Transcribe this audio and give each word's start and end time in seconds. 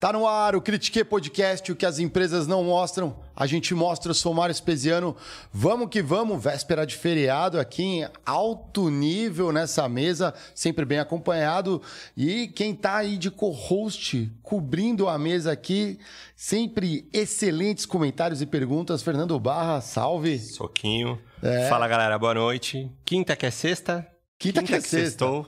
Tá 0.00 0.14
no 0.14 0.26
ar 0.26 0.56
o 0.56 0.62
Critique 0.62 1.04
Podcast, 1.04 1.70
o 1.70 1.76
que 1.76 1.84
as 1.84 1.98
empresas 1.98 2.46
não 2.46 2.64
mostram, 2.64 3.14
a 3.36 3.46
gente 3.46 3.74
mostra. 3.74 4.12
Eu 4.12 4.14
sou 4.14 4.32
Mário 4.32 4.50
Espesiano. 4.50 5.14
Vamos 5.52 5.90
que 5.90 6.00
vamos, 6.00 6.42
véspera 6.42 6.86
de 6.86 6.96
feriado 6.96 7.60
aqui 7.60 7.82
em 7.82 8.08
alto 8.24 8.88
nível 8.88 9.52
nessa 9.52 9.86
mesa, 9.90 10.32
sempre 10.54 10.86
bem 10.86 10.98
acompanhado. 10.98 11.82
E 12.16 12.48
quem 12.48 12.74
tá 12.74 12.96
aí 12.96 13.18
de 13.18 13.30
co-host, 13.30 14.32
cobrindo 14.42 15.06
a 15.06 15.18
mesa 15.18 15.52
aqui, 15.52 15.98
sempre 16.34 17.06
excelentes 17.12 17.84
comentários 17.84 18.40
e 18.40 18.46
perguntas. 18.46 19.02
Fernando 19.02 19.38
Barra, 19.38 19.82
salve. 19.82 20.38
Soquinho. 20.38 21.20
É. 21.42 21.68
Fala 21.68 21.86
galera, 21.86 22.18
boa 22.18 22.32
noite. 22.32 22.90
Quinta 23.04 23.36
que 23.36 23.44
é 23.44 23.50
sexta? 23.50 24.06
Quinta, 24.38 24.60
Quinta 24.60 24.72
que 24.72 24.74
é 24.76 24.80
sexta. 24.80 25.26
Sextou. 25.26 25.46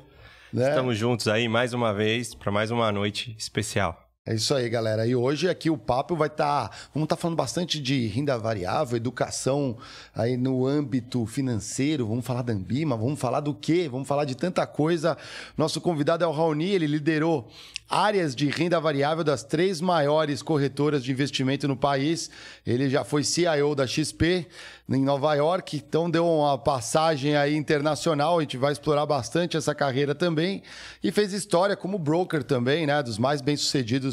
Né? 0.53 0.69
Estamos 0.69 0.99
juntos 0.99 1.27
aí 1.27 1.49
mais 1.49 1.73
uma 1.73 1.95
vez 1.95 2.35
para 2.35 2.53
mais 2.53 2.71
uma 2.71 2.93
noite 2.93 3.35
especial. 3.39 4.02
É 4.25 4.37
isso 4.37 4.55
aí, 4.55 4.69
galera. 4.69 5.05
E 5.05 5.17
hoje 5.17 5.49
aqui 5.49 5.69
o 5.69 5.77
papo 5.77 6.15
vai 6.15 6.29
estar. 6.29 6.69
Tá, 6.69 6.77
vamos 6.95 7.07
estar 7.07 7.17
tá 7.17 7.21
falando 7.21 7.37
bastante 7.37 7.81
de 7.81 8.07
renda 8.07 8.39
variável, 8.39 8.97
educação 8.97 9.77
aí 10.15 10.37
no 10.37 10.65
âmbito 10.65 11.27
financeiro. 11.27 12.07
Vamos 12.07 12.25
falar 12.25 12.43
da 12.43 12.53
Ambima, 12.53 12.97
vamos 12.97 13.19
falar 13.19 13.41
do 13.41 13.53
quê? 13.53 13.89
Vamos 13.91 14.07
falar 14.07 14.25
de 14.25 14.37
tanta 14.37 14.65
coisa. 14.65 15.19
Nosso 15.59 15.81
convidado 15.81 16.23
é 16.23 16.27
o 16.27 16.31
Raoni, 16.31 16.71
ele 16.71 16.87
liderou 16.87 17.51
áreas 17.93 18.35
de 18.35 18.49
renda 18.49 18.81
variável 18.81 19.25
das 19.25 19.43
três 19.43 19.81
maiores 19.81 20.41
corretoras 20.41 21.03
de 21.03 21.11
investimento 21.11 21.67
no 21.67 21.77
país. 21.77 22.31
Ele 22.65 22.89
já 22.89 23.05
foi 23.05 23.25
CIO 23.25 23.75
da 23.75 23.87
XP 23.87 24.47
em 24.89 25.03
Nova 25.03 25.35
York, 25.35 25.77
então 25.77 26.11
deu 26.11 26.27
uma 26.27 26.57
passagem 26.57 27.37
aí 27.37 27.55
internacional. 27.55 28.39
A 28.39 28.41
gente 28.43 28.57
vai 28.57 28.73
explorar 28.73 29.05
bastante 29.05 29.57
essa 29.57 29.75
carreira 29.75 30.15
também. 30.15 30.63
E 31.03 31.11
fez 31.11 31.33
história 31.33 31.77
como 31.77 31.99
broker 31.99 32.43
também, 32.43 32.87
né? 32.87 33.03
Dos 33.03 33.19
mais 33.19 33.41
bem-sucedidos 33.43 34.12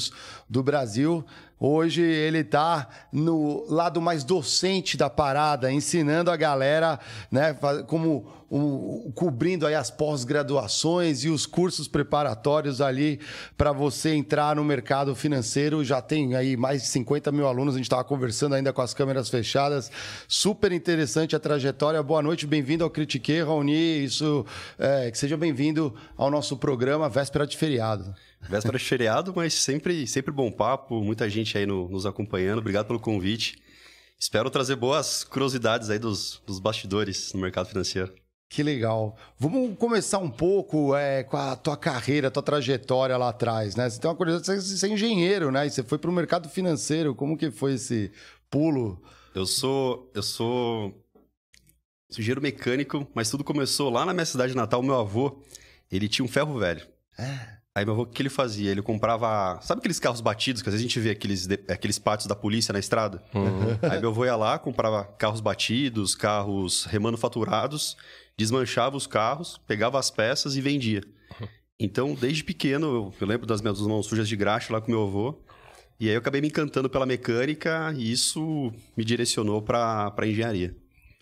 do 0.49 0.63
Brasil. 0.63 1.25
Hoje 1.59 2.01
ele 2.01 2.39
está 2.39 2.87
no 3.11 3.65
lado 3.69 3.99
mais 3.99 4.23
docente 4.23 4.95
da 4.95 5.09
parada, 5.09 5.69
ensinando 5.69 6.31
a 6.31 6.37
galera, 6.37 6.97
né, 7.29 7.53
como 7.85 8.25
um, 8.49 9.11
cobrindo 9.13 9.67
aí 9.67 9.75
as 9.75 9.91
pós-graduações 9.91 11.25
e 11.25 11.29
os 11.29 11.45
cursos 11.45 11.85
preparatórios 11.85 12.79
ali 12.79 13.19
para 13.57 13.73
você 13.73 14.13
entrar 14.15 14.55
no 14.55 14.63
mercado 14.63 15.13
financeiro. 15.13 15.83
Já 15.83 16.01
tem 16.01 16.33
aí 16.33 16.55
mais 16.55 16.83
de 16.83 16.87
50 16.87 17.29
mil 17.31 17.45
alunos, 17.45 17.75
a 17.75 17.77
gente 17.77 17.87
estava 17.87 18.05
conversando 18.05 18.55
ainda 18.55 18.71
com 18.71 18.81
as 18.81 18.93
câmeras 18.93 19.27
fechadas. 19.27 19.91
Super 20.29 20.71
interessante 20.71 21.35
a 21.35 21.39
trajetória. 21.39 22.01
Boa 22.01 22.21
noite, 22.21 22.47
bem-vindo 22.47 22.85
ao 22.85 22.89
Critique, 22.89 23.41
Raoni. 23.41 24.05
Isso, 24.05 24.45
é, 24.77 25.11
que 25.11 25.17
seja 25.17 25.35
bem-vindo 25.35 25.93
ao 26.15 26.31
nosso 26.31 26.55
programa 26.55 27.09
Véspera 27.09 27.45
de 27.45 27.57
Feriado. 27.57 28.15
Véspera 28.41 28.77
de 28.77 28.83
feriado, 28.83 29.33
mas 29.35 29.53
sempre, 29.53 30.07
sempre 30.07 30.31
bom 30.31 30.51
papo, 30.51 31.01
muita 31.01 31.29
gente 31.29 31.57
aí 31.57 31.65
no, 31.65 31.87
nos 31.89 32.05
acompanhando. 32.05 32.59
Obrigado 32.59 32.87
pelo 32.87 32.99
convite. 32.99 33.61
Espero 34.19 34.49
trazer 34.49 34.75
boas 34.75 35.23
curiosidades 35.23 35.89
aí 35.89 35.99
dos, 35.99 36.41
dos 36.45 36.59
bastidores 36.59 37.33
no 37.33 37.39
mercado 37.39 37.67
financeiro. 37.67 38.13
Que 38.49 38.63
legal. 38.63 39.15
Vamos 39.37 39.77
começar 39.77 40.17
um 40.17 40.29
pouco 40.29 40.95
é, 40.95 41.23
com 41.23 41.37
a 41.37 41.55
tua 41.55 41.77
carreira, 41.77 42.29
a 42.29 42.31
tua 42.31 42.41
trajetória 42.41 43.15
lá 43.15 43.29
atrás, 43.29 43.75
né? 43.75 43.87
Você 43.87 43.99
tem 43.99 44.09
uma 44.09 44.17
curiosidade, 44.17 44.61
você 44.61 44.87
é 44.87 44.89
engenheiro, 44.89 45.51
né? 45.51 45.67
E 45.67 45.69
você 45.69 45.83
foi 45.83 45.99
para 45.99 46.09
o 46.09 46.13
mercado 46.13 46.49
financeiro. 46.49 47.13
Como 47.13 47.37
que 47.37 47.51
foi 47.51 47.73
esse 47.73 48.11
pulo? 48.49 48.99
Eu 49.35 49.45
sou, 49.45 50.11
eu 50.15 50.23
sou 50.23 50.99
engenheiro 52.11 52.41
mecânico, 52.41 53.07
mas 53.13 53.29
tudo 53.29 53.43
começou 53.43 53.91
lá 53.91 54.03
na 54.03 54.13
minha 54.13 54.25
cidade 54.25 54.55
natal. 54.55 54.81
Meu 54.81 54.95
avô, 54.95 55.43
ele 55.91 56.09
tinha 56.09 56.25
um 56.25 56.29
ferro 56.29 56.57
velho. 56.57 56.87
É. 57.19 57.58
Aí 57.75 57.85
meu 57.85 57.93
avô, 57.93 58.03
o 58.03 58.05
que 58.05 58.21
ele 58.21 58.29
fazia? 58.29 58.71
Ele 58.71 58.81
comprava. 58.81 59.59
Sabe 59.61 59.79
aqueles 59.79 59.99
carros 59.99 60.21
batidos, 60.21 60.61
que 60.61 60.69
às 60.69 60.73
vezes 60.73 60.85
a 60.85 60.87
gente 60.87 60.99
vê 60.99 61.11
aqueles, 61.11 61.47
aqueles 61.69 61.99
pátios 61.99 62.27
da 62.27 62.35
polícia 62.35 62.73
na 62.73 62.79
estrada? 62.79 63.23
Uhum. 63.33 63.89
Aí 63.89 63.99
meu 63.99 64.09
avô 64.09 64.25
ia 64.25 64.35
lá, 64.35 64.57
comprava 64.57 65.03
carros 65.03 65.39
batidos, 65.39 66.15
carros 66.15 66.85
remanufaturados, 66.85 67.95
desmanchava 68.37 68.97
os 68.97 69.05
carros, 69.05 69.59
pegava 69.67 69.99
as 69.99 70.09
peças 70.09 70.55
e 70.55 70.61
vendia. 70.61 71.01
Então, 71.79 72.13
desde 72.13 72.43
pequeno, 72.43 72.87
eu, 72.87 73.13
eu 73.21 73.27
lembro 73.27 73.47
das 73.47 73.61
minhas 73.61 73.79
mãos 73.79 74.05
sujas 74.07 74.27
de 74.27 74.35
graxa 74.35 74.73
lá 74.73 74.81
com 74.81 74.91
meu 74.91 75.03
avô. 75.03 75.39
E 75.99 76.07
aí 76.07 76.15
eu 76.15 76.19
acabei 76.19 76.41
me 76.41 76.47
encantando 76.47 76.89
pela 76.89 77.05
mecânica 77.05 77.93
e 77.95 78.11
isso 78.11 78.73
me 78.97 79.05
direcionou 79.05 79.61
para 79.61 80.13
engenharia. 80.23 80.75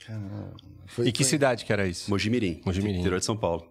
Caramba. 0.05 0.55
Foi, 0.87 1.07
e 1.07 1.11
que 1.11 1.23
foi... 1.23 1.29
cidade 1.29 1.65
que 1.65 1.73
era 1.73 1.87
isso? 1.87 2.09
Mojimirim, 2.09 2.61
Mojimirim. 2.65 2.99
interior 2.99 3.19
de 3.19 3.25
São 3.25 3.35
Paulo. 3.35 3.67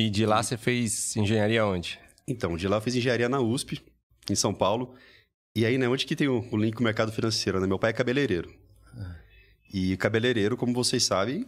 E 0.00 0.08
de 0.08 0.24
lá 0.24 0.42
você 0.42 0.56
fez 0.56 1.14
engenharia 1.14 1.66
onde? 1.66 2.00
Então, 2.26 2.56
de 2.56 2.66
lá 2.66 2.78
eu 2.78 2.80
fiz 2.80 2.94
engenharia 2.94 3.28
na 3.28 3.38
USP, 3.38 3.82
em 4.30 4.34
São 4.34 4.54
Paulo. 4.54 4.94
E 5.54 5.66
aí, 5.66 5.76
né, 5.76 5.86
onde 5.86 6.06
que 6.06 6.16
tem 6.16 6.26
o, 6.26 6.42
o 6.50 6.56
link 6.56 6.74
com 6.74 6.80
o 6.80 6.84
mercado 6.84 7.12
financeiro, 7.12 7.60
né? 7.60 7.66
Meu 7.66 7.78
pai 7.78 7.90
é 7.90 7.92
cabeleireiro. 7.92 8.50
É. 8.96 9.14
E 9.74 9.96
cabeleireiro, 9.98 10.56
como 10.56 10.72
vocês 10.72 11.04
sabem, 11.04 11.46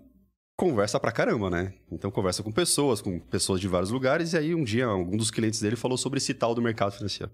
conversa 0.55 1.01
pra 1.01 1.11
caramba, 1.11 1.49
né? 1.49 1.73
Então 1.91 2.11
conversa 2.11 2.43
com 2.43 2.53
pessoas, 2.53 3.01
com 3.01 3.19
pessoas 3.19 3.59
de 3.59 3.69
vários 3.69 3.91
lugares, 3.91 4.35
e 4.35 4.37
aí 4.37 4.55
um 4.55 4.65
dia 4.65 4.87
um 4.91 5.17
dos 5.17 5.31
clientes 5.31 5.61
dele 5.61 5.77
falou 5.77 5.97
sobre 5.97 6.19
esse 6.19 6.35
tal 6.35 6.55
do 6.55 6.61
mercado 6.61 6.93
financeiro. 6.93 7.33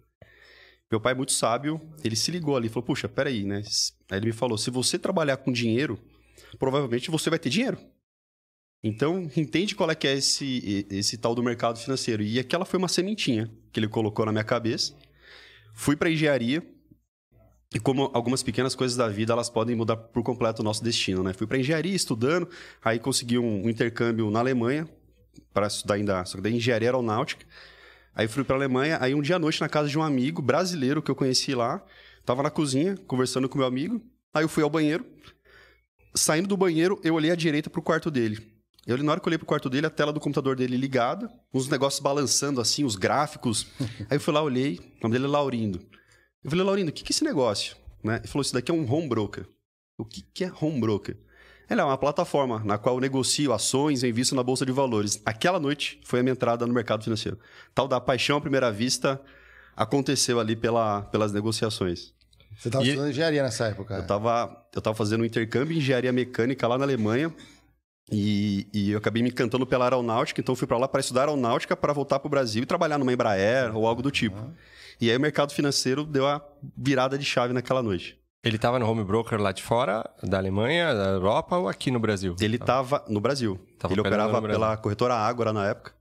Meu 0.89 1.01
pai, 1.01 1.15
muito 1.15 1.33
sábio, 1.33 1.81
ele 2.05 2.15
se 2.15 2.31
ligou 2.31 2.57
ali 2.57 2.69
e 2.69 2.71
falou: 2.71 2.85
Puxa, 2.85 3.09
peraí, 3.09 3.43
né? 3.43 3.63
Aí 4.09 4.19
ele 4.19 4.27
me 4.27 4.33
falou: 4.33 4.57
se 4.57 4.71
você 4.71 4.97
trabalhar 4.97 5.39
com 5.39 5.51
dinheiro, 5.51 5.99
provavelmente 6.61 7.11
você 7.11 7.29
vai 7.29 7.41
ter 7.41 7.51
dinheiro. 7.51 7.77
Então, 8.83 9.29
entende 9.37 9.75
qual 9.75 9.91
é 9.91 9.95
que 9.95 10.07
é 10.07 10.15
esse, 10.15 10.87
esse 10.91 11.19
tal 11.19 11.35
do 11.35 11.43
mercado 11.43 11.79
financeiro. 11.79 12.23
E 12.23 12.39
aquela 12.39 12.65
foi 12.65 12.79
uma 12.79 12.89
sementinha 12.89 13.51
que 13.73 13.81
ele 13.81 13.89
colocou 13.89 14.25
na 14.25 14.33
minha 14.33 14.45
cabeça. 14.45 14.95
Fui 15.75 15.97
para 15.97 16.11
engenharia. 16.11 16.63
E 17.75 17.79
como 17.79 18.11
algumas 18.15 18.43
pequenas 18.43 18.75
coisas 18.75 18.97
da 18.97 19.09
vida, 19.09 19.33
elas 19.33 19.51
podem 19.51 19.77
mudar 19.77 19.97
por 19.97 20.23
completo 20.23 20.63
o 20.63 20.65
nosso 20.65 20.83
destino, 20.83 21.23
né? 21.23 21.35
Fui 21.35 21.47
para 21.47 21.59
engenharia 21.59 21.95
estudando, 21.95 22.49
aí 22.83 22.99
consegui 22.99 23.37
um, 23.37 23.69
intercâmbio 23.69 24.31
na 24.31 24.39
Alemanha 24.39 24.89
para 25.53 25.67
estudar 25.67 25.95
ainda, 25.95 26.25
só 26.25 26.39
que 26.39 26.43
daí 26.43 26.55
engenharia 26.55 26.89
aeronáutica. 26.89 27.45
Aí 28.15 28.27
fui 28.27 28.43
para 28.43 28.57
Alemanha, 28.57 28.97
aí 29.03 29.15
um 29.15 29.21
dia 29.21 29.37
à 29.37 29.39
noite 29.39 29.61
na 29.61 29.69
casa 29.69 29.87
de 29.87 29.99
um 29.99 30.03
amigo 30.03 30.41
brasileiro 30.41 31.03
que 31.03 31.11
eu 31.11 31.15
conheci 31.15 31.55
lá, 31.55 31.85
tava 32.25 32.43
na 32.43 32.51
cozinha 32.51 32.97
conversando 33.07 33.49
com 33.51 33.59
meu 33.59 33.67
amigo, 33.67 34.01
aí 34.33 34.45
eu 34.45 34.49
fui 34.49 34.63
ao 34.63 34.71
banheiro. 34.71 35.05
Saindo 36.15 36.49
do 36.49 36.57
banheiro, 36.57 36.99
eu 37.05 37.15
olhei 37.15 37.31
à 37.31 37.37
direita 37.37 37.69
pro 37.69 37.83
quarto 37.83 38.11
dele. 38.11 38.58
Eu, 38.89 38.97
na 39.03 39.13
hora 39.13 39.21
que 39.21 39.27
eu 39.27 39.29
olhei 39.29 39.37
pro 39.37 39.47
quarto 39.47 39.69
dele, 39.69 39.87
a 39.87 39.91
tela 39.91 40.15
do 40.15 40.19
computador 40.19 40.57
dele 40.57 40.75
ligada, 40.75 41.31
uns 41.53 41.69
negócios 41.69 42.01
balançando 42.01 42.59
assim, 42.59 42.85
os 42.85 42.97
gráficos. 42.97 43.67
Aí 44.09 44.17
eu 44.17 44.21
fui 44.21 44.33
lá, 44.33 44.43
olhei, 44.43 44.79
o 44.99 45.03
nome 45.03 45.13
dele 45.13 45.27
é 45.27 45.29
Laurindo. 45.29 45.79
Eu 46.43 46.49
falei, 46.49 46.65
Laurindo, 46.65 46.89
o 46.89 46.93
que, 46.95 47.05
que 47.05 47.13
é 47.13 47.15
esse 47.15 47.23
negócio? 47.23 47.77
Né? 48.03 48.17
Ele 48.17 48.29
falou, 48.29 48.41
isso 48.41 48.55
daqui 48.55 48.71
é 48.71 48.75
um 48.75 48.91
home 48.91 49.07
broker. 49.07 49.47
O 49.99 50.07
que, 50.07 50.23
que 50.23 50.43
é 50.43 50.51
home 50.59 50.81
broker? 50.81 51.19
Ela 51.69 51.83
é 51.83 51.85
uma 51.85 51.99
plataforma 51.99 52.63
na 52.65 52.79
qual 52.79 52.95
eu 52.95 53.01
negocio 53.03 53.53
ações 53.53 54.03
e 54.03 54.09
invisto 54.09 54.35
na 54.35 54.43
Bolsa 54.43 54.65
de 54.65 54.73
Valores. 54.73 55.21
Aquela 55.27 55.61
noite 55.61 56.01
foi 56.03 56.21
a 56.21 56.23
minha 56.23 56.33
entrada 56.33 56.67
no 56.67 56.73
mercado 56.73 57.05
financeiro. 57.05 57.39
Tal 57.75 57.87
da 57.87 58.01
paixão 58.01 58.39
à 58.39 58.41
primeira 58.41 58.73
vista 58.73 59.21
aconteceu 59.77 60.41
ali 60.41 60.57
pela, 60.57 61.03
pelas 61.03 61.31
negociações. 61.31 62.15
Você 62.57 62.69
estava 62.69 62.85
estudando 62.87 63.11
engenharia 63.11 63.43
nessa 63.43 63.67
época? 63.67 63.97
Eu 63.97 64.01
estava 64.01 64.67
eu 64.75 64.81
tava 64.81 64.97
fazendo 64.97 65.21
um 65.21 65.25
intercâmbio 65.27 65.75
em 65.75 65.79
engenharia 65.79 66.11
mecânica 66.11 66.67
lá 66.67 66.79
na 66.79 66.85
Alemanha. 66.85 67.35
E, 68.11 68.67
e 68.73 68.91
eu 68.93 68.99
acabei 68.99 69.23
me 69.23 69.29
encantando 69.29 69.67
pela 69.67 69.85
aeronáutica, 69.85 70.41
então 70.41 70.57
fui 70.57 70.67
para 70.67 70.79
lá 70.79 70.89
para 70.89 71.01
estudar 71.01 71.23
aeronáutica 71.23 71.77
para 71.77 71.93
voltar 71.93 72.19
para 72.19 72.27
o 72.27 72.31
Brasil 72.31 72.63
e 72.63 72.67
trabalhar 72.67 72.97
numa 72.99 73.13
Embraer 73.13 73.77
ou 73.77 73.87
algo 73.87 74.01
do 74.03 74.11
tipo. 74.11 74.51
E 75.01 75.11
aí 75.11 75.17
o 75.17 75.21
mercado 75.21 75.53
financeiro 75.53 76.05
deu 76.05 76.27
a 76.27 76.43
virada 76.77 77.19
de 77.19 77.25
chave 77.25 77.53
naquela 77.53 77.83
noite. 77.83 78.19
Ele 78.43 78.57
estava 78.57 78.79
no 78.79 78.89
home 78.89 79.05
broker 79.05 79.39
lá 79.41 79.53
de 79.53 79.63
fora, 79.63 80.09
da 80.23 80.39
Alemanha, 80.39 80.95
da 80.95 81.07
Europa 81.11 81.57
ou 81.57 81.69
aqui 81.69 81.91
no 81.91 81.99
Brasil? 82.01 82.35
Ele 82.41 82.57
estava 82.57 83.05
no 83.09 83.21
Brasil. 83.21 83.61
Tava 83.79 83.93
ele 83.93 84.01
operava 84.01 84.41
Brasil. 84.41 84.49
pela 84.49 84.77
corretora 84.77 85.15
Ágora 85.15 85.53
na 85.53 85.67
época. 85.67 85.93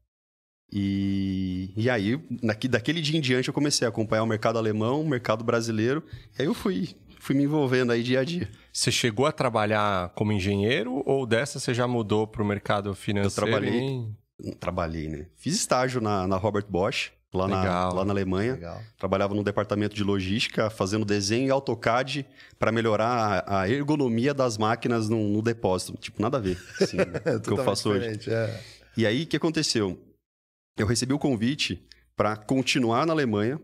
E, 0.72 1.72
e 1.76 1.90
aí, 1.90 2.20
naqui- 2.44 2.68
daquele 2.68 3.02
dia 3.02 3.18
em 3.18 3.22
diante, 3.22 3.48
eu 3.48 3.54
comecei 3.54 3.86
a 3.86 3.90
acompanhar 3.90 4.24
o 4.24 4.28
mercado 4.28 4.58
alemão, 4.58 5.02
o 5.02 5.08
mercado 5.08 5.44
brasileiro. 5.44 6.04
E 6.38 6.42
aí 6.42 6.48
eu 6.48 6.54
fui, 6.54 6.96
fui 7.28 7.36
me 7.36 7.44
envolvendo 7.44 7.92
aí 7.92 8.02
dia 8.04 8.22
a 8.22 8.24
dia. 8.24 8.50
Você 8.72 8.90
chegou 8.90 9.26
a 9.26 9.34
trabalhar 9.34 10.10
como 10.16 10.32
engenheiro 10.32 11.04
ou 11.06 11.26
dessa 11.26 11.60
você 11.60 11.74
já 11.74 11.86
mudou 11.86 12.26
para 12.26 12.42
o 12.42 12.46
mercado 12.46 12.90
Eu 12.92 12.94
financeiro? 12.96 13.50
trabalhei, 13.52 14.08
e- 14.42 14.56
trabalhei, 14.56 15.10
né? 15.10 15.26
Fiz 15.36 15.56
estágio 15.56 16.00
na, 16.00 16.26
na 16.26 16.38
Robert 16.38 16.66
Bosch, 16.70 17.12
lá 17.34 17.46
na, 17.46 17.90
lá 17.92 18.06
na 18.06 18.14
Alemanha. 18.14 18.54
Legal. 18.54 18.82
Trabalhava 18.98 19.34
no 19.34 19.44
departamento 19.44 19.94
de 19.94 20.04
logística, 20.06 20.70
fazendo 20.70 21.04
desenho 21.04 21.48
em 21.48 21.50
AutoCAD 21.50 22.26
para 22.58 22.72
melhorar 22.72 23.44
a, 23.46 23.62
a 23.64 23.70
ergonomia 23.70 24.34
das 24.34 24.58
máquinas 24.58 25.10
no, 25.10 25.28
no 25.28 25.42
depósito. 25.42 25.98
Tipo, 25.98 26.22
nada 26.22 26.38
a 26.38 26.40
ver 26.40 26.58
assim, 26.80 26.96
né, 26.96 27.06
o 27.36 27.42
que 27.42 27.52
eu 27.52 27.58
faço 27.58 27.90
hoje. 27.90 28.30
é. 28.32 28.60
E 28.96 29.06
aí, 29.06 29.24
o 29.24 29.28
que 29.28 29.36
aconteceu? 29.36 30.00
Eu 30.78 30.88
recebi 30.88 31.14
o 31.14 31.20
convite 31.20 31.86
para 32.16 32.38
continuar 32.38 33.06
na 33.06 33.12
Alemanha, 33.12 33.60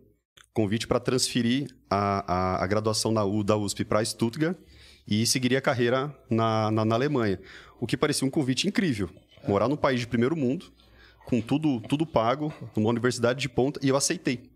convite 0.53 0.87
para 0.87 0.99
transferir 0.99 1.67
a, 1.89 2.33
a, 2.33 2.63
a 2.63 2.67
graduação 2.67 3.13
da, 3.13 3.25
U, 3.25 3.43
da 3.43 3.57
USP 3.57 3.83
para 3.83 4.05
Stuttgart 4.05 4.55
e 5.07 5.25
seguir 5.25 5.55
a 5.57 5.61
carreira 5.61 6.15
na, 6.29 6.71
na, 6.71 6.85
na 6.85 6.95
Alemanha. 6.95 7.39
O 7.79 7.87
que 7.87 7.97
parecia 7.97 8.27
um 8.27 8.31
convite 8.31 8.67
incrível. 8.67 9.09
Morar 9.47 9.67
num 9.67 9.75
país 9.75 9.99
de 9.99 10.07
primeiro 10.07 10.35
mundo, 10.35 10.71
com 11.25 11.41
tudo, 11.41 11.81
tudo 11.81 12.05
pago, 12.05 12.53
numa 12.75 12.89
universidade 12.89 13.41
de 13.41 13.49
ponta, 13.49 13.79
e 13.83 13.89
eu 13.89 13.97
aceitei. 13.97 14.49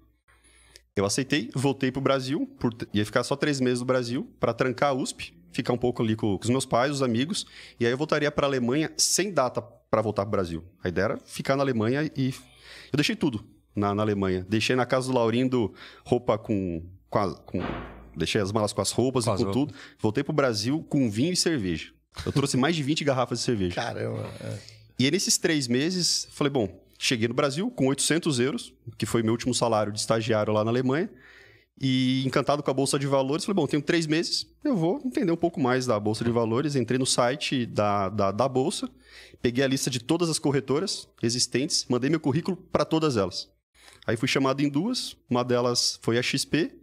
Eu 0.96 1.06
aceitei, 1.06 1.50
voltei 1.54 1.92
para 1.92 2.00
o 2.00 2.04
Brasil, 2.04 2.48
por, 2.60 2.74
ia 2.94 3.06
ficar 3.06 3.24
só 3.24 3.36
três 3.36 3.60
meses 3.60 3.80
no 3.82 3.86
Brasil, 3.86 4.32
para 4.40 4.54
trancar 4.54 4.92
a 4.92 4.94
USP, 4.94 5.34
ficar 5.52 5.74
um 5.74 5.78
pouco 5.78 6.02
ali 6.02 6.16
com, 6.16 6.38
com 6.38 6.44
os 6.44 6.50
meus 6.50 6.66
pais, 6.66 6.92
os 6.92 7.04
amigos, 7.04 7.46
e 7.80 7.86
aí 7.86 7.92
eu 7.92 7.98
voltaria 7.98 8.32
para 8.32 8.46
a 8.46 8.50
Alemanha 8.50 8.92
sem 8.98 9.32
data 9.32 9.62
para 9.62 10.02
voltar 10.02 10.24
para 10.24 10.30
o 10.30 10.32
Brasil. 10.32 10.64
A 10.84 10.88
ideia 10.88 11.06
era 11.06 11.18
ficar 11.26 11.56
na 11.56 11.64
Alemanha 11.64 12.10
e. 12.16 12.34
Eu 12.92 12.96
deixei 12.96 13.16
tudo 13.16 13.57
na, 13.78 13.94
na 13.96 14.02
Alemanha. 14.04 14.46
Deixei 14.50 14.76
na 14.76 14.86
casa 14.86 15.08
do 15.08 15.14
Laurindo 15.14 15.74
roupa 16.06 16.38
com. 16.38 16.84
com, 17.10 17.20
a- 17.20 17.36
com- 17.36 17.62
deixei 18.16 18.42
as 18.42 18.52
malas 18.52 18.74
com 18.74 18.82
as 18.82 18.92
roupas 18.92 19.26
Com 19.26 19.32
e 19.32 19.34
as 19.34 19.40
com 19.40 19.46
roupas. 19.52 19.62
tudo. 19.74 19.74
Voltei 20.00 20.24
para 20.24 20.32
o 20.32 20.36
Brasil 20.36 20.84
com 20.90 21.10
vinho 21.10 21.32
e 21.34 21.38
cerveja. 21.38 21.92
Eu 22.26 22.32
trouxe 22.32 22.58
mais 22.58 22.76
de 22.76 22.82
20 22.84 23.04
garrafas 23.04 23.40
de 23.40 23.46
cerveja. 23.46 23.76
Caramba. 23.76 24.30
é. 24.42 24.58
E 25.00 25.06
aí, 25.06 25.12
nesses 25.12 25.38
três 25.38 25.68
meses, 25.68 26.28
falei, 26.32 26.50
bom, 26.52 26.68
cheguei 26.98 27.28
no 27.28 27.34
Brasil 27.36 27.70
com 27.70 27.86
800 27.88 28.40
euros, 28.40 28.74
que 28.98 29.06
foi 29.06 29.22
meu 29.22 29.32
último 29.34 29.54
salário 29.54 29.94
de 29.94 30.00
estagiário 30.00 30.52
lá 30.52 30.64
na 30.64 30.72
Alemanha. 30.72 31.08
E 31.80 32.24
encantado 32.26 32.64
com 32.64 32.72
a 32.72 32.74
Bolsa 32.74 32.98
de 32.98 33.06
Valores, 33.06 33.46
falei, 33.46 33.56
bom, 33.56 33.68
tenho 33.68 33.84
três 33.84 34.08
meses, 34.08 34.48
eu 34.64 34.76
vou 34.76 35.00
entender 35.06 35.32
um 35.32 35.36
pouco 35.38 35.60
mais 35.62 35.86
da 35.86 36.00
Bolsa 36.00 36.24
de 36.26 36.32
Valores. 36.32 36.76
Entrei 36.76 36.98
no 36.98 37.06
site 37.06 37.68
da, 37.68 38.10
da, 38.10 38.32
da 38.32 38.50
Bolsa, 38.50 38.90
peguei 39.44 39.64
a 39.64 39.68
lista 39.68 39.88
de 39.92 40.00
todas 40.00 40.28
as 40.28 40.40
corretoras 40.40 41.08
existentes, 41.22 41.86
mandei 41.88 42.10
meu 42.10 42.20
currículo 42.20 42.58
para 42.58 42.84
todas 42.84 43.16
elas. 43.16 43.48
Aí 44.08 44.16
fui 44.16 44.28
chamado 44.28 44.62
em 44.62 44.70
duas, 44.70 45.18
uma 45.30 45.44
delas 45.44 46.00
foi 46.02 46.18
a 46.18 46.24
XP. 46.24 46.74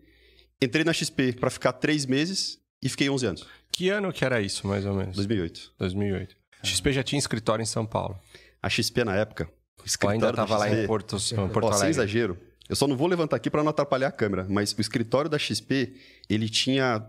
Entrei 0.62 0.84
na 0.84 0.92
XP 0.92 1.32
para 1.32 1.48
ficar 1.50 1.72
três 1.72 2.04
meses 2.06 2.60
e 2.82 2.88
fiquei 2.88 3.08
11 3.08 3.26
anos, 3.26 3.46
Que 3.72 3.88
ano 3.88 4.12
que 4.12 4.24
era 4.24 4.40
isso, 4.42 4.66
mais 4.66 4.84
ou 4.84 4.94
menos? 4.94 5.16
2008. 5.16 5.72
2008. 5.78 6.36
XP 6.62 6.92
já 6.92 7.02
tinha 7.02 7.18
escritório 7.18 7.62
em 7.62 7.66
São 7.66 7.84
Paulo. 7.86 8.18
A 8.62 8.68
XP 8.68 9.04
na 9.04 9.16
época, 9.16 9.50
o 9.82 9.86
escritório 9.86 10.14
ainda 10.26 10.32
da 10.32 10.42
estava 10.44 10.58
lá 10.58 10.70
em 10.70 10.86
Porto, 10.86 11.16
em 11.16 11.48
Porto 11.48 11.66
Ó, 11.66 11.72
sem 11.72 11.82
Alegre? 11.86 11.90
exagero. 11.90 12.38
Eu 12.68 12.76
só 12.76 12.86
não 12.86 12.96
vou 12.96 13.06
levantar 13.06 13.36
aqui 13.36 13.50
para 13.50 13.62
não 13.62 13.70
atrapalhar 13.70 14.08
a 14.08 14.12
câmera, 14.12 14.46
mas 14.48 14.72
o 14.72 14.80
escritório 14.80 15.28
da 15.30 15.38
XP, 15.38 15.96
ele 16.30 16.48
tinha 16.48 17.04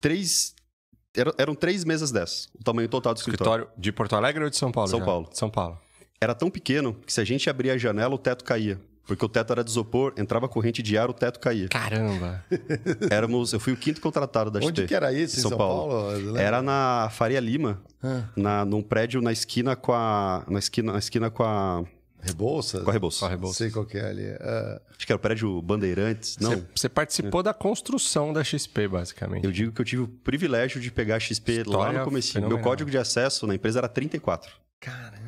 três... 0.00 0.54
Eram, 1.14 1.32
eram 1.38 1.54
três 1.56 1.84
mesas 1.84 2.12
dessas, 2.12 2.48
o 2.54 2.62
tamanho 2.62 2.88
total 2.88 3.14
do 3.14 3.18
escritório. 3.18 3.62
Escritório 3.64 3.80
de 3.82 3.92
Porto 3.92 4.14
Alegre 4.14 4.44
ou 4.44 4.50
de 4.50 4.56
São 4.56 4.70
Paulo? 4.70 4.88
São 4.88 5.00
já? 5.00 5.04
Paulo. 5.04 5.28
São 5.32 5.50
Paulo. 5.50 5.78
Era 6.20 6.34
tão 6.36 6.48
pequeno 6.50 6.94
que 6.94 7.12
se 7.12 7.20
a 7.20 7.24
gente 7.24 7.50
abria 7.50 7.74
a 7.74 7.78
janela, 7.78 8.14
o 8.14 8.18
teto 8.18 8.44
caía. 8.44 8.80
Porque 9.06 9.24
o 9.24 9.28
teto 9.28 9.52
era 9.52 9.64
de 9.64 9.70
isopor, 9.70 10.12
entrava 10.16 10.48
corrente 10.48 10.82
de 10.82 10.96
ar, 10.96 11.10
o 11.10 11.12
teto 11.12 11.40
caía. 11.40 11.68
Caramba! 11.68 12.44
Éramos, 13.10 13.52
eu 13.52 13.58
fui 13.58 13.72
o 13.72 13.76
quinto 13.76 14.00
contratado 14.00 14.50
da 14.50 14.60
XP. 14.60 14.68
Onde 14.68 14.86
que 14.86 14.94
era 14.94 15.12
isso? 15.12 15.38
Em 15.38 15.42
São, 15.42 15.56
Paulo? 15.58 16.08
Lembra? 16.10 16.40
Era 16.42 16.62
na 16.62 17.08
Faria 17.12 17.40
Lima, 17.40 17.82
Ah. 18.02 18.24
na, 18.36 18.64
num 18.64 18.82
prédio 18.82 19.20
na 19.20 19.32
esquina 19.32 19.74
com 19.74 19.92
a... 19.92 20.44
Na 20.48 20.58
esquina, 20.58 20.92
na 20.92 20.98
esquina 20.98 21.28
com 21.30 21.42
a... 21.42 21.82
Rebouças? 22.22 22.82
Com 22.84 22.90
a 22.90 22.92
Rebouças. 22.92 23.20
Com 23.20 23.26
a 23.26 23.28
Rebouças. 23.30 23.56
Sei 23.56 23.70
qual 23.70 23.84
que 23.86 23.96
é 23.96 24.04
ali. 24.08 24.24
É. 24.26 24.80
Acho 24.96 25.06
que 25.06 25.10
era 25.12 25.16
o 25.16 25.20
prédio 25.20 25.60
Bandeirantes. 25.62 26.36
Não, 26.38 26.50
Você, 26.50 26.64
você 26.76 26.88
participou 26.88 27.42
da 27.42 27.54
construção 27.54 28.30
da 28.32 28.44
XP, 28.44 28.86
basicamente. 28.88 29.42
Eu 29.44 29.50
digo 29.50 29.72
que 29.72 29.80
eu 29.80 29.84
tive 29.86 30.02
o 30.02 30.08
privilégio 30.08 30.80
de 30.80 30.90
pegar 30.90 31.16
a 31.16 31.18
XP 31.20 31.56
lá 31.56 31.60
História 31.62 31.98
no 32.00 32.04
começo. 32.04 32.40
Meu 32.42 32.58
código 32.60 32.90
de 32.90 32.98
acesso 32.98 33.46
na 33.46 33.54
empresa 33.54 33.78
era 33.80 33.88
34. 33.88 34.52
Caramba. 34.78 35.20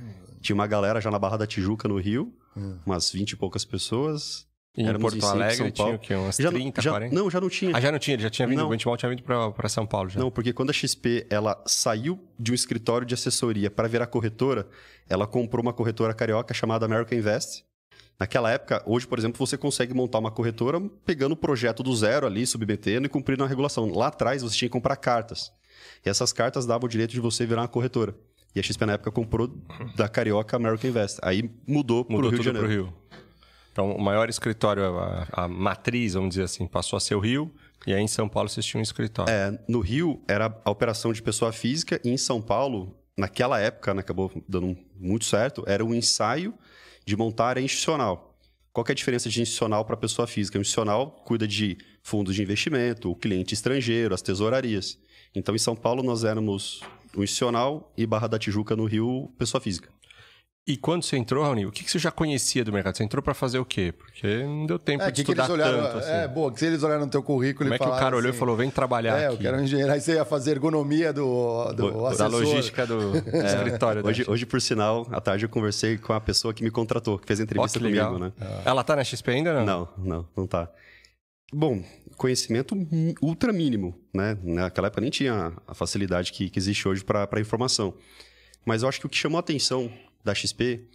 Tinha 0.43 0.55
uma 0.55 0.67
galera 0.67 1.01
já 1.01 1.11
na 1.11 1.19
Barra 1.19 1.39
da 1.39 1.47
Tijuca, 1.47 1.89
no 1.89 1.99
Rio. 1.99 2.31
Hum. 2.57 2.79
Umas 2.85 3.11
20 3.11 3.33
e 3.33 3.37
poucas 3.37 3.65
pessoas. 3.65 4.47
E 4.77 4.83
em 4.83 4.87
Éramos 4.89 5.13
Porto 5.13 5.27
Alegre 5.27 5.57
São 5.57 5.71
tinha 5.71 5.85
Paulo. 5.85 5.97
o 5.97 5.99
quê? 5.99 6.15
Umas 6.15 6.37
Já, 6.37 6.51
30, 6.51 6.81
já, 6.81 6.91
40? 6.91 7.15
Não, 7.15 7.31
já 7.31 7.41
não 7.41 7.49
tinha. 7.51 7.77
Ah, 7.77 7.81
já 7.81 7.93
não 7.93 7.99
tinha, 7.99 8.15
ele 8.15 8.23
já 8.23 8.31
tinha 8.31 8.49
vindo, 8.49 8.59
Não. 8.59 8.67
o 8.67 8.71
Benchmark 8.71 8.99
tinha 8.99 9.11
vindo 9.11 9.23
pra, 9.23 9.51
pra 9.51 9.69
São 9.69 9.87
Paulo 9.87 10.09
já. 10.09 10.19
Não, 10.19 10.31
porque 10.31 10.51
quando 10.53 10.71
a 10.71 10.73
XP 10.73 11.27
ela 11.29 11.63
saiu 11.67 12.19
de 12.39 12.53
um 12.53 12.55
escritório 12.55 13.07
de 13.07 13.13
assessoria 13.13 13.71
para 13.71 13.87
virar 13.87 14.07
corretora, 14.07 14.67
ela 15.09 15.27
comprou 15.27 15.63
uma 15.63 15.75
corretora 15.75 16.15
carioca 16.15 16.55
chamada 16.55 16.87
American 16.87 17.19
Invest. 17.19 17.65
Naquela 18.19 18.51
época, 18.51 18.83
hoje, 18.87 19.07
por 19.07 19.19
exemplo, 19.19 19.45
você 19.45 19.59
consegue 19.59 19.93
montar 19.93 20.19
uma 20.19 20.31
corretora 20.31 20.81
pegando 21.05 21.33
o 21.33 21.37
projeto 21.37 21.83
do 21.83 21.95
zero 21.95 22.27
ali, 22.27 22.47
submetendo 22.47 23.05
e 23.07 23.09
cumprindo 23.11 23.45
a 23.45 23.47
regulação. 23.47 23.91
Lá 23.93 24.07
atrás, 24.07 24.43
você 24.43 24.57
tinha 24.57 24.69
que 24.69 24.73
comprar 24.73 24.97
cartas. 24.97 25.53
E 26.05 26.09
essas 26.09 26.33
cartas 26.33 26.65
davam 26.65 26.87
o 26.87 26.89
direito 26.89 27.11
de 27.11 27.21
você 27.21 27.45
virar 27.45 27.63
uma 27.63 27.69
corretora. 27.69 28.15
E 28.55 28.61
a 28.61 28.63
XP 28.63 28.85
na 28.85 28.95
época 28.95 29.11
comprou 29.11 29.49
da 29.97 30.09
carioca 30.09 30.57
American 30.57 30.91
Invest. 30.91 31.19
Aí 31.23 31.51
mudou, 31.67 32.05
para 32.05 32.15
o 32.15 32.17
Mudou 32.17 32.31
Rio 32.31 32.39
de 32.39 32.45
tudo 32.45 32.59
pro 32.59 32.69
Janeiro. 32.69 32.87
Rio. 32.87 32.95
Então, 33.73 33.93
o 33.93 34.01
maior 34.03 34.29
escritório, 34.29 34.99
a, 34.99 35.27
a 35.33 35.49
matriz, 35.49 36.13
vamos 36.13 36.31
dizer 36.31 36.43
assim, 36.43 36.67
passou 36.67 36.97
a 36.97 37.01
ser 37.01 37.15
o 37.15 37.21
Rio. 37.21 37.51
E 37.87 37.93
aí 37.93 38.03
em 38.03 38.09
São 38.09 38.29
Paulo 38.29 38.49
vocês 38.49 38.65
tinham 38.65 38.81
um 38.81 38.83
escritório. 38.83 39.33
É, 39.33 39.59
no 39.67 39.81
Rio 39.81 40.23
era 40.29 40.55
a 40.65 40.71
operação 40.71 41.13
de 41.13 41.23
pessoa 41.23 41.53
física 41.53 42.01
e 42.05 42.11
em 42.11 42.17
São 42.17 42.41
Paulo, 42.41 42.97
naquela 43.17 43.59
época, 43.59 43.93
né, 43.95 44.01
acabou 44.01 44.31
dando 44.49 44.77
muito 44.95 45.25
certo, 45.25 45.65
era 45.67 45.85
um 45.85 45.95
ensaio 45.95 46.55
de 47.05 47.17
montar 47.17 47.47
área 47.47 47.61
institucional. 47.61 48.37
Qual 48.73 48.87
é 48.89 48.93
a 48.93 48.95
diferença 48.95 49.29
de 49.29 49.43
institucional 49.43 49.85
para 49.85 49.97
pessoa 49.97 50.27
física? 50.27 50.59
O 50.59 50.61
institucional 50.61 51.11
cuida 51.25 51.47
de 51.47 51.77
fundos 52.03 52.35
de 52.35 52.43
investimento, 52.43 53.11
o 53.11 53.17
cliente 53.17 53.53
estrangeiro, 53.53 54.15
as 54.15 54.23
tesourarias. 54.23 54.99
Então, 55.35 55.55
em 55.55 55.59
São 55.59 55.75
Paulo, 55.75 56.03
nós 56.03 56.25
éramos 56.25 56.81
institucional 57.17 57.93
e 57.97 58.07
Barra 58.07 58.29
da 58.29 58.39
Tijuca, 58.39 58.75
no 58.77 58.85
Rio, 58.85 59.31
pessoa 59.39 59.61
física. 59.61 59.89
E 60.65 60.77
quando 60.77 61.03
você 61.03 61.17
entrou, 61.17 61.43
Raoni, 61.43 61.67
o 61.67 61.73
que, 61.73 61.83
que 61.83 61.91
você 61.91 61.99
já 61.99 62.13
conhecia 62.13 62.65
do 62.65 62.73
mercado? 62.73 62.97
Você 62.97 63.03
entrou 63.03 63.21
pra 63.21 63.35
fazer 63.35 63.59
o 63.59 63.65
quê? 63.65 63.93
Porque 63.99 64.45
não 64.45 64.65
deu 64.65 64.79
tempo 64.79 65.03
É, 65.03 65.11
de 65.11 65.25
que 65.25 65.25
que 65.25 65.33
estudar 65.33 65.53
eles 65.53 65.55
olharam, 65.67 65.83
tanto 65.89 65.99
assim. 65.99 66.11
é, 66.13 66.29
boa, 66.29 66.53
que 66.53 66.61
se 66.61 66.67
eles 66.67 66.85
olharam 66.85 67.05
no 67.05 67.11
teu 67.11 67.21
currículo 67.21 67.69
Como 67.69 67.75
e 67.75 67.75
é 67.75 67.79
que 67.81 67.85
o 67.85 67.99
cara 67.99 68.17
olhou 68.17 68.29
assim, 68.31 68.37
e 68.37 68.39
falou, 68.39 68.57
vem 68.57 68.71
trabalhar 68.71 69.19
É, 69.21 69.27
eu 69.27 69.33
aqui? 69.33 69.43
quero 69.43 69.57
um 69.57 69.61
engenheiro. 69.65 69.91
Aí 69.93 70.01
você 70.01 70.15
ia 70.15 70.25
fazer 70.25 70.53
ergonomia 70.53 71.13
do, 71.13 71.65
do 71.73 71.91
Da 72.03 72.09
assessor. 72.11 72.31
logística 72.31 72.87
do 72.87 73.17
escritório. 73.45 74.05
da 74.05 74.09
Hoje, 74.09 74.25
hoje, 74.29 74.47
por 74.47 74.61
sinal, 74.63 75.05
à 75.11 75.21
tarde 75.21 75.45
eu 75.45 75.49
conversei 75.49 75.99
com 75.99 76.13
a 76.13 76.21
pessoa 76.21 76.55
que 76.55 76.63
me 76.63 76.71
contratou, 76.71 77.19
que 77.19 77.27
fez 77.27 77.41
a 77.41 77.43
entrevista 77.43 77.81
que 77.81 77.85
legal. 77.85 78.13
comigo, 78.15 78.25
né? 78.27 78.33
Ela 78.65 78.85
tá 78.85 78.95
na 78.95 79.03
XP 79.03 79.33
ainda 79.33 79.51
ou 79.51 79.57
não? 79.57 79.67
Não, 79.67 79.89
não, 79.99 80.29
não 80.37 80.47
tá. 80.47 80.69
Bom, 81.53 81.83
conhecimento 82.23 82.77
ultra 83.21 83.53
mínimo, 83.53 83.99
né? 84.15 84.39
Naquela 84.45 84.87
época 84.87 85.01
nem 85.01 85.11
tinha 85.11 85.53
a 85.67 85.75
facilidade 85.75 86.31
que, 86.31 86.49
que 86.49 86.57
existe 86.57 86.87
hoje 86.87 87.03
para 87.03 87.41
informação. 87.41 87.95
Mas 88.65 88.85
eu 88.85 88.89
acho 88.89 89.01
que 89.01 89.07
o 89.07 89.09
que 89.09 89.17
chamou 89.17 89.39
a 89.39 89.41
atenção 89.41 89.93
da 90.23 90.33
XP 90.33 90.89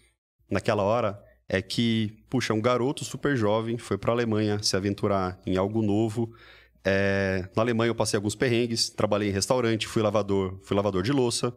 naquela 0.50 0.84
hora 0.84 1.22
é 1.50 1.62
que, 1.62 2.18
puxa, 2.30 2.54
um 2.54 2.62
garoto 2.62 3.04
super 3.04 3.36
jovem 3.36 3.78
foi 3.78 3.98
para 3.98 4.14
a 4.14 4.16
Alemanha 4.16 4.64
se 4.64 4.78
aventurar 4.78 5.38
em 5.46 5.58
algo 5.58 5.82
novo. 5.82 6.34
É, 6.86 7.50
na 7.54 7.62
Alemanha 7.62 7.90
eu 7.90 7.96
passei 7.96 8.16
alguns 8.16 8.34
perrengues, 8.34 8.90
trabalhei 8.90 9.28
em 9.28 9.34
restaurante, 9.34 9.86
fui 9.86 10.02
lavador, 10.02 10.58
fui 10.64 10.78
lavador 10.78 11.04
de 11.04 11.12
louça, 11.12 11.54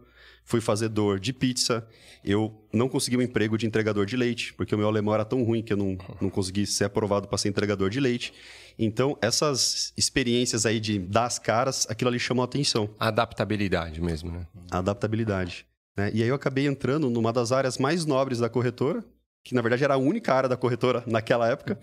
fui 0.50 0.60
fazedor 0.60 1.20
de 1.20 1.32
pizza. 1.32 1.86
Eu 2.24 2.52
não 2.72 2.88
consegui 2.88 3.16
um 3.16 3.22
emprego 3.22 3.56
de 3.56 3.66
entregador 3.66 4.04
de 4.04 4.16
leite, 4.16 4.52
porque 4.54 4.74
o 4.74 4.78
meu 4.78 4.88
alemão 4.88 5.14
era 5.14 5.24
tão 5.24 5.44
ruim 5.44 5.62
que 5.62 5.72
eu 5.72 5.76
não, 5.76 5.96
não 6.20 6.28
consegui 6.28 6.66
ser 6.66 6.84
aprovado 6.84 7.28
para 7.28 7.38
ser 7.38 7.48
entregador 7.48 7.88
de 7.88 8.00
leite. 8.00 8.34
Então, 8.76 9.16
essas 9.22 9.92
experiências 9.96 10.66
aí 10.66 10.80
de 10.80 10.98
dar 10.98 11.26
as 11.26 11.38
caras, 11.38 11.86
aquilo 11.88 12.10
ali 12.10 12.18
chamou 12.18 12.42
a 12.42 12.46
atenção. 12.46 12.90
Adaptabilidade 12.98 14.00
mesmo, 14.00 14.32
né? 14.32 14.46
Adaptabilidade. 14.70 15.66
né? 15.96 16.10
E 16.12 16.22
aí 16.22 16.28
eu 16.28 16.34
acabei 16.34 16.66
entrando 16.66 17.08
numa 17.08 17.32
das 17.32 17.52
áreas 17.52 17.78
mais 17.78 18.04
nobres 18.04 18.40
da 18.40 18.48
corretora, 18.48 19.04
que 19.44 19.54
na 19.54 19.62
verdade 19.62 19.84
era 19.84 19.94
a 19.94 19.98
única 19.98 20.34
área 20.34 20.48
da 20.48 20.56
corretora 20.56 21.04
naquela 21.06 21.48
época, 21.48 21.78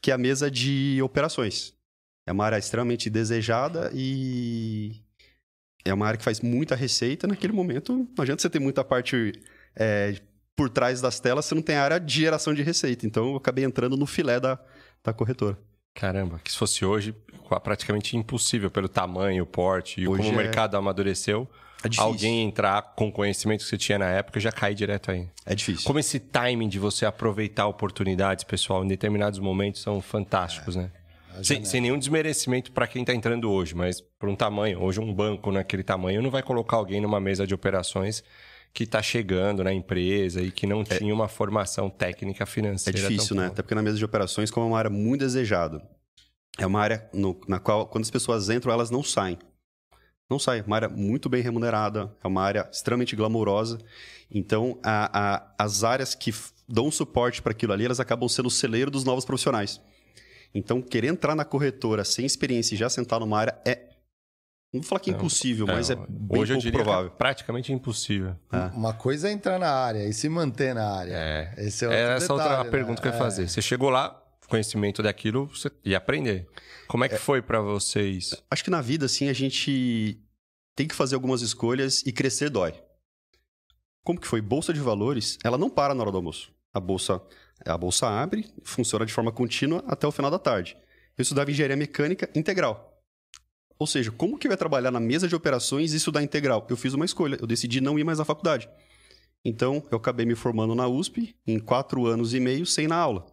que 0.00 0.10
é 0.10 0.14
a 0.14 0.18
mesa 0.18 0.50
de 0.50 1.00
operações. 1.02 1.74
É 2.26 2.32
uma 2.32 2.44
área 2.44 2.58
extremamente 2.58 3.08
desejada 3.08 3.90
e 3.94 5.02
é 5.84 5.92
uma 5.94 6.06
área 6.06 6.18
que 6.18 6.24
faz 6.24 6.40
muita 6.40 6.74
receita. 6.74 7.26
Naquele 7.26 7.52
momento, 7.52 8.08
não 8.16 8.22
adianta 8.22 8.42
você 8.42 8.50
ter 8.50 8.58
muita 8.58 8.84
parte 8.84 9.32
é, 9.76 10.20
por 10.56 10.68
trás 10.68 11.00
das 11.00 11.18
telas, 11.20 11.46
você 11.46 11.54
não 11.54 11.62
tem 11.62 11.76
área 11.76 11.98
de 11.98 12.20
geração 12.20 12.52
de 12.52 12.62
receita. 12.62 13.06
Então 13.06 13.30
eu 13.30 13.36
acabei 13.36 13.64
entrando 13.64 13.96
no 13.96 14.06
filé 14.06 14.38
da, 14.38 14.58
da 15.02 15.12
corretora. 15.12 15.58
Caramba, 15.94 16.40
que 16.44 16.52
se 16.52 16.58
fosse 16.58 16.84
hoje, 16.84 17.14
praticamente 17.62 18.16
impossível 18.16 18.70
pelo 18.70 18.88
tamanho, 18.88 19.42
o 19.42 19.46
porte 19.46 20.00
e 20.00 20.06
Hoje 20.06 20.22
como 20.22 20.36
o 20.36 20.40
é- 20.40 20.44
mercado 20.44 20.76
amadureceu. 20.76 21.48
É 21.82 21.88
alguém 21.98 22.46
entrar 22.46 22.82
com 22.94 23.08
o 23.08 23.12
conhecimento 23.12 23.62
que 23.62 23.68
você 23.70 23.78
tinha 23.78 23.98
na 23.98 24.04
época 24.10 24.38
e 24.38 24.42
já 24.42 24.52
cair 24.52 24.74
direto 24.74 25.10
aí. 25.10 25.26
É 25.46 25.54
difícil. 25.54 25.86
Como 25.86 25.98
esse 25.98 26.20
timing 26.20 26.68
de 26.68 26.78
você 26.78 27.06
aproveitar 27.06 27.66
oportunidades, 27.66 28.44
pessoal, 28.44 28.84
em 28.84 28.88
determinados 28.88 29.38
momentos 29.38 29.80
são 29.80 29.98
fantásticos, 30.02 30.76
né? 30.76 30.90
Sem, 31.42 31.64
sem 31.64 31.80
nenhum 31.80 31.98
desmerecimento 31.98 32.72
para 32.72 32.86
quem 32.86 33.02
está 33.02 33.14
entrando 33.14 33.50
hoje, 33.50 33.74
mas 33.74 34.00
por 34.00 34.28
um 34.28 34.36
tamanho. 34.36 34.80
Hoje, 34.82 35.00
um 35.00 35.12
banco 35.14 35.50
naquele 35.50 35.82
tamanho 35.82 36.20
não 36.22 36.30
vai 36.30 36.42
colocar 36.42 36.76
alguém 36.76 37.00
numa 37.00 37.20
mesa 37.20 37.46
de 37.46 37.54
operações 37.54 38.22
que 38.72 38.84
está 38.84 39.02
chegando 39.02 39.64
na 39.64 39.72
empresa 39.72 40.40
e 40.42 40.50
que 40.50 40.66
não 40.66 40.84
tinha 40.84 41.12
uma 41.14 41.28
formação 41.28 41.88
técnica 41.90 42.44
É 42.44 42.46
financeira. 42.46 42.98
difícil, 42.98 43.34
tão 43.34 43.44
né? 43.44 43.46
Até 43.50 43.62
porque 43.62 43.74
na 43.74 43.82
mesa 43.82 43.98
de 43.98 44.04
operações, 44.04 44.50
como 44.50 44.66
é 44.66 44.68
uma 44.68 44.78
área 44.78 44.90
muito 44.90 45.20
desejada, 45.20 45.82
é 46.58 46.66
uma 46.66 46.80
área 46.80 47.08
no- 47.12 47.40
na 47.48 47.58
qual, 47.58 47.86
quando 47.86 48.04
as 48.04 48.10
pessoas 48.10 48.48
entram, 48.50 48.72
elas 48.72 48.90
não 48.90 49.02
saem. 49.02 49.38
Não 50.30 50.38
saem. 50.38 50.60
É 50.60 50.64
uma 50.64 50.76
área 50.76 50.88
muito 50.88 51.28
bem 51.28 51.42
remunerada, 51.42 52.14
é 52.22 52.28
uma 52.28 52.42
área 52.42 52.68
extremamente 52.70 53.16
glamourosa. 53.16 53.78
Então, 54.30 54.78
a- 54.84 55.10
a- 55.34 55.54
as 55.58 55.82
áreas 55.82 56.14
que 56.14 56.32
dão 56.68 56.88
suporte 56.92 57.42
para 57.42 57.50
aquilo 57.50 57.72
ali, 57.72 57.84
elas 57.84 57.98
acabam 57.98 58.28
sendo 58.28 58.46
o 58.46 58.50
celeiro 58.50 58.90
dos 58.90 59.02
novos 59.02 59.24
profissionais. 59.24 59.80
Então, 60.54 60.82
querer 60.82 61.08
entrar 61.08 61.34
na 61.34 61.44
corretora 61.44 62.04
sem 62.04 62.26
experiência 62.26 62.74
e 62.74 62.78
já 62.78 62.88
sentar 62.88 63.20
numa 63.20 63.38
área 63.38 63.58
é. 63.64 63.88
Não 64.72 64.80
vou 64.80 64.88
falar 64.88 65.00
que 65.00 65.10
é 65.10 65.14
impossível, 65.14 65.66
mas 65.66 65.90
é 65.90 65.96
bem 65.96 66.40
hoje 66.40 66.52
eu 66.52 66.58
diria 66.58 66.72
que 66.72 66.78
é 66.80 66.84
provável. 66.84 67.10
praticamente 67.10 67.72
impossível. 67.72 68.36
Uma 68.72 68.92
coisa 68.94 69.28
é 69.28 69.32
entrar 69.32 69.58
na 69.58 69.68
área 69.70 70.06
e 70.06 70.12
se 70.12 70.28
manter 70.28 70.74
na 70.74 70.88
área. 70.88 71.12
É. 71.12 71.54
Esse 71.58 71.84
é 71.84 71.88
outro 71.88 72.00
essa 72.02 72.28
detalhe, 72.34 72.40
outra 72.50 72.64
né? 72.64 72.70
pergunta 72.70 73.02
que 73.02 73.08
eu 73.08 73.12
ia 73.12 73.16
É. 73.16 73.18
fazer. 73.18 73.48
Você 73.48 73.60
chegou 73.60 73.90
lá, 73.90 74.10
conhecimento 74.48 75.02
daquilo, 75.02 75.46
você 75.46 75.70
ia 75.84 75.98
aprender. 75.98 76.48
Como 76.86 77.04
é 77.04 77.08
que 77.08 77.16
foi 77.16 77.42
para 77.42 77.60
vocês? 77.60 78.34
Acho 78.48 78.62
que 78.62 78.70
na 78.70 78.80
vida, 78.80 79.06
assim, 79.06 79.28
a 79.28 79.32
gente 79.32 80.20
tem 80.76 80.86
que 80.86 80.94
fazer 80.94 81.16
algumas 81.16 81.42
escolhas 81.42 82.02
e 82.06 82.12
crescer 82.12 82.48
dói. 82.48 82.72
Como 84.04 84.20
que 84.20 84.26
foi? 84.26 84.40
Bolsa 84.40 84.72
de 84.72 84.80
valores, 84.80 85.36
ela 85.44 85.58
não 85.58 85.68
para 85.68 85.94
na 85.94 86.02
hora 86.02 86.10
do 86.12 86.16
almoço. 86.18 86.52
A 86.72 86.78
bolsa, 86.78 87.20
a 87.64 87.76
bolsa 87.76 88.08
abre, 88.08 88.46
funciona 88.62 89.04
de 89.04 89.12
forma 89.12 89.32
contínua 89.32 89.84
até 89.86 90.06
o 90.06 90.12
final 90.12 90.30
da 90.30 90.38
tarde. 90.38 90.76
Eu 91.16 91.22
estudava 91.22 91.50
engenharia 91.50 91.76
mecânica 91.76 92.28
integral. 92.34 93.02
Ou 93.78 93.86
seja, 93.86 94.10
como 94.10 94.38
que 94.38 94.46
eu 94.46 94.50
ia 94.50 94.56
trabalhar 94.56 94.90
na 94.90 95.00
mesa 95.00 95.26
de 95.26 95.34
operações 95.34 95.92
e 95.92 95.96
estudar 95.96 96.22
integral? 96.22 96.66
Eu 96.68 96.76
fiz 96.76 96.92
uma 96.92 97.04
escolha, 97.04 97.38
eu 97.40 97.46
decidi 97.46 97.80
não 97.80 97.98
ir 97.98 98.04
mais 98.04 98.20
à 98.20 98.24
faculdade. 98.24 98.68
Então, 99.44 99.82
eu 99.90 99.96
acabei 99.96 100.26
me 100.26 100.34
formando 100.34 100.74
na 100.74 100.86
USP 100.86 101.34
em 101.46 101.58
quatro 101.58 102.06
anos 102.06 102.34
e 102.34 102.40
meio 102.40 102.66
sem 102.66 102.84
ir 102.84 102.88
na 102.88 102.96
aula. 102.96 103.26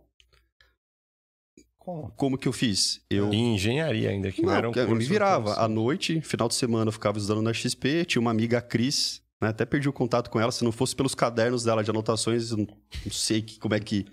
Como? 1.78 2.12
Como 2.12 2.38
que 2.38 2.48
eu 2.48 2.54
fiz? 2.54 3.02
Eu 3.10 3.34
Em 3.34 3.56
engenharia 3.56 4.10
ainda, 4.10 4.32
que 4.32 4.42
não, 4.42 4.54
era 4.54 4.70
um 4.70 4.74
eu 4.74 4.84
me 4.84 4.94
curso 4.96 5.10
virava. 5.10 5.54
À 5.54 5.68
noite, 5.68 6.22
final 6.22 6.48
de 6.48 6.56
semana, 6.56 6.90
eu 6.90 6.94
ficava 6.94 7.18
estudando 7.18 7.42
na 7.42 7.54
XP. 7.54 8.06
Tinha 8.06 8.22
uma 8.22 8.32
amiga, 8.32 8.58
a 8.58 8.62
Cris, 8.62 9.22
né? 9.42 9.50
até 9.50 9.66
perdi 9.66 9.88
o 9.90 9.94
contato 9.94 10.30
com 10.30 10.40
ela. 10.40 10.52
Se 10.52 10.64
não 10.64 10.72
fosse 10.72 10.96
pelos 10.96 11.14
cadernos 11.16 11.64
dela 11.64 11.84
de 11.84 11.90
anotações, 11.90 12.52
não, 12.52 12.66
não 13.06 13.12
sei 13.12 13.42
que- 13.42 13.60
como, 13.60 13.74
é 13.76 13.80
que, 13.80 14.06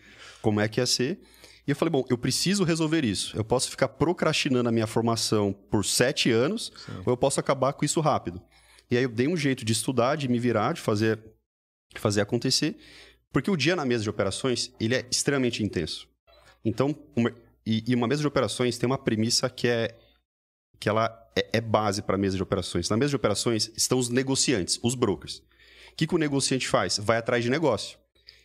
como 0.43 0.61
é 0.61 0.69
que 0.69 0.81
ia 0.81 0.87
ser. 0.87 1.21
E 1.66 1.71
eu 1.71 1.76
falei, 1.76 1.90
bom, 1.90 2.04
eu 2.11 2.19
preciso 2.19 2.62
resolver 2.62 3.04
isso. 3.04 3.35
Eu 3.37 3.45
posso 3.45 3.71
ficar 3.71 3.88
procrastinando 3.88 4.69
a 4.69 4.73
minha 4.73 4.87
formação 4.87 5.52
por 5.71 5.85
sete 5.85 6.31
anos, 6.31 6.71
ou 7.07 7.12
eu 7.12 7.16
posso 7.16 7.40
acabar 7.40 7.73
com 7.73 7.85
isso 7.85 8.00
rápido. 8.00 8.40
E 8.90 8.97
aí 8.99 9.02
eu 9.04 9.09
dei 9.09 9.26
um 9.26 9.37
jeito 9.37 9.64
de 9.64 9.73
estudar, 9.73 10.16
de 10.16 10.28
me 10.28 10.38
virar, 10.38 10.75
de 10.75 10.81
fazer, 10.83 11.19
de 11.95 11.99
fazer 12.00 12.21
acontecer. 12.21 12.76
Porque 13.33 13.50
o 13.50 13.57
dia 13.57 13.75
na 13.75 13.85
mesa 13.87 14.02
de 14.02 14.11
operações, 14.11 14.73
ele 14.78 14.95
é 14.95 15.07
extremamente 15.11 15.62
intenso. 15.62 16.07
Então, 16.62 16.95
uma, 17.16 17.33
e, 17.64 17.83
e 17.90 17.95
uma 17.95 18.07
mesa 18.07 18.21
de 18.21 18.26
operações 18.28 18.76
tem 18.76 18.87
uma 18.87 18.99
premissa 18.99 19.49
que 19.49 19.66
é 19.66 19.97
que 20.78 20.87
ela 20.88 21.09
é, 21.37 21.59
é 21.59 21.61
base 21.61 22.03
para 22.03 22.17
a 22.17 22.19
mesa 22.19 22.37
de 22.37 22.43
operações. 22.43 22.88
Na 22.88 22.97
mesa 22.97 23.11
de 23.11 23.17
operações 23.17 23.71
estão 23.76 23.99
os 23.99 24.09
negociantes, 24.09 24.79
os 24.83 24.95
brokers. 24.95 25.38
O 25.38 25.97
que, 25.97 26.07
que 26.07 26.14
o 26.14 26.19
negociante 26.19 26.69
faz? 26.69 26.99
Vai 26.99 27.19
atrás 27.19 27.45
de 27.45 27.50
negócio. 27.50 27.99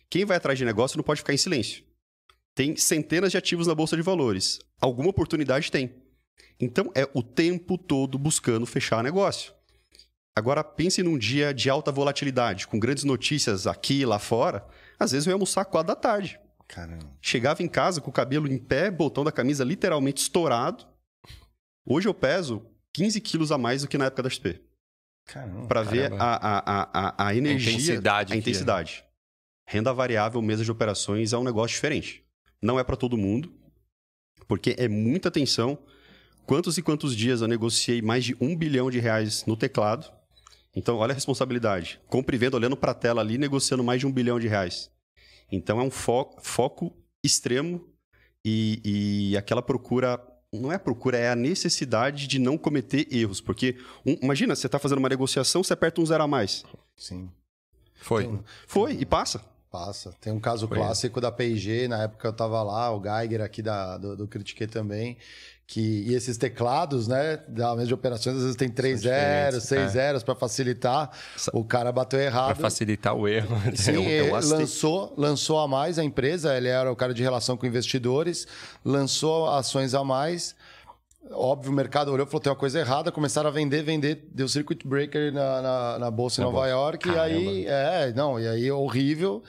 Quem 0.08 0.24
vai 0.24 0.36
atrás 0.36 0.58
de 0.58 0.64
negócio 0.64 0.96
não 0.96 1.04
pode 1.04 1.20
ficar 1.20 1.32
em 1.32 1.38
silêncio. 1.38 1.84
Tem 2.54 2.76
centenas 2.76 3.30
de 3.30 3.38
ativos 3.38 3.66
na 3.66 3.74
bolsa 3.74 3.96
de 3.96 4.02
valores. 4.02 4.58
Alguma 4.80 5.10
oportunidade 5.10 5.70
tem. 5.70 5.94
Então 6.58 6.90
é 6.94 7.08
o 7.14 7.22
tempo 7.22 7.78
todo 7.78 8.18
buscando 8.18 8.66
fechar 8.66 9.02
negócio. 9.02 9.52
Agora 10.36 10.62
pense 10.62 11.02
num 11.02 11.18
dia 11.18 11.52
de 11.52 11.68
alta 11.68 11.90
volatilidade, 11.90 12.66
com 12.66 12.78
grandes 12.78 13.04
notícias 13.04 13.66
aqui 13.66 14.00
e 14.00 14.06
lá 14.06 14.18
fora. 14.18 14.66
Às 14.98 15.12
vezes 15.12 15.26
eu 15.26 15.30
ia 15.30 15.34
almoçar 15.34 15.64
quatro 15.64 15.88
da 15.88 15.96
tarde. 15.96 16.38
Caramba. 16.68 17.10
Chegava 17.20 17.62
em 17.62 17.68
casa 17.68 18.00
com 18.00 18.10
o 18.10 18.12
cabelo 18.12 18.46
em 18.46 18.58
pé, 18.58 18.90
botão 18.90 19.24
da 19.24 19.32
camisa 19.32 19.64
literalmente 19.64 20.22
estourado. 20.22 20.86
Hoje 21.84 22.06
eu 22.06 22.14
peso 22.14 22.64
15 22.92 23.20
quilos 23.20 23.52
a 23.52 23.58
mais 23.58 23.82
do 23.82 23.88
que 23.88 23.98
na 23.98 24.06
época 24.06 24.22
da 24.22 24.30
XP. 24.30 24.60
Caramba. 25.26 25.66
Para 25.66 25.82
ver 25.82 26.10
Caramba. 26.10 26.24
a, 26.24 26.58
a, 26.58 26.90
a, 26.92 27.26
a 27.28 27.34
energia. 27.34 27.72
intensidade 27.72 28.32
A 28.32 28.36
é. 28.36 28.38
intensidade. 28.38 29.04
Renda 29.66 29.92
variável, 29.92 30.42
mesa 30.42 30.64
de 30.64 30.70
operações 30.70 31.32
é 31.32 31.38
um 31.38 31.44
negócio 31.44 31.74
diferente. 31.74 32.24
Não 32.60 32.78
é 32.78 32.84
para 32.84 32.96
todo 32.96 33.16
mundo, 33.16 33.52
porque 34.48 34.74
é 34.76 34.88
muita 34.88 35.28
atenção. 35.28 35.78
Quantos 36.44 36.76
e 36.76 36.82
quantos 36.82 37.14
dias 37.14 37.40
eu 37.40 37.46
negociei 37.46 38.02
mais 38.02 38.24
de 38.24 38.36
um 38.40 38.56
bilhão 38.56 38.90
de 38.90 38.98
reais 38.98 39.46
no 39.46 39.56
teclado? 39.56 40.10
Então, 40.74 40.96
olha 40.96 41.12
a 41.12 41.14
responsabilidade. 41.14 42.00
Compre 42.08 42.36
e 42.36 42.38
venda 42.38 42.56
olhando 42.56 42.76
para 42.76 42.92
a 42.92 42.94
tela 42.94 43.20
ali, 43.20 43.38
negociando 43.38 43.84
mais 43.84 44.00
de 44.00 44.06
um 44.06 44.12
bilhão 44.12 44.38
de 44.38 44.48
reais. 44.48 44.90
Então, 45.50 45.80
é 45.80 45.82
um 45.84 45.90
fo 45.90 46.36
foco 46.42 46.92
extremo 47.22 47.88
e, 48.44 49.30
e 49.32 49.36
aquela 49.36 49.62
procura. 49.62 50.20
Não 50.52 50.72
é 50.72 50.74
a 50.74 50.78
procura, 50.80 51.16
é 51.16 51.30
a 51.30 51.36
necessidade 51.36 52.26
de 52.26 52.38
não 52.38 52.58
cometer 52.58 53.06
erros. 53.14 53.40
Porque, 53.40 53.76
um- 54.04 54.16
imagina, 54.20 54.56
você 54.56 54.66
está 54.66 54.78
fazendo 54.78 54.98
uma 54.98 55.08
negociação, 55.08 55.62
você 55.62 55.72
aperta 55.72 56.00
um 56.00 56.06
zero 56.06 56.24
a 56.24 56.28
mais. 56.28 56.64
Sim. 56.96 57.30
Foi. 57.94 58.28
Foi, 58.66 58.92
e 58.94 59.06
passa. 59.06 59.44
Passa. 59.70 60.12
Tem 60.20 60.32
um 60.32 60.40
caso 60.40 60.66
Foi. 60.66 60.76
clássico 60.76 61.20
da 61.20 61.30
P&G, 61.30 61.86
na 61.86 62.02
época 62.02 62.26
eu 62.26 62.32
tava 62.32 62.60
lá, 62.64 62.90
o 62.92 63.00
Geiger 63.00 63.40
aqui 63.40 63.62
da, 63.62 63.96
do, 63.96 64.16
do 64.16 64.26
Critiquei 64.26 64.66
também, 64.66 65.16
que, 65.72 66.02
e 66.08 66.14
esses 66.16 66.36
teclados, 66.36 67.06
né, 67.06 67.38
da 67.46 67.76
mesa 67.76 67.86
de 67.86 67.94
operações, 67.94 68.34
às 68.34 68.42
vezes 68.42 68.56
tem 68.56 68.68
três 68.68 69.02
zeros, 69.02 69.62
seis 69.62 69.82
é. 69.82 69.88
zeros 69.88 70.24
para 70.24 70.34
facilitar, 70.34 71.08
o 71.52 71.62
cara 71.64 71.92
bateu 71.92 72.18
Para 72.18 72.26
errado. 72.26 72.56
facilitar 72.56 73.14
o 73.14 73.28
erro. 73.28 73.56
Sim, 73.76 74.02
Eu- 74.04 74.26
eu 74.26 74.32
lançou, 74.34 75.14
lançou 75.16 75.60
a 75.60 75.68
mais 75.68 75.96
a 75.96 76.02
empresa, 76.02 76.56
ele 76.56 76.66
era 76.66 76.90
o 76.90 76.96
cara 76.96 77.14
de 77.14 77.22
relação 77.22 77.56
com 77.56 77.66
investidores, 77.66 78.48
lançou 78.84 79.48
ações 79.48 79.94
a 79.94 80.02
mais. 80.02 80.56
Óbvio, 81.30 81.70
o 81.70 81.74
mercado 81.74 82.10
olhou 82.10 82.26
e 82.26 82.28
falou: 82.28 82.40
tem 82.40 82.50
uma 82.50 82.58
coisa 82.58 82.80
errada, 82.80 83.12
começaram 83.12 83.48
a 83.48 83.52
vender, 83.52 83.84
vender, 83.84 84.26
deu 84.34 84.48
circuit 84.48 84.84
breaker 84.84 85.32
na, 85.32 85.62
na, 85.62 85.98
na 86.00 86.10
bolsa 86.10 86.40
em 86.40 86.44
Na 86.44 86.50
Nova 86.50 86.62
bolsa. 86.64 86.72
York, 86.74 87.08
e 87.08 87.16
aí, 87.18 87.66
é, 87.68 88.12
não, 88.16 88.40
e 88.40 88.48
aí 88.48 88.72
horrível. 88.72 89.40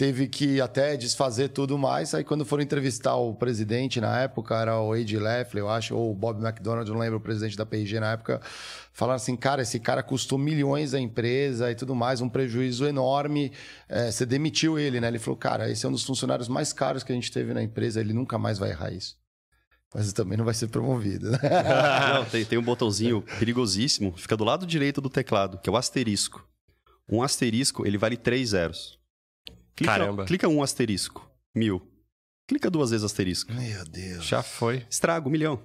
Teve 0.00 0.28
que 0.28 0.62
até 0.62 0.96
desfazer 0.96 1.50
tudo 1.50 1.76
mais. 1.76 2.14
Aí, 2.14 2.24
quando 2.24 2.42
foram 2.42 2.62
entrevistar 2.62 3.16
o 3.16 3.34
presidente 3.34 4.00
na 4.00 4.20
época, 4.20 4.56
era 4.56 4.80
o 4.80 4.96
Ed 4.96 5.14
Leffler, 5.18 5.62
eu 5.62 5.68
acho, 5.68 5.94
ou 5.94 6.12
o 6.12 6.14
Bob 6.14 6.42
McDonald, 6.42 6.90
não 6.90 6.98
lembro, 6.98 7.18
o 7.18 7.20
presidente 7.20 7.54
da 7.54 7.66
P&G 7.66 8.00
na 8.00 8.12
época, 8.12 8.40
falaram 8.94 9.16
assim: 9.16 9.36
cara, 9.36 9.60
esse 9.60 9.78
cara 9.78 10.02
custou 10.02 10.38
milhões 10.38 10.94
à 10.94 10.98
empresa 10.98 11.70
e 11.70 11.74
tudo 11.74 11.94
mais, 11.94 12.22
um 12.22 12.30
prejuízo 12.30 12.86
enorme. 12.86 13.52
É, 13.90 14.10
você 14.10 14.24
demitiu 14.24 14.78
ele, 14.78 15.02
né? 15.02 15.08
Ele 15.08 15.18
falou: 15.18 15.36
cara, 15.36 15.70
esse 15.70 15.84
é 15.84 15.88
um 15.90 15.92
dos 15.92 16.04
funcionários 16.04 16.48
mais 16.48 16.72
caros 16.72 17.04
que 17.04 17.12
a 17.12 17.14
gente 17.14 17.30
teve 17.30 17.52
na 17.52 17.62
empresa, 17.62 18.00
ele 18.00 18.14
nunca 18.14 18.38
mais 18.38 18.58
vai 18.58 18.70
errar 18.70 18.90
isso. 18.90 19.18
Mas 19.94 20.10
também 20.14 20.38
não 20.38 20.46
vai 20.46 20.54
ser 20.54 20.68
promovido. 20.68 21.30
né? 21.32 21.38
Não, 22.14 22.24
tem, 22.24 22.42
tem 22.42 22.58
um 22.58 22.62
botãozinho 22.62 23.20
perigosíssimo, 23.38 24.14
fica 24.16 24.34
do 24.34 24.44
lado 24.44 24.64
direito 24.64 24.98
do 24.98 25.10
teclado, 25.10 25.58
que 25.58 25.68
é 25.68 25.72
o 25.72 25.76
asterisco. 25.76 26.48
Um 27.06 27.22
asterisco, 27.22 27.86
ele 27.86 27.98
vale 27.98 28.16
três 28.16 28.50
zeros. 28.50 28.99
Clica, 29.76 29.92
Caramba. 29.92 30.24
Clica 30.24 30.48
um 30.48 30.62
asterisco, 30.62 31.30
mil. 31.54 31.86
Clica 32.46 32.70
duas 32.70 32.90
vezes 32.90 33.04
asterisco. 33.04 33.52
Meu 33.52 33.84
Deus. 33.84 34.24
Já 34.24 34.42
foi. 34.42 34.84
Estraga 34.90 35.28
um 35.28 35.30
milhão. 35.30 35.62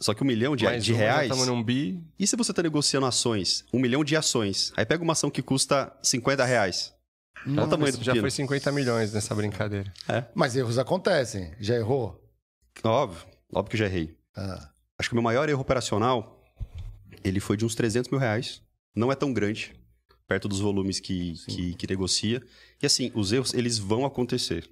Só 0.00 0.12
que 0.14 0.22
um 0.22 0.26
milhão 0.26 0.56
de, 0.56 0.64
Mais 0.64 0.84
de 0.84 0.92
já 0.92 0.98
reais. 0.98 1.46
Num 1.46 1.62
bi. 1.62 2.02
E 2.18 2.26
se 2.26 2.36
você 2.36 2.52
tá 2.52 2.62
negociando 2.62 3.06
ações? 3.06 3.64
Um 3.72 3.78
milhão 3.78 4.02
de 4.04 4.16
ações. 4.16 4.72
Aí 4.76 4.84
pega 4.84 5.02
uma 5.02 5.12
ação 5.12 5.30
que 5.30 5.40
custa 5.40 5.96
50 6.02 6.44
reais. 6.44 6.92
Olha 7.46 7.64
o 7.64 7.68
tamanho 7.68 7.96
do 7.96 8.04
Já 8.04 8.14
foi 8.14 8.30
50 8.30 8.70
milhões 8.72 9.12
nessa 9.12 9.34
brincadeira. 9.34 9.92
Mas 10.34 10.56
erros 10.56 10.78
acontecem. 10.78 11.54
Já 11.58 11.76
errou? 11.76 12.20
Óbvio, 12.84 13.26
óbvio 13.52 13.70
que 13.70 13.76
já 13.76 13.86
errei. 13.86 14.16
Ah. 14.36 14.70
Acho 14.98 15.08
que 15.08 15.14
o 15.14 15.16
meu 15.16 15.22
maior 15.22 15.48
erro 15.48 15.60
operacional, 15.60 16.42
ele 17.24 17.40
foi 17.40 17.56
de 17.56 17.64
uns 17.64 17.74
300 17.74 18.10
mil 18.10 18.20
reais. 18.20 18.62
Não 18.94 19.10
é 19.10 19.14
tão 19.14 19.32
grande, 19.32 19.72
perto 20.32 20.48
dos 20.48 20.60
volumes 20.60 20.98
que, 20.98 21.34
que, 21.46 21.74
que 21.74 21.86
negocia. 21.86 22.42
E 22.82 22.86
assim, 22.86 23.12
os 23.14 23.32
erros, 23.32 23.52
eles 23.52 23.76
vão 23.76 24.06
acontecer. 24.06 24.66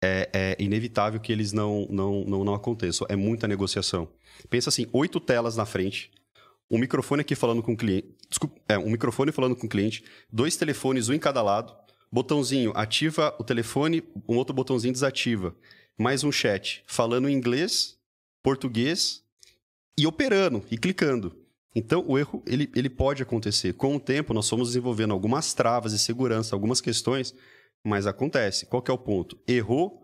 É, 0.00 0.30
é 0.32 0.56
inevitável 0.62 1.18
que 1.18 1.32
eles 1.32 1.52
não, 1.52 1.88
não, 1.90 2.24
não, 2.24 2.44
não 2.44 2.54
aconteçam. 2.54 3.04
É 3.10 3.16
muita 3.16 3.48
negociação. 3.48 4.08
Pensa 4.48 4.68
assim, 4.68 4.86
oito 4.92 5.18
telas 5.18 5.56
na 5.56 5.66
frente, 5.66 6.12
um 6.70 6.78
microfone 6.78 7.22
aqui 7.22 7.34
falando 7.34 7.64
com 7.64 7.72
o 7.72 7.76
cliente. 7.76 8.14
Desculpa, 8.28 8.60
é, 8.68 8.78
um 8.78 8.90
microfone 8.92 9.32
falando 9.32 9.56
com 9.56 9.66
o 9.66 9.68
cliente, 9.68 10.04
dois 10.30 10.56
telefones, 10.56 11.08
um 11.08 11.14
em 11.14 11.18
cada 11.18 11.42
lado, 11.42 11.74
botãozinho 12.10 12.70
ativa 12.76 13.34
o 13.40 13.42
telefone, 13.42 14.04
um 14.28 14.36
outro 14.36 14.54
botãozinho 14.54 14.92
desativa. 14.92 15.52
Mais 15.98 16.22
um 16.22 16.30
chat 16.30 16.84
falando 16.86 17.28
em 17.28 17.34
inglês, 17.34 17.98
português 18.40 19.24
e 19.98 20.06
operando 20.06 20.62
e 20.70 20.78
clicando. 20.78 21.41
Então, 21.74 22.04
o 22.06 22.18
erro 22.18 22.42
ele, 22.46 22.70
ele 22.76 22.90
pode 22.90 23.22
acontecer. 23.22 23.72
Com 23.72 23.96
o 23.96 24.00
tempo, 24.00 24.34
nós 24.34 24.48
fomos 24.48 24.68
desenvolvendo 24.68 25.12
algumas 25.12 25.54
travas 25.54 25.92
de 25.92 25.98
segurança, 25.98 26.54
algumas 26.54 26.80
questões, 26.80 27.34
mas 27.84 28.06
acontece. 28.06 28.66
Qual 28.66 28.82
que 28.82 28.90
é 28.90 28.94
o 28.94 28.98
ponto? 28.98 29.38
Errou, 29.48 30.02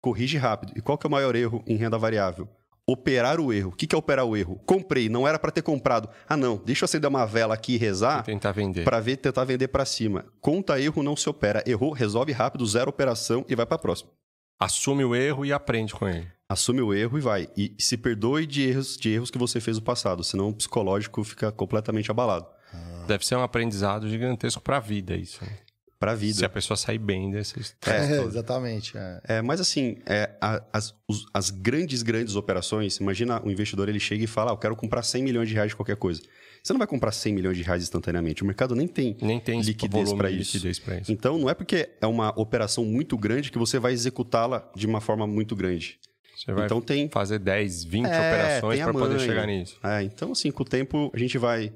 corrige 0.00 0.38
rápido. 0.38 0.72
E 0.76 0.80
qual 0.80 0.96
que 0.96 1.06
é 1.06 1.08
o 1.08 1.10
maior 1.10 1.36
erro 1.36 1.62
em 1.66 1.76
renda 1.76 1.98
variável? 1.98 2.48
Operar 2.86 3.38
o 3.38 3.52
erro. 3.52 3.68
O 3.70 3.76
que 3.76 3.94
é 3.94 3.98
operar 3.98 4.24
o 4.24 4.36
erro? 4.36 4.58
Comprei, 4.66 5.08
não 5.08 5.28
era 5.28 5.38
para 5.38 5.52
ter 5.52 5.62
comprado. 5.62 6.08
Ah, 6.28 6.36
não, 6.36 6.56
deixa 6.56 6.82
eu 6.82 6.86
acender 6.86 7.08
uma 7.08 7.24
vela 7.24 7.54
aqui 7.54 7.74
e 7.74 7.76
rezar 7.76 8.24
Tentar 8.24 8.50
vender. 8.50 8.82
para 8.82 8.98
ver 8.98 9.16
tentar 9.18 9.44
vender 9.44 9.68
para 9.68 9.84
cima. 9.84 10.24
Conta 10.40 10.80
erro 10.80 11.02
não 11.02 11.14
se 11.14 11.28
opera. 11.28 11.62
Errou, 11.66 11.92
resolve 11.92 12.32
rápido, 12.32 12.66
zero 12.66 12.90
operação 12.90 13.44
e 13.48 13.54
vai 13.54 13.64
para 13.66 13.78
próxima. 13.78 14.10
Assume 14.58 15.04
o 15.04 15.14
erro 15.14 15.46
e 15.46 15.52
aprende 15.52 15.94
com 15.94 16.08
ele. 16.08 16.26
Assume 16.50 16.82
o 16.82 16.92
erro 16.92 17.16
e 17.16 17.20
vai. 17.20 17.48
E 17.56 17.74
se 17.78 17.96
perdoe 17.96 18.44
de 18.44 18.62
erros, 18.62 18.96
de 18.96 19.08
erros 19.10 19.30
que 19.30 19.38
você 19.38 19.60
fez 19.60 19.76
no 19.76 19.82
passado, 19.84 20.24
senão 20.24 20.48
o 20.48 20.52
psicológico 20.54 21.22
fica 21.22 21.52
completamente 21.52 22.10
abalado. 22.10 22.44
Deve 23.06 23.24
ser 23.24 23.36
um 23.36 23.42
aprendizado 23.42 24.08
gigantesco 24.08 24.60
pra 24.60 24.80
vida 24.80 25.14
isso. 25.16 25.44
né? 25.44 25.50
Pra 25.98 26.14
Se 26.16 26.20
vida. 26.20 26.46
a 26.46 26.48
pessoa 26.48 26.76
sair 26.76 26.98
bem 26.98 27.30
desses 27.30 27.76
É, 27.86 28.22
exatamente. 28.24 28.96
é. 28.96 29.20
É, 29.24 29.42
mas 29.42 29.60
assim, 29.60 29.98
é, 30.06 30.30
a- 30.40 30.62
as, 30.72 30.94
os- 31.06 31.26
as 31.34 31.50
grandes, 31.50 32.02
grandes 32.02 32.34
operações, 32.36 32.96
imagina 32.96 33.40
o 33.44 33.50
investidor, 33.50 33.88
ele 33.88 34.00
chega 34.00 34.24
e 34.24 34.26
fala, 34.26 34.50
ah, 34.50 34.54
eu 34.54 34.58
quero 34.58 34.74
comprar 34.74 35.02
100 35.02 35.22
milhões 35.22 35.48
de 35.48 35.54
reais 35.54 35.70
de 35.70 35.76
qualquer 35.76 35.96
coisa. 35.96 36.20
Você 36.64 36.72
não 36.72 36.78
vai 36.78 36.86
comprar 36.86 37.12
100 37.12 37.34
milhões 37.34 37.56
de 37.56 37.62
reais 37.62 37.82
instantaneamente. 37.82 38.42
O 38.42 38.46
mercado 38.46 38.74
nem 38.74 38.88
tem 38.88 39.16
Nem 39.22 39.38
tem 39.40 39.60
liquidez 39.60 40.12
para 40.12 40.30
isso. 40.30 40.56
isso. 40.66 40.82
Então, 41.08 41.38
não 41.38 41.48
é 41.50 41.54
porque 41.54 41.90
é 42.00 42.06
uma 42.06 42.30
operação 42.40 42.84
muito 42.84 43.16
grande 43.16 43.50
que 43.52 43.58
você 43.58 43.78
vai 43.78 43.92
executá-la 43.92 44.70
de 44.74 44.86
uma 44.86 45.00
forma 45.00 45.26
muito 45.26 45.54
grande. 45.54 45.98
Você 46.40 46.52
vai 46.52 46.64
Então 46.64 46.80
tem 46.80 47.08
fazer 47.08 47.38
10, 47.38 47.84
20 47.84 48.06
É, 48.06 48.08
operações 48.08 48.74
tem 48.74 48.82
a 48.82 48.84
pra 48.90 48.94
poder 48.94 49.20
chegar 49.20 49.46
nisso. 49.46 49.78
É, 49.82 50.02
então, 50.02 50.32
assim, 50.32 50.50
com 50.50 50.62
o 50.62 50.66
tempo 50.66 51.10
a 51.14 51.18
gente 51.18 51.36
vai. 51.36 51.72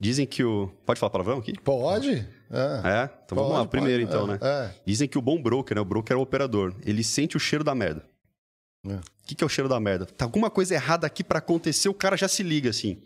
Dizem 0.00 0.26
que 0.26 0.42
o. 0.42 0.68
Pode 0.84 0.98
falar 0.98 1.10
palavrão 1.10 1.38
aqui? 1.38 1.52
Pode? 1.60 2.28
É. 2.50 3.04
É? 3.04 3.10
Então 3.24 3.36
vamos 3.36 3.52
lá, 3.52 3.58
Pode, 3.58 3.70
primeiro 3.70 4.04
pode. 4.04 4.16
então, 4.16 4.34
É, 4.34 4.38
né? 4.38 4.38
é. 4.42 4.74
Dizem 4.84 5.08
que 5.08 5.16
o 5.16 5.22
bom 5.22 5.40
broker, 5.40 5.76
né? 5.76 5.80
O 5.80 5.84
broker 5.84 6.16
é 6.16 6.18
o 6.18 6.22
operador. 6.22 6.74
Ele 6.84 7.04
sente 7.04 7.36
o 7.36 7.40
cheiro 7.40 7.62
da 7.62 7.74
merda. 7.74 8.04
É. 8.84 8.94
O 8.94 9.00
que, 9.24 9.36
que 9.36 9.44
é 9.44 9.46
o 9.46 9.48
cheiro 9.48 9.68
da 9.68 9.78
merda? 9.78 10.04
Tá 10.06 10.24
alguma 10.24 10.50
coisa 10.50 10.74
errada 10.74 11.06
aqui 11.06 11.22
pra 11.22 11.38
acontecer, 11.38 11.88
o 11.88 11.94
cara 11.94 12.16
já 12.16 12.26
se 12.26 12.42
liga 12.42 12.70
assim. 12.70 13.00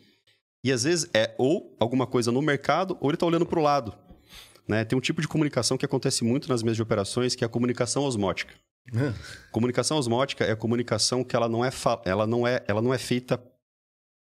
E 0.65 0.73
às 0.73 0.85
vezes 0.85 1.09
é 1.13 1.35
ou 1.37 1.77
alguma 1.79 2.07
coisa 2.07 2.33
no 2.33 2.41
mercado, 2.41 2.97
ou 2.99 3.11
ele 3.11 3.19
tá 3.19 3.27
olhando 3.27 3.45
pro 3.45 3.61
lado. 3.61 3.93
Né? 4.67 4.85
Tem 4.85 4.97
um 4.99 5.03
tipo 5.03 5.21
de 5.21 5.29
comunicação 5.29 5.77
que 5.77 5.85
acontece 5.85 6.25
muito 6.25 6.49
nas 6.49 6.63
mesas 6.63 6.77
de 6.77 6.83
operações, 6.83 7.35
que 7.35 7.45
é 7.45 7.47
a 7.47 7.51
comunicação 7.51 8.05
osmótica. 8.05 8.55
Comunicação 9.51 9.97
osmótica 9.97 10.45
é 10.45 10.53
a 10.53 10.57
comunicação 10.57 11.25
que 11.25 11.35
ela 11.35 11.49
não 11.49 11.65
é, 11.65 11.71
ela 12.05 12.27
não 12.27 12.47
é, 12.47 12.65
ela 12.69 12.83
não 12.83 12.95
é 12.95 12.99
feita 12.99 13.43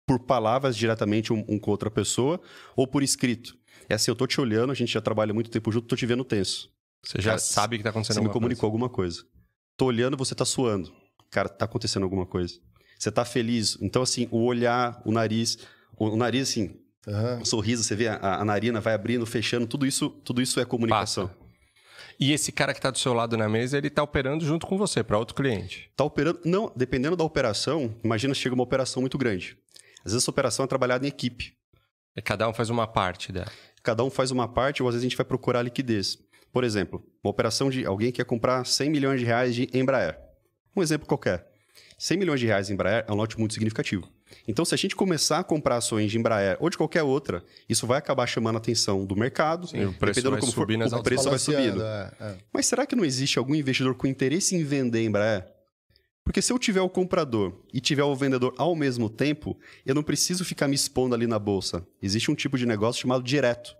por 0.06 0.20
palavras 0.20 0.76
diretamente 0.76 1.32
um, 1.32 1.44
um 1.48 1.60
com 1.60 1.72
outra 1.72 1.90
pessoa 1.90 2.40
ou 2.76 2.88
por 2.88 3.04
escrito. 3.04 3.58
É 3.90 3.96
assim, 3.96 4.12
eu 4.12 4.16
tô 4.16 4.28
te 4.28 4.40
olhando, 4.40 4.72
a 4.72 4.76
gente 4.76 4.94
já 4.94 5.02
trabalha 5.02 5.34
muito 5.34 5.50
tempo 5.50 5.72
junto, 5.72 5.88
tô 5.88 5.96
te 5.96 6.06
vendo 6.06 6.24
tenso. 6.24 6.72
Você 7.04 7.22
já 7.22 7.32
Cara, 7.32 7.40
sabe 7.40 7.78
que 7.78 7.84
tá 7.84 7.90
acontecendo 7.90 8.16
Você 8.16 8.28
me 8.28 8.34
comunicou 8.34 8.68
alguma 8.68 8.90
coisa. 8.90 9.26
Tô 9.78 9.86
olhando, 9.86 10.16
você 10.16 10.34
tá 10.34 10.46
suando. 10.46 10.94
Cara, 11.30 11.50
tá 11.50 11.66
acontecendo 11.66 12.04
alguma 12.04 12.26
coisa. 12.26 12.54
Você 12.98 13.12
tá 13.12 13.26
feliz. 13.26 13.78
Então, 13.82 14.02
assim, 14.02 14.28
o 14.32 14.46
olhar, 14.46 15.02
o 15.04 15.12
nariz, 15.12 15.58
o, 15.98 16.10
o 16.10 16.16
nariz, 16.16 16.50
assim, 16.50 16.80
o 17.42 17.46
sorriso, 17.46 17.84
você 17.84 17.96
vê 17.96 18.08
a, 18.08 18.40
a 18.40 18.46
narina 18.46 18.80
vai 18.80 18.94
abrindo, 18.94 19.26
fechando, 19.26 19.68
tudo 19.68 19.86
isso, 19.86 20.10
tudo 20.10 20.42
isso 20.42 20.60
é 20.60 20.66
comunicação. 20.66 21.28
Passa. 21.28 21.43
E 22.20 22.32
esse 22.32 22.52
cara 22.52 22.74
que 22.74 22.82
tá 22.82 22.92
do 22.92 22.98
seu 22.98 23.14
lado 23.14 23.38
na 23.38 23.50
mesa, 23.50 23.78
ele 23.78 23.90
tá 23.90 24.04
operando 24.04 24.46
junto 24.46 24.66
com 24.68 24.78
você, 24.78 25.04
para 25.04 25.18
outro 25.18 25.36
cliente. 25.36 25.90
Tá 25.96 26.04
operando. 26.04 26.40
Não, 26.46 26.72
dependendo 26.76 27.16
da 27.16 27.24
operação, 27.24 27.96
imagina 28.04 28.34
se 28.34 28.42
chega 28.42 28.56
uma 28.56 28.64
operação 28.64 29.02
muito 29.02 29.18
grande. 29.18 29.58
Às 30.00 30.12
vezes 30.12 30.24
essa 30.24 30.32
operação 30.32 30.66
é 30.66 30.68
trabalhada 30.68 31.06
em 31.06 31.10
equipe. 31.10 31.56
E 32.16 32.22
cada 32.22 32.48
um 32.48 32.54
faz 32.54 32.70
uma 32.70 32.86
parte 32.86 33.32
dela. 33.32 33.52
Cada 33.82 34.04
um 34.04 34.10
faz 34.10 34.32
uma 34.32 34.48
parte, 34.48 34.84
ou 34.84 34.90
às 34.90 34.96
vezes 34.96 35.06
a 35.06 35.10
gente 35.10 35.18
vai 35.18 35.26
procurar 35.26 35.62
liquidez. 35.62 36.18
Por 36.52 36.64
exemplo, 36.64 37.04
uma 37.24 37.32
operação 37.32 37.70
de 37.70 37.86
alguém 37.86 38.12
que 38.12 38.18
quer 38.18 38.26
comprar 38.26 38.66
100 38.66 38.90
milhões 38.90 39.20
de 39.20 39.26
reais 39.26 39.56
de 39.56 39.68
Embraer. 39.74 40.20
Um 40.76 40.84
exemplo 40.84 41.08
qualquer. 41.08 41.48
100 41.98 42.18
milhões 42.18 42.40
de 42.40 42.46
reais 42.46 42.70
em 42.70 42.74
Embraer 42.74 43.06
é 43.08 43.12
um 43.12 43.16
lote 43.16 43.40
muito 43.40 43.54
significativo. 43.54 44.08
Então, 44.48 44.66
se 44.66 44.74
a 44.74 44.78
gente 44.78 44.96
começar 44.96 45.40
a 45.40 45.44
comprar 45.44 45.78
ações 45.78 46.12
de 46.12 46.18
Embraer 46.18 46.58
ou 46.60 46.70
de 46.70 46.78
qualquer 46.78 47.04
outra, 47.04 47.44
isso 47.68 47.88
vai 47.88 47.98
acabar 47.98 48.28
chamando 48.28 48.56
a 48.56 48.58
atenção 48.58 49.06
do 49.06 49.16
mercado. 49.16 49.68
Sim, 49.68 49.86
o 49.86 49.94
preço 49.94 50.30
vai 50.30 50.42
subir 50.42 50.78
nas 50.78 50.94
o 50.94 51.04
preço 51.04 51.30
vai 51.30 51.40
subindo. 51.40 51.82
é, 51.82 52.12
é. 52.20 52.38
Mas 52.54 52.66
será 52.66 52.86
que 52.86 52.96
não 52.96 53.06
existe 53.06 53.38
algum 53.40 53.56
investidor 53.56 53.96
com 53.96 54.08
interesse 54.08 54.56
em 54.56 54.64
vender 54.64 55.04
Embraer? 55.04 55.54
Porque 56.24 56.42
se 56.42 56.54
eu 56.54 56.58
tiver 56.58 56.82
o 56.82 56.90
comprador 56.90 57.54
e 57.74 57.82
tiver 57.82 58.04
o 58.04 58.16
vendedor 58.16 58.54
ao 58.58 58.76
mesmo 58.76 59.10
tempo, 59.10 59.58
eu 59.86 59.94
não 59.94 60.02
preciso 60.02 60.46
ficar 60.46 60.68
me 60.68 60.76
expondo 60.76 61.14
ali 61.14 61.28
na 61.28 61.38
bolsa. 61.38 61.86
Existe 62.02 62.32
um 62.32 62.36
tipo 62.36 62.58
de 62.58 62.66
negócio 62.66 63.02
chamado 63.02 63.24
direto, 63.24 63.76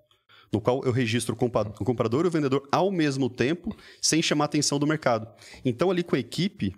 no 0.52 0.60
qual 0.60 0.84
eu 0.84 0.92
registro 0.92 1.36
o 1.36 1.86
comprador 1.86 2.26
e 2.26 2.28
o 2.28 2.32
vendedor 2.32 2.68
ao 2.72 2.92
mesmo 2.92 3.30
tempo, 3.30 3.76
sem 4.02 4.22
chamar 4.22 4.44
a 4.44 4.48
atenção 4.48 4.78
do 4.78 4.86
mercado. 4.86 5.28
Então, 5.64 5.90
ali 5.90 6.04
com 6.04 6.18
a 6.18 6.20
equipe, 6.20 6.76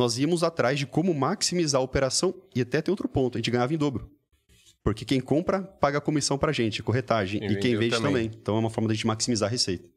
nós 0.00 0.18
íamos 0.18 0.42
atrás 0.42 0.78
de 0.78 0.86
como 0.86 1.12
maximizar 1.14 1.80
a 1.80 1.84
operação 1.84 2.34
e 2.54 2.60
até 2.60 2.80
tem 2.82 2.90
outro 2.90 3.08
ponto, 3.08 3.36
a 3.36 3.38
gente 3.38 3.50
ganhava 3.50 3.72
em 3.72 3.76
dobro. 3.76 4.10
Porque 4.82 5.04
quem 5.04 5.20
compra 5.20 5.62
paga 5.62 5.98
a 5.98 6.00
comissão 6.00 6.38
pra 6.38 6.52
gente, 6.52 6.82
corretagem, 6.82 7.42
E 7.44 7.52
e, 7.52 7.56
quem 7.58 7.76
vende 7.76 7.94
também. 7.96 8.12
também. 8.28 8.30
Então 8.40 8.56
é 8.56 8.58
uma 8.58 8.70
forma 8.70 8.88
da 8.88 8.94
gente 8.94 9.06
maximizar 9.06 9.48
a 9.48 9.50
receita. 9.50 9.88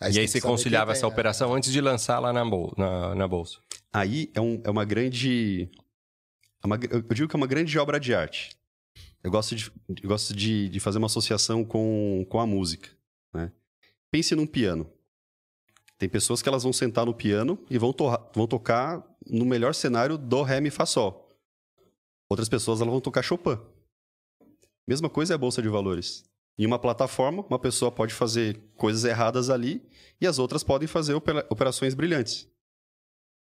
Aí 0.00 0.12
e 0.12 0.18
aí 0.18 0.24
que 0.26 0.30
você 0.32 0.40
conciliava 0.40 0.92
essa 0.92 1.00
tem, 1.02 1.08
né? 1.08 1.14
operação 1.14 1.54
antes 1.54 1.72
de 1.72 1.80
lançar 1.80 2.18
lá 2.18 2.32
na, 2.32 2.44
bol- 2.44 2.74
na- 2.76 3.14
na 3.14 3.26
bolsa. 3.26 3.58
aí 3.92 4.30
é, 4.34 4.40
um- 4.40 4.60
é 4.62 4.68
uma 4.70 4.84
grande. 4.84 5.70
é 6.62 6.66
uma- 6.66 6.78
eu 6.90 7.00
digo 7.14 7.28
que 7.28 7.34
é 7.36 7.38
uma 7.38 7.46
grande 7.46 7.78
obra 7.78 7.98
de 7.98 8.14
arte. 8.14 8.50
Eu 9.22 9.30
gosto 9.30 9.56
de, 9.56 9.72
eu 10.02 10.08
gosto 10.08 10.34
de, 10.36 10.68
de 10.68 10.80
fazer 10.80 10.98
uma 10.98 11.06
associação 11.06 11.64
com, 11.64 12.26
com 12.28 12.38
a 12.40 12.46
música. 12.46 12.90
Né? 13.32 13.50
Pense 14.10 14.34
num 14.34 14.46
piano. 14.46 14.86
Tem 15.98 16.08
pessoas 16.08 16.42
que 16.42 16.48
elas 16.48 16.62
vão 16.62 16.72
sentar 16.72 17.06
no 17.06 17.14
piano 17.14 17.58
e 17.70 17.78
vão, 17.78 17.92
torra- 17.92 18.30
vão 18.34 18.46
tocar 18.46 19.02
no 19.26 19.44
melhor 19.44 19.74
cenário 19.74 20.18
do 20.18 20.42
Ré, 20.42 20.60
Mi, 20.60 20.70
Fá, 20.70 20.84
Sol. 20.84 21.28
Outras 22.28 22.48
pessoas 22.48 22.80
elas 22.80 22.90
vão 22.90 23.00
tocar 23.00 23.22
Chopin. 23.22 23.58
Mesma 24.86 25.08
coisa 25.08 25.34
é 25.34 25.36
a 25.36 25.38
Bolsa 25.38 25.62
de 25.62 25.68
Valores. 25.68 26.24
Em 26.58 26.66
uma 26.66 26.78
plataforma, 26.78 27.44
uma 27.48 27.58
pessoa 27.58 27.90
pode 27.90 28.12
fazer 28.14 28.60
coisas 28.76 29.04
erradas 29.04 29.50
ali 29.50 29.86
e 30.20 30.26
as 30.26 30.38
outras 30.38 30.62
podem 30.62 30.86
fazer 30.86 31.14
opera- 31.14 31.46
operações 31.50 31.94
brilhantes. 31.94 32.48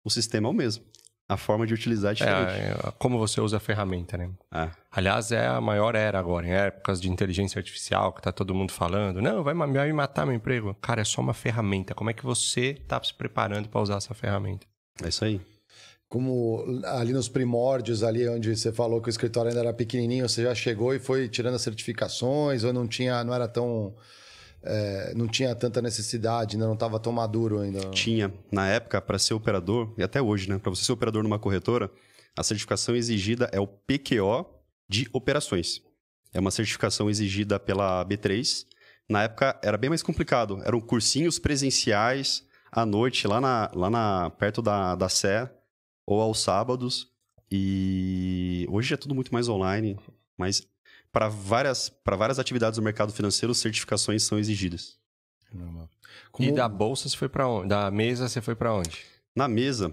O 0.05 0.11
sistema 0.11 0.49
é 0.49 0.51
o 0.51 0.55
mesmo. 0.55 0.85
A 1.29 1.37
forma 1.37 1.67
de 1.67 1.75
utilizar 1.75 2.13
é 2.13 2.15
diferente. 2.15 2.53
É, 2.53 2.71
é, 2.71 2.93
como 2.99 3.19
você 3.19 3.39
usa 3.39 3.59
a 3.59 3.61
ferramenta, 3.61 4.17
né? 4.17 4.31
Ah. 4.51 4.71
Aliás, 4.91 5.31
é 5.31 5.47
a 5.47 5.61
maior 5.61 5.95
era 5.95 6.19
agora, 6.19 6.47
em 6.47 6.53
épocas 6.53 6.99
de 7.01 7.11
inteligência 7.11 7.59
artificial, 7.59 8.15
que 8.15 8.23
tá 8.23 8.33
todo 8.33 8.55
mundo 8.55 8.73
falando, 8.73 9.21
não, 9.21 9.45
vai 9.45 9.53
me 9.53 9.93
matar 9.93 10.25
meu 10.25 10.35
emprego. 10.35 10.75
Cara, 10.81 11.03
é 11.03 11.05
só 11.05 11.21
uma 11.21 11.35
ferramenta. 11.35 11.95
Como 11.95 12.09
é 12.09 12.15
que 12.15 12.25
você 12.25 12.79
tá 12.89 12.99
se 13.05 13.13
preparando 13.13 13.69
para 13.69 13.81
usar 13.83 13.97
essa 13.97 14.15
ferramenta? 14.15 14.67
É 15.03 15.09
isso 15.09 15.23
aí. 15.23 15.39
Como 16.09 16.65
ali 16.87 17.13
nos 17.13 17.29
primórdios, 17.29 18.03
ali 18.03 18.27
onde 18.27 18.57
você 18.57 18.73
falou 18.73 19.03
que 19.03 19.09
o 19.09 19.11
escritório 19.11 19.51
ainda 19.51 19.61
era 19.61 19.75
pequenininho, 19.75 20.27
você 20.27 20.43
já 20.43 20.55
chegou 20.55 20.95
e 20.95 20.99
foi 20.99 21.29
tirando 21.29 21.57
as 21.57 21.63
certificações 21.63 22.65
ou 22.65 22.73
não 22.73 22.89
tinha, 22.89 23.23
não 23.23 23.35
era 23.35 23.47
tão 23.47 23.95
é, 24.63 25.13
não 25.15 25.27
tinha 25.29 25.55
tanta 25.55 25.81
necessidade, 25.81 26.57
ainda 26.57 26.67
não 26.67 26.75
estava 26.75 26.99
tão 26.99 27.13
maduro 27.13 27.61
ainda? 27.61 27.81
Tinha. 27.91 28.33
Na 28.51 28.69
época, 28.69 29.01
para 29.01 29.19
ser 29.19 29.35
operador, 29.35 29.93
e 29.97 30.03
até 30.03 30.21
hoje, 30.21 30.49
né? 30.49 30.59
Para 30.59 30.71
você 30.71 30.85
ser 30.85 30.93
operador 30.93 31.23
numa 31.23 31.39
corretora, 31.39 31.91
a 32.37 32.43
certificação 32.43 32.95
exigida 32.95 33.49
é 33.53 33.61
o 33.61 33.67
PQO 33.67 34.47
de 34.89 35.09
operações. 35.13 35.83
É 36.33 36.41
uma 36.41 36.51
certificação 36.51 37.09
exigida 37.09 37.59
pela 37.59 38.05
B3. 38.05 38.67
Na 39.09 39.23
época 39.25 39.59
era 39.63 39.77
bem 39.77 39.91
mais 39.91 40.03
complicado. 40.03 40.61
Eram 40.65 40.81
cursinhos 40.81 41.39
presenciais 41.39 42.45
à 42.71 42.85
noite, 42.85 43.27
lá, 43.27 43.41
na, 43.41 43.71
lá 43.75 43.91
na, 43.91 44.31
perto 44.31 44.61
da, 44.61 44.95
da 44.95 45.09
Sé, 45.09 45.51
ou 46.07 46.21
aos 46.21 46.41
sábados. 46.41 47.09
E 47.51 48.67
hoje 48.71 48.93
é 48.93 48.97
tudo 48.97 49.15
muito 49.15 49.33
mais 49.33 49.49
online, 49.49 49.99
mas 50.37 50.67
para 51.19 51.29
várias, 51.29 51.93
várias 52.17 52.39
atividades 52.39 52.79
do 52.79 52.83
mercado 52.83 53.13
financeiro, 53.13 53.53
certificações 53.53 54.23
são 54.23 54.39
exigidas. 54.39 54.97
Como... 56.31 56.49
E 56.49 56.53
da 56.53 56.69
bolsa 56.69 57.09
você 57.09 57.17
foi 57.17 57.29
para 57.29 57.49
onde? 57.49 57.69
Da 57.69 57.91
mesa 57.91 58.29
você 58.29 58.41
foi 58.41 58.55
para 58.55 58.73
onde? 58.73 59.05
Na 59.35 59.49
mesa, 59.49 59.93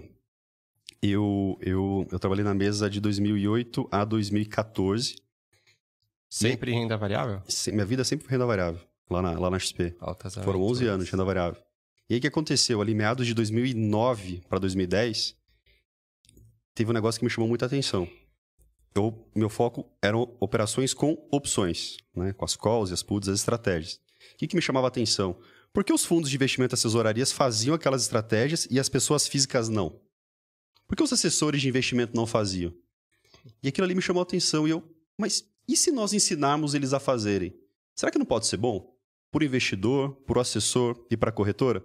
eu, 1.02 1.58
eu, 1.60 2.06
eu 2.12 2.18
trabalhei 2.20 2.44
na 2.44 2.54
mesa 2.54 2.88
de 2.88 3.00
2008 3.00 3.88
a 3.90 4.04
2014. 4.04 5.16
Sempre 6.30 6.70
e... 6.70 6.74
renda 6.74 6.96
variável? 6.96 7.42
Minha 7.72 7.84
vida 7.84 8.04
sempre 8.04 8.24
foi 8.24 8.30
renda 8.30 8.46
variável, 8.46 8.80
lá 9.10 9.20
na, 9.20 9.32
lá 9.32 9.50
na 9.50 9.58
XP. 9.58 9.96
Altas 9.98 10.36
Foram 10.36 10.62
11 10.62 10.86
anos 10.86 11.06
de 11.06 11.10
renda 11.10 11.24
variável. 11.24 11.60
E 12.08 12.14
aí 12.14 12.18
o 12.18 12.20
que 12.20 12.28
aconteceu? 12.28 12.80
Ali, 12.80 12.94
meados 12.94 13.26
de 13.26 13.34
2009 13.34 14.42
para 14.48 14.60
2010, 14.60 15.34
teve 16.72 16.88
um 16.88 16.94
negócio 16.94 17.18
que 17.18 17.24
me 17.24 17.30
chamou 17.32 17.48
muita 17.48 17.66
atenção. 17.66 18.08
Eu, 18.96 19.28
meu 19.34 19.50
foco 19.50 19.86
eram 20.00 20.34
operações 20.40 20.94
com 20.94 21.28
opções, 21.30 21.98
né? 22.14 22.32
com 22.32 22.44
as 22.44 22.56
calls, 22.56 22.90
as 22.90 23.02
puts, 23.02 23.28
as 23.28 23.40
estratégias. 23.40 24.00
O 24.32 24.36
que, 24.38 24.46
que 24.46 24.56
me 24.56 24.62
chamava 24.62 24.88
atenção? 24.88 25.38
Por 25.72 25.84
que 25.84 25.92
os 25.92 26.04
fundos 26.04 26.30
de 26.30 26.36
investimento 26.36 26.74
e 26.74 26.76
assessorarias 26.76 27.30
faziam 27.30 27.74
aquelas 27.74 28.02
estratégias 28.02 28.66
e 28.70 28.80
as 28.80 28.88
pessoas 28.88 29.28
físicas 29.28 29.68
não? 29.68 30.00
Por 30.88 30.96
que 30.96 31.02
os 31.02 31.12
assessores 31.12 31.60
de 31.60 31.68
investimento 31.68 32.16
não 32.16 32.26
faziam? 32.26 32.72
E 33.62 33.68
aquilo 33.68 33.84
ali 33.84 33.94
me 33.94 34.00
chamou 34.00 34.20
a 34.20 34.22
atenção 34.22 34.66
e 34.66 34.70
eu, 34.70 34.82
mas 35.18 35.44
e 35.68 35.76
se 35.76 35.92
nós 35.92 36.12
ensinarmos 36.12 36.74
eles 36.74 36.92
a 36.92 37.00
fazerem? 37.00 37.54
Será 37.94 38.10
que 38.10 38.18
não 38.18 38.26
pode 38.26 38.46
ser 38.46 38.56
bom? 38.56 38.96
Para 39.30 39.42
o 39.42 39.44
investidor, 39.44 40.12
para 40.26 40.38
o 40.38 40.40
assessor 40.40 41.04
e 41.10 41.16
para 41.16 41.28
a 41.28 41.32
corretora? 41.32 41.84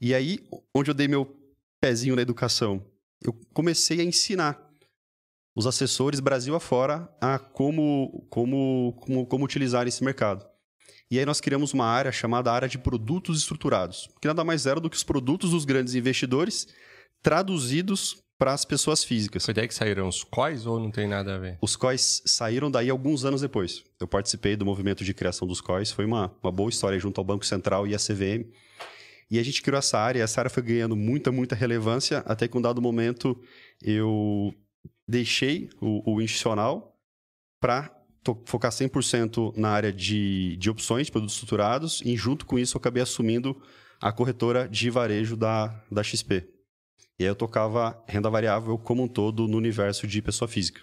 E 0.00 0.14
aí, 0.14 0.40
onde 0.74 0.90
eu 0.90 0.94
dei 0.94 1.08
meu 1.08 1.36
pezinho 1.80 2.16
na 2.16 2.22
educação, 2.22 2.84
eu 3.22 3.32
comecei 3.54 4.00
a 4.00 4.04
ensinar 4.04 4.69
os 5.60 5.66
assessores 5.66 6.20
Brasil 6.20 6.54
afora 6.54 7.06
a 7.20 7.38
como, 7.38 8.26
como, 8.30 8.96
como, 8.98 9.26
como 9.26 9.44
utilizar 9.44 9.86
esse 9.86 10.02
mercado. 10.02 10.44
E 11.10 11.18
aí 11.18 11.26
nós 11.26 11.40
criamos 11.40 11.74
uma 11.74 11.84
área 11.84 12.10
chamada 12.10 12.50
área 12.50 12.68
de 12.68 12.78
produtos 12.78 13.38
estruturados, 13.38 14.08
que 14.20 14.28
nada 14.28 14.42
mais 14.42 14.64
era 14.64 14.80
do 14.80 14.88
que 14.88 14.96
os 14.96 15.04
produtos 15.04 15.50
dos 15.50 15.66
grandes 15.66 15.94
investidores 15.94 16.66
traduzidos 17.22 18.22
para 18.38 18.54
as 18.54 18.64
pessoas 18.64 19.04
físicas. 19.04 19.44
Foi 19.44 19.52
daí 19.52 19.68
que 19.68 19.74
saíram 19.74 20.08
os 20.08 20.24
COIs 20.24 20.64
ou 20.64 20.80
não 20.80 20.90
tem 20.90 21.06
nada 21.06 21.34
a 21.34 21.38
ver? 21.38 21.58
Os 21.60 21.76
COIs 21.76 22.22
saíram 22.24 22.70
daí 22.70 22.88
alguns 22.88 23.26
anos 23.26 23.42
depois. 23.42 23.84
Eu 24.00 24.08
participei 24.08 24.56
do 24.56 24.64
movimento 24.64 25.04
de 25.04 25.12
criação 25.12 25.46
dos 25.46 25.60
COIs, 25.60 25.90
foi 25.90 26.06
uma, 26.06 26.34
uma 26.42 26.50
boa 26.50 26.70
história 26.70 26.98
junto 26.98 27.20
ao 27.20 27.24
Banco 27.24 27.44
Central 27.44 27.86
e 27.86 27.94
a 27.94 27.98
CVM. 27.98 28.48
E 29.30 29.38
a 29.38 29.42
gente 29.42 29.60
criou 29.60 29.78
essa 29.78 29.98
área, 29.98 30.22
essa 30.22 30.40
área 30.40 30.50
foi 30.50 30.62
ganhando 30.62 30.96
muita, 30.96 31.30
muita 31.30 31.54
relevância, 31.54 32.22
até 32.24 32.48
que 32.48 32.56
um 32.56 32.62
dado 32.62 32.80
momento 32.80 33.38
eu 33.82 34.54
deixei 35.08 35.70
o, 35.80 36.14
o 36.14 36.22
institucional 36.22 36.96
para 37.60 37.94
focar 38.46 38.70
100% 38.70 39.56
na 39.56 39.70
área 39.70 39.92
de, 39.92 40.56
de 40.56 40.70
opções, 40.70 41.06
de 41.06 41.12
produtos 41.12 41.34
estruturados, 41.34 42.02
e 42.04 42.16
junto 42.16 42.46
com 42.46 42.58
isso 42.58 42.76
eu 42.76 42.78
acabei 42.78 43.02
assumindo 43.02 43.60
a 44.00 44.12
corretora 44.12 44.68
de 44.68 44.88
varejo 44.90 45.36
da, 45.36 45.68
da 45.90 46.02
XP. 46.02 46.48
E 47.18 47.24
aí 47.24 47.28
eu 47.28 47.36
tocava 47.36 48.02
renda 48.06 48.30
variável 48.30 48.78
como 48.78 49.02
um 49.02 49.08
todo 49.08 49.46
no 49.46 49.56
universo 49.58 50.06
de 50.06 50.22
pessoa 50.22 50.48
física. 50.48 50.80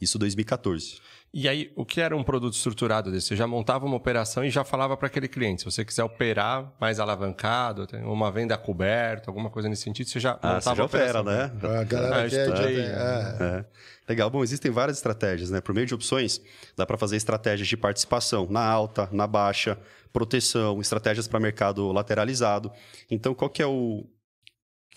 Isso 0.00 0.18
2014. 0.18 1.00
E 1.36 1.48
aí, 1.48 1.72
o 1.74 1.84
que 1.84 2.00
era 2.00 2.16
um 2.16 2.22
produto 2.22 2.54
estruturado 2.54 3.10
desse? 3.10 3.26
Você 3.26 3.36
já 3.36 3.44
montava 3.44 3.84
uma 3.84 3.96
operação 3.96 4.44
e 4.44 4.50
já 4.50 4.62
falava 4.62 4.96
para 4.96 5.08
aquele 5.08 5.26
cliente. 5.26 5.62
Se 5.62 5.64
você 5.64 5.84
quiser 5.84 6.04
operar 6.04 6.72
mais 6.80 7.00
alavancado, 7.00 7.88
uma 8.04 8.30
venda 8.30 8.56
coberta, 8.56 9.30
alguma 9.30 9.50
coisa 9.50 9.68
nesse 9.68 9.82
sentido, 9.82 10.08
você 10.08 10.20
já 10.20 10.38
ah, 10.40 10.54
montava 10.54 10.60
você 10.60 10.76
já 10.76 10.84
opera, 10.84 11.22
né? 11.24 11.50
A 11.80 11.82
galera 11.82 12.24
ah, 12.24 12.28
quer, 12.28 12.48
já 12.48 12.62
tem, 12.62 12.76
é. 12.78 12.86
É. 13.40 13.64
Legal. 14.08 14.30
Bom, 14.30 14.44
existem 14.44 14.70
várias 14.70 14.98
estratégias, 14.98 15.50
né? 15.50 15.60
Por 15.60 15.74
meio 15.74 15.88
de 15.88 15.94
opções, 15.94 16.40
dá 16.76 16.86
para 16.86 16.96
fazer 16.96 17.16
estratégias 17.16 17.66
de 17.66 17.76
participação 17.76 18.46
na 18.48 18.64
alta, 18.64 19.08
na 19.10 19.26
baixa, 19.26 19.76
proteção, 20.12 20.80
estratégias 20.80 21.26
para 21.26 21.40
mercado 21.40 21.90
lateralizado. 21.90 22.70
Então, 23.10 23.34
qual 23.34 23.50
que 23.50 23.60
é 23.60 23.66
o, 23.66 24.06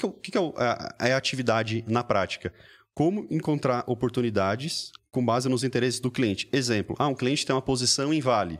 o 0.03 0.11
que, 0.11 0.29
que 0.29 0.37
é, 0.37 1.09
é 1.09 1.13
a 1.13 1.17
atividade 1.17 1.83
na 1.87 2.03
prática? 2.03 2.53
Como 2.97 3.27
encontrar 3.29 3.83
oportunidades 3.86 4.91
com 5.12 5.23
base 5.23 5.47
nos 5.47 5.63
interesses 5.63 5.99
do 5.99 6.10
cliente. 6.10 6.49
Exemplo, 6.51 6.95
ah, 6.97 7.07
um 7.07 7.13
cliente 7.13 7.45
tem 7.45 7.55
uma 7.55 7.62
posição 7.62 8.12
em 8.12 8.19
Vale. 8.19 8.60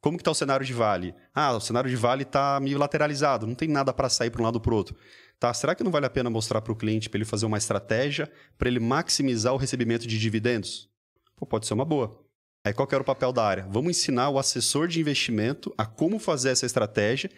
Como 0.00 0.16
que 0.16 0.20
está 0.20 0.30
o 0.30 0.36
cenário 0.36 0.64
de 0.64 0.72
Vale? 0.72 1.12
Ah, 1.34 1.56
o 1.56 1.60
cenário 1.60 1.90
de 1.90 1.96
Vale 1.96 2.22
está 2.22 2.60
meio 2.60 2.78
lateralizado, 2.78 3.44
não 3.44 3.56
tem 3.56 3.66
nada 3.66 3.92
para 3.92 4.08
sair 4.08 4.30
para 4.30 4.40
um 4.40 4.44
lado 4.44 4.54
ou 4.54 4.60
para 4.60 4.72
o 4.72 4.76
outro. 4.76 4.94
Tá, 5.36 5.52
será 5.52 5.74
que 5.74 5.82
não 5.82 5.90
vale 5.90 6.06
a 6.06 6.10
pena 6.10 6.30
mostrar 6.30 6.60
para 6.60 6.72
o 6.72 6.76
cliente 6.76 7.10
para 7.10 7.18
ele 7.18 7.24
fazer 7.24 7.44
uma 7.44 7.58
estratégia 7.58 8.30
para 8.56 8.68
ele 8.68 8.78
maximizar 8.78 9.52
o 9.52 9.56
recebimento 9.56 10.06
de 10.06 10.16
dividendos? 10.16 10.88
Pô, 11.34 11.44
pode 11.44 11.66
ser 11.66 11.74
uma 11.74 11.84
boa. 11.84 12.24
Aí 12.64 12.72
qual 12.72 12.86
que 12.86 12.94
era 12.94 13.02
o 13.02 13.04
papel 13.04 13.32
da 13.32 13.44
área? 13.44 13.66
Vamos 13.68 13.98
ensinar 13.98 14.28
o 14.28 14.38
assessor 14.38 14.86
de 14.86 15.00
investimento 15.00 15.74
a 15.76 15.84
como 15.84 16.20
fazer 16.20 16.50
essa 16.50 16.66
estratégia, 16.66 17.32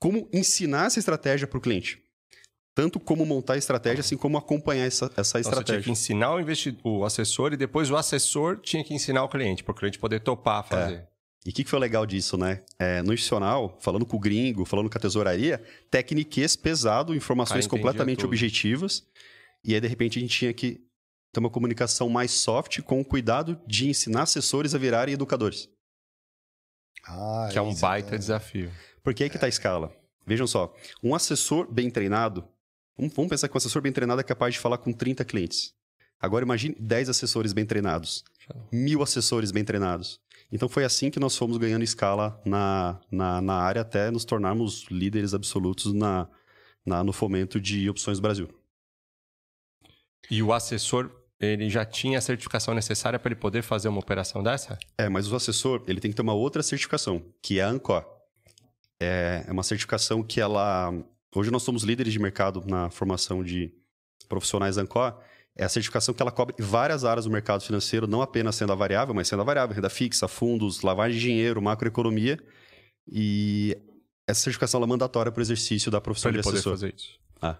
como 0.00 0.28
ensinar 0.32 0.86
essa 0.86 0.98
estratégia 0.98 1.46
para 1.46 1.58
o 1.58 1.60
cliente 1.60 2.03
tanto 2.74 2.98
como 2.98 3.24
montar 3.24 3.54
a 3.54 3.56
estratégia, 3.56 4.00
assim 4.00 4.16
como 4.16 4.36
acompanhar 4.36 4.84
essa, 4.84 5.10
essa 5.16 5.38
estratégia. 5.38 5.54
Você 5.54 5.64
tinha 5.64 5.82
que 5.82 5.90
ensinar 5.90 6.34
o, 6.34 6.40
investidor, 6.40 6.80
o 6.84 7.04
assessor 7.04 7.52
e 7.52 7.56
depois 7.56 7.90
o 7.90 7.96
assessor 7.96 8.58
tinha 8.58 8.82
que 8.82 8.92
ensinar 8.92 9.22
o 9.22 9.28
cliente, 9.28 9.62
para 9.62 9.72
o 9.72 9.74
cliente 9.74 9.98
poder 9.98 10.20
topar 10.20 10.64
fazer. 10.66 10.94
É. 10.94 11.08
E 11.46 11.50
o 11.50 11.52
que, 11.52 11.62
que, 11.62 11.70
foi 11.70 11.78
legal 11.78 12.06
disso, 12.06 12.38
né? 12.38 12.62
É, 12.78 13.02
no 13.02 13.12
institucional, 13.12 13.76
falando 13.78 14.06
com 14.06 14.16
o 14.16 14.20
gringo, 14.20 14.64
falando 14.64 14.88
com 14.88 14.96
a 14.96 15.00
tesouraria, 15.00 15.62
técnicas 15.90 16.56
pesado, 16.56 17.14
informações 17.14 17.66
ah, 17.66 17.68
completamente 17.68 18.20
tudo. 18.20 18.28
objetivas. 18.28 19.06
E 19.62 19.74
aí, 19.74 19.80
de 19.80 19.86
repente, 19.86 20.18
a 20.18 20.22
gente 20.22 20.36
tinha 20.36 20.52
que 20.54 20.80
ter 21.32 21.40
uma 21.40 21.50
comunicação 21.50 22.08
mais 22.08 22.30
soft 22.30 22.80
com 22.80 23.00
o 23.00 23.04
cuidado 23.04 23.60
de 23.66 23.88
ensinar 23.88 24.22
assessores 24.22 24.74
a 24.74 24.78
virarem 24.78 25.12
educadores. 25.14 25.68
Ah, 27.06 27.48
que 27.52 27.58
é 27.58 27.62
um 27.62 27.74
baita 27.74 28.14
é... 28.14 28.18
desafio. 28.18 28.72
Porque 29.02 29.22
aí 29.22 29.28
que 29.28 29.36
está 29.36 29.46
a 29.46 29.50
escala. 29.50 29.94
Vejam 30.26 30.46
só, 30.46 30.74
um 31.02 31.14
assessor 31.14 31.70
bem 31.70 31.90
treinado, 31.90 32.48
Vamos 32.96 33.28
pensar 33.28 33.48
que 33.48 33.56
um 33.56 33.58
assessor 33.58 33.82
bem 33.82 33.92
treinado 33.92 34.20
é 34.20 34.24
capaz 34.24 34.54
de 34.54 34.60
falar 34.60 34.78
com 34.78 34.92
30 34.92 35.24
clientes. 35.24 35.74
Agora 36.20 36.44
imagine 36.44 36.76
10 36.78 37.08
assessores 37.08 37.52
bem 37.52 37.66
treinados, 37.66 38.24
mil 38.72 39.02
assessores 39.02 39.50
bem 39.50 39.64
treinados. 39.64 40.20
Então 40.50 40.68
foi 40.68 40.84
assim 40.84 41.10
que 41.10 41.18
nós 41.18 41.36
fomos 41.36 41.56
ganhando 41.56 41.82
escala 41.82 42.40
na, 42.44 43.00
na, 43.10 43.40
na 43.40 43.54
área 43.54 43.82
até 43.82 44.10
nos 44.10 44.24
tornarmos 44.24 44.86
líderes 44.90 45.34
absolutos 45.34 45.92
na, 45.92 46.28
na, 46.86 47.02
no 47.02 47.12
fomento 47.12 47.60
de 47.60 47.90
opções 47.90 48.20
Brasil. 48.20 48.48
E 50.30 50.42
o 50.42 50.52
assessor, 50.52 51.10
ele 51.38 51.68
já 51.68 51.84
tinha 51.84 52.18
a 52.18 52.22
certificação 52.22 52.74
necessária 52.74 53.18
para 53.18 53.32
ele 53.32 53.40
poder 53.40 53.62
fazer 53.62 53.88
uma 53.88 53.98
operação 53.98 54.42
dessa? 54.42 54.78
É, 54.96 55.08
mas 55.08 55.30
o 55.30 55.36
assessor, 55.36 55.82
ele 55.86 56.00
tem 56.00 56.10
que 56.10 56.16
ter 56.16 56.22
uma 56.22 56.32
outra 56.32 56.62
certificação, 56.62 57.22
que 57.42 57.58
é 57.58 57.64
a 57.64 57.68
ANCOR. 57.68 58.04
É, 58.98 59.44
é 59.46 59.52
uma 59.52 59.62
certificação 59.62 60.22
que 60.22 60.40
ela 60.40 60.94
Hoje 61.34 61.50
nós 61.50 61.62
somos 61.62 61.82
líderes 61.82 62.12
de 62.12 62.18
mercado 62.18 62.62
na 62.66 62.90
formação 62.90 63.42
de 63.42 63.72
profissionais 64.28 64.78
Ancor. 64.78 65.18
É 65.56 65.64
a 65.64 65.68
certificação 65.68 66.14
que 66.14 66.22
ela 66.22 66.32
cobre 66.32 66.54
várias 66.58 67.04
áreas 67.04 67.24
do 67.26 67.30
mercado 67.30 67.62
financeiro, 67.62 68.06
não 68.06 68.22
apenas 68.22 68.58
renda 68.58 68.74
variável, 68.74 69.14
mas 69.14 69.28
renda 69.30 69.44
variável, 69.44 69.74
renda 69.74 69.90
fixa, 69.90 70.26
fundos, 70.26 70.82
lavagem 70.82 71.18
de 71.18 71.24
dinheiro, 71.24 71.60
macroeconomia. 71.62 72.38
E 73.06 73.76
essa 74.26 74.40
certificação 74.40 74.82
é 74.82 74.86
mandatória 74.86 75.30
para 75.30 75.40
o 75.40 75.42
exercício 75.42 75.90
da 75.90 76.00
profissão 76.00 76.32
pra 76.32 76.40
de 76.40 76.48
assessor. 76.48 76.72
Poder 76.72 76.76
fazer 76.76 76.94
isso. 76.96 77.18
Ah. 77.40 77.58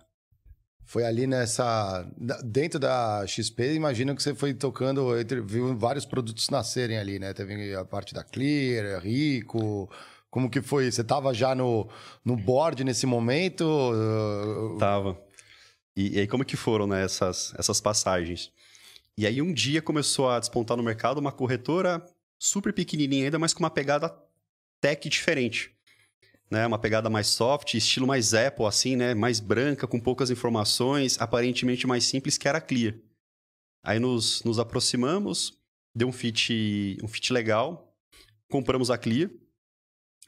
Foi 0.85 1.05
ali 1.05 1.27
nessa. 1.27 2.07
Dentro 2.45 2.79
da 2.79 3.25
XP, 3.27 3.75
imagino 3.75 4.15
que 4.15 4.23
você 4.23 4.35
foi 4.35 4.55
tocando, 4.55 5.11
viu 5.47 5.77
vários 5.77 6.05
produtos 6.05 6.51
nascerem 6.51 6.99
ali, 6.99 7.19
né? 7.19 7.33
Teve 7.33 7.75
a 7.75 7.85
parte 7.85 8.13
da 8.13 8.23
Clear, 8.23 9.01
Rico, 9.01 9.91
como 10.35 10.51
que 10.51 10.61
foi? 10.61 10.91
Você 10.91 11.03
estava 11.03 11.33
já 11.33 11.55
no, 11.55 11.89
no 12.25 12.37
board 12.37 12.83
nesse 12.83 13.07
momento? 13.07 13.65
Tava. 14.81 15.17
E, 15.97 16.17
e, 16.17 16.19
aí 16.19 16.27
como 16.27 16.45
que 16.45 16.57
foram 16.57 16.89
né, 16.89 17.05
essas, 17.05 17.55
essas 17.57 17.81
passagens? 17.81 18.51
E 19.17 19.29
aí 19.29 19.41
um 19.41 19.53
dia 19.53 19.81
começou 19.81 20.29
a 20.29 20.41
despontar 20.41 20.77
no 20.77 20.83
mercado 20.83 21.19
uma 21.19 21.31
corretora 21.31 22.05
super 22.37 22.73
pequenininha 22.73 23.27
ainda, 23.27 23.39
mas 23.39 23.55
com 23.55 23.63
uma 23.63 23.71
pegada 23.71 24.13
tech 24.81 25.09
diferente. 25.09 25.73
Né, 26.51 26.67
uma 26.67 26.81
pegada 26.81 27.09
mais 27.09 27.29
soft, 27.29 27.75
estilo 27.75 28.05
mais 28.05 28.35
Apple, 28.35 28.67
assim, 28.67 28.97
né? 28.97 29.15
Mais 29.15 29.39
branca, 29.39 29.87
com 29.87 30.01
poucas 30.01 30.33
informações, 30.33 31.17
aparentemente 31.21 31.87
mais 31.87 32.07
simples, 32.07 32.37
que 32.37 32.49
era 32.49 32.59
a 32.59 32.61
Clear. 32.61 32.97
Aí 33.85 34.01
nos, 34.01 34.43
nos 34.43 34.59
aproximamos, 34.59 35.57
deu 35.95 36.09
um 36.09 36.13
fit, 36.13 36.99
um 37.05 37.07
fit 37.07 37.33
legal, 37.33 37.97
compramos 38.51 38.91
a 38.91 38.99
Clear, 38.99 39.31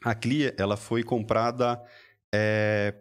A 0.07 0.15
Clia, 0.15 0.55
ela 0.57 0.77
foi 0.77 1.03
comprada 1.03 1.83
é, 2.33 2.95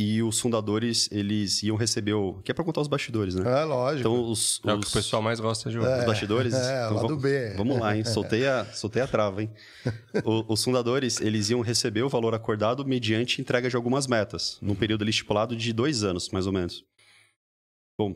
e 0.00 0.22
os 0.22 0.38
fundadores, 0.40 1.08
eles 1.12 1.62
iam 1.62 1.76
receber 1.76 2.12
o... 2.14 2.40
Que 2.42 2.50
é 2.50 2.54
pra 2.54 2.64
contar 2.64 2.80
os 2.80 2.88
bastidores, 2.88 3.34
né? 3.34 3.42
É, 3.60 3.64
lógico. 3.64 4.00
Então, 4.00 4.30
os, 4.30 4.60
É 4.66 4.72
o 4.72 4.78
que 4.80 4.86
os- 4.86 4.90
o 4.92 4.96
pessoal 4.96 5.22
mais 5.22 5.38
gosta 5.40 5.70
de 5.70 5.78
ouvir. 5.78 5.98
os 5.98 6.04
bastidores. 6.04 6.54
é, 6.54 6.84
então, 6.84 6.96
lado 6.96 7.08
vamos, 7.08 7.22
B. 7.22 7.54
vamos 7.56 7.78
lá, 7.78 7.96
hein? 7.96 8.04
Soltei 8.04 8.46
a, 8.46 8.64
soltei 8.72 9.02
a 9.02 9.06
trava, 9.06 9.42
hein? 9.42 9.50
O- 10.24 10.52
os 10.52 10.62
fundadores, 10.64 11.20
eles 11.20 11.50
iam 11.50 11.60
receber 11.60 12.02
o 12.02 12.08
valor 12.08 12.34
acordado 12.34 12.84
mediante 12.84 13.40
entrega 13.40 13.68
de 13.70 13.76
algumas 13.76 14.06
metas, 14.06 14.58
num 14.62 14.74
período 14.74 15.02
ali 15.02 15.10
estipulado 15.10 15.54
de 15.56 15.72
dois 15.72 16.02
anos, 16.02 16.28
mais 16.30 16.46
ou 16.46 16.52
menos. 16.52 16.84
Bom, 17.98 18.14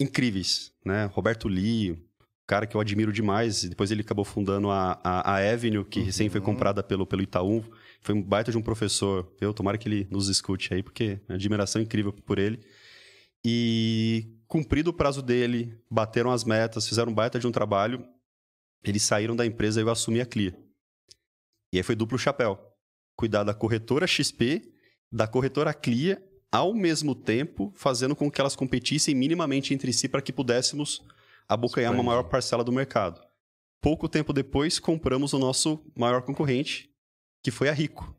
incríveis, 0.00 0.72
né? 0.84 1.06
Roberto 1.06 1.48
Lee, 1.48 1.98
cara 2.46 2.66
que 2.66 2.76
eu 2.76 2.80
admiro 2.80 3.12
demais, 3.12 3.64
e 3.64 3.68
depois 3.68 3.90
ele 3.90 4.02
acabou 4.02 4.24
fundando 4.24 4.70
a, 4.70 5.00
a, 5.02 5.32
a 5.32 5.52
Avenue, 5.52 5.84
que 5.84 6.00
recém 6.00 6.28
foi 6.28 6.40
comprada 6.40 6.82
pelo, 6.82 7.04
pelo 7.04 7.22
Itaú. 7.22 7.64
Foi 8.00 8.14
um 8.14 8.22
baita 8.22 8.52
de 8.52 8.58
um 8.58 8.62
professor. 8.62 9.34
Eu 9.40 9.52
tomara 9.52 9.76
que 9.76 9.88
ele 9.88 10.06
nos 10.10 10.28
escute 10.28 10.72
aí, 10.72 10.82
porque 10.82 11.20
é 11.28 11.34
admiração 11.34 11.82
incrível 11.82 12.12
por 12.12 12.38
ele. 12.38 12.60
E 13.44 14.38
cumprido 14.46 14.90
o 14.90 14.92
prazo 14.92 15.22
dele, 15.22 15.76
bateram 15.90 16.30
as 16.30 16.44
metas, 16.44 16.88
fizeram 16.88 17.10
um 17.10 17.14
baita 17.14 17.38
de 17.38 17.46
um 17.46 17.52
trabalho. 17.52 18.06
Eles 18.84 19.02
saíram 19.02 19.34
da 19.34 19.44
empresa 19.44 19.80
e 19.80 19.82
eu 19.82 19.90
assumi 19.90 20.20
a 20.20 20.26
Clia. 20.26 20.56
E 21.72 21.78
aí 21.78 21.82
foi 21.82 21.96
duplo 21.96 22.16
chapéu. 22.16 22.58
Cuidar 23.16 23.42
da 23.42 23.54
corretora 23.54 24.06
XP, 24.06 24.62
da 25.10 25.26
corretora 25.26 25.74
Clia, 25.74 26.22
ao 26.52 26.72
mesmo 26.72 27.14
tempo 27.14 27.72
fazendo 27.74 28.14
com 28.14 28.30
que 28.30 28.40
elas 28.40 28.54
competissem 28.54 29.14
minimamente 29.14 29.74
entre 29.74 29.92
si 29.92 30.08
para 30.08 30.22
que 30.22 30.32
pudéssemos 30.32 31.02
abocanhar 31.48 31.92
uma 31.92 32.02
maior 32.02 32.24
parcela 32.24 32.64
do 32.64 32.72
mercado. 32.72 33.20
Pouco 33.80 34.08
tempo 34.08 34.32
depois, 34.32 34.78
compramos 34.78 35.32
o 35.32 35.38
nosso 35.38 35.84
maior 35.96 36.22
concorrente, 36.22 36.90
que 37.42 37.50
foi 37.50 37.68
a 37.68 37.72
Rico. 37.72 38.14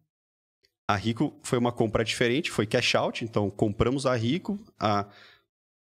A 0.87 0.95
Rico 0.95 1.37
foi 1.43 1.59
uma 1.59 1.71
compra 1.71 2.03
diferente, 2.05 2.49
foi 2.49 2.65
cash 2.65 2.95
out, 2.95 3.25
então 3.25 3.49
compramos 3.49 4.05
a 4.05 4.15
Rico, 4.15 4.57
a, 4.79 5.05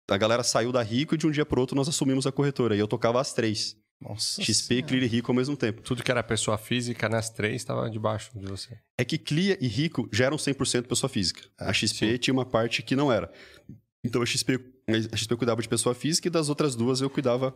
a 0.08 0.16
galera 0.16 0.44
saiu 0.44 0.70
da 0.70 0.82
Rico 0.82 1.14
e 1.14 1.18
de 1.18 1.26
um 1.26 1.30
dia 1.30 1.44
para 1.44 1.58
outro 1.58 1.74
nós 1.74 1.88
assumimos 1.88 2.26
a 2.26 2.32
corretora. 2.32 2.76
E 2.76 2.78
eu 2.78 2.86
tocava 2.86 3.20
as 3.20 3.32
três. 3.32 3.76
Nossa 4.00 4.42
XP, 4.42 4.82
Clear 4.82 5.04
e 5.04 5.06
Rico 5.06 5.30
ao 5.30 5.36
mesmo 5.36 5.56
tempo. 5.56 5.80
Tudo 5.80 6.02
que 6.02 6.10
era 6.10 6.22
pessoa 6.22 6.58
física 6.58 7.08
nas 7.08 7.30
três 7.30 7.56
estava 7.56 7.88
debaixo 7.88 8.36
de 8.36 8.46
você. 8.46 8.78
É 8.98 9.04
que 9.04 9.16
Clia 9.16 9.56
e 9.60 9.68
Rico 9.68 10.08
já 10.12 10.26
eram 10.26 10.36
100% 10.36 10.86
pessoa 10.86 11.08
física. 11.08 11.42
a 11.56 11.72
XP 11.72 12.18
tinha 12.18 12.34
uma 12.34 12.44
parte 12.44 12.82
que 12.82 12.96
não 12.96 13.12
era. 13.12 13.32
Então 14.04 14.20
a 14.22 14.26
XP, 14.26 14.58
a 15.12 15.16
XP 15.16 15.36
cuidava 15.36 15.62
de 15.62 15.68
pessoa 15.68 15.94
física 15.94 16.28
e 16.28 16.30
das 16.30 16.48
outras 16.48 16.74
duas 16.74 17.00
eu 17.00 17.08
cuidava 17.08 17.54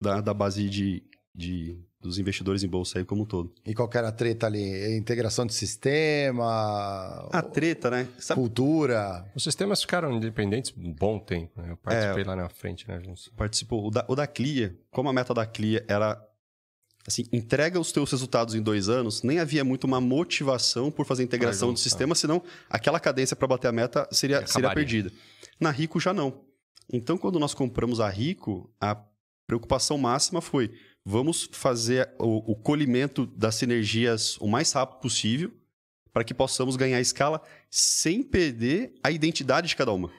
da, 0.00 0.20
da 0.20 0.32
base 0.32 0.68
de, 0.70 1.02
de, 1.34 1.76
dos 2.00 2.18
investidores 2.18 2.62
em 2.62 2.68
bolsa 2.68 2.98
aí 3.00 3.04
como 3.04 3.22
um 3.22 3.26
todo. 3.26 3.52
E 3.66 3.74
qual 3.74 3.88
que 3.88 3.98
era 3.98 4.08
a 4.08 4.12
treta 4.12 4.46
ali? 4.46 4.96
Integração 4.96 5.44
de 5.44 5.52
sistema? 5.54 7.28
A 7.32 7.42
treta, 7.42 7.90
né? 7.90 8.08
Sabe- 8.18 8.40
Cultura? 8.40 9.28
Os 9.34 9.42
sistemas 9.42 9.80
ficaram 9.80 10.12
independentes 10.12 10.72
um 10.76 10.92
bom 10.92 11.18
tempo. 11.18 11.60
né? 11.60 11.72
Eu 11.72 11.76
participei 11.76 12.22
É. 12.22 12.26
lá 12.26 12.36
na 12.36 12.48
frente, 12.48 12.86
né, 12.88 13.00
Junção? 13.04 13.32
participou. 13.36 13.86
O 13.86 13.90
da, 13.90 14.04
o 14.08 14.14
da 14.14 14.26
Clia, 14.26 14.78
como 14.90 15.08
a 15.08 15.12
meta 15.12 15.34
da 15.34 15.44
Clia 15.44 15.84
era 15.88 16.24
assim, 17.06 17.24
entrega 17.32 17.80
os 17.80 17.90
teus 17.90 18.10
resultados 18.12 18.54
em 18.54 18.62
dois 18.62 18.88
anos, 18.88 19.22
nem 19.22 19.40
havia 19.40 19.64
muito 19.64 19.84
uma 19.84 20.00
motivação 20.00 20.90
por 20.92 21.04
fazer 21.06 21.22
a 21.22 21.24
integração 21.24 21.68
Pra 21.68 21.72
do 21.74 21.78
juntar. 21.78 21.82
sistema, 21.90 22.14
senão 22.14 22.40
aquela 22.68 23.00
cadência 23.00 23.34
para 23.34 23.48
bater 23.48 23.66
a 23.68 23.72
meta 23.72 24.06
seria, 24.12 24.46
seria 24.46 24.72
perdida. 24.72 25.10
Na 25.60 25.70
Rico 25.70 26.00
já 26.00 26.14
não. 26.14 26.44
Então, 26.92 27.18
quando 27.18 27.38
nós 27.38 27.54
compramos 27.54 28.00
a 28.00 28.08
Rico, 28.08 28.72
a 28.80 28.96
preocupação 29.46 29.98
máxima 29.98 30.40
foi 30.40 30.72
vamos 31.04 31.48
fazer 31.52 32.10
o, 32.18 32.52
o 32.52 32.56
colhimento 32.56 33.26
das 33.26 33.56
sinergias 33.56 34.36
o 34.38 34.46
mais 34.46 34.72
rápido 34.72 35.00
possível 35.00 35.52
para 36.12 36.24
que 36.24 36.34
possamos 36.34 36.76
ganhar 36.76 37.00
escala 37.00 37.42
sem 37.70 38.22
perder 38.22 38.94
a 39.02 39.10
identidade 39.10 39.68
de 39.68 39.76
cada 39.76 39.92
uma. 39.92 40.10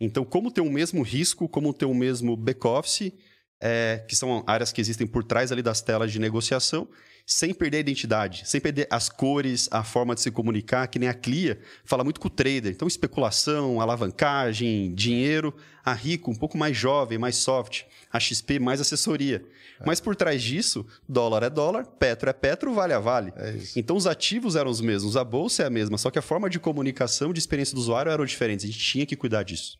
Então, 0.00 0.24
como 0.24 0.50
ter 0.50 0.62
o 0.62 0.70
mesmo 0.70 1.02
risco, 1.02 1.48
como 1.48 1.74
ter 1.74 1.84
o 1.84 1.94
mesmo 1.94 2.36
back-office, 2.36 3.12
é, 3.60 4.04
que 4.08 4.16
são 4.16 4.42
áreas 4.46 4.72
que 4.72 4.80
existem 4.80 5.06
por 5.06 5.22
trás 5.22 5.52
ali 5.52 5.62
das 5.62 5.80
telas 5.80 6.10
de 6.10 6.18
negociação, 6.18 6.88
sem 7.26 7.54
perder 7.54 7.76
a 7.76 7.80
identidade, 7.80 8.42
sem 8.44 8.60
perder 8.60 8.88
as 8.90 9.08
cores, 9.08 9.68
a 9.70 9.84
forma 9.84 10.14
de 10.14 10.20
se 10.20 10.30
comunicar, 10.30 10.88
que 10.88 10.98
nem 10.98 11.08
a 11.08 11.14
Clia 11.14 11.60
fala 11.84 12.02
muito 12.02 12.18
com 12.18 12.26
o 12.26 12.30
trader. 12.30 12.72
Então, 12.72 12.88
especulação, 12.88 13.80
alavancagem, 13.80 14.92
dinheiro. 14.94 15.54
A 15.84 15.92
Rico, 15.92 16.30
um 16.30 16.34
pouco 16.34 16.58
mais 16.58 16.76
jovem, 16.76 17.18
mais 17.18 17.36
soft. 17.36 17.82
A 18.12 18.18
XP, 18.18 18.58
mais 18.58 18.80
assessoria. 18.80 19.44
Mas 19.86 20.00
por 20.00 20.16
trás 20.16 20.42
disso, 20.42 20.84
dólar 21.08 21.44
é 21.44 21.50
dólar, 21.50 21.86
petro 21.86 22.28
é 22.28 22.32
petro, 22.32 22.74
vale 22.74 22.92
a 22.92 22.98
vale. 22.98 23.32
É. 23.36 23.56
Então, 23.76 23.96
os 23.96 24.06
ativos 24.06 24.56
eram 24.56 24.70
os 24.70 24.80
mesmos, 24.80 25.16
a 25.16 25.24
bolsa 25.24 25.62
é 25.62 25.66
a 25.66 25.70
mesma, 25.70 25.96
só 25.96 26.10
que 26.10 26.18
a 26.18 26.22
forma 26.22 26.50
de 26.50 26.58
comunicação, 26.58 27.32
de 27.32 27.38
experiência 27.38 27.74
do 27.74 27.80
usuário 27.80 28.10
eram 28.10 28.24
diferentes. 28.24 28.64
A 28.64 28.68
gente 28.68 28.78
tinha 28.78 29.06
que 29.06 29.16
cuidar 29.16 29.42
disso. 29.44 29.78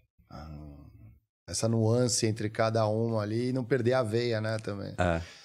Essa 1.51 1.69
nuance 1.69 2.27
entre 2.27 2.49
cada 2.49 2.89
um 2.89 3.19
ali 3.19 3.49
e 3.49 3.53
não 3.53 3.65
perder 3.65 3.95
a 3.95 4.03
veia, 4.03 4.41
né, 4.41 4.57
também. 4.59 4.95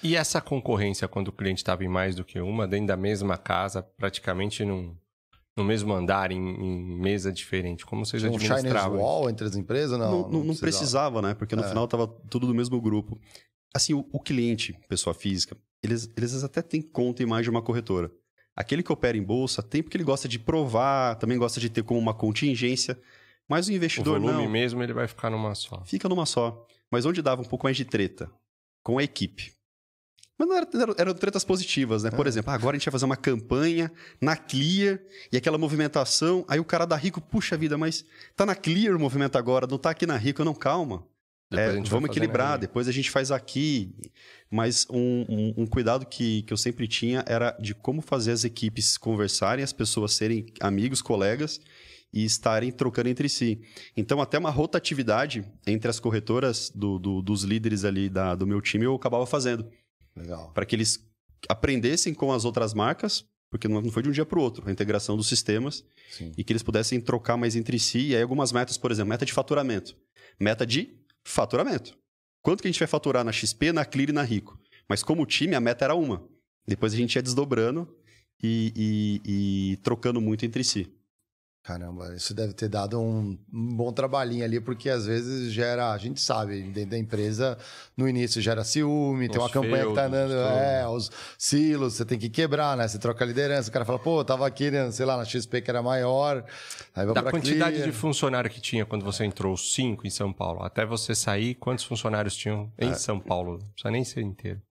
E 0.03 0.15
essa 0.15 0.39
concorrência, 0.39 1.07
quando 1.07 1.29
o 1.29 1.31
cliente 1.31 1.59
estava 1.61 1.83
em 1.83 1.87
mais 1.87 2.13
do 2.15 2.23
que 2.23 2.39
uma, 2.39 2.67
dentro 2.67 2.87
da 2.87 2.97
mesma 2.97 3.37
casa, 3.37 3.81
praticamente 3.81 4.63
num, 4.63 4.95
no 5.57 5.63
mesmo 5.63 5.93
andar, 5.93 6.31
em, 6.31 6.37
em 6.37 6.99
mesa 6.99 7.31
diferente, 7.31 7.85
como 7.85 8.05
vocês 8.05 8.21
Tinha 8.21 8.31
um 8.31 8.37
Chinese 8.37 8.53
administravam? 8.53 8.97
isso? 8.97 9.05
wall 9.05 9.29
entre 9.29 9.47
as 9.47 9.55
empresas? 9.55 9.97
Não, 9.97 10.23
Não, 10.23 10.29
não- 10.29 10.43
não 10.43 10.55
precisava, 10.55 11.21
né? 11.21 11.33
Porque 11.33 11.55
no 11.55 11.63
É. 11.63 11.67
final 11.67 11.87
tava 11.87 12.07
tudo 12.29 12.45
do 12.45 12.53
mesmo 12.53 12.79
grupo. 12.79 13.19
Assim, 13.73 13.93
o, 13.93 14.05
o 14.11 14.19
cliente, 14.19 14.77
pessoa 14.87 15.13
física, 15.13 15.57
eles, 15.81 16.09
eles 16.15 16.43
até 16.43 16.61
têm 16.61 16.81
conta 16.81 17.23
em 17.23 17.25
mais 17.25 17.43
de 17.45 17.49
uma 17.49 17.61
corretora. 17.61 18.11
Aquele 18.55 18.81
que 18.83 18.91
opera 18.91 19.17
em 19.17 19.23
bolsa 19.23 19.61
tem 19.63 19.81
porque 19.83 19.97
ele 19.97 20.03
gosta 20.03 20.27
de 20.27 20.39
provar, 20.39 21.15
também 21.15 21.37
gosta 21.37 21.59
de 21.59 21.69
ter 21.69 21.83
como 21.83 21.99
uma 21.99 22.13
contingência. 22.13 22.97
Mas 23.47 23.67
o 23.67 23.71
O 23.71 23.73
investidor 23.73 24.19
volume 24.19 24.43
não. 24.43 24.49
mesmo, 24.51 24.81
ele 24.81 24.93
vai 24.93 25.07
ficar 25.07 25.29
numa 25.29 25.53
só. 25.55 25.83
Fica 25.85 26.09
numa 26.09 26.25
só. 26.25 26.65
Mas 26.91 27.05
onde 27.05 27.21
dava 27.21 27.41
um 27.41 27.45
pouco 27.45 27.65
mais 27.65 27.77
de 27.77 27.85
treta? 27.85 28.29
Com 28.83 28.97
a 28.97 29.03
equipe. 29.03 29.53
Mas 30.37 30.47
não 30.49 30.55
era, 30.57 30.67
eram, 30.73 30.95
eram 30.97 31.13
tretas 31.13 31.45
positivas, 31.45 32.03
né? 32.03 32.11
Por 32.11 32.27
exemplo, 32.27 32.51
ah, 32.51 32.55
agora 32.55 32.75
a 32.75 32.77
gente 32.79 32.85
vai 32.85 32.91
fazer 32.91 33.05
uma 33.05 33.15
campanha 33.15 33.89
na 34.19 34.35
Clear 34.35 34.99
e 35.31 35.37
aquela 35.37 35.57
movimentação. 35.57 36.43
Aí 36.47 36.59
o 36.59 36.65
cara 36.65 36.85
da 36.85 36.95
Rico, 36.95 37.21
puxa 37.21 37.55
vida, 37.55 37.77
mas 37.77 38.03
tá 38.35 38.45
na 38.45 38.53
Clear 38.55 38.95
o 38.95 38.99
movimento 38.99 39.37
agora, 39.37 39.65
não 39.65 39.77
tá 39.77 39.91
aqui 39.91 40.05
na 40.05 40.17
Rico, 40.17 40.43
não, 40.43 40.53
calma. 40.53 41.07
É, 41.53 41.79
vamos 41.83 42.09
equilibrar, 42.09 42.57
depois 42.57 42.87
a 42.87 42.91
gente 42.91 43.09
faz 43.09 43.31
aqui. 43.31 43.95
Mas 44.51 44.85
um, 44.89 45.25
um- 45.29 45.53
um 45.59 45.65
cuidado 45.65 46.05
que, 46.05 46.41
que 46.41 46.51
eu 46.51 46.57
sempre 46.57 46.85
tinha 46.87 47.23
era 47.27 47.51
de 47.59 47.73
como 47.73 48.01
fazer 48.01 48.31
as 48.31 48.43
equipes 48.43 48.97
conversarem, 48.97 49.63
as 49.63 49.71
pessoas 49.71 50.13
serem 50.13 50.47
amigos, 50.59 51.01
colegas 51.01 51.61
e 52.15 52.23
estarem 52.23 52.71
trocando 52.71 53.09
entre 53.09 53.27
si. 53.27 53.59
Então, 53.95 54.21
até 54.21 54.39
uma 54.39 54.49
rotatividade 54.49 55.45
entre 55.67 55.89
as 55.89 55.99
corretoras 55.99 56.71
do- 56.73 56.97
do- 56.97 57.21
dos 57.21 57.43
líderes 57.43 57.83
ali 57.83 58.09
da- 58.09 58.33
do 58.33 58.47
meu 58.47 58.61
time 58.61 58.85
eu 58.85 58.95
acabava 58.95 59.25
fazendo. 59.25 59.69
Legal. 60.15 60.51
Para 60.53 60.65
que 60.65 60.73
eles 60.75 61.05
aprendessem 61.49 62.13
com 62.13 62.31
as 62.31 62.45
outras 62.45 62.73
marcas, 62.73 63.25
porque 63.51 63.67
não 63.67 63.83
foi 63.91 64.01
de 64.01 64.09
um 64.09 64.11
dia 64.11 64.25
para 64.25 64.39
o 64.39 64.41
outro, 64.41 64.67
a 64.67 64.71
integração 64.71 65.15
dos 65.17 65.27
sistemas, 65.27 65.83
Sim. 66.11 66.31
e 66.37 66.43
que 66.43 66.51
eles 66.53 66.63
pudessem 66.63 66.99
trocar 67.01 67.37
mais 67.37 67.55
entre 67.55 67.77
si. 67.77 67.99
E 68.07 68.15
aí 68.15 68.21
algumas 68.21 68.51
metas, 68.51 68.77
por 68.77 68.91
exemplo, 68.91 69.09
meta 69.09 69.25
de 69.25 69.33
faturamento. 69.33 69.95
Meta 70.39 70.65
de 70.65 70.97
faturamento. 71.23 71.97
Quanto 72.41 72.61
que 72.61 72.67
a 72.67 72.71
gente 72.71 72.79
vai 72.79 72.87
faturar 72.87 73.23
na 73.25 73.31
XP, 73.31 73.71
na 73.73 73.83
Clear 73.85 74.09
e 74.09 74.13
na 74.13 74.23
Rico? 74.23 74.57
Mas 74.87 75.03
como 75.03 75.25
time, 75.25 75.55
a 75.55 75.59
meta 75.59 75.83
era 75.85 75.95
uma. 75.95 76.23
Depois 76.67 76.93
a 76.93 76.97
gente 76.97 77.15
ia 77.15 77.21
desdobrando 77.21 77.87
e, 78.41 78.71
e- 79.25 79.71
e 79.73 79.77
trocando 79.77 80.21
muito 80.21 80.45
entre 80.45 80.63
si. 80.63 80.87
Caramba, 81.65 82.13
isso 82.15 82.31
deve 82.35 82.53
ter 82.53 82.69
dado 82.69 83.01
um, 83.01 83.35
um 83.51 83.75
bom 83.75 83.91
trabalhinho 83.91 84.45
ali, 84.45 84.59
porque 84.59 84.87
às 84.87 85.07
vezes 85.07 85.51
gera, 85.51 85.91
a 85.91 85.97
gente 85.97 86.21
sabe, 86.21 86.61
dentro 86.61 86.91
da 86.91 86.97
empresa, 86.97 87.57
no 87.97 88.07
início 88.07 88.39
gera 88.39 88.63
ciúme, 88.63 89.27
tem 89.27 89.39
Os 89.39 89.45
uma 89.45 89.49
campanha 89.49 89.87
que 89.87 89.93
tá 89.95 90.05
andando, 90.05 90.33
é, 90.33 90.87
os 90.87 91.09
silos, 91.39 91.95
você 91.95 92.05
tem 92.05 92.19
que 92.19 92.29
quebrar, 92.29 92.77
né? 92.77 92.87
Você 92.87 92.99
troca 92.99 93.23
a 93.23 93.27
liderança, 93.27 93.69
o 93.69 93.73
cara 93.73 93.83
fala, 93.83 93.97
pô, 93.97 94.19
eu 94.19 94.23
tava 94.23 94.45
aqui, 94.45 94.69
né, 94.69 94.91
sei 94.91 95.07
lá, 95.07 95.17
na 95.17 95.25
XP 95.25 95.59
que 95.61 95.71
era 95.71 95.81
maior, 95.81 96.45
aí 96.93 97.03
vai 97.03 97.15
Da 97.15 97.23
pra 97.23 97.31
quantidade 97.31 97.77
Clear. 97.77 97.89
de 97.89 97.97
funcionário 97.97 98.47
que 98.47 98.61
tinha 98.61 98.85
quando 98.85 99.03
você 99.03 99.25
entrou, 99.25 99.57
cinco 99.57 100.05
em 100.05 100.11
São 100.11 100.31
Paulo, 100.31 100.61
até 100.61 100.85
você 100.85 101.15
sair, 101.15 101.55
quantos 101.55 101.83
funcionários 101.83 102.35
tinham 102.35 102.71
em 102.77 102.93
São 102.93 103.19
Paulo? 103.19 103.53
Não 103.53 103.69
precisa 103.69 103.89
nem 103.89 104.03
ser 104.03 104.21
inteiro. 104.21 104.61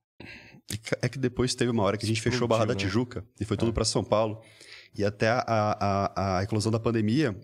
É 1.03 1.09
que 1.09 1.19
depois 1.19 1.57
teve 1.57 1.73
uma 1.73 1.83
hora 1.83 1.97
que 1.97 2.05
a 2.05 2.09
gente 2.09 2.21
fechou 2.21 2.37
Explodiu, 2.37 2.49
Barra 2.49 2.67
da 2.67 2.75
né? 2.75 2.79
Tijuca 2.79 3.25
e 3.41 3.45
foi 3.45 3.57
tudo 3.57 3.73
para 3.73 3.85
São 3.85 4.05
Paulo. 4.05 4.41
E 4.95 5.05
até 5.05 5.29
a, 5.29 5.43
a, 5.47 6.39
a 6.39 6.43
eclosão 6.43 6.71
da 6.71 6.79
pandemia, 6.79 7.39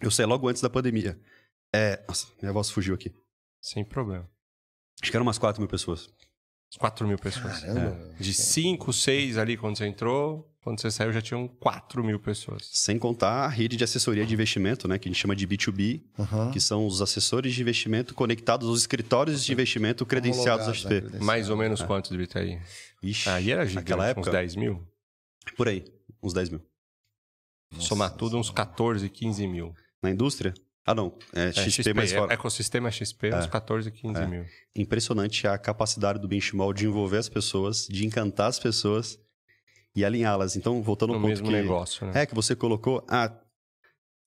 eu 0.00 0.10
saí 0.10 0.26
logo 0.26 0.48
antes 0.48 0.62
da 0.62 0.70
pandemia. 0.70 1.18
É, 1.74 2.02
nossa, 2.08 2.26
minha 2.40 2.52
voz 2.52 2.70
fugiu 2.70 2.94
aqui. 2.94 3.12
Sem 3.60 3.84
problema. 3.84 4.28
Acho 5.00 5.10
que 5.10 5.16
eram 5.16 5.24
umas 5.26 5.38
4 5.38 5.60
mil 5.60 5.68
pessoas. 5.68 6.08
4 6.78 7.06
mil 7.06 7.18
pessoas. 7.18 7.60
Caramba. 7.60 8.14
É. 8.18 8.22
De 8.22 8.32
5, 8.32 8.92
6 8.92 9.36
ali 9.36 9.56
quando 9.56 9.76
você 9.76 9.86
entrou, 9.86 10.50
quando 10.62 10.80
você 10.80 10.90
saiu 10.90 11.12
já 11.12 11.20
tinham 11.20 11.46
4 11.46 12.02
mil 12.02 12.18
pessoas. 12.18 12.68
Sem 12.72 12.98
contar 12.98 13.44
a 13.44 13.48
rede 13.48 13.76
de 13.76 13.84
assessoria 13.84 14.24
de 14.24 14.32
investimento, 14.32 14.88
né? 14.88 14.98
Que 14.98 15.08
a 15.08 15.12
gente 15.12 15.20
chama 15.20 15.36
de 15.36 15.46
B2B, 15.46 16.02
Aham. 16.18 16.50
que 16.50 16.60
são 16.60 16.86
os 16.86 17.02
assessores 17.02 17.54
de 17.54 17.60
investimento 17.60 18.14
conectados 18.14 18.68
aos 18.68 18.80
escritórios 18.80 19.44
de 19.44 19.52
investimento 19.52 20.06
credenciados 20.06 20.66
à 20.66 20.70
né, 20.70 20.74
XP. 20.74 21.18
Mais 21.20 21.50
ou 21.50 21.56
menos 21.56 21.82
quantos 21.82 22.10
devia 22.10 22.26
ter 22.26 22.38
aí? 22.38 22.60
Ixi, 23.02 23.28
Aí 23.28 23.50
era 23.50 23.66
gigante, 23.66 23.74
naquela 23.74 24.04
uns 24.04 24.10
época, 24.10 24.30
10 24.30 24.56
mil? 24.56 24.86
Por 25.56 25.68
aí, 25.68 25.84
uns 26.22 26.32
10 26.32 26.50
mil. 26.50 26.60
Somar 27.78 28.14
tudo, 28.16 28.36
uns 28.36 28.50
14, 28.50 29.08
15 29.08 29.46
mil. 29.46 29.74
Na 30.02 30.10
indústria? 30.10 30.52
Ah, 30.84 30.94
não. 30.94 31.16
É, 31.32 31.48
É, 31.48 31.52
XP, 31.52 31.70
XP, 31.82 31.94
mais 31.94 32.12
fora. 32.12 32.32
ecossistema 32.32 32.90
XP, 32.90 33.28
uns 33.34 33.44
É. 33.44 33.48
14, 33.48 33.90
15 33.90 34.20
É. 34.20 34.26
mil. 34.26 34.44
Impressionante 34.76 35.46
a 35.46 35.56
capacidade 35.56 36.18
do 36.18 36.26
Benchimol 36.28 36.72
de 36.72 36.86
envolver 36.86 37.18
as 37.18 37.28
pessoas, 37.28 37.86
de 37.86 38.04
encantar 38.04 38.48
as 38.48 38.58
pessoas 38.58 39.18
e 39.94 40.04
alinhá-las. 40.04 40.56
Então, 40.56 40.82
voltando 40.82 41.10
ao 41.12 41.20
No 41.20 41.22
ponto 41.22 41.30
mesmo 41.30 41.46
que, 41.46 41.52
negócio, 41.52 42.06
né? 42.06 42.22
É, 42.22 42.26
que 42.26 42.34
você 42.34 42.56
colocou, 42.56 43.04
ah, 43.08 43.32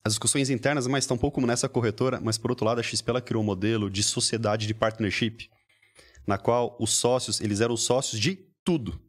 as 0.04 0.12
discussões 0.14 0.48
internas, 0.50 0.86
mas 0.86 1.04
está 1.04 1.14
um 1.14 1.18
pouco 1.18 1.34
como 1.34 1.46
nessa 1.46 1.68
corretora, 1.68 2.20
mas 2.22 2.38
por 2.38 2.50
outro 2.50 2.64
lado, 2.64 2.80
a 2.80 2.82
XP 2.82 3.10
ela 3.10 3.20
criou 3.20 3.42
um 3.42 3.46
modelo 3.46 3.90
de 3.90 4.02
sociedade 4.02 4.66
de 4.66 4.72
partnership, 4.72 5.50
na 6.26 6.38
qual 6.38 6.76
os 6.80 6.94
sócios, 6.94 7.40
eles 7.40 7.60
eram 7.60 7.76
sócios 7.76 8.18
de 8.20 8.36
tudo. 8.64 9.00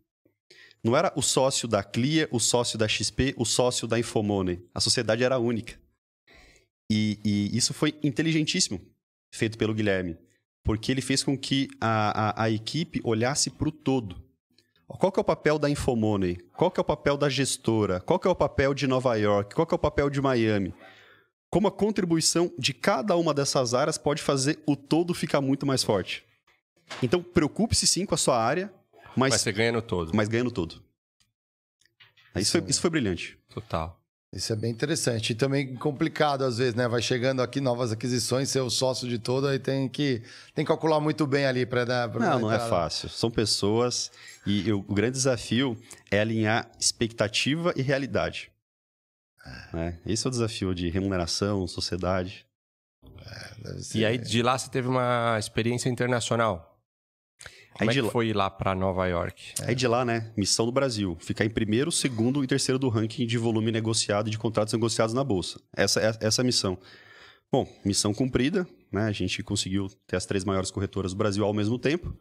Não 0.87 0.95
era 0.95 1.11
o 1.17 1.21
sócio 1.21 1.67
da 1.67 1.83
Clia, 1.83 2.29
o 2.31 2.39
sócio 2.39 2.79
da 2.79 2.87
XP, 2.87 3.35
o 3.35 3.43
sócio 3.43 3.85
da 3.89 3.99
Infomoney. 3.99 4.65
A 4.73 4.79
sociedade 4.79 5.21
era 5.21 5.37
única. 5.37 5.77
E, 6.89 7.19
e 7.25 7.57
isso 7.57 7.73
foi 7.73 7.93
inteligentíssimo, 8.01 8.79
feito 9.29 9.57
pelo 9.57 9.73
Guilherme, 9.73 10.17
porque 10.63 10.89
ele 10.89 11.01
fez 11.01 11.23
com 11.23 11.37
que 11.37 11.67
a, 11.81 12.29
a, 12.29 12.43
a 12.43 12.49
equipe 12.49 13.01
olhasse 13.03 13.49
para 13.49 13.67
o 13.67 13.71
todo. 13.71 14.23
Qual 14.87 15.11
que 15.11 15.19
é 15.19 15.21
o 15.21 15.25
papel 15.25 15.59
da 15.59 15.69
Infomoney? 15.69 16.37
Qual 16.55 16.71
que 16.71 16.79
é 16.79 16.81
o 16.81 16.85
papel 16.85 17.17
da 17.17 17.27
gestora? 17.27 17.99
Qual 17.99 18.17
que 18.17 18.25
é 18.25 18.31
o 18.31 18.35
papel 18.35 18.73
de 18.73 18.87
Nova 18.87 19.13
York? 19.17 19.55
Qual 19.55 19.67
que 19.67 19.73
é 19.73 19.75
o 19.75 19.79
papel 19.79 20.09
de 20.09 20.21
Miami? 20.21 20.73
Como 21.49 21.67
a 21.67 21.71
contribuição 21.71 22.49
de 22.57 22.73
cada 22.73 23.17
uma 23.17 23.33
dessas 23.33 23.73
áreas 23.73 23.97
pode 23.97 24.21
fazer 24.21 24.63
o 24.65 24.73
todo 24.73 25.13
ficar 25.13 25.41
muito 25.41 25.65
mais 25.65 25.83
forte. 25.83 26.23
Então, 27.03 27.21
preocupe-se 27.21 27.85
sim 27.85 28.05
com 28.05 28.15
a 28.15 28.17
sua 28.17 28.41
área, 28.41 28.71
mas, 29.17 29.31
Mas 29.33 29.41
você 29.41 29.51
ganha 29.51 29.71
no 29.71 29.81
todo. 29.81 30.11
mas 30.15 30.27
ganha 30.29 30.43
no 30.43 30.51
todo. 30.51 30.81
Isso 32.35 32.51
foi, 32.59 32.69
isso 32.69 32.81
foi 32.81 32.89
brilhante. 32.89 33.37
Total. 33.49 33.99
Isso 34.31 34.51
é 34.51 34.55
bem 34.55 34.69
interessante. 34.71 35.31
E 35.31 35.35
também 35.35 35.73
complicado, 35.75 36.43
às 36.43 36.57
vezes, 36.57 36.75
né? 36.75 36.87
Vai 36.87 37.01
chegando 37.01 37.41
aqui 37.41 37.59
novas 37.61 37.91
aquisições, 37.93 38.49
ser 38.49 38.59
o 38.59 38.69
sócio 38.69 39.07
de 39.07 39.17
todo, 39.17 39.47
aí 39.47 39.57
tem 39.57 39.87
que, 39.87 40.21
tem 40.53 40.63
que 40.65 40.67
calcular 40.67 40.99
muito 40.99 41.25
bem 41.25 41.45
ali 41.45 41.65
para 41.65 41.85
dar. 41.85 42.09
pra 42.09 42.19
Não, 42.31 42.39
não 42.41 42.51
é 42.51 42.59
fácil. 42.59 43.07
São 43.09 43.31
pessoas 43.31 44.11
e 44.45 44.67
eu- 44.69 44.79
o 44.87 44.93
grande 44.93 45.13
desafio 45.13 45.81
é 46.11 46.19
alinhar 46.19 46.69
expectativa 46.79 47.73
e 47.75 47.81
realidade. 47.81 48.51
Né? 49.73 49.97
Esse 50.05 50.27
é 50.27 50.29
o 50.29 50.31
desafio 50.31 50.75
de 50.75 50.89
remuneração, 50.89 51.65
sociedade. 51.65 52.45
Deve 53.63 53.81
ser- 53.81 53.97
E 53.99 54.05
aí, 54.05 54.17
de 54.17 54.43
lá, 54.43 54.57
você 54.57 54.69
teve 54.69 54.89
uma 54.89 55.37
experiência 55.39 55.89
internacional. 55.89 56.76
Como 57.77 57.89
Aí 57.89 57.89
é 57.89 57.93
de 57.93 57.99
que 57.99 58.05
lá- 58.05 58.11
foi 58.11 58.27
ir 58.27 58.33
lá 58.35 58.49
pra 58.49 58.73
Nova 58.73 59.05
York? 59.07 59.53
Aí 59.61 59.75
de 59.75 59.87
lá, 59.87 60.03
né? 60.03 60.31
Missão 60.35 60.65
do 60.65 60.71
Brasil. 60.71 61.15
Ficar 61.19 61.45
em 61.45 61.49
primeiro, 61.49 61.91
segundo 61.91 62.43
e 62.43 62.47
terceiro 62.47 62.79
do 62.79 62.89
ranking 62.89 63.25
de 63.27 63.37
volume 63.37 63.71
negociado 63.71 64.27
e 64.27 64.31
de 64.31 64.37
contratos 64.37 64.73
negociados 64.73 65.13
na 65.13 65.23
Bolsa. 65.23 65.59
Essa, 65.75 65.99
é- 66.01 66.17
essa 66.27 66.41
é 66.41 66.43
a 66.43 66.45
missão. 66.45 66.77
Bom, 67.51 67.67
missão 67.85 68.13
cumprida, 68.13 68.67
né? 68.91 69.03
A 69.03 69.11
gente 69.11 69.41
conseguiu 69.43 69.87
ter 70.07 70.15
as 70.15 70.25
três 70.25 70.43
maiores 70.43 70.69
corretoras 70.71 71.11
do 71.13 71.17
Brasil 71.17 71.45
ao 71.45 71.53
mesmo 71.53 71.77
tempo. 71.79 72.13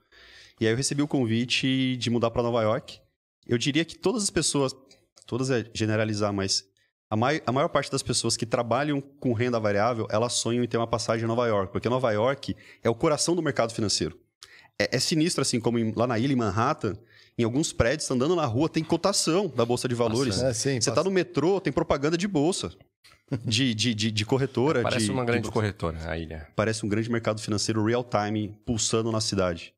E 0.61 0.66
aí 0.66 0.73
eu 0.73 0.77
recebi 0.77 1.03
o 1.03 1.09
convite 1.09 1.97
de 1.97 2.11
mudar 2.11 2.31
para 2.31 2.42
Nova 2.42 2.62
York. 2.62 2.99
Eu 3.47 3.59
diria 3.59 3.85
que 3.85 3.99
todas 3.99 4.23
as 4.23 4.31
pessoas, 4.31 4.75
todas 5.27 5.51
é 5.51 5.64
generalizar, 5.75 6.33
mas 6.33 6.64
a, 7.11 7.16
mai- 7.16 7.42
a 7.47 7.53
maior 7.53 7.69
parte 7.69 7.90
das 7.90 8.03
pessoas 8.03 8.37
que 8.37 8.45
trabalham 8.47 9.01
com 9.01 9.33
renda 9.33 9.59
variável, 9.59 10.07
elas 10.11 10.35
sonham 10.35 10.62
em 10.64 10.69
ter 10.69 10.77
uma 10.77 10.87
passagem 10.87 11.25
em 11.25 11.29
Nova 11.29 11.47
York, 11.47 11.73
porque 11.73 11.88
Nova 11.88 12.11
York 12.12 12.55
é 12.83 12.90
o 12.90 12.95
coração 12.95 13.35
do 13.35 13.42
mercado 13.42 13.73
financeiro. 13.73 14.19
É, 14.81 14.97
é 14.97 14.99
sinistro, 15.01 15.43
assim, 15.43 15.59
como 15.61 15.79
em- 15.79 15.93
lá 15.95 16.07
na 16.07 16.19
ilha, 16.19 16.33
em 16.33 16.37
Manhattan, 16.37 16.97
em 17.39 17.45
alguns 17.45 17.73
prédios, 17.73 18.11
andando 18.11 18.35
na 18.37 18.45
rua, 18.47 18.69
tem 18.69 18.83
cotação 18.85 19.49
da 19.49 19.65
Bolsa 19.65 19.89
de 19.89 19.95
Valores. 19.95 20.41
É, 20.43 20.53
sim, 20.53 20.81
Você 20.81 20.91
passa- 20.91 21.03
tá 21.03 21.05
no 21.05 21.11
metrô, 21.11 21.61
tem 21.61 21.73
propaganda 21.73 22.17
de 22.17 22.27
bolsa. 22.29 22.73
De, 23.45 23.75
de, 23.75 23.93
de, 23.93 24.11
de 24.12 24.25
corretora. 24.25 24.83
Parece 24.83 25.07
de- 25.07 25.11
uma 25.11 25.23
de 25.25 25.33
grande 25.33 25.51
corretora, 25.51 25.99
a 26.09 26.17
ilha. 26.17 26.47
Parece 26.55 26.87
um 26.87 26.89
grande 26.89 27.11
mercado 27.11 27.41
financeiro 27.41 27.85
real-time 27.85 28.57
pulsando 28.65 29.11
na 29.11 29.21
cidade. 29.21 29.75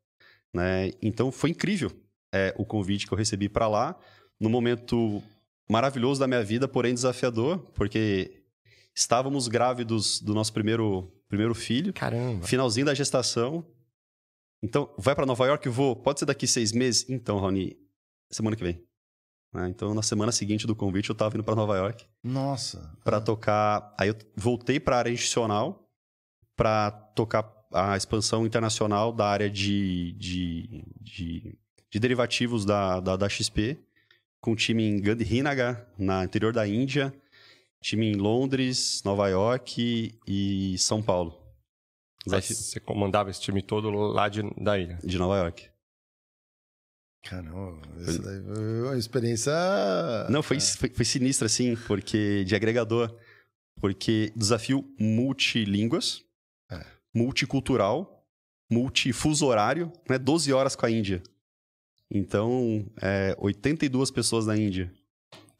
Né? 0.52 0.92
Então 1.00 1.32
foi 1.32 1.48
incrível 1.48 1.90
é, 2.30 2.54
o 2.58 2.64
convite 2.66 3.06
que 3.06 3.12
eu 3.14 3.16
recebi 3.16 3.48
para 3.48 3.66
lá, 3.66 3.98
no 4.38 4.50
momento 4.50 5.22
maravilhoso 5.66 6.20
da 6.20 6.26
minha 6.26 6.44
vida, 6.44 6.68
porém 6.68 6.92
desafiador, 6.92 7.58
porque 7.74 8.42
estávamos 8.94 9.48
grávidos 9.48 10.20
do 10.20 10.34
nosso 10.34 10.52
primeiro, 10.52 11.10
primeiro 11.26 11.54
filho, 11.54 11.92
Caramba. 11.94 12.46
finalzinho 12.46 12.84
da 12.84 12.92
gestação. 12.94 13.64
Então, 14.62 14.92
vai 14.98 15.14
para 15.14 15.26
Nova 15.26 15.46
York? 15.46 15.68
Vou. 15.68 15.94
Pode 15.94 16.18
ser 16.20 16.26
daqui 16.26 16.46
seis 16.46 16.72
meses? 16.72 17.08
Então, 17.08 17.38
Raoni, 17.38 17.76
semana 18.30 18.56
que 18.56 18.62
vem. 18.62 18.82
Né? 19.52 19.68
Então, 19.68 19.94
na 19.94 20.02
semana 20.02 20.32
seguinte 20.32 20.66
do 20.66 20.74
convite, 20.74 21.10
eu 21.10 21.14
estava 21.14 21.34
indo 21.34 21.44
para 21.44 21.54
Nova 21.54 21.76
York 21.76 22.04
Nossa. 22.22 22.96
para 23.04 23.20
tocar. 23.20 23.94
Aí 23.98 24.08
eu 24.08 24.16
voltei 24.36 24.78
para 24.78 24.96
a 24.96 24.98
área 25.00 25.10
institucional 25.10 25.88
para 26.56 26.90
tocar 26.90 27.44
a 27.72 27.96
expansão 27.96 28.44
internacional 28.46 29.12
da 29.12 29.26
área 29.26 29.48
de, 29.48 30.12
de, 30.14 30.84
de, 31.00 31.58
de 31.90 32.00
derivativos 32.00 32.64
da, 32.64 32.98
da, 33.00 33.16
da 33.16 33.28
XP, 33.28 33.78
com 34.40 34.56
time 34.56 34.84
em 34.84 35.00
Gandhinagar, 35.00 35.86
na 35.96 36.24
interior 36.24 36.52
da 36.52 36.66
Índia, 36.66 37.14
time 37.80 38.06
em 38.06 38.16
Londres, 38.16 39.02
Nova 39.04 39.28
York 39.28 40.18
e 40.26 40.76
São 40.78 41.02
Paulo. 41.02 41.37
Desafi- 42.30 42.54
Você 42.54 42.80
comandava 42.80 43.30
esse 43.30 43.40
time 43.40 43.62
todo 43.62 43.90
lá 43.90 44.28
de, 44.28 44.42
da 44.62 44.78
ilha. 44.78 44.98
De 45.04 45.18
Nova 45.18 45.36
York. 45.38 45.68
Caramba, 47.24 47.80
isso 48.00 48.22
daí 48.22 48.42
foi 48.42 48.82
uma 48.82 48.96
experiência. 48.96 49.52
Não, 50.30 50.42
foi, 50.42 50.60
foi, 50.60 50.88
foi 50.88 51.04
sinistro, 51.04 51.46
assim, 51.46 51.76
porque 51.86 52.44
de 52.44 52.54
agregador. 52.54 53.14
Porque 53.80 54.32
desafio 54.34 54.84
multilínguas, 54.98 56.24
É. 56.70 56.84
multicultural, 57.14 58.26
multifuso 58.70 59.46
horário, 59.46 59.92
né? 60.08 60.18
12 60.18 60.52
horas 60.52 60.74
com 60.74 60.84
a 60.86 60.90
Índia. 60.90 61.22
Então, 62.10 62.84
é, 63.00 63.36
82 63.38 64.10
pessoas 64.10 64.46
na 64.46 64.56
Índia. 64.56 64.92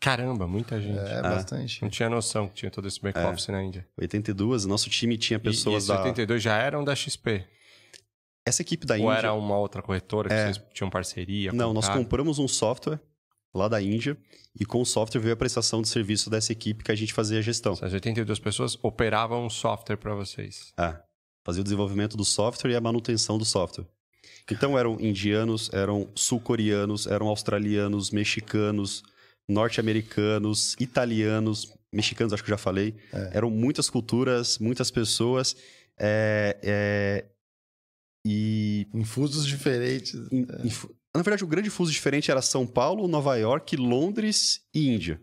Caramba, 0.01 0.47
muita 0.47 0.81
gente. 0.81 0.99
É, 0.99 1.19
Ah. 1.19 1.23
bastante. 1.23 1.83
Não 1.83 1.89
tinha 1.91 2.09
noção 2.09 2.49
que 2.49 2.55
tinha 2.55 2.71
todo 2.71 2.87
esse 2.87 3.01
back-office 3.01 3.49
na 3.49 3.63
Índia. 3.63 3.87
82, 4.01 4.65
nosso 4.65 4.89
time 4.89 5.17
tinha 5.19 5.37
E- 5.39 5.41
e 5.41 5.43
pessoas 5.43 5.77
esses 5.85 5.89
da... 5.89 5.99
82 5.99 6.43
já 6.43 6.57
eram 6.57 6.85
da 6.85 6.95
XP? 6.95 7.45
Essa 8.47 8.63
equipe 8.63 8.87
da 8.87 8.95
Ou 8.95 9.01
Índia... 9.01 9.13
era 9.15 9.33
uma 9.35 9.57
outra 9.59 9.83
corretora 9.83 10.29
que 10.29 10.35
É. 10.35 10.45
vocês 10.53 10.65
tinham 10.73 10.89
parceria? 10.89 11.53
Não, 11.53 11.73
nós 11.75 11.89
compramos 11.89 12.39
um 12.39 12.47
software 12.49 13.01
lá 13.53 13.67
da 13.69 13.83
Índia 13.83 14.17
e 14.59 14.65
com 14.65 14.81
o 14.81 14.87
software 14.87 15.21
veio 15.21 15.35
a 15.35 15.37
prestação 15.37 15.83
de 15.83 15.89
serviço 15.89 16.31
dessa 16.31 16.53
equipe 16.53 16.85
que 16.85 16.93
a 16.93 16.95
gente 16.95 17.13
fazia 17.13 17.39
a 17.39 17.43
gestão. 17.43 17.73
Essas 17.73 17.93
82 17.93 18.39
pessoas 18.39 18.79
operavam 18.83 19.45
um 19.45 19.51
software 19.51 19.97
para 19.97 20.15
vocês. 20.15 20.73
É, 20.79 20.97
fazia 21.45 21.61
o 21.61 21.65
desenvolvimento 21.65 22.17
do 22.17 22.25
software 22.25 22.71
e 22.71 22.77
a 22.77 22.81
manutenção 22.81 23.37
do 23.37 23.45
software. 23.45 23.87
Então 24.51 24.79
eram 24.79 24.99
indianos, 25.01 25.69
eram 25.75 26.09
sul-coreanos, 26.15 27.07
eram 27.07 27.27
australianos, 27.29 28.11
mexicanos, 28.11 29.03
norte-americanos, 29.49 30.77
italianos, 30.79 31.73
mexicanos, 31.93 32.33
acho 32.33 32.43
que 32.45 32.51
eu 32.51 32.57
já 32.57 32.59
falei. 32.63 32.95
Eram 33.33 33.51
muitas 33.51 33.89
culturas, 33.89 34.59
muitas 34.59 34.91
pessoas. 34.91 35.57
é, 35.99 36.59
é, 36.63 37.25
e 38.27 38.87
Infusos 38.95 39.47
diferentes. 39.47 40.15
em 40.33 40.71
fu- 40.71 40.95
na 41.17 41.23
verdade, 41.23 41.43
o 41.43 41.47
grande 41.47 41.71
fuso 41.71 41.91
diferente 41.91 42.31
era 42.31 42.43
São 42.43 42.67
Paulo, 42.67 43.09
Nova 43.09 43.35
York, 43.37 43.75
Londres 43.77 44.61
e 44.75 44.89
Índia. 44.89 45.21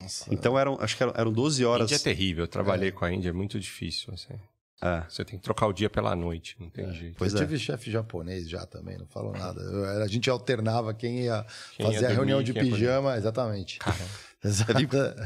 Nossa. 0.00 0.32
Então 0.32 0.58
eram, 0.58 0.78
acho 0.80 0.96
que 0.96 1.02
eram, 1.02 1.12
eram 1.16 1.32
12 1.32 1.64
horas. 1.64 1.90
Índia 1.90 1.96
é 1.96 2.04
terrível. 2.04 2.44
Eu 2.44 2.48
trabalhei 2.48 2.92
com 2.92 3.04
a 3.04 3.12
Índia, 3.12 3.30
é 3.30 3.32
muito 3.32 3.58
difícil. 3.58 4.14
Assim. 4.14 4.34
É, 4.82 5.02
Você 5.08 5.24
tem 5.24 5.38
que 5.38 5.44
trocar 5.44 5.66
o 5.66 5.72
dia 5.72 5.88
pela 5.88 6.14
noite, 6.16 6.56
não 6.60 6.68
tem 6.68 6.92
jeito. 6.92 7.14
pois 7.16 7.32
eu 7.32 7.38
é. 7.40 7.42
tive 7.44 7.58
chefe 7.58 7.90
japonês 7.90 8.48
já 8.48 8.66
também, 8.66 8.98
não 8.98 9.06
falou 9.06 9.32
nada. 9.32 9.60
Eu- 9.60 10.02
a 10.02 10.06
gente 10.08 10.28
alternava 10.28 10.92
quem 10.92 11.20
ia 11.24 11.46
Quem 11.76 11.86
ia 11.86 11.92
fazer 11.92 11.98
a 12.06 12.08
dormir, 12.08 12.14
reunião 12.16 12.42
de 12.42 12.52
ia 12.52 12.60
poder. 12.62 12.70
pijama, 12.74 13.16
exatamente. 13.16 13.78
Exato. 14.44 14.72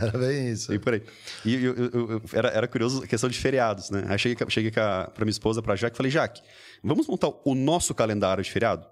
Era 0.00 0.16
bem 0.16 0.50
isso. 0.50 0.72
E 0.72 0.78
por 0.78 0.92
aí. 0.94 1.02
E 1.44 1.54
eu, 1.64 1.74
eu- 1.76 2.22
era, 2.32 2.48
era 2.50 2.68
curioso 2.68 3.02
a 3.02 3.06
questão 3.06 3.28
de 3.28 3.36
feriados, 3.36 3.90
né? 3.90 4.04
Aí 4.08 4.16
cheguei, 4.16 4.46
cheguei 4.48 4.70
a- 4.80 5.10
pra 5.12 5.24
minha 5.24 5.32
esposa, 5.32 5.60
pra 5.60 5.74
Jaque, 5.74 5.96
e 5.96 5.96
falei, 5.96 6.12
Jaque, 6.12 6.40
vamos 6.84 7.08
montar 7.08 7.28
o 7.44 7.52
nosso 7.54 7.92
calendário 7.96 8.44
de 8.44 8.50
feriado? 8.50 8.86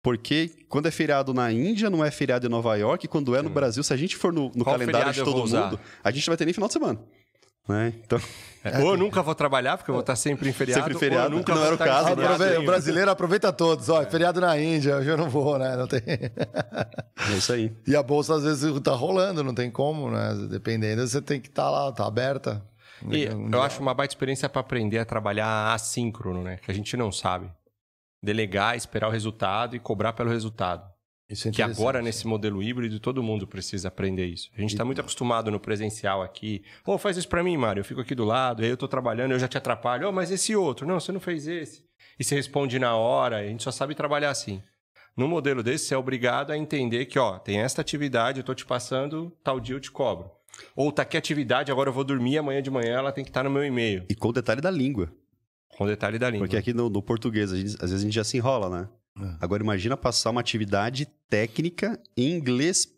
Porque 0.00 0.50
quando 0.68 0.86
é 0.86 0.90
feriado 0.92 1.32
na 1.34 1.50
Índia, 1.50 1.88
não 1.90 2.04
é 2.04 2.10
feriado 2.10 2.46
em 2.46 2.50
Nova 2.50 2.74
York, 2.76 3.04
e 3.04 3.08
quando 3.08 3.34
é 3.34 3.42
no 3.42 3.50
Brasil, 3.50 3.82
se 3.82 3.92
a 3.92 3.96
gente 3.96 4.16
for 4.16 4.32
no, 4.32 4.50
no 4.54 4.64
calendário 4.64 5.12
de 5.12 5.24
todo 5.24 5.38
mundo, 5.46 5.80
a 6.04 6.10
gente 6.10 6.26
não 6.26 6.32
vai 6.32 6.36
ter 6.36 6.44
nem 6.44 6.54
final 6.54 6.68
de 6.68 6.72
semana. 6.74 7.00
Né? 7.68 7.92
Então, 8.04 8.20
É, 8.64 8.78
Ou 8.80 8.92
eu 8.92 8.96
nunca 8.96 9.22
vou 9.22 9.34
trabalhar, 9.34 9.76
porque 9.76 9.90
eu 9.90 9.94
vou 9.94 10.00
estar 10.02 10.14
sempre 10.16 10.48
em 10.48 10.52
feriado. 10.52 10.80
Sempre 10.82 10.96
em 10.96 10.98
feriado. 10.98 11.30
Nunca 11.30 11.52
Não 11.52 11.58
vou 11.58 11.66
era 11.66 11.74
o 11.74 11.78
caso, 11.78 12.08
Aprove- 12.12 12.56
o 12.58 12.64
brasileiro 12.66 13.10
aproveita 13.10 13.52
todos. 13.52 13.88
Ó, 13.88 14.02
é 14.02 14.06
feriado 14.06 14.40
na 14.40 14.56
Índia, 14.58 14.96
hoje 14.96 15.08
eu 15.10 15.16
não 15.16 15.28
vou, 15.30 15.58
né? 15.58 15.76
Não 15.76 15.86
tem... 15.88 16.00
é 16.06 17.32
isso 17.36 17.52
aí. 17.52 17.74
E 17.86 17.94
a 17.96 18.02
bolsa 18.02 18.34
às 18.36 18.44
vezes 18.44 18.80
tá 18.80 18.92
rolando, 18.92 19.42
não 19.44 19.54
tem 19.54 19.70
como, 19.70 20.10
né? 20.10 20.34
Dependendo, 20.48 21.06
você 21.06 21.20
tem 21.20 21.40
que 21.40 21.48
estar 21.48 21.68
lá, 21.70 21.90
tá 21.92 22.06
aberta. 22.06 22.62
E 23.10 23.28
Um 23.28 23.44
eu 23.46 23.48
dia- 23.50 23.60
acho 23.60 23.80
uma 23.82 23.94
baita 23.94 24.12
experiência 24.14 24.48
para 24.48 24.60
aprender 24.60 24.98
a 24.98 25.04
trabalhar 25.04 25.72
assíncrono, 25.74 26.42
né? 26.42 26.56
Que 26.64 26.70
a 26.70 26.74
gente 26.74 26.96
não 26.96 27.10
sabe. 27.10 27.50
Delegar, 28.22 28.76
esperar 28.76 29.08
o 29.08 29.10
resultado 29.12 29.74
e 29.74 29.80
cobrar 29.80 30.12
pelo 30.12 30.30
resultado. 30.30 30.84
Isso 31.32 31.48
é 31.48 31.50
que 31.50 31.62
agora, 31.62 32.02
nesse 32.02 32.26
modelo 32.26 32.62
híbrido, 32.62 33.00
todo 33.00 33.22
mundo 33.22 33.46
precisa 33.46 33.88
aprender 33.88 34.26
isso. 34.26 34.50
A 34.56 34.60
gente 34.60 34.72
está 34.74 34.84
muito 34.84 35.00
acostumado 35.00 35.50
no 35.50 35.58
presencial 35.58 36.22
aqui. 36.22 36.62
Pô, 36.84 36.98
faz 36.98 37.16
isso 37.16 37.28
para 37.28 37.42
mim, 37.42 37.56
Mário. 37.56 37.80
Eu 37.80 37.84
fico 37.84 38.00
aqui 38.02 38.14
do 38.14 38.24
lado, 38.24 38.62
aí 38.62 38.68
eu 38.68 38.76
tô 38.76 38.86
trabalhando, 38.86 39.32
eu 39.32 39.38
já 39.38 39.48
te 39.48 39.56
atrapalho. 39.56 40.08
Oh, 40.08 40.12
mas 40.12 40.30
esse 40.30 40.54
outro? 40.54 40.86
Não, 40.86 41.00
você 41.00 41.10
não 41.10 41.20
fez 41.20 41.46
esse. 41.46 41.84
E 42.20 42.22
você 42.24 42.34
responde 42.34 42.78
na 42.78 42.94
hora, 42.94 43.38
a 43.38 43.46
gente 43.46 43.62
só 43.62 43.70
sabe 43.70 43.94
trabalhar 43.94 44.30
assim. 44.30 44.62
No 45.16 45.26
modelo 45.26 45.62
desse, 45.62 45.86
você 45.86 45.94
é 45.94 45.98
obrigado 45.98 46.50
a 46.50 46.56
entender 46.58 47.06
que, 47.06 47.18
ó, 47.18 47.38
tem 47.38 47.60
esta 47.60 47.80
atividade, 47.80 48.40
eu 48.40 48.44
tô 48.44 48.54
te 48.54 48.64
passando, 48.66 49.30
tal 49.42 49.58
dia 49.58 49.74
eu 49.74 49.80
te 49.80 49.90
cobro. 49.90 50.30
Ou 50.76 50.92
tá 50.92 51.02
aqui 51.02 51.16
atividade, 51.16 51.72
agora 51.72 51.88
eu 51.88 51.92
vou 51.94 52.04
dormir, 52.04 52.36
amanhã 52.38 52.62
de 52.62 52.70
manhã 52.70 52.98
ela 52.98 53.10
tem 53.12 53.24
que 53.24 53.30
estar 53.30 53.42
no 53.42 53.50
meu 53.50 53.64
e-mail. 53.64 54.04
E 54.08 54.14
com 54.14 54.28
o 54.28 54.32
detalhe 54.32 54.60
da 54.60 54.70
língua. 54.70 55.10
Com 55.78 55.86
detalhe 55.86 56.18
da 56.18 56.28
língua. 56.28 56.46
Porque 56.46 56.56
aqui 56.58 56.74
no, 56.74 56.90
no 56.90 57.02
português, 57.02 57.50
gente- 57.50 57.74
às 57.82 57.90
vezes 57.90 58.00
a 58.00 58.04
gente 58.04 58.14
já 58.14 58.24
se 58.24 58.36
enrola, 58.36 58.68
né? 58.68 58.88
É. 59.20 59.36
Agora 59.40 59.62
imagina 59.62 59.96
passar 59.96 60.30
uma 60.30 60.40
atividade 60.40 61.06
técnica 61.28 62.00
em 62.16 62.32
inglês 62.32 62.88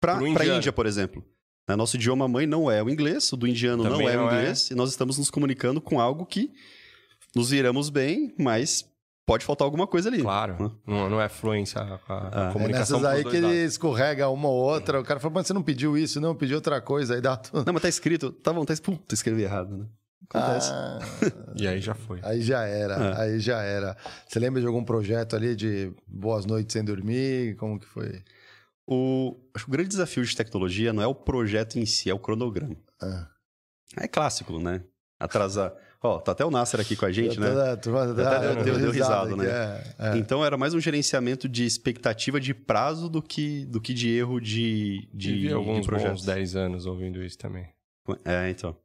para 0.00 0.18
a. 0.18 0.46
Índia, 0.46 0.72
por 0.72 0.86
exemplo. 0.86 1.24
Né, 1.68 1.76
Nosso 1.76 1.96
idioma 1.96 2.26
mãe 2.26 2.46
não 2.46 2.70
é 2.70 2.82
o 2.82 2.88
inglês, 2.88 3.30
o 3.32 3.36
do 3.36 3.46
indiano 3.46 3.82
Também 3.82 3.98
não 3.98 4.08
é 4.08 4.16
o 4.16 4.20
é. 4.22 4.24
inglês, 4.24 4.70
e 4.70 4.74
nós 4.74 4.90
estamos 4.90 5.18
nos 5.18 5.30
comunicando 5.30 5.80
com 5.80 6.00
algo 6.00 6.24
que 6.24 6.50
nos 7.36 7.50
viramos 7.50 7.90
bem, 7.90 8.34
mas 8.38 8.88
pode 9.26 9.44
faltar 9.44 9.66
alguma 9.66 9.86
coisa 9.86 10.08
ali. 10.08 10.22
Claro, 10.22 10.56
né? 10.58 10.70
não, 10.86 11.10
não 11.10 11.20
é 11.20 11.28
fluência 11.28 11.80
a, 11.80 11.94
a 11.96 11.98
Ah. 12.08 12.48
É 12.48 12.52
comunicação 12.52 13.00
nessas 13.00 13.16
aí 13.16 13.24
que 13.24 13.36
ele 13.36 13.64
escorrega 13.64 14.30
uma 14.30 14.48
ou 14.48 14.56
outra. 14.56 14.98
O 14.98 15.04
cara 15.04 15.20
fala, 15.20 15.34
mas 15.34 15.46
você 15.46 15.52
não 15.52 15.62
pediu 15.62 15.98
isso, 15.98 16.18
não, 16.18 16.34
pediu 16.34 16.56
outra 16.56 16.80
coisa. 16.80 17.14
Aí 17.14 17.20
dá 17.20 17.36
tudo. 17.36 17.64
Não, 17.66 17.72
mas 17.74 17.82
tá 17.82 17.88
escrito, 17.88 18.32
tá 18.32 18.50
bom, 18.52 18.64
tá 18.64 18.72
escrito, 18.72 18.96
puta, 18.98 19.14
escrevi 19.14 19.42
errado, 19.42 19.76
né? 19.76 19.84
Acontece. 20.30 20.70
Ah, 20.72 20.98
E 21.56 21.66
aí 21.66 21.80
já 21.80 21.94
foi. 21.94 22.20
aí 22.22 22.40
já 22.42 22.62
era, 22.64 22.94
É. 22.94 23.20
aí 23.22 23.40
já 23.40 23.62
era. 23.62 23.96
Você 24.26 24.38
lembra 24.38 24.60
de 24.60 24.66
algum 24.66 24.84
projeto 24.84 25.34
ali 25.34 25.56
de 25.56 25.92
boas 26.06 26.44
noites 26.44 26.72
sem 26.72 26.84
dormir? 26.84 27.56
Como 27.56 27.78
que 27.80 27.86
foi? 27.86 28.22
O, 28.86 29.36
acho 29.54 29.64
que 29.64 29.70
o 29.70 29.72
grande 29.72 29.88
desafio 29.90 30.24
de 30.24 30.36
tecnologia 30.36 30.92
não 30.92 31.02
é 31.02 31.06
o 31.06 31.14
projeto 31.14 31.76
em 31.78 31.84
si, 31.86 32.08
é 32.10 32.14
o 32.14 32.18
cronograma. 32.18 32.76
Ah. 33.02 33.28
É 33.98 34.06
clássico, 34.08 34.58
né? 34.58 34.82
Atrasar. 35.18 35.72
Ó, 36.00 36.18
tá 36.20 36.30
até 36.32 36.44
o 36.44 36.50
Nasser 36.50 36.78
aqui 36.78 36.94
com 36.94 37.04
a 37.06 37.10
gente, 37.10 37.40
né? 37.40 37.48
Turma 37.76 38.04
Até 38.04 38.22
dá- 38.22 38.62
deu- 38.62 38.90
risada 38.92 39.26
aqui, 39.34 39.36
né? 39.36 39.46
é, 39.48 39.94
é. 40.14 40.16
Então 40.16 40.44
era 40.44 40.56
mais 40.56 40.72
um 40.74 40.80
gerenciamento 40.80 41.48
de 41.48 41.64
expectativa 41.64 42.38
de 42.40 42.54
prazo 42.54 43.08
do 43.08 43.20
que, 43.20 43.64
do 43.66 43.80
que 43.80 43.92
de 43.92 44.08
erro 44.10 44.40
de, 44.40 45.08
de, 45.12 45.28
Tive 45.32 45.48
de 45.48 45.52
alguns 45.52 45.84
projetos. 45.86 46.20
bons 46.24 46.24
10 46.26 46.54
anos 46.54 46.86
ouvindo 46.86 47.20
isso 47.22 47.36
também. 47.36 47.68
É, 48.24 48.48
então. 48.48 48.76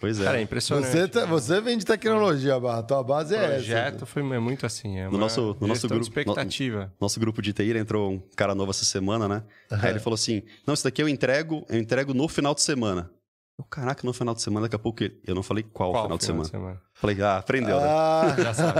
Pois 0.00 0.20
é. 0.20 0.24
Cara, 0.24 0.38
é 0.38 0.42
impressionante. 0.42 0.88
Você, 0.90 1.08
tá- 1.08 1.26
você 1.26 1.60
vem 1.60 1.76
de 1.78 1.84
tecnologia, 1.84 2.58
Barra. 2.60 2.82
Tua 2.82 3.02
base 3.02 3.34
O 3.34 3.38
é 3.38 3.48
projeto 3.54 3.96
essa. 3.96 4.06
foi 4.06 4.22
é 4.22 4.38
muito 4.38 4.64
assim. 4.66 4.98
É 4.98 5.08
No 5.08 5.18
nosso- 5.18 5.56
no 5.60 5.66
nosso 5.66 5.88
grupo- 5.88 6.02
expectativa. 6.02 6.92
Nosso 7.00 7.18
grupo 7.20 7.40
de 7.42 7.52
TI 7.52 7.76
entrou 7.76 8.12
um 8.12 8.22
cara 8.36 8.54
novo 8.54 8.70
essa 8.70 8.84
semana, 8.84 9.26
né? 9.28 9.42
Aí 9.70 9.90
ele 9.90 9.98
falou 10.00 10.14
assim: 10.14 10.42
Não, 10.66 10.74
isso 10.74 10.84
daqui 10.84 11.02
eu 11.02 11.08
entrego, 11.08 11.64
eu 11.68 11.78
entrego 11.78 12.12
no 12.14 12.28
final 12.28 12.54
de 12.54 12.62
semana. 12.62 13.10
Eu, 13.58 13.64
caraca, 13.64 14.02
no 14.06 14.12
final 14.12 14.34
de 14.34 14.42
semana, 14.42 14.66
daqui 14.66 14.76
a 14.76 14.78
pouco 14.78 15.02
ele- 15.02 15.18
eu 15.26 15.34
não 15.34 15.42
falei 15.42 15.62
qual, 15.64 15.90
Qual 15.90 16.02
final, 16.04 16.18
de, 16.18 16.24
semana. 16.26 16.44
semana? 16.44 16.82
Falei, 16.92 17.22
ah, 17.22 17.38
aprendeu, 17.38 17.80
né? 17.80 17.86
Ah, 17.88 18.34
Já 18.38 18.52
sabe. 18.54 18.78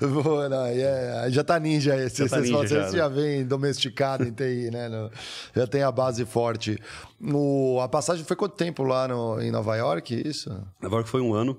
Boa, 0.22 0.48
não, 0.48 0.60
aí 0.62 0.80
é- 0.82 1.26
já 1.30 1.42
tá 1.42 1.58
ninja 1.58 1.96
esse. 1.96 2.18
Já 2.18 2.28
tá 2.28 2.36
Vocês, 2.36 2.50
ninja 2.50 2.58
vocês 2.68 2.70
já, 2.70 2.90
né? 2.90 2.96
já 2.98 3.08
vem 3.08 3.46
domesticado 3.46 4.24
em 4.24 4.32
TI, 4.32 4.70
né? 4.70 4.88
No- 4.88 5.10
já 5.54 5.66
tem 5.66 5.82
a 5.82 5.90
base 5.90 6.24
forte. 6.26 6.78
O, 7.20 7.80
a 7.80 7.88
passagem 7.88 8.24
foi 8.24 8.36
quanto 8.36 8.54
tempo 8.56 8.82
lá 8.82 9.08
no, 9.08 9.40
em 9.40 9.50
Nova 9.50 9.74
York? 9.76 10.14
Isso? 10.14 10.50
Nova 10.80 10.96
York 10.96 11.08
foi 11.08 11.20
um 11.22 11.32
ano. 11.34 11.58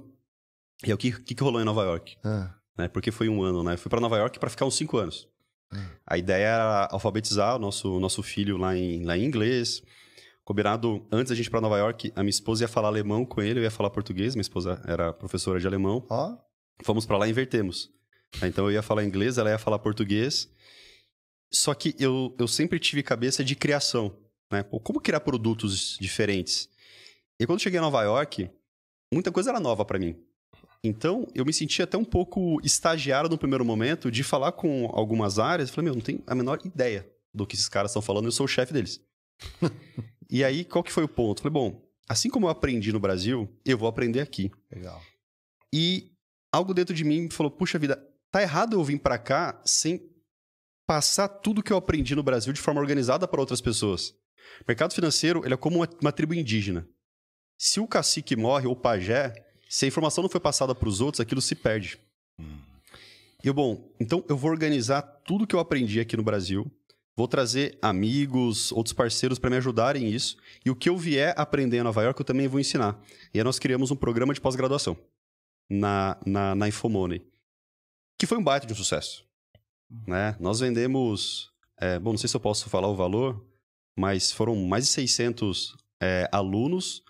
E 0.83 0.87
aí, 0.87 0.93
o 0.93 0.97
que, 0.97 1.11
que, 1.11 1.33
que 1.35 1.43
rolou 1.43 1.59
em 1.59 1.65
Nova 1.65 1.83
York? 1.83 2.15
Ah, 2.23 2.51
né? 2.77 2.87
Porque 2.87 3.11
foi 3.11 3.27
um 3.27 3.41
ano, 3.41 3.63
né? 3.63 3.73
Eu 3.73 3.77
fui 3.79 3.89
para 3.89 3.99
Nova 3.99 4.17
York 4.17 4.37
para 4.39 4.49
ficar 4.51 4.65
uns 4.65 4.75
cinco 4.77 4.97
anos. 4.97 5.27
A 6.05 6.17
ideia 6.17 6.45
era 6.45 6.87
alfabetizar 6.91 7.55
o 7.55 7.59
nosso, 7.59 7.99
nosso 7.99 8.23
filho 8.23 8.55
lá 8.55 8.77
em, 8.77 9.03
lá 9.03 9.17
em 9.17 9.25
inglês. 9.25 9.81
Combinado, 10.47 11.05
antes 11.11 11.29
da 11.29 11.35
gente 11.35 11.47
ir 11.47 11.49
para 11.49 11.59
Nova 11.59 11.77
York, 11.77 12.09
a 12.15 12.23
minha 12.23 12.29
esposa 12.29 12.63
ia 12.63 12.69
falar 12.69 12.87
alemão 12.87 13.25
com 13.25 13.41
ele, 13.41 13.59
eu 13.59 13.63
ia 13.63 13.69
falar 13.69 13.89
português. 13.89 14.33
Minha 14.33 14.43
esposa 14.43 14.81
era 14.87 15.11
professora 15.11 15.59
de 15.59 15.67
alemão. 15.67 16.07
ó, 16.09 16.37
Fomos 16.83 17.05
para 17.05 17.17
lá 17.17 17.27
e 17.27 17.31
invertemos. 17.31 17.91
Então 18.41 18.63
eu 18.63 18.71
ia 18.71 18.81
falar 18.81 19.03
inglês, 19.03 19.37
ela 19.37 19.49
ia 19.49 19.57
falar 19.57 19.77
português. 19.77 20.49
Só 21.51 21.73
que 21.73 21.93
eu, 21.99 22.33
eu 22.39 22.47
sempre 22.47 22.79
tive 22.79 23.03
cabeça 23.03 23.43
de 23.43 23.57
criação, 23.57 24.17
né? 24.49 24.63
Como 24.63 25.01
criar 25.01 25.19
produtos 25.19 25.97
diferentes? 25.99 26.69
E 27.37 27.45
quando 27.45 27.61
cheguei 27.61 27.79
a 27.79 27.81
Nova 27.81 28.01
York, 28.03 28.49
muita 29.13 29.33
coisa 29.33 29.49
era 29.49 29.59
nova 29.59 29.83
para 29.83 29.99
mim. 29.99 30.15
Então, 30.81 31.27
eu 31.35 31.43
me 31.43 31.51
sentia 31.51 31.83
até 31.83 31.97
um 31.97 32.05
pouco 32.05 32.61
estagiário 32.63 33.29
no 33.29 33.37
primeiro 33.37 33.65
momento 33.65 34.09
de 34.09 34.23
falar 34.23 34.53
com 34.53 34.89
algumas 34.93 35.39
áreas. 35.39 35.67
Eu 35.67 35.75
falei, 35.75 35.89
meu, 35.89 35.95
não 35.95 36.01
tenho 36.01 36.23
a 36.25 36.33
menor 36.33 36.61
ideia 36.63 37.05
do 37.33 37.45
que 37.45 37.53
esses 37.53 37.67
caras 37.67 37.91
estão 37.91 38.01
falando, 38.01 38.27
eu 38.27 38.31
sou 38.31 38.45
o 38.45 38.47
chefe 38.47 38.71
deles. 38.71 39.01
e 40.29 40.43
aí, 40.43 40.65
qual 40.65 40.83
que 40.83 40.91
foi 40.91 41.03
o 41.03 41.07
ponto? 41.07 41.41
Falei, 41.41 41.53
bom, 41.53 41.81
assim 42.07 42.29
como 42.29 42.47
eu 42.47 42.49
aprendi 42.49 42.91
no 42.91 42.99
Brasil, 42.99 43.49
eu 43.65 43.77
vou 43.77 43.87
aprender 43.87 44.21
aqui. 44.21 44.51
legal. 44.71 45.01
E 45.73 46.11
algo 46.51 46.73
dentro 46.73 46.93
de 46.93 47.03
mim 47.03 47.29
falou: 47.29 47.51
puxa 47.51 47.79
vida, 47.79 48.01
tá 48.31 48.41
errado 48.41 48.75
eu 48.75 48.83
vir 48.83 48.99
pra 48.99 49.17
cá 49.17 49.61
sem 49.65 50.09
passar 50.85 51.27
tudo 51.27 51.61
que 51.61 51.71
eu 51.71 51.77
aprendi 51.77 52.15
no 52.15 52.23
Brasil 52.23 52.53
de 52.53 52.61
forma 52.61 52.79
organizada 52.79 53.27
para 53.27 53.41
outras 53.41 53.61
pessoas. 53.61 54.09
O 54.61 54.65
mercado 54.67 54.93
financeiro 54.93 55.43
ele 55.45 55.53
é 55.53 55.57
como 55.57 55.77
uma, 55.77 55.89
uma 56.01 56.11
tribo 56.11 56.33
indígena. 56.33 56.87
Se 57.57 57.79
o 57.79 57.87
cacique 57.87 58.35
morre 58.35 58.67
ou 58.67 58.73
o 58.73 58.75
pajé, 58.75 59.33
se 59.69 59.85
a 59.85 59.87
informação 59.87 60.21
não 60.21 60.29
foi 60.29 60.39
passada 60.39 60.73
para 60.73 60.87
os 60.87 61.01
outros, 61.01 61.19
aquilo 61.19 61.41
se 61.41 61.55
perde. 61.55 61.99
E 63.43 63.47
eu, 63.47 63.53
bom, 63.53 63.91
então 63.99 64.23
eu 64.29 64.37
vou 64.37 64.49
organizar 64.49 65.01
tudo 65.01 65.45
que 65.45 65.55
eu 65.55 65.59
aprendi 65.59 65.99
aqui 65.99 66.15
no 66.15 66.23
Brasil, 66.23 66.71
vou 67.17 67.27
trazer 67.27 67.79
amigos, 67.81 68.71
outros 68.71 68.93
parceiros 68.93 69.39
para 69.39 69.49
me 69.49 69.57
ajudarem 69.57 70.03
nisso, 70.03 70.37
e 70.63 70.69
o 70.69 70.75
que 70.75 70.87
eu 70.87 70.95
vier 70.95 71.33
aprender 71.35 71.77
em 71.77 71.83
Nova 71.83 72.03
York 72.03 72.21
eu 72.21 72.25
também 72.25 72.47
vou 72.47 72.59
ensinar. 72.59 73.01
E 73.33 73.39
aí 73.39 73.43
nós 73.43 73.57
criamos 73.57 73.89
um 73.89 73.95
programa 73.95 74.35
de 74.35 74.39
pós-graduação 74.39 74.95
na, 75.67 76.15
na, 76.23 76.53
na 76.53 76.67
Infomoney, 76.67 77.25
que 78.19 78.27
foi 78.27 78.37
um 78.37 78.43
baita 78.43 78.67
de 78.67 78.73
um 78.73 78.75
sucesso. 78.75 79.25
Né? 80.05 80.37
Nós 80.39 80.59
vendemos, 80.59 81.51
é, 81.79 81.97
bom, 81.97 82.11
não 82.11 82.17
sei 82.19 82.29
se 82.29 82.35
eu 82.35 82.39
posso 82.39 82.69
falar 82.69 82.87
o 82.87 82.95
valor, 82.95 83.43
mas 83.97 84.31
foram 84.31 84.55
mais 84.55 84.85
de 84.85 84.91
600 84.91 85.75
é, 85.99 86.29
alunos 86.31 87.03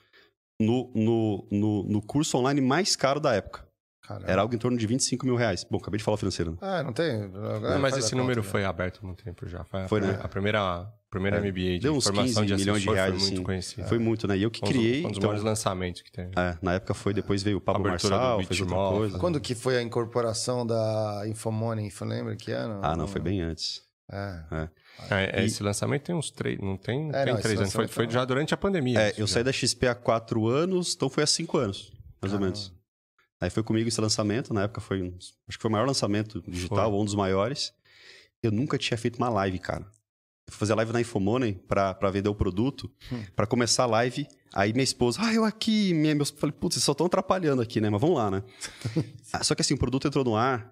no, 0.58 0.90
no, 0.96 1.48
no, 1.52 1.84
no 1.84 2.02
curso 2.02 2.38
online 2.38 2.62
mais 2.62 2.96
caro 2.96 3.20
da 3.20 3.36
época. 3.36 3.67
Caramba. 4.08 4.32
Era 4.32 4.42
algo 4.42 4.56
em 4.56 4.58
torno 4.58 4.78
de 4.78 4.88
25 4.88 5.26
mil 5.26 5.36
reais. 5.36 5.66
Bom, 5.70 5.78
acabei 5.78 5.98
de 5.98 6.04
falar 6.04 6.16
o 6.16 6.18
financeiro. 6.18 6.52
Né? 6.52 6.58
Ah, 6.62 6.82
não 6.84 6.94
tem. 6.94 7.28
Não, 7.28 7.80
mas 7.80 7.98
esse 7.98 8.16
número 8.16 8.42
foi 8.42 8.64
aberto 8.64 9.00
há 9.04 9.06
muito 9.06 9.24
tempo 9.24 9.46
já. 9.48 9.64
Foi, 9.66 9.82
a, 9.82 9.88
Foi, 9.90 10.00
né? 10.02 10.18
a 10.24 10.28
primeira, 10.30 10.88
primeira 11.10 11.38
É, 11.38 11.42
MBA 11.42 11.52
de 11.52 11.80
deu 11.80 11.94
uns 11.96 12.06
formação 12.06 12.44
15 12.44 12.56
de 12.56 12.62
milhões 12.62 12.82
de 12.84 12.90
reais, 12.90 13.10
foi 13.12 13.20
muito 13.20 13.34
assim. 13.34 13.44
conhecido. 13.44 13.88
Foi 13.88 14.00
muito, 14.00 14.28
né? 14.28 14.38
E 14.38 14.44
eu 14.44 14.50
que 14.52 14.64
um 14.64 14.68
criei. 14.68 15.00
Um 15.06 15.10
dos 15.10 15.18
então, 15.18 15.28
maiores 15.30 15.44
lançamentos 15.44 16.02
que 16.02 16.12
tem. 16.12 16.32
é, 16.38 16.58
na 16.62 16.76
época 16.76 16.94
foi, 16.94 17.14
depois 17.14 17.44
veio 17.44 17.58
o 17.58 17.62
Pablo 17.62 17.86
Abertura 17.88 18.16
do 18.16 18.22
Marçal, 18.22 18.44
fez 18.44 18.62
outra 18.62 18.76
coisa. 18.78 19.20
Quando 19.20 19.42
que 19.42 19.54
foi 19.54 19.78
a 19.78 19.82
incorporação 19.82 20.66
da 20.66 21.24
Infomoney? 21.28 21.92
Lembra 22.02 22.36
que 22.38 22.52
ano? 22.52 22.80
Ah, 22.82 22.96
não, 22.96 23.08
foi 23.08 23.20
bem 23.20 23.42
antes. 23.42 23.82
É. 24.10 24.70
É, 25.12 25.40
é, 25.40 25.42
E- 25.42 25.46
Esse 25.48 25.62
lançamento 25.62 26.04
tem 26.04 26.16
uns 26.16 26.32
três, 26.32 26.58
não 26.62 26.78
tem, 26.78 27.10
É, 27.14 27.26
tem 27.26 27.34
não, 27.34 27.42
três 27.42 27.60
anos. 27.60 27.74
Foi, 27.74 27.88
foi 27.90 28.06
não. 28.06 28.12
já 28.12 28.24
durante 28.24 28.54
a 28.54 28.58
pandemia. 28.58 29.00
É, 29.02 29.10
eu 29.18 29.28
já. 29.28 29.34
saí 29.34 29.44
da 29.44 29.52
XP 29.52 29.86
há 29.86 29.94
quatro 29.94 30.48
anos, 30.48 30.94
então 30.96 31.10
foi 31.10 31.24
há 31.24 31.28
cinco 31.28 31.58
anos, 31.58 31.92
mais 32.22 32.32
ou 32.34 32.40
Caramba. 32.40 32.46
menos. 32.46 32.77
Aí 33.40 33.50
foi 33.50 33.62
comigo 33.64 33.88
esse 33.88 34.02
lançamento, 34.02 34.54
na 34.54 34.64
época 34.64 34.82
foi, 34.82 35.02
um- 35.02 35.16
acho 35.48 35.58
que 35.58 35.62
foi 35.62 35.70
o 35.70 35.72
maior 35.72 35.86
lançamento 35.88 36.42
digital, 36.48 36.90
Foi. 36.92 37.00
um 37.00 37.06
dos 37.06 37.14
maiores. 37.16 37.74
Eu 38.42 38.52
nunca 38.52 38.78
tinha 38.78 38.98
feito 38.98 39.18
uma 39.18 39.30
live, 39.30 39.60
cara. 39.60 39.84
Eu 40.48 40.52
fui 40.54 40.60
fazer 40.60 40.74
live 40.76 40.94
na 40.94 41.02
Infomoney 41.02 41.54
pra 41.68 41.94
vender 42.12 42.30
o 42.30 42.36
produto, 42.36 42.90
Hum. 43.12 43.24
pra 43.36 43.46
começar 43.46 43.84
a 43.84 43.88
live. 43.88 44.28
Aí 44.54 44.72
minha 44.74 44.84
esposa, 44.84 45.20
ah, 45.22 45.34
eu 45.34 45.44
aqui, 45.44 45.94
minha, 45.94 46.16
meus... 46.16 46.30
falei, 46.32 46.54
putz, 46.58 46.76
vocês 46.76 46.84
só 46.84 46.94
estão 46.94 47.06
atrapalhando 47.06 47.62
aqui, 47.62 47.80
né? 47.82 47.90
Mas 47.90 48.02
vamos 48.02 48.18
lá, 48.18 48.32
né? 48.32 48.44
Ah, 49.34 49.44
só 49.44 49.54
que 49.54 49.62
assim, 49.62 49.74
o 49.74 49.78
produto 49.78 50.08
entrou 50.08 50.24
no 50.24 50.36
ar 50.36 50.72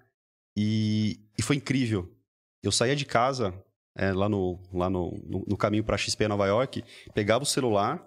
e, 0.56 1.20
e 1.38 1.42
foi 1.42 1.56
incrível. 1.56 2.10
Eu 2.62 2.72
saía 2.72 2.96
de 2.96 3.04
casa, 3.04 3.54
é, 3.96 4.12
lá, 4.12 4.28
no, 4.28 4.58
lá 4.72 4.88
no, 4.90 5.10
no, 5.24 5.44
no 5.46 5.56
caminho 5.56 5.84
pra 5.84 5.96
XP 5.98 6.26
Nova 6.26 6.46
York, 6.46 6.82
pegava 7.14 7.44
o 7.44 7.46
celular, 7.46 8.04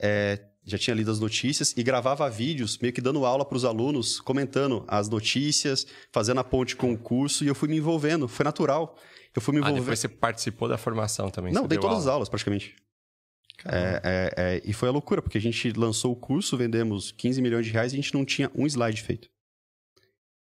é, 0.00 0.44
já 0.66 0.76
tinha 0.76 0.94
lido 0.94 1.10
as 1.12 1.20
notícias 1.20 1.72
e 1.76 1.82
gravava 1.82 2.28
vídeos, 2.28 2.76
meio 2.78 2.92
que 2.92 3.00
dando 3.00 3.24
aula 3.24 3.44
para 3.44 3.56
os 3.56 3.64
alunos, 3.64 4.20
comentando 4.20 4.84
as 4.88 5.08
notícias, 5.08 5.86
fazendo 6.12 6.40
a 6.40 6.44
ponte 6.44 6.74
com 6.74 6.92
o 6.92 6.98
curso, 6.98 7.44
e 7.44 7.46
eu 7.46 7.54
fui 7.54 7.68
me 7.68 7.76
envolvendo, 7.76 8.26
foi 8.26 8.44
natural. 8.44 8.96
Eu 9.34 9.40
fui 9.40 9.52
me 9.54 9.58
Ah, 9.58 9.60
envolvendo. 9.60 9.82
depois 9.84 9.98
você 10.00 10.08
participou 10.08 10.68
da 10.68 10.76
formação 10.76 11.30
também. 11.30 11.52
Não, 11.52 11.66
dei 11.68 11.78
todas 11.78 11.98
as 11.98 12.02
aula. 12.06 12.14
aulas, 12.14 12.28
praticamente. 12.28 12.74
É, 13.64 14.00
é, 14.04 14.34
é, 14.56 14.62
e 14.64 14.72
foi 14.72 14.88
a 14.88 14.92
loucura, 14.92 15.22
porque 15.22 15.38
a 15.38 15.40
gente 15.40 15.70
lançou 15.72 16.12
o 16.12 16.16
curso, 16.16 16.56
vendemos 16.56 17.10
15 17.12 17.40
milhões 17.40 17.64
de 17.64 17.72
reais 17.72 17.92
e 17.92 17.96
a 17.96 18.00
gente 18.00 18.12
não 18.12 18.24
tinha 18.24 18.50
um 18.54 18.66
slide 18.66 19.00
feito. 19.02 19.28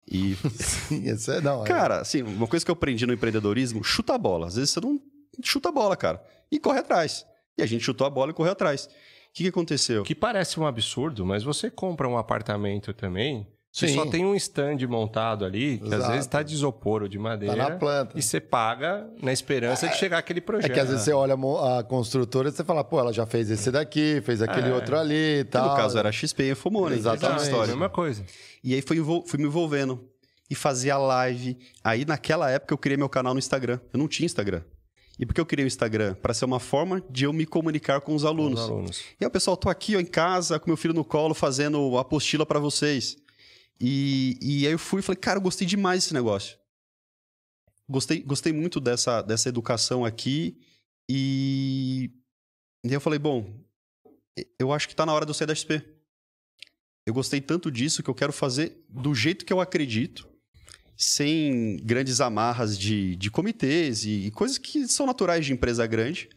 E, 0.08 0.36
Sim, 0.60 1.08
esse 1.10 1.32
é, 1.32 1.42
não, 1.42 1.64
é- 1.64 1.68
cara, 1.68 2.02
assim, 2.02 2.22
uma 2.22 2.48
coisa 2.48 2.64
que 2.66 2.70
eu 2.72 2.74
aprendi 2.74 3.06
no 3.06 3.14
empreendedorismo, 3.14 3.84
chuta 3.84 4.14
a 4.14 4.18
bola. 4.18 4.48
Às 4.48 4.56
vezes 4.56 4.72
você 4.72 4.80
não 4.82 5.00
chuta 5.44 5.70
a 5.70 5.72
bola, 5.72 5.96
cara. 5.98 6.24
E 6.52 6.60
corre 6.60 6.80
atrás. 6.80 7.26
E 7.58 7.64
a 7.64 7.66
gente 7.66 7.84
chutou 7.84 8.06
a 8.06 8.10
bola 8.10 8.32
e 8.32 8.34
correu 8.34 8.52
atrás. 8.52 8.90
O 9.34 9.36
que, 9.36 9.44
que 9.44 9.50
aconteceu? 9.50 10.04
Que 10.04 10.14
parece 10.14 10.60
um 10.60 10.68
absurdo, 10.68 11.26
mas 11.26 11.44
você 11.44 11.70
compra 11.72 12.08
um 12.08 12.18
apartamento 12.18 12.94
também, 12.94 13.48
Você 13.72 13.88
Sim. 13.88 13.96
só 13.96 14.06
tem 14.06 14.24
um 14.24 14.36
stand 14.36 14.78
montado 14.88 15.44
ali, 15.44 15.80
que 15.80 15.88
às 15.88 15.94
Exato. 15.94 16.12
vezes 16.12 16.26
está 16.28 16.44
de 16.44 16.54
isopor 16.54 17.02
ou 17.02 17.08
de 17.08 17.18
madeira. 17.18 17.56
Tá 17.58 17.70
na 17.72 17.76
planta. 17.76 18.12
E 18.16 18.22
você 18.22 18.40
paga 18.40 19.10
na 19.20 19.34
esperança 19.34 19.88
de 19.88 19.96
chegar 19.98 20.20
aquele 20.20 20.38
É 20.38 20.42
projeto. 20.44 20.72
que 20.72 20.80
às 20.80 20.88
vezes 20.90 21.04
você 21.04 21.12
olha 21.12 21.34
a 21.34 21.84
construtora 21.84 22.50
e 22.50 22.52
você 22.52 22.64
fala, 22.64 22.84
pô, 22.84 23.00
ela 23.00 23.12
já 23.12 23.26
fez 23.26 23.50
esse 23.50 23.72
daqui, 23.72 24.22
fez 24.24 24.44
aquele 24.44 24.70
É. 24.70 24.74
outro 24.76 24.96
ali 24.96 25.40
e 25.40 25.44
Que 25.44 25.50
tal. 25.50 25.70
no 25.72 25.76
caso 25.76 25.98
era 25.98 26.12
XP 26.12 26.44
e 26.44 26.52
Infomone. 26.52 26.96
Exatamente. 26.98 27.26
aquela 27.26 27.36
É 27.36 27.40
a 27.40 27.44
história. 27.44 27.68
mesma 27.72 27.90
coisa. 27.90 28.24
E 28.64 28.76
aí 28.76 28.82
fui, 28.84 28.98
fui 29.26 29.40
me 29.40 29.46
envolvendo. 29.48 30.08
E 30.52 30.54
fazia 30.54 30.96
live. 30.96 31.58
Aí 31.84 32.06
naquela 32.06 32.52
época 32.52 32.76
eu 32.76 32.78
criei 32.78 32.96
meu 32.96 33.10
canal 33.10 33.34
no 33.34 33.40
Instagram. 33.40 33.80
Eu 33.92 33.98
não 33.98 34.08
tinha 34.08 34.28
Instagram. 34.28 34.62
E 35.20 35.26
por 35.26 35.34
que 35.34 35.42
eu 35.42 35.46
criei 35.46 35.66
o 35.66 35.68
Instagram? 35.68 36.16
Para 36.16 36.34
ser 36.34 36.46
uma 36.46 36.60
forma 36.60 37.04
de 37.10 37.26
eu 37.26 37.34
me 37.34 37.46
comunicar 37.46 38.02
com 38.02 38.16
os 38.16 38.26
alunos. 38.26 38.62
Os 38.62 38.70
alunos. 38.70 39.02
E 39.20 39.24
aí, 39.24 39.30
pessoal, 39.30 39.56
tô 39.56 39.70
aqui 39.70 39.96
ó, 39.96 40.00
em 40.00 40.06
casa 40.06 40.60
com 40.60 40.70
meu 40.70 40.78
filho 40.78 40.94
no 40.94 41.06
colo 41.06 41.34
fazendo 41.34 41.98
a 41.98 42.02
apostila 42.02 42.46
para 42.46 42.60
vocês. 42.60 43.18
E, 43.80 44.38
e 44.42 44.66
aí 44.66 44.74
eu 44.74 44.80
fui 44.80 45.02
e 45.02 45.04
falei, 45.04 45.20
cara, 45.20 45.38
eu 45.38 45.42
gostei 45.42 45.68
demais 45.68 46.04
desse 46.04 46.14
negócio. 46.14 46.58
Gostei, 47.88 48.22
gostei 48.24 48.52
muito 48.54 48.80
dessa, 48.80 49.22
dessa 49.22 49.50
educação 49.50 50.04
aqui. 50.04 50.58
E, 51.08 52.10
e 52.84 52.88
aí 52.88 52.94
eu 52.94 53.02
falei, 53.02 53.20
bom, 53.20 53.54
eu 54.58 54.72
acho 54.72 54.88
que 54.88 54.96
tá 54.96 55.06
na 55.06 55.14
hora 55.14 55.26
de 55.26 55.30
eu 55.30 55.36
sair 55.36 55.48
da 55.48 55.54
XP. 55.54 55.84
Eu 57.06 57.14
gostei 57.14 57.42
tanto 57.42 57.70
disso 57.70 58.02
que 58.02 58.10
eu 58.10 58.16
quero 58.16 58.32
fazer 58.32 58.84
do 58.88 59.14
jeito 59.14 59.46
que 59.46 59.52
eu 59.52 59.60
acredito, 59.60 60.28
sem 60.98 61.78
grandes 61.84 62.22
amarras 62.22 62.78
de, 62.78 63.16
de 63.16 63.32
comitês 63.32 64.06
e, 64.06 64.28
e 64.28 64.32
coisas 64.32 64.58
que 64.58 64.88
são 64.88 65.06
naturais 65.06 65.46
de 65.46 65.54
empresa 65.54 65.86
grande. 65.86 66.30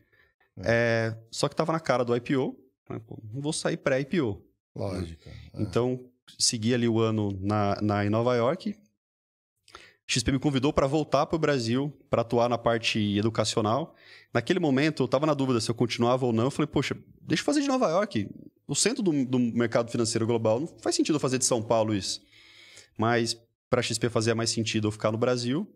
É, 0.58 1.14
só 1.30 1.48
que 1.48 1.56
tava 1.56 1.72
na 1.72 1.80
cara 1.80 2.04
do 2.04 2.16
IPO. 2.16 2.56
né, 2.88 3.00
pô, 3.06 3.18
Não 3.32 3.40
vou 3.40 3.52
sair 3.52 3.76
pré-IPO. 3.76 4.42
Lógico. 4.74 5.30
Então, 5.54 6.00
segui 6.38 6.74
ali 6.74 6.88
o 6.88 6.98
ano 7.00 7.30
na, 7.40 7.80
na, 7.80 8.04
em 8.04 8.10
Nova 8.10 8.34
York. 8.34 8.76
XP 10.06 10.30
me 10.30 10.38
convidou 10.38 10.72
para 10.72 10.86
voltar 10.86 11.26
para 11.26 11.36
o 11.36 11.38
Brasil 11.38 11.92
para 12.08 12.22
atuar 12.22 12.48
na 12.48 12.56
parte 12.56 13.18
educacional. 13.18 13.94
Naquele 14.32 14.60
momento, 14.60 15.02
eu 15.02 15.06
estava 15.06 15.26
na 15.26 15.34
dúvida 15.34 15.60
se 15.60 15.68
eu 15.68 15.74
continuava 15.74 16.24
ou 16.26 16.32
não. 16.32 16.44
Eu 16.44 16.50
falei, 16.50 16.68
poxa, 16.68 16.96
deixa 17.20 17.40
eu 17.40 17.44
fazer 17.44 17.60
de 17.60 17.68
Nova 17.68 17.88
York. 17.88 18.28
O 18.68 18.74
centro 18.74 19.02
do, 19.02 19.24
do 19.24 19.38
mercado 19.38 19.90
financeiro 19.90 20.26
global. 20.26 20.60
Não 20.60 20.68
faz 20.80 20.94
sentido 20.94 21.16
eu 21.16 21.20
fazer 21.20 21.38
de 21.38 21.44
São 21.44 21.60
Paulo 21.60 21.94
isso. 21.94 22.22
Mas 22.96 23.36
para 23.70 23.80
a 23.80 23.82
XP 23.82 24.08
fazia 24.08 24.34
mais 24.34 24.50
sentido 24.50 24.88
eu 24.88 24.92
ficar 24.92 25.12
no 25.12 25.18
Brasil. 25.18 25.66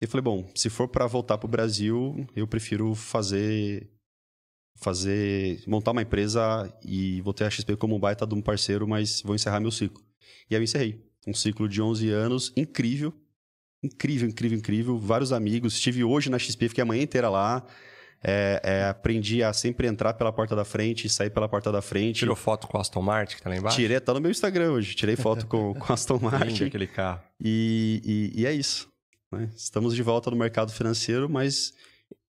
E 0.00 0.06
falei, 0.06 0.22
bom, 0.22 0.50
se 0.54 0.68
for 0.68 0.88
para 0.88 1.06
voltar 1.06 1.38
para 1.38 1.46
o 1.46 1.50
Brasil, 1.50 2.26
eu 2.34 2.46
prefiro 2.46 2.94
fazer 2.94 3.90
fazer 4.78 5.62
montar 5.66 5.92
uma 5.92 6.02
empresa 6.02 6.70
e 6.84 7.22
vou 7.22 7.32
ter 7.32 7.44
a 7.44 7.50
XP 7.50 7.76
como 7.76 7.96
um 7.96 7.98
baita 7.98 8.26
de 8.26 8.34
um 8.34 8.42
parceiro, 8.42 8.86
mas 8.86 9.22
vou 9.22 9.34
encerrar 9.34 9.58
meu 9.58 9.70
ciclo. 9.70 10.04
E 10.50 10.54
aí 10.54 10.60
eu 10.60 10.64
encerrei. 10.64 11.02
Um 11.26 11.34
ciclo 11.34 11.68
de 11.68 11.80
11 11.80 12.10
anos, 12.10 12.52
incrível. 12.56 13.12
Incrível, 13.82 14.28
incrível, 14.28 14.58
incrível. 14.58 14.98
Vários 14.98 15.32
amigos. 15.32 15.74
Estive 15.74 16.04
hoje 16.04 16.30
na 16.30 16.38
XP, 16.38 16.68
fiquei 16.68 16.82
a 16.82 16.84
manhã 16.84 17.02
inteira 17.02 17.28
lá. 17.28 17.66
É, 18.22 18.60
é, 18.64 18.84
aprendi 18.88 19.42
a 19.42 19.52
sempre 19.52 19.86
entrar 19.86 20.14
pela 20.14 20.32
porta 20.32 20.56
da 20.56 20.64
frente 20.64 21.06
e 21.06 21.10
sair 21.10 21.30
pela 21.30 21.48
porta 21.48 21.70
da 21.70 21.80
frente. 21.82 22.20
Tirou 22.20 22.34
foto 22.34 22.66
com 22.66 22.76
o 22.76 22.80
Aston 22.80 23.02
Martin, 23.02 23.36
que 23.36 23.42
tá 23.42 23.50
lá 23.50 23.56
embaixo? 23.56 23.76
Tirei, 23.76 24.00
tá 24.00 24.12
no 24.14 24.20
meu 24.20 24.30
Instagram 24.30 24.72
hoje. 24.72 24.94
Tirei 24.94 25.14
foto 25.16 25.46
com, 25.46 25.74
com 25.78 25.92
Aston 25.92 26.14
Lindo 26.14 26.30
Martin. 26.30 26.64
aquele 26.64 26.86
carro. 26.86 27.22
E, 27.40 28.32
e, 28.34 28.40
e 28.42 28.46
é 28.46 28.52
isso. 28.52 28.88
né? 29.30 29.48
Estamos 29.54 29.94
de 29.94 30.02
volta 30.02 30.30
no 30.30 30.36
mercado 30.36 30.72
financeiro, 30.72 31.28
mas 31.28 31.72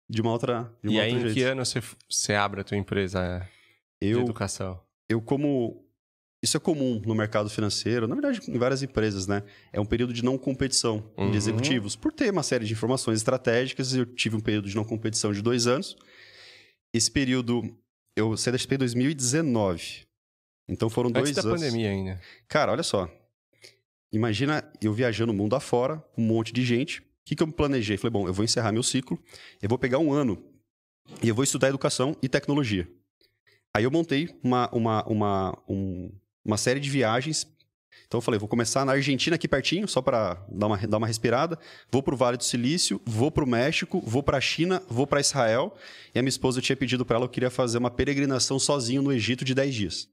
de 0.10 0.22
uma 0.22 0.32
outra 0.32 0.70
de 0.84 0.94
E 0.94 0.98
um 0.98 1.02
aí, 1.02 1.12
em 1.14 1.20
jeito. 1.22 1.34
que 1.34 1.44
ano 1.44 1.64
você, 1.66 1.82
você 2.10 2.34
abre 2.34 2.62
a 2.62 2.64
tua 2.64 2.78
empresa 2.78 3.48
de 4.02 4.10
Eu, 4.10 4.22
educação? 4.22 4.80
eu 5.08 5.22
como 5.22 5.85
isso 6.44 6.58
é 6.58 6.60
comum 6.60 7.02
no 7.06 7.16
mercado 7.16 7.50
financeiro, 7.50 8.08
na 8.08 8.14
verdade 8.16 8.40
em 8.48 8.58
várias 8.58 8.84
empresas, 8.84 9.26
né? 9.28 9.44
É 9.74 9.80
um 9.80 9.86
período 9.86 10.14
de 10.14 10.24
não 10.24 10.38
competição 10.38 11.12
Uhum. 11.18 11.32
de 11.32 11.38
executivos. 11.38 11.96
Por 11.96 12.12
ter 12.14 12.32
uma 12.32 12.44
série 12.44 12.66
de 12.66 12.74
informações 12.74 13.18
estratégicas, 13.18 13.94
eu 13.96 14.06
tive 14.06 14.36
um 14.36 14.40
período 14.42 14.70
de 14.70 14.76
não 14.76 14.84
competição 14.84 15.34
de 15.34 15.42
dois 15.42 15.66
anos. 15.68 15.96
Esse 16.94 17.10
período, 17.12 17.64
eu 18.16 18.38
saí 18.38 18.52
da 18.52 18.58
XP 18.58 18.76
em 18.76 18.78
2019. 18.78 20.06
Então 20.68 20.90
foram 20.90 21.10
Antes 21.10 21.22
dois 21.22 21.36
da 21.36 21.42
anos. 21.50 21.62
pandemia 21.62 21.90
ainda. 21.90 22.22
Cara, 22.48 22.72
olha 22.72 22.84
só. 22.84 23.10
Imagina 24.12 24.64
eu 24.82 24.94
viajando 24.94 25.32
o 25.32 25.36
mundo 25.36 25.56
afora, 25.56 25.98
com 26.14 26.22
um 26.22 26.26
monte 26.26 26.54
de 26.54 26.64
gente. 26.64 27.02
O 27.02 27.04
que, 27.26 27.36
que 27.36 27.44
eu 27.44 27.48
me 27.48 27.54
planejei? 27.54 27.98
Falei, 27.98 28.12
bom, 28.12 28.28
eu 28.28 28.34
vou 28.34 28.46
encerrar 28.46 28.72
meu 28.72 28.84
ciclo, 28.84 29.20
eu 29.62 29.68
vou 29.68 29.78
pegar 29.80 29.98
um 30.00 30.14
ano 30.14 30.42
e 31.24 31.28
eu 31.28 31.34
vou 31.36 31.44
estudar 31.44 31.70
educação 31.70 32.16
e 32.22 32.30
tecnologia. 32.30 32.88
Aí 33.76 33.84
eu 33.84 33.92
montei 33.92 34.30
uma, 34.44 34.70
uma, 34.74 35.04
uma, 35.06 35.64
um- 35.68 36.12
uma 36.46 36.58
série 36.58 36.80
de 36.80 36.89
viagens. 36.89 37.48
Então 38.08 38.20
eu 38.20 38.22
falei, 38.22 38.39
vou 38.39 38.48
começar 38.48 38.86
na 38.86 38.91
Argentina 38.91 39.36
aqui 39.36 39.48
pertinho, 39.48 39.88
só 39.88 40.00
para 40.02 40.36
dar 40.50 40.68
uma, 40.68 40.78
dar 40.78 40.98
uma 40.98 41.08
respirada. 41.08 41.58
Vou 41.91 42.04
pro 42.04 42.16
Vale 42.16 42.38
do 42.38 42.43
Silício, 42.43 43.02
vou 43.06 43.32
pro 43.32 43.48
México, 43.48 44.00
vou 44.06 44.22
pra 44.22 44.39
China, 44.39 44.82
vou 44.88 45.08
para 45.08 45.20
Israel. 45.20 45.76
E 46.14 46.20
a 46.20 46.22
minha 46.22 46.30
esposa 46.30 46.60
eu 46.60 46.62
tinha 46.62 46.76
pedido 46.76 47.04
para 47.06 47.16
ela, 47.16 47.26
eu 47.26 47.30
queria 47.30 47.50
fazer 47.50 47.78
uma 47.80 47.89
peregrinação 47.89 48.60
sozinho 48.60 49.02
no 49.02 49.12
Egito 49.12 49.43
de 49.43 49.56
10 49.56 49.74
dias. 49.74 50.10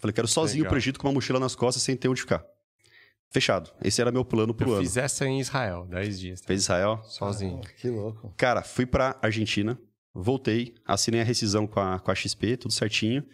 Falei, 0.00 0.14
quero 0.14 0.28
sozinho 0.28 0.62
Legal. 0.62 0.70
pro 0.70 0.78
Egito 0.78 1.00
com 1.00 1.08
uma 1.08 1.14
mochila 1.14 1.40
nas 1.40 1.56
costas 1.56 1.82
sem 1.82 1.96
ter 1.96 2.08
onde 2.08 2.20
ficar. 2.20 2.44
Fechado. 3.30 3.70
Esse 3.82 4.00
era 4.00 4.12
meu 4.12 4.24
plano 4.24 4.54
pro 4.54 4.70
Eu 4.70 4.74
ano. 4.74 4.82
fiz 4.82 4.96
essa 4.96 5.26
em 5.26 5.40
Israel, 5.40 5.86
10 5.86 6.20
dias. 6.20 6.40
tá? 6.40 6.46
Fez 6.46 6.60
Israel. 6.62 7.02
Sozinho. 7.04 7.60
Que 7.80 7.90
louco. 7.90 8.32
Cara, 8.36 8.62
fui 8.62 8.86
pra 8.86 9.18
Argentina, 9.20 9.78
voltei, 10.14 10.74
assinei 10.86 11.20
a 11.20 11.24
rescisão 11.24 11.66
com 11.66 11.80
a, 11.80 11.98
com 11.98 12.10
a 12.10 12.14
XP, 12.14 12.56
tudo 12.56 12.72
certinho. 12.72 13.24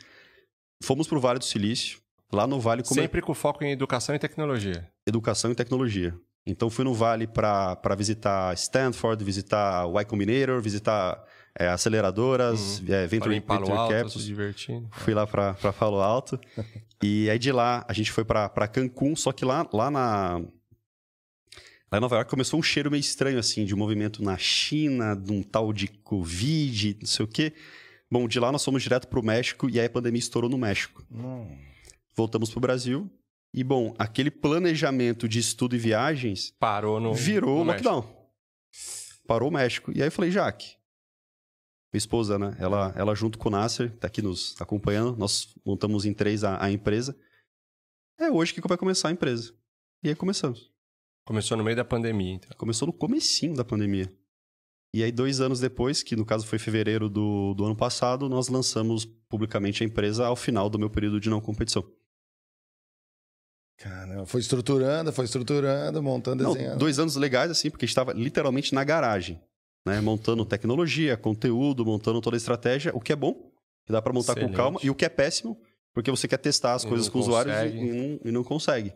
Fomos 0.83 1.07
pro 1.07 1.21
Vale 1.21 1.39
do 1.39 1.45
Silício. 1.45 2.01
Lá 2.33 2.47
no 2.47 2.59
Vale, 2.59 2.83
como 2.83 3.01
Sempre 3.01 3.21
com 3.23 3.35
foco 3.35 3.63
em 3.65 3.71
educação 3.71 4.15
e 4.15 4.19
tecnologia. 4.19 4.89
educação 5.07 5.53
e 5.53 5.55
tecnologia. 5.55 6.15
Então 6.47 6.69
fui 6.69 6.85
no 6.85 6.93
Vale 6.93 7.27
para 7.27 7.95
visitar 7.97 8.53
Stanford, 8.55 9.25
visitar 9.25 9.87
Y 9.89 10.05
Combinator, 10.05 10.61
visitar 10.61 11.25
é, 11.59 11.69
aceleradoras, 11.69 12.83
é, 12.89 13.07
Venture, 13.07 13.41
Palo 13.41 13.67
Venture 13.67 13.79
Alto, 13.79 14.19
se 14.19 14.27
divertindo. 14.27 14.89
Fui 14.93 15.15
lá 15.15 15.27
para 15.27 15.55
Palo 15.73 16.01
Alto. 16.01 16.39
e 17.03 17.31
aí 17.31 17.39
de 17.39 17.53
lá 17.53 17.85
a 17.89 17.93
gente 17.93 18.11
foi 18.11 18.25
para 18.25 18.69
Cancún, 18.69 19.15
só 19.17 19.33
que 19.33 19.45
lá, 19.45 19.67
lá 19.73 19.91
na. 19.91 20.43
Lá 21.93 21.99
em 21.99 22.01
Nova 22.01 22.17
York 22.17 22.29
começou 22.29 22.59
um 22.59 22.63
cheiro 22.63 22.91
meio 22.91 23.01
estranho, 23.01 23.39
assim, 23.39 23.65
de 23.65 23.73
um 23.73 23.79
movimento 23.79 24.23
na 24.23 24.37
China, 24.37 25.15
de 25.15 25.31
um 25.33 25.43
tal 25.43 25.73
de 25.73 25.87
Covid, 25.87 26.99
não 27.01 27.07
sei 27.07 27.25
o 27.25 27.29
quê. 27.29 27.53
Bom, 28.11 28.27
de 28.27 28.41
lá 28.41 28.51
nós 28.51 28.65
fomos 28.65 28.83
direto 28.83 29.07
para 29.07 29.21
o 29.21 29.25
México 29.25 29.71
e 29.71 29.79
aí 29.79 29.87
a 29.87 29.91
pandemia 29.91 30.19
estourou 30.19 30.51
no 30.51 30.59
México. 30.59 31.05
Voltamos 32.17 32.51
para 32.51 32.59
o 32.59 32.61
Brasil. 32.61 33.11
E, 33.53 33.63
bom, 33.63 33.95
aquele 33.99 34.31
planejamento 34.31 35.29
de 35.29 35.39
estudo 35.39 35.77
e 35.77 35.79
viagens 35.79 36.53
Parou 36.59 37.01
no. 37.01 37.15
virou 37.15 37.65
no 37.65 37.71
lockdown. 37.71 38.05
Parou 39.27 39.49
o 39.49 39.53
México. 39.53 39.93
E 39.95 40.03
aí 40.03 40.09
eu 40.09 40.13
falei, 40.13 40.31
Jaque, 40.31 40.77
minha 41.93 41.99
esposa, 41.99 42.39
né? 42.39 42.57
Ela, 42.59 42.93
ela 42.97 43.15
junto 43.15 43.39
com 43.39 43.49
o 43.49 43.53
Nasser, 43.53 43.97
tá 43.99 44.09
aqui 44.09 44.21
nos 44.21 44.61
acompanhando. 44.61 45.17
Nós 45.17 45.55
montamos 45.65 46.05
em 46.05 46.13
três 46.13 46.43
a, 46.43 46.63
a 46.63 46.71
empresa. 46.71 47.17
É 48.19 48.31
hoje 48.31 48.53
que 48.53 48.61
vai 48.67 48.77
começar 48.77 49.09
a 49.09 49.13
empresa. 49.13 49.55
E 50.03 50.09
aí 50.09 50.15
começamos. 50.15 50.73
Começou 51.25 51.57
no 51.57 51.65
meio 51.65 51.77
da 51.77 51.85
pandemia, 51.85 52.35
então. 52.35 52.51
Começou 52.59 52.87
no 52.87 52.93
comecinho 52.93 53.55
da 53.55 53.65
pandemia. 53.65 54.13
E 54.93 55.03
aí, 55.03 55.11
dois 55.11 55.41
anos 55.41 55.59
depois, 55.59 56.03
que 56.03 56.15
no 56.15 56.25
caso 56.25 56.47
foi 56.47 56.59
fevereiro 56.59 57.09
do, 57.09 57.55
do 57.55 57.65
ano 57.65 57.75
passado, 57.75 58.29
nós 58.29 58.49
lançamos 58.49 59.05
publicamente 59.05 59.83
a 59.83 59.87
empresa 59.87 60.27
ao 60.27 60.37
final 60.37 60.69
do 60.69 60.79
meu 60.79 60.91
período 60.91 61.19
de 61.19 61.31
não 61.31 61.41
competição. 61.41 61.85
Caramba, 63.85 64.25
foi 64.25 64.41
estruturando, 64.41 65.13
foi 65.13 65.27
estruturando, 65.27 66.03
montando, 66.03 66.43
Não, 66.43 66.55
desenhando. 66.55 66.79
dois 66.79 66.99
anos 66.99 67.17
legais, 67.17 67.51
assim, 67.51 67.71
porque 67.71 67.85
a 67.85 67.87
gente 67.87 67.93
estava 67.93 68.15
literalmente 68.15 68.75
na 68.75 68.83
garagem, 68.83 69.39
né? 69.87 70.01
Montando 70.01 70.43
tecnologia, 70.47 71.19
conteúdo, 71.19 71.85
montando 71.85 72.19
toda 72.23 72.35
a 72.35 72.39
estratégia, 72.39 72.97
o 72.97 73.01
que 73.01 73.13
é 73.13 73.17
bom, 73.17 73.53
que 73.85 73.93
dá 73.93 74.01
para 74.01 74.11
montar 74.15 74.33
Excelente. 74.33 74.53
com 74.53 74.57
calma, 74.57 74.81
e 74.83 74.89
o 74.89 74.95
que 74.95 75.05
é 75.05 75.11
péssimo, 75.11 75.61
porque 75.93 76.11
você 76.11 76.27
quer 76.27 76.39
testar 76.39 76.73
as 76.73 76.83
E 76.83 76.89
coisas 76.89 77.09
não 77.09 77.13
com 77.13 77.19
os 77.19 77.27
usuários 77.27 77.75
e, 77.75 77.77
e 77.77 77.93
não, 77.93 78.21
e 78.25 78.31
não 78.33 78.43
consegue. 78.43 78.91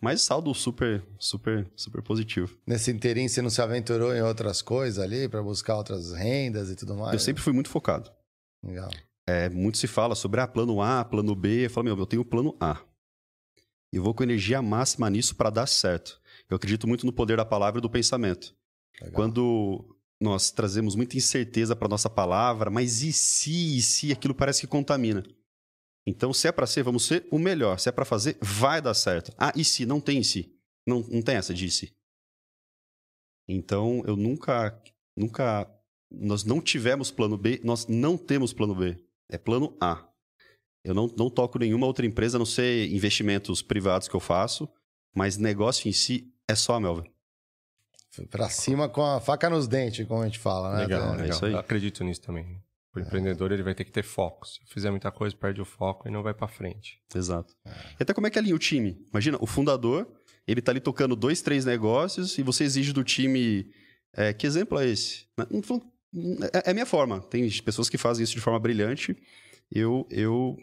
Mas 0.00 0.22
saldo 0.22 0.54
super, 0.54 1.04
super, 1.18 1.68
super 1.74 2.00
positivo. 2.00 2.56
Nesse 2.64 2.92
inteirinho, 2.92 3.28
você 3.28 3.42
não 3.42 3.50
se 3.50 3.60
aventurou 3.60 4.14
em 4.14 4.22
outras 4.22 4.62
coisas 4.62 5.02
ali 5.02 5.28
para 5.28 5.42
buscar 5.42 5.76
outras 5.76 6.12
rendas 6.12 6.70
e 6.70 6.76
tudo 6.76 6.94
mais? 6.94 7.14
Eu 7.14 7.18
sempre 7.18 7.42
fui 7.42 7.52
muito 7.52 7.68
focado. 7.68 8.10
Legal. 8.64 8.90
É, 9.26 9.48
muito 9.50 9.76
se 9.76 9.88
fala 9.88 10.14
sobre 10.14 10.40
ah, 10.40 10.46
plano 10.46 10.80
A, 10.80 11.04
plano 11.04 11.34
B. 11.34 11.66
Eu 11.66 11.70
falo, 11.70 11.84
meu, 11.86 11.98
eu 11.98 12.06
tenho 12.06 12.22
o 12.22 12.24
plano 12.24 12.56
A. 12.60 12.80
E 13.92 13.96
eu 13.96 14.02
vou 14.02 14.14
com 14.14 14.22
energia 14.22 14.62
máxima 14.62 15.10
nisso 15.10 15.34
para 15.34 15.50
dar 15.50 15.66
certo. 15.66 16.20
Eu 16.48 16.56
acredito 16.56 16.86
muito 16.86 17.04
no 17.04 17.12
poder 17.12 17.36
da 17.36 17.44
palavra 17.44 17.78
e 17.78 17.82
do 17.82 17.90
pensamento. 17.90 18.54
Legal. 19.00 19.14
Quando 19.14 19.96
nós 20.20 20.50
trazemos 20.50 20.94
muita 20.94 21.16
incerteza 21.16 21.74
para 21.74 21.88
nossa 21.88 22.10
palavra, 22.10 22.70
mas 22.70 23.02
e 23.02 23.12
se, 23.12 23.78
e 23.78 23.82
se, 23.82 24.12
aquilo 24.12 24.34
parece 24.34 24.60
que 24.60 24.66
contamina. 24.66 25.24
Então, 26.06 26.32
se 26.32 26.48
é 26.48 26.52
para 26.52 26.66
ser, 26.66 26.82
vamos 26.82 27.04
ser 27.04 27.26
o 27.30 27.38
melhor. 27.38 27.78
Se 27.78 27.88
é 27.88 27.92
para 27.92 28.04
fazer, 28.04 28.36
vai 28.40 28.82
dar 28.82 28.94
certo. 28.94 29.32
Ah, 29.38 29.52
e 29.56 29.64
se? 29.64 29.86
Não 29.86 30.00
tem 30.00 30.20
e 30.20 30.24
se. 30.24 30.54
Não, 30.86 31.00
não 31.00 31.22
tem 31.22 31.36
essa 31.36 31.54
de 31.54 31.70
se. 31.70 31.94
Então, 33.48 34.02
eu 34.06 34.16
nunca, 34.16 34.80
nunca, 35.16 35.68
nós 36.10 36.44
não 36.44 36.60
tivemos 36.60 37.10
plano 37.10 37.36
B, 37.36 37.60
nós 37.64 37.86
não 37.86 38.16
temos 38.16 38.52
plano 38.52 38.74
B. 38.74 38.96
É 39.28 39.38
plano 39.38 39.76
A. 39.80 40.09
Eu 40.84 40.94
não, 40.94 41.06
não 41.16 41.28
toco 41.30 41.58
nenhuma 41.58 41.86
outra 41.86 42.06
empresa, 42.06 42.36
a 42.36 42.40
não 42.40 42.46
ser 42.46 42.90
investimentos 42.90 43.60
privados 43.62 44.08
que 44.08 44.14
eu 44.16 44.20
faço. 44.20 44.68
Mas 45.14 45.36
negócio 45.36 45.88
em 45.88 45.92
si 45.92 46.32
é 46.48 46.54
só 46.54 46.74
a 46.74 46.80
Melvin. 46.80 47.10
Foi 48.12 48.26
pra 48.26 48.48
cima 48.48 48.88
com 48.88 49.02
a 49.04 49.20
faca 49.20 49.48
nos 49.50 49.68
dentes, 49.68 50.06
como 50.06 50.22
a 50.22 50.24
gente 50.26 50.38
fala, 50.38 50.74
né? 50.76 50.82
Legal, 50.82 51.00
Então, 51.02 51.12
legal. 51.16 51.28
isso 51.30 51.46
aí. 51.46 51.52
Eu 51.52 51.58
acredito 51.58 52.02
nisso 52.04 52.20
também. 52.22 52.60
O 52.94 52.98
empreendedor 52.98 53.52
ele 53.52 53.62
vai 53.62 53.72
ter 53.74 53.84
que 53.84 53.92
ter 53.92 54.02
foco. 54.02 54.46
Se 54.48 54.58
fizer 54.66 54.90
muita 54.90 55.12
coisa, 55.12 55.36
perde 55.36 55.60
o 55.60 55.64
foco 55.64 56.08
e 56.08 56.10
não 56.10 56.22
vai 56.24 56.34
pra 56.34 56.48
frente. 56.48 57.00
Exato. 57.14 57.54
E 57.66 58.02
até 58.02 58.12
como 58.12 58.26
é 58.26 58.30
que 58.30 58.38
alinha 58.38 58.54
o 58.54 58.58
time? 58.58 59.04
Imagina, 59.12 59.38
o 59.40 59.46
fundador, 59.46 60.10
ele 60.46 60.60
tá 60.60 60.72
ali 60.72 60.80
tocando 60.80 61.14
dois, 61.14 61.40
três 61.40 61.64
negócios 61.64 62.36
e 62.36 62.42
você 62.42 62.64
exige 62.64 62.92
do 62.92 63.04
time. 63.04 63.70
é, 64.16 64.32
que 64.32 64.44
exemplo 64.44 64.76
é 64.80 64.88
esse? 64.88 65.26
Falando- 65.62 65.86
É 66.52 66.62
é 66.66 66.70
a 66.72 66.74
minha 66.74 66.86
forma. 66.86 67.20
Tem 67.20 67.48
pessoas 67.62 67.88
que 67.88 67.96
fazem 67.96 68.24
isso 68.24 68.34
de 68.34 68.40
forma 68.40 68.58
brilhante. 68.58 69.16
Eu, 69.70 70.04
eu 70.10 70.56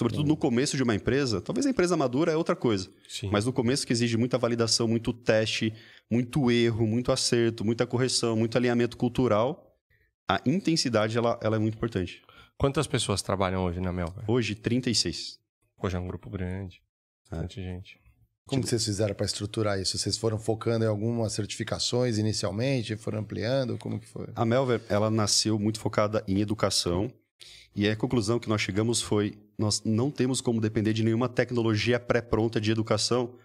sobretudo 0.00 0.26
no 0.26 0.36
começo 0.36 0.78
de 0.78 0.82
uma 0.82 0.94
empresa, 0.94 1.42
talvez 1.42 1.66
a 1.66 1.70
empresa 1.70 1.94
madura 1.94 2.32
é 2.32 2.36
outra 2.36 2.56
coisa. 2.56 2.88
Sim. 3.06 3.28
Mas 3.30 3.44
no 3.44 3.52
começo 3.52 3.86
que 3.86 3.92
exige 3.92 4.16
muita 4.16 4.38
validação, 4.38 4.88
muito 4.88 5.12
teste, 5.12 5.74
muito 6.10 6.50
erro, 6.50 6.86
muito 6.86 7.12
acerto, 7.12 7.66
muita 7.66 7.86
correção, 7.86 8.34
muito 8.34 8.56
alinhamento 8.56 8.96
cultural, 8.96 9.76
a 10.26 10.40
intensidade 10.46 11.18
ela, 11.18 11.38
ela 11.42 11.56
é 11.56 11.58
muito 11.58 11.74
importante. 11.74 12.22
Quantas 12.56 12.86
pessoas 12.86 13.20
trabalham 13.20 13.62
hoje 13.62 13.78
na 13.78 13.92
Melva? 13.92 14.24
Hoje, 14.26 14.54
36. 14.54 15.38
Hoje 15.82 15.96
é 15.96 16.00
um 16.00 16.06
grupo 16.06 16.30
grande. 16.30 16.80
Bastante 17.30 17.62
gente. 17.62 18.00
Como 18.46 18.62
que 18.62 18.70
vocês 18.70 18.82
fizeram 18.82 19.14
para 19.14 19.26
estruturar 19.26 19.78
isso? 19.78 19.98
Vocês 19.98 20.16
foram 20.16 20.38
focando 20.38 20.82
em 20.82 20.88
algumas 20.88 21.34
certificações 21.34 22.16
inicialmente, 22.16 22.96
foram 22.96 23.18
ampliando? 23.18 23.76
Como 23.76 24.00
que 24.00 24.06
foi? 24.06 24.28
A 24.34 24.46
Melver, 24.46 24.80
ela 24.88 25.10
nasceu 25.10 25.58
muito 25.58 25.78
focada 25.78 26.24
em 26.26 26.40
educação. 26.40 27.12
E 27.74 27.88
a 27.88 27.94
conclusão 27.96 28.38
que 28.38 28.48
nós 28.48 28.60
chegamos 28.60 29.00
foi: 29.00 29.38
nós 29.58 29.82
não 29.84 30.10
temos 30.10 30.40
como 30.40 30.60
depender 30.60 30.92
de 30.92 31.02
nenhuma 31.04 31.28
tecnologia 31.28 32.00
pré-pronta 32.00 32.60
de 32.60 32.70
educação, 32.70 33.38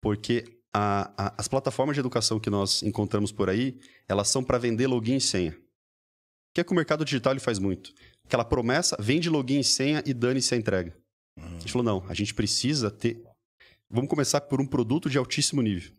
porque 0.00 0.44
a- 0.72 1.12
a- 1.16 1.34
as 1.38 1.48
plataformas 1.48 1.94
de 1.94 2.00
educação 2.00 2.38
que 2.40 2.50
nós 2.50 2.82
encontramos 2.82 3.32
por 3.32 3.48
aí, 3.48 3.78
elas 4.08 4.28
são 4.28 4.42
para 4.44 4.58
vender 4.58 4.86
login 4.86 5.16
e 5.16 5.20
senha. 5.20 5.52
O 5.52 6.54
que 6.54 6.60
é 6.60 6.64
que 6.64 6.72
o 6.72 6.74
mercado 6.76 7.04
digital 7.04 7.32
ele 7.32 7.40
faz 7.40 7.58
muito? 7.58 7.92
Aquela 8.24 8.44
promessa, 8.44 8.96
vende 9.00 9.30
login 9.30 9.60
e 9.60 9.64
senha 9.64 10.02
e 10.04 10.12
dane-se 10.12 10.54
a 10.54 10.58
entrega. 10.58 10.94
A 11.36 11.58
gente 11.60 11.72
falou: 11.72 11.84
não, 11.84 12.04
a 12.10 12.14
gente 12.14 12.34
precisa 12.34 12.90
ter. 12.90 13.22
Vamos 13.88 14.10
começar 14.10 14.40
por 14.42 14.60
um 14.60 14.66
produto 14.66 15.08
de 15.08 15.16
altíssimo 15.16 15.62
nível. 15.62 15.92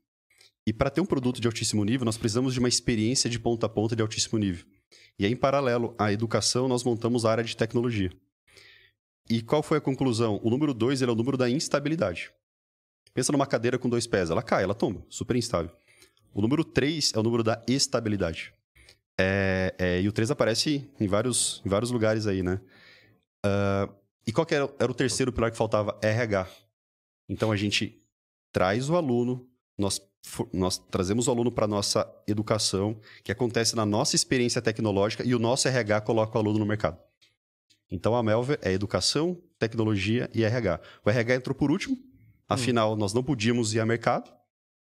E 0.67 0.73
para 0.73 0.89
ter 0.89 1.01
um 1.01 1.05
produto 1.05 1.39
de 1.41 1.47
altíssimo 1.47 1.83
nível, 1.83 2.05
nós 2.05 2.17
precisamos 2.17 2.53
de 2.53 2.59
uma 2.59 2.67
experiência 2.69 3.29
de 3.29 3.39
ponta 3.39 3.65
a 3.65 3.69
ponta 3.69 3.95
de 3.95 4.01
altíssimo 4.01 4.37
nível. 4.37 4.65
E 5.17 5.25
aí, 5.25 5.31
em 5.31 5.35
paralelo 5.35 5.95
à 5.97 6.11
educação, 6.11 6.67
nós 6.67 6.83
montamos 6.83 7.25
a 7.25 7.31
área 7.31 7.43
de 7.43 7.55
tecnologia. 7.55 8.11
E 9.29 9.41
qual 9.41 9.61
foi 9.61 9.77
a 9.77 9.81
conclusão? 9.81 10.39
O 10.43 10.49
número 10.49 10.73
2 10.73 11.01
é 11.01 11.05
o 11.05 11.15
número 11.15 11.37
da 11.37 11.49
instabilidade. 11.49 12.31
Pensa 13.13 13.31
numa 13.31 13.45
cadeira 13.45 13.77
com 13.77 13.89
dois 13.89 14.07
pés, 14.07 14.29
ela 14.29 14.41
cai, 14.41 14.63
ela 14.63 14.73
tomba, 14.73 15.05
super 15.09 15.35
instável. 15.35 15.71
O 16.33 16.41
número 16.41 16.63
3 16.63 17.13
é 17.15 17.19
o 17.19 17.23
número 17.23 17.43
da 17.43 17.61
estabilidade. 17.67 18.53
É, 19.19 19.75
é, 19.77 20.01
e 20.01 20.07
o 20.07 20.11
3 20.11 20.31
aparece 20.31 20.89
em 20.99 21.07
vários, 21.07 21.61
em 21.65 21.69
vários 21.69 21.91
lugares 21.91 22.27
aí, 22.27 22.41
né? 22.41 22.61
Ah, 23.43 23.89
e 24.25 24.31
qual 24.31 24.45
era, 24.49 24.69
era 24.79 24.91
o 24.91 24.95
terceiro 24.95 25.33
pilar 25.33 25.51
que 25.51 25.57
faltava? 25.57 25.97
RH. 26.01 26.47
Então 27.27 27.51
a 27.51 27.55
gente 27.55 27.99
traz 28.51 28.89
o 28.89 28.95
aluno, 28.95 29.48
nós, 29.79 30.01
nós 30.53 30.77
trazemos 30.77 31.27
o 31.27 31.31
aluno 31.31 31.51
para 31.51 31.67
nossa 31.67 32.07
educação, 32.27 32.99
que 33.23 33.31
acontece 33.31 33.75
na 33.75 33.85
nossa 33.85 34.15
experiência 34.15 34.61
tecnológica, 34.61 35.23
e 35.25 35.33
o 35.33 35.39
nosso 35.39 35.67
RH 35.67 36.01
coloca 36.01 36.37
o 36.37 36.41
aluno 36.41 36.59
no 36.59 36.65
mercado. 36.65 36.97
Então 37.89 38.15
a 38.15 38.21
Melver 38.21 38.59
é 38.61 38.71
educação, 38.71 39.41
tecnologia 39.57 40.29
e 40.33 40.43
RH. 40.43 40.79
O 41.03 41.09
RH 41.09 41.35
entrou 41.35 41.55
por 41.55 41.71
último, 41.71 41.97
afinal 42.47 42.95
nós 42.95 43.13
não 43.13 43.23
podíamos 43.23 43.73
ir 43.73 43.79
a 43.79 43.85
mercado, 43.85 44.31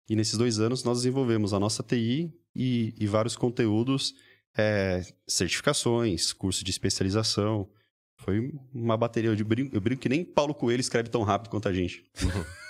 e 0.09 0.17
nesses 0.17 0.37
dois 0.39 0.59
anos 0.59 0.83
nós 0.83 0.99
desenvolvemos 0.99 1.53
a 1.53 1.61
nossa 1.61 1.83
TI 1.83 2.33
e, 2.57 2.95
e 2.99 3.07
vários 3.07 3.37
conteúdos, 3.37 4.15
é, 4.57 5.03
certificações, 5.27 6.33
curso 6.33 6.65
de 6.65 6.71
especialização. 6.71 7.69
Foi 8.17 8.53
uma 8.75 8.97
bateria. 8.97 9.31
Eu 9.31 9.45
brinco, 9.45 9.77
eu 9.77 9.81
brinco 9.81 10.01
que 10.01 10.09
nem 10.09 10.25
Paulo 10.25 10.55
Coelho 10.55 10.81
escreve 10.81 11.09
tão 11.09 11.23
rápido 11.23 11.51
quanto 11.51 11.69
a 11.69 11.73
gente. 11.73 12.05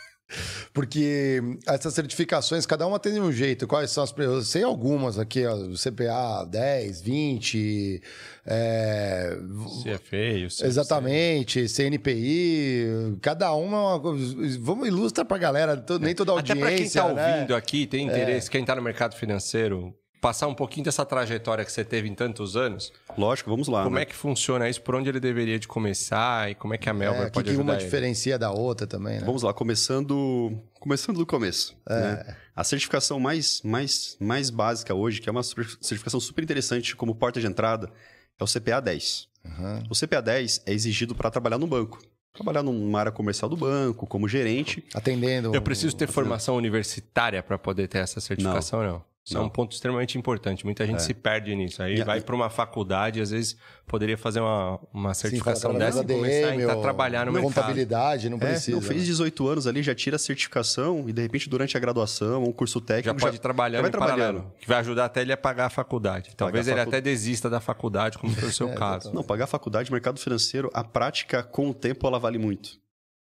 Porque 0.75 1.41
essas 1.67 1.95
certificações, 1.95 2.67
cada 2.67 2.87
uma 2.87 2.99
tem 2.99 3.15
de 3.15 3.21
um 3.21 3.33
jeito. 3.33 3.67
Quais 3.67 3.91
são 3.91 4.05
as. 4.05 4.15
Eu 4.19 4.43
sei 4.43 4.63
algumas 4.63 5.19
aqui, 5.19 5.45
ó, 5.47 5.57
CPA 5.75 6.45
10, 6.45 7.01
20. 7.01 8.03
É... 8.47 9.37
CFA, 9.83 10.17
o 10.45 10.49
CFC. 10.49 10.67
Exatamente, 10.67 11.69
CNPI, 11.69 13.17
cada 13.21 13.53
uma 13.55 13.77
é 13.77 13.81
uma 13.81 14.01
coisa. 14.01 14.59
Vamos 14.61 14.89
ilustrar 14.89 15.27
pra 15.27 15.39
galera, 15.39 15.77
to- 15.77 15.99
nem 15.99 16.15
toda 16.15 16.33
a 16.33 16.39
Até 16.39 16.53
audiência. 16.53 17.03
pra 17.03 17.11
quem 17.11 17.15
tá 17.15 17.15
né? 17.23 17.35
ouvindo 17.35 17.55
aqui, 17.57 17.87
tem 17.87 18.07
interesse, 18.07 18.51
quem 18.51 18.65
tá 18.65 18.75
no 18.77 18.83
mercado 18.83 19.15
financeiro, 19.17 19.95
passar 20.21 20.47
um 20.47 20.55
pouquinho 20.55 20.85
dessa 20.85 21.05
trajetória 21.05 21.65
que 21.65 21.73
você 21.73 21.85
teve 21.85 22.09
em 22.09 22.15
tantos 22.15 22.57
anos. 22.57 22.93
Lógico, 23.17 23.51
vamos 23.51 23.69
lá. 23.69 23.85
Como 23.85 23.97
né? 23.97 24.03
é 24.03 24.05
que 24.05 24.15
funciona 24.15 24.69
isso? 24.69 24.83
Por 24.83 24.95
onde 24.95 25.09
ele 25.09 25.21
deveria 25.21 25.59
de 25.59 25.69
começar? 25.69 26.51
E 26.51 26.55
como 26.55 26.75
é 26.75 26.79
que 26.79 26.89
a 26.89 26.95
Melbourne 26.95 27.29
É, 27.29 27.31
pode 27.31 27.45
que 27.45 27.51
ajudar 27.51 27.65
uma 27.65 27.75
ele? 27.75 27.85
diferencia 27.85 28.39
da 28.39 28.51
outra 28.51 28.87
também, 28.87 29.19
né? 29.19 29.25
Vamos 29.25 29.43
lá, 29.43 29.53
começando, 29.53 30.59
começando 30.81 31.19
do 31.19 31.27
começo. 31.27 31.77
É. 31.89 32.01
né? 32.01 32.37
A 32.55 32.65
certificação 32.65 33.21
mais, 33.21 33.63
mais, 33.63 34.17
mais 34.21 34.51
básica 34.51 34.95
hoje, 34.95 35.21
que 35.21 35.29
é 35.29 35.33
uma 35.33 35.43
certificação 35.43 36.19
super 36.19 36.43
interessante 36.43 36.97
como 36.97 37.15
porta 37.15 37.41
de 37.41 37.47
entrada, 37.47 37.91
é 38.39 38.45
o 38.45 38.47
CPA 38.47 38.81
10. 38.81 39.29
Uhum. 39.45 39.83
O 39.91 39.95
CPA 39.95 40.21
10 40.21 40.63
é 40.67 40.73
exigido 40.73 41.15
para 41.15 41.31
trabalhar 41.31 41.59
no 41.59 41.67
banco. 41.67 42.01
Trabalhar 42.33 42.63
numa 42.63 43.01
área 43.01 43.11
comercial 43.11 43.49
do 43.49 43.57
banco, 43.57 44.07
como 44.07 44.29
gerente. 44.29 44.85
Atendendo. 44.95 45.55
Eu 45.55 45.63
preciso 45.63 45.97
ter 45.97 46.07
formação 46.07 46.57
universitária 46.57 47.43
para 47.43 47.59
poder 47.59 47.89
ter 47.89 47.99
essa 47.99 48.21
certificação, 48.21 48.83
não? 48.83 49.05
Isso 49.29 49.37
é 49.37 49.41
Não. 49.41 49.47
um 49.47 49.51
ponto 49.51 49.73
extremamente 49.73 50.17
importante. 50.17 50.65
Muita 50.65 50.87
gente 50.87 50.97
É. 50.97 51.01
se 51.01 51.13
perde 51.13 51.55
nisso. 51.55 51.83
Aí 51.83 51.97
E 51.99 52.03
vai 52.03 52.19
para 52.19 52.35
uma 52.35 52.49
faculdade, 52.49 53.21
às 53.21 53.31
vezes 53.31 53.59
poderia 53.87 54.17
fazer 54.17 54.41
uma, 54.41 54.81
uma 54.91 55.13
certificação 55.13 55.73
Sim, 55.73 55.79
dessa 55.79 56.01
e 56.03 56.07
começar 56.07 56.49
a 56.49 56.57
entrar 56.57 56.77
trabalhar 56.77 57.27
no 57.27 57.33
mercado. 57.33 57.53
Contabilidade, 57.55 58.31
não 58.31 58.39
É, 58.39 58.41
precisa. 58.41 58.71
não 58.75 58.81
fez 58.81 59.01
né? 59.01 59.05
18 59.07 59.47
anos 59.47 59.67
ali, 59.67 59.83
já 59.83 59.95
tira 59.95 60.17
a 60.17 60.19
certificação 60.19 61.05
e 61.07 61.13
de 61.13 61.21
repente 61.21 61.47
durante 61.47 61.77
a 61.77 61.81
graduação, 61.81 62.43
um 62.45 62.53
curso 62.53 62.79
Já 62.81 62.87
técnico... 62.87 63.21
pode 63.21 63.37
ir 63.37 63.39
trabalhando 63.39 63.83
vai 63.83 63.91
em 63.91 63.93
paralelo. 63.93 64.51
Que 64.59 64.67
vai 64.67 64.79
ajudar 64.79 65.05
até 65.05 65.21
ele 65.21 65.33
a 65.35 65.37
pagar 65.37 65.67
a 65.67 65.71
faculdade. 65.71 66.31
Talvez 66.35 66.67
a 66.67 66.71
ele 66.71 66.81
facu- 66.81 66.89
até 66.91 67.01
desista 67.03 67.51
da 67.51 67.61
faculdade, 67.61 68.17
como 68.17 68.33
foi 68.33 68.49
o 68.49 68.53
seu 68.53 68.71
caso. 68.73 69.13
Não, 69.13 69.23
pagar 69.23 69.45
a 69.45 69.47
faculdade, 69.47 69.93
mercado 69.93 70.19
financeiro, 70.19 70.71
a 70.73 70.83
prática 70.83 71.43
com 71.43 71.69
o 71.69 71.75
tempo 71.75 72.07
ela 72.07 72.19
vale 72.19 72.39
muito. 72.39 72.79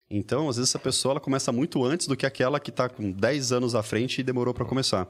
Então, 0.09 0.47
às 0.47 0.55
vezes 0.55 0.69
essa 0.71 0.79
pessoa 0.79 1.13
ela 1.13 1.19
começa 1.19 1.51
muito 1.51 1.83
antes 1.83 2.07
do 2.07 2.15
que 2.15 2.25
aquela 2.25 2.61
que 2.61 2.69
está 2.69 2.87
com 2.87 3.11
10 3.11 3.51
anos 3.51 3.75
à 3.75 3.83
frente 3.83 4.19
e 4.19 4.23
demorou 4.23 4.53
para 4.53 4.63
começar. 4.63 5.05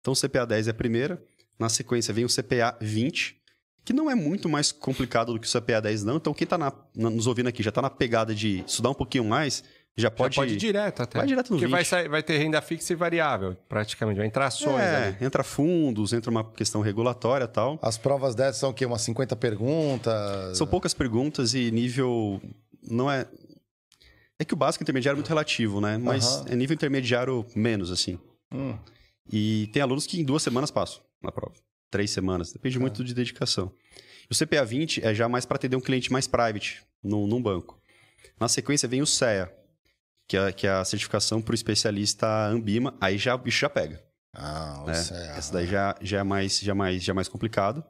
Então, 0.00 0.12
o 0.12 0.16
CPA 0.16 0.46
10 0.46 0.68
é 0.68 0.70
a 0.70 0.74
primeira, 0.74 1.22
na 1.58 1.68
sequência 1.68 2.12
vem 2.14 2.24
o 2.24 2.28
CPA 2.28 2.76
20, 2.80 3.36
que 3.84 3.92
não 3.92 4.10
é 4.10 4.14
muito 4.14 4.48
mais 4.48 4.72
complicado 4.72 5.32
do 5.32 5.38
que 5.40 5.46
o 5.46 5.50
CPA 5.60 5.80
10 5.80 6.04
não. 6.04 6.16
Então, 6.16 6.32
quem 6.34 6.44
está 6.44 6.58
nos 6.94 7.26
ouvindo 7.26 7.48
aqui 7.48 7.62
já 7.62 7.68
está 7.70 7.82
na 7.82 7.90
pegada 7.90 8.34
de 8.34 8.64
estudar 8.66 8.90
um 8.90 8.94
pouquinho 8.94 9.24
mais, 9.24 9.62
já 9.96 10.10
pode, 10.10 10.36
Já 10.36 10.42
pode 10.42 10.54
ir 10.54 10.56
direto 10.56 11.02
até. 11.02 11.18
Vai 11.18 11.26
direto 11.26 11.50
no 11.50 11.56
Porque 11.56 11.66
20. 11.66 11.70
vai, 11.72 11.84
sair- 11.84 12.08
vai 12.08 12.22
ter 12.22 12.38
renda 12.38 12.62
fixa 12.62 12.92
e 12.92 12.96
variável, 12.96 13.56
praticamente. 13.68 14.16
Vai 14.18 14.26
entrar 14.26 14.46
ações 14.46 14.80
É, 14.80 15.06
ali. 15.08 15.16
entra 15.24 15.42
fundos, 15.42 16.12
entra 16.12 16.30
uma 16.30 16.44
questão 16.52 16.80
regulatória 16.80 17.44
e 17.44 17.48
tal. 17.48 17.78
As 17.82 17.98
provas 17.98 18.34
dessas 18.34 18.56
são 18.58 18.70
o 18.70 18.74
quê? 18.74 18.86
Umas 18.86 19.02
50 19.02 19.34
perguntas? 19.36 20.56
São 20.56 20.66
poucas 20.66 20.94
perguntas 20.94 21.52
e 21.54 21.70
nível. 21.70 22.40
Não 22.88 23.10
é. 23.10 23.26
É 24.38 24.44
que 24.44 24.54
o 24.54 24.56
básico 24.56 24.82
intermediário 24.82 25.16
é 25.16 25.18
muito 25.18 25.28
relativo, 25.28 25.80
né? 25.82 25.98
Mas 25.98 26.24
Aham. 26.26 26.46
é 26.48 26.56
nível 26.56 26.74
intermediário 26.74 27.44
menos, 27.54 27.90
assim. 27.90 28.18
Hum. 28.52 28.78
E 29.32 29.68
tem 29.72 29.80
alunos 29.82 30.06
que 30.06 30.20
em 30.20 30.24
duas 30.24 30.42
semanas 30.42 30.70
passam 30.70 31.02
na 31.22 31.30
prova. 31.30 31.54
Três 31.90 32.10
semanas. 32.10 32.52
Depende 32.52 32.76
Tá. 32.76 32.80
muito 32.80 33.04
de 33.04 33.14
dedicação. 33.14 33.72
O 34.30 34.34
CPA 34.34 34.64
20 34.64 35.04
é 35.04 35.14
já 35.14 35.28
mais 35.28 35.44
para 35.44 35.56
atender 35.56 35.76
um 35.76 35.80
cliente 35.80 36.12
mais 36.12 36.26
private, 36.26 36.82
num, 37.02 37.26
num 37.26 37.42
banco. 37.42 37.80
Na 38.38 38.48
sequência 38.48 38.88
vem 38.88 39.02
o 39.02 39.06
CEA, 39.06 39.52
que 40.28 40.36
é, 40.36 40.52
que 40.52 40.66
é 40.66 40.70
a 40.70 40.84
certificação 40.84 41.42
para 41.42 41.52
o 41.52 41.54
especialista 41.54 42.46
Ambima. 42.46 42.94
Aí 43.00 43.18
já, 43.18 43.34
o 43.34 43.38
bicho 43.38 43.60
já 43.60 43.68
pega. 43.68 44.02
Ah, 44.32 44.84
né? 44.86 44.94
você 44.94 45.12
é- 45.14 45.36
Essa 45.38 45.52
daí 45.52 45.66
já, 45.66 45.96
já, 46.00 46.20
é 46.20 46.22
mais, 46.22 46.60
já, 46.60 46.70
é 46.72 46.74
mais, 46.74 47.02
já 47.02 47.12
é 47.12 47.14
mais 47.14 47.28
complicado. 47.28 47.84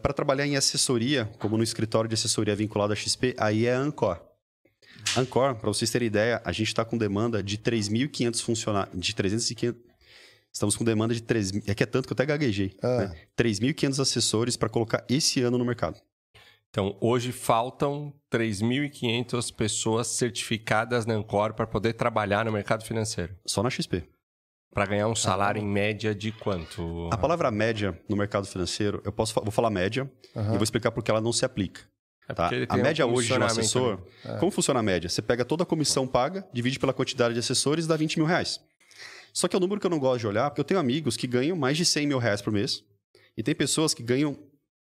para 0.00 0.12
trabalhar 0.14 0.46
em 0.46 0.56
assessoria, 0.56 1.24
como 1.40 1.56
no 1.58 1.64
escritório 1.64 2.08
de 2.08 2.14
assessoria 2.14 2.54
vinculado 2.54 2.92
à 2.92 2.96
XP, 2.96 3.34
aí 3.36 3.66
é 3.66 3.74
a 3.74 3.78
Ancor. 3.78 4.22
Ancor, 5.16 5.56
para 5.56 5.68
vocês 5.68 5.90
terem 5.90 6.06
ideia, 6.06 6.40
a 6.44 6.52
gente 6.52 6.68
está 6.68 6.84
com 6.84 6.96
demanda 6.96 7.42
de 7.42 7.58
3.500 7.58 8.40
funcionários, 8.42 8.98
de 8.98 9.14
300 9.14 9.50
e 9.50 9.54
500... 9.54 9.82
Estamos 10.52 10.76
com 10.76 10.84
demanda 10.84 11.14
de 11.14 11.22
3 11.22 11.52
mil... 11.52 11.62
É 11.66 11.74
que 11.74 11.82
é 11.82 11.86
tanto 11.86 12.06
que 12.06 12.12
eu 12.12 12.14
até 12.14 12.24
gaguejei. 12.24 12.74
Ah. 12.82 13.08
Né? 13.08 13.16
3.500 13.38 14.00
assessores 14.00 14.56
para 14.56 14.68
colocar 14.68 15.04
esse 15.08 15.42
ano 15.42 15.58
no 15.58 15.64
mercado. 15.64 16.00
Então, 16.70 16.96
hoje 17.00 17.32
faltam 17.32 18.12
3.500 18.30 19.54
pessoas 19.54 20.08
certificadas 20.08 21.06
na 21.06 21.14
Ancor 21.14 21.54
para 21.54 21.66
poder 21.66 21.94
trabalhar 21.94 22.44
no 22.44 22.52
mercado 22.52 22.84
financeiro. 22.84 23.34
Só 23.46 23.62
na 23.62 23.70
XP. 23.70 24.04
Para 24.74 24.84
ganhar 24.84 25.08
um 25.08 25.14
salário 25.14 25.58
em 25.60 25.66
média 25.66 26.14
de 26.14 26.32
quanto? 26.32 27.08
A 27.10 27.16
palavra 27.16 27.50
média 27.50 27.98
no 28.06 28.14
mercado 28.14 28.46
financeiro, 28.46 29.00
eu 29.06 29.12
posso 29.12 29.32
vou 29.40 29.50
falar 29.50 29.70
média 29.70 30.10
Aham. 30.36 30.48
e 30.54 30.56
vou 30.58 30.64
explicar 30.64 30.90
por 30.90 31.02
que 31.02 31.10
ela 31.10 31.20
não 31.20 31.32
se 31.32 31.46
aplica. 31.46 31.80
É 32.28 32.34
Tá? 32.34 32.48
porque 32.48 32.64
A 32.64 32.74
tem 32.74 32.80
um 32.80 32.82
média 32.82 33.06
hoje 33.06 33.32
de 33.32 33.38
um 33.38 33.42
assessor. 33.44 33.98
É. 34.22 34.36
como 34.36 34.50
funciona 34.50 34.80
a 34.80 34.82
média? 34.82 35.08
Você 35.08 35.22
pega 35.22 35.46
toda 35.46 35.62
a 35.62 35.66
comissão 35.66 36.06
paga, 36.06 36.46
divide 36.52 36.78
pela 36.78 36.92
quantidade 36.92 37.32
de 37.32 37.40
assessores 37.40 37.86
e 37.86 37.88
dá 37.88 37.96
20 37.96 38.18
mil 38.18 38.26
reais. 38.26 38.60
Só 39.36 39.46
que 39.48 39.54
é 39.54 39.58
um 39.58 39.60
número 39.60 39.78
que 39.78 39.86
eu 39.86 39.90
não 39.90 39.98
gosto 39.98 40.20
de 40.20 40.26
olhar, 40.28 40.48
porque 40.48 40.60
eu 40.62 40.64
tenho 40.64 40.80
amigos 40.80 41.14
que 41.14 41.26
ganham 41.26 41.54
mais 41.54 41.76
de 41.76 41.84
100 41.84 42.06
mil 42.06 42.16
reais 42.18 42.40
por 42.40 42.50
mês 42.50 42.82
e 43.36 43.42
tem 43.42 43.54
pessoas 43.54 43.92
que 43.92 44.02
ganham 44.02 44.34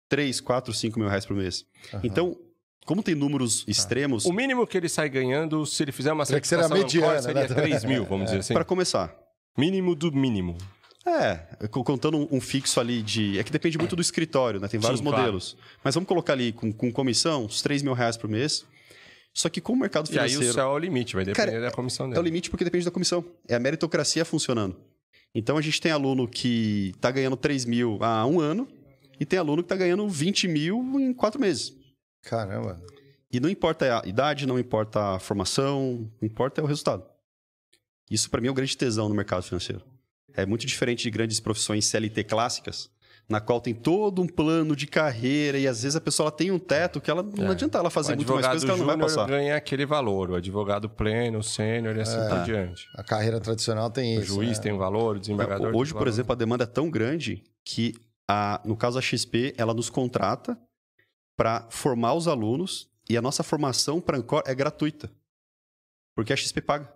3, 0.09 0.41
4, 0.41 0.75
5 0.75 0.99
mil 0.99 1.09
reais 1.09 1.25
por 1.25 1.37
mês. 1.37 1.65
Então, 2.03 2.37
como 2.85 3.01
tem 3.01 3.15
números 3.15 3.65
extremos, 3.69 4.25
O 4.25 4.33
mínimo 4.33 4.67
que 4.67 4.77
ele 4.77 4.89
sai 4.89 5.09
ganhando, 5.09 5.65
se 5.65 5.81
ele 5.85 5.93
fizer 5.93 6.13
uma 6.13 6.25
que 6.25 6.31
certificação 6.33 6.67
Ancor, 6.77 6.79
mediana, 6.85 7.23
seria 7.23 7.43
né? 7.43 7.47
3 7.55 7.85
mil, 7.85 8.05
vamos 8.07 8.25
dizer 8.27 8.39
assim. 8.41 8.55
para 8.55 8.65
começar, 8.65 9.17
Mínimo 9.57 9.95
do 9.95 10.11
mínimo. 10.11 10.59
É, 11.07 11.67
co- 11.69 11.85
contando 11.85 12.29
um- 12.35 12.41
fixo 12.41 12.79
ali 12.81 13.03
de. 13.03 13.39
É 13.39 13.45
que 13.45 13.51
depende 13.53 13.79
muito 13.79 13.95
do 13.97 14.03
escritório, 14.03 14.59
né? 14.61 14.67
Tem 14.69 14.79
vários 14.81 14.99
Sim, 15.01 15.05
claro. 15.07 15.19
modelos. 15.23 15.57
Mas 15.85 15.95
vamos 15.95 16.07
colocar 16.09 16.33
ali 16.35 16.53
com, 16.53 16.73
com 16.73 16.91
comissão, 16.93 17.45
uns 17.47 17.63
3 17.63 17.83
mil 17.83 17.93
reais 17.93 18.17
por 18.17 18.29
mês. 18.29 18.65
Só 19.33 19.49
que 19.49 19.61
com 19.61 19.73
o 19.73 19.77
mercado 19.77 20.07
E 20.13 20.19
aí 20.19 20.29
financeiro. 20.29 20.51
o 20.51 20.55
céu 20.55 20.69
é 20.71 20.73
o 20.75 20.79
limite, 20.79 21.15
vai 21.15 21.25
depender 21.25 21.51
Cara, 21.53 21.61
da 21.63 21.71
comissão 21.71 22.07
É 22.07 22.09
o 22.09 22.13
dele. 22.15 22.25
limite 22.25 22.51
porque 22.51 22.65
depende 22.65 22.85
da 22.85 22.91
comissão. 22.91 23.25
É 23.49 23.55
a 23.55 23.61
meritocracia 23.61 24.25
funcionando. 24.25 24.77
Então 25.35 25.57
a 25.57 25.63
gente 25.63 25.81
tem 25.81 25.93
aluno 25.93 26.27
que 26.27 26.93
tá 27.01 27.11
ganhando 27.11 27.37
3 27.37 27.65
mil 27.65 27.99
há 28.03 28.27
um 28.27 28.41
ano 28.41 28.67
e 29.21 29.25
tem 29.25 29.39
aluno 29.39 29.63
que 29.63 29.69
tá 29.69 29.77
ganhando 29.77 30.09
20 30.09 30.49
mil 30.49 30.79
em 31.01 31.13
quatro 31.15 31.41
meses. 31.41 31.73
Caramba. 32.23 32.83
E 33.33 33.39
não 33.39 33.49
importa 33.49 34.03
a 34.03 34.09
idade, 34.09 34.45
não 34.47 34.59
importa 34.59 35.15
a 35.15 35.19
formação, 35.21 36.11
não 36.21 36.27
importa 36.27 36.61
é 36.61 36.65
o 36.65 36.67
resultado. 36.67 37.05
Isso 38.11 38.29
para 38.29 38.41
mim 38.41 38.49
é 38.49 38.51
o 38.51 38.55
grande 38.55 38.77
tesão 38.77 39.09
no 39.09 39.15
mercado 39.15 39.45
financeiro. 39.45 39.83
É 40.35 40.45
muito 40.45 40.67
diferente 40.67 41.05
de 41.05 41.11
grandes 41.11 41.39
profissões 41.39 41.85
CLT 41.87 42.25
clássicas, 42.25 42.91
na 43.31 43.41
qual 43.41 43.61
tem 43.61 43.73
todo 43.73 44.21
um 44.21 44.27
plano 44.27 44.75
de 44.75 44.87
carreira 44.89 45.57
e 45.57 45.67
às 45.69 45.83
vezes 45.85 45.95
a 45.95 46.01
pessoa 46.01 46.25
ela 46.27 46.37
tem 46.37 46.51
um 46.51 46.59
teto 46.59 47.01
que 47.01 47.09
ela 47.11 47.23
não 47.23 47.47
É. 47.47 47.51
adianta 47.53 47.79
ela 47.79 47.89
fazer 47.89 48.15
o 48.15 48.17
muito 48.17 48.33
mais 48.35 48.45
coisas 48.45 48.65
que 48.65 48.71
ela 48.71 48.79
não 48.79 48.87
vai 48.87 48.99
passar. 48.99 49.27
ganha 49.29 49.55
aquele 49.57 49.87
valor, 49.87 50.31
o 50.31 50.35
advogado 50.35 50.91
pleno, 50.91 51.39
o 51.39 51.43
sênior 51.43 51.97
e 51.97 52.01
assim 52.01 52.19
É. 52.19 52.29
por 52.29 52.43
diante. 52.43 52.89
A 52.97 53.05
carreira 53.05 53.41
tradicional 53.41 53.89
tem 53.89 54.19
O 54.19 54.21
isso. 54.23 54.35
juiz 54.35 54.59
né? 54.59 54.63
tem 54.65 54.73
um 54.73 54.79
valor, 54.79 55.15
o 55.17 55.21
desembargador 55.21 55.69
Hoje, 55.69 55.93
tem 55.93 55.99
por 55.99 56.01
valor. 56.01 56.09
exemplo, 56.09 56.33
a 56.33 56.37
demanda 56.37 56.65
é 56.65 56.67
tão 56.67 56.91
grande 56.91 57.45
que, 57.65 57.95
a, 58.29 58.61
no 58.65 58.77
caso 58.77 58.97
da 58.97 59.01
XP, 59.01 59.55
ela 59.57 59.73
nos 59.73 59.89
contrata 59.89 60.59
para 61.37 61.69
formar 61.71 62.15
os 62.15 62.27
alunos 62.27 62.91
e 63.09 63.17
a 63.17 63.23
nossa 63.23 63.43
formação 63.45 64.01
para 64.01 64.19
Ancor 64.19 64.43
é 64.45 64.55
gratuita. 64.55 65.09
Porque 66.17 66.33
a 66.33 66.37
XP 66.37 66.61
paga. 66.61 66.93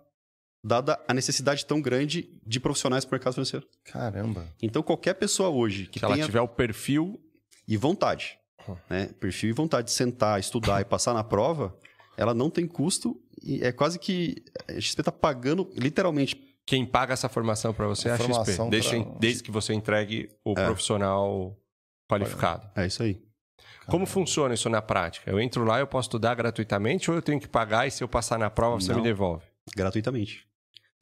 Dada 0.67 0.99
a 1.07 1.13
necessidade 1.13 1.63
tão 1.63 1.79
grande 1.79 2.27
de 2.43 2.59
profissionais 2.59 3.05
para 3.05 3.13
o 3.13 3.15
mercado 3.17 3.33
financeiro. 3.33 3.67
Caramba. 3.83 4.47
Então, 4.61 4.81
qualquer 4.81 5.13
pessoa 5.13 5.49
hoje 5.49 5.85
que 5.85 5.99
Se 5.99 6.05
ela 6.05 6.15
tenha 6.15 6.25
tiver 6.25 6.41
o 6.41 6.47
perfil 6.47 7.19
e 7.67 7.77
vontade, 7.77 8.39
né? 8.89 9.09
perfil 9.19 9.51
e 9.51 9.53
vontade 9.53 9.87
de 9.87 9.93
sentar, 9.93 10.39
estudar 10.39 10.81
e 10.81 10.85
passar 10.85 11.13
na 11.13 11.23
prova, 11.23 11.77
ela 12.17 12.33
não 12.33 12.49
tem 12.49 12.65
custo 12.65 13.15
e 13.43 13.63
é 13.63 13.71
quase 13.71 13.99
que 13.99 14.43
a 14.67 14.81
XP 14.81 15.01
está 15.01 15.11
pagando 15.11 15.69
literalmente 15.75 16.35
Quem 16.65 16.83
paga 16.83 17.13
essa 17.13 17.29
formação 17.29 17.71
para 17.71 17.85
você 17.85 18.09
é 18.09 18.13
a 18.13 18.17
XP, 18.17 18.55
pra- 18.55 19.19
desde 19.19 19.43
que 19.43 19.51
você 19.51 19.71
entregue 19.71 20.29
o 20.43 20.53
É. 20.57 20.65
profissional 20.65 21.55
qualificado. 22.09 22.67
É 22.75 22.87
isso 22.87 23.03
aí. 23.03 23.21
Como 23.85 24.07
funciona 24.07 24.55
isso 24.55 24.67
na 24.67 24.81
prática? 24.81 25.29
Eu 25.29 25.39
entro 25.39 25.63
lá, 25.63 25.79
eu 25.79 25.85
posso 25.85 26.07
estudar 26.07 26.33
gratuitamente 26.33 27.11
ou 27.11 27.15
eu 27.17 27.21
tenho 27.21 27.39
que 27.39 27.47
pagar 27.47 27.85
e 27.85 27.91
se 27.91 28.03
eu 28.03 28.07
passar 28.07 28.39
na 28.39 28.49
prova 28.49 28.79
você 28.81 28.89
Não. 28.91 28.97
me 28.97 29.03
devolve? 29.03 29.43
gratuitamente. 29.75 30.47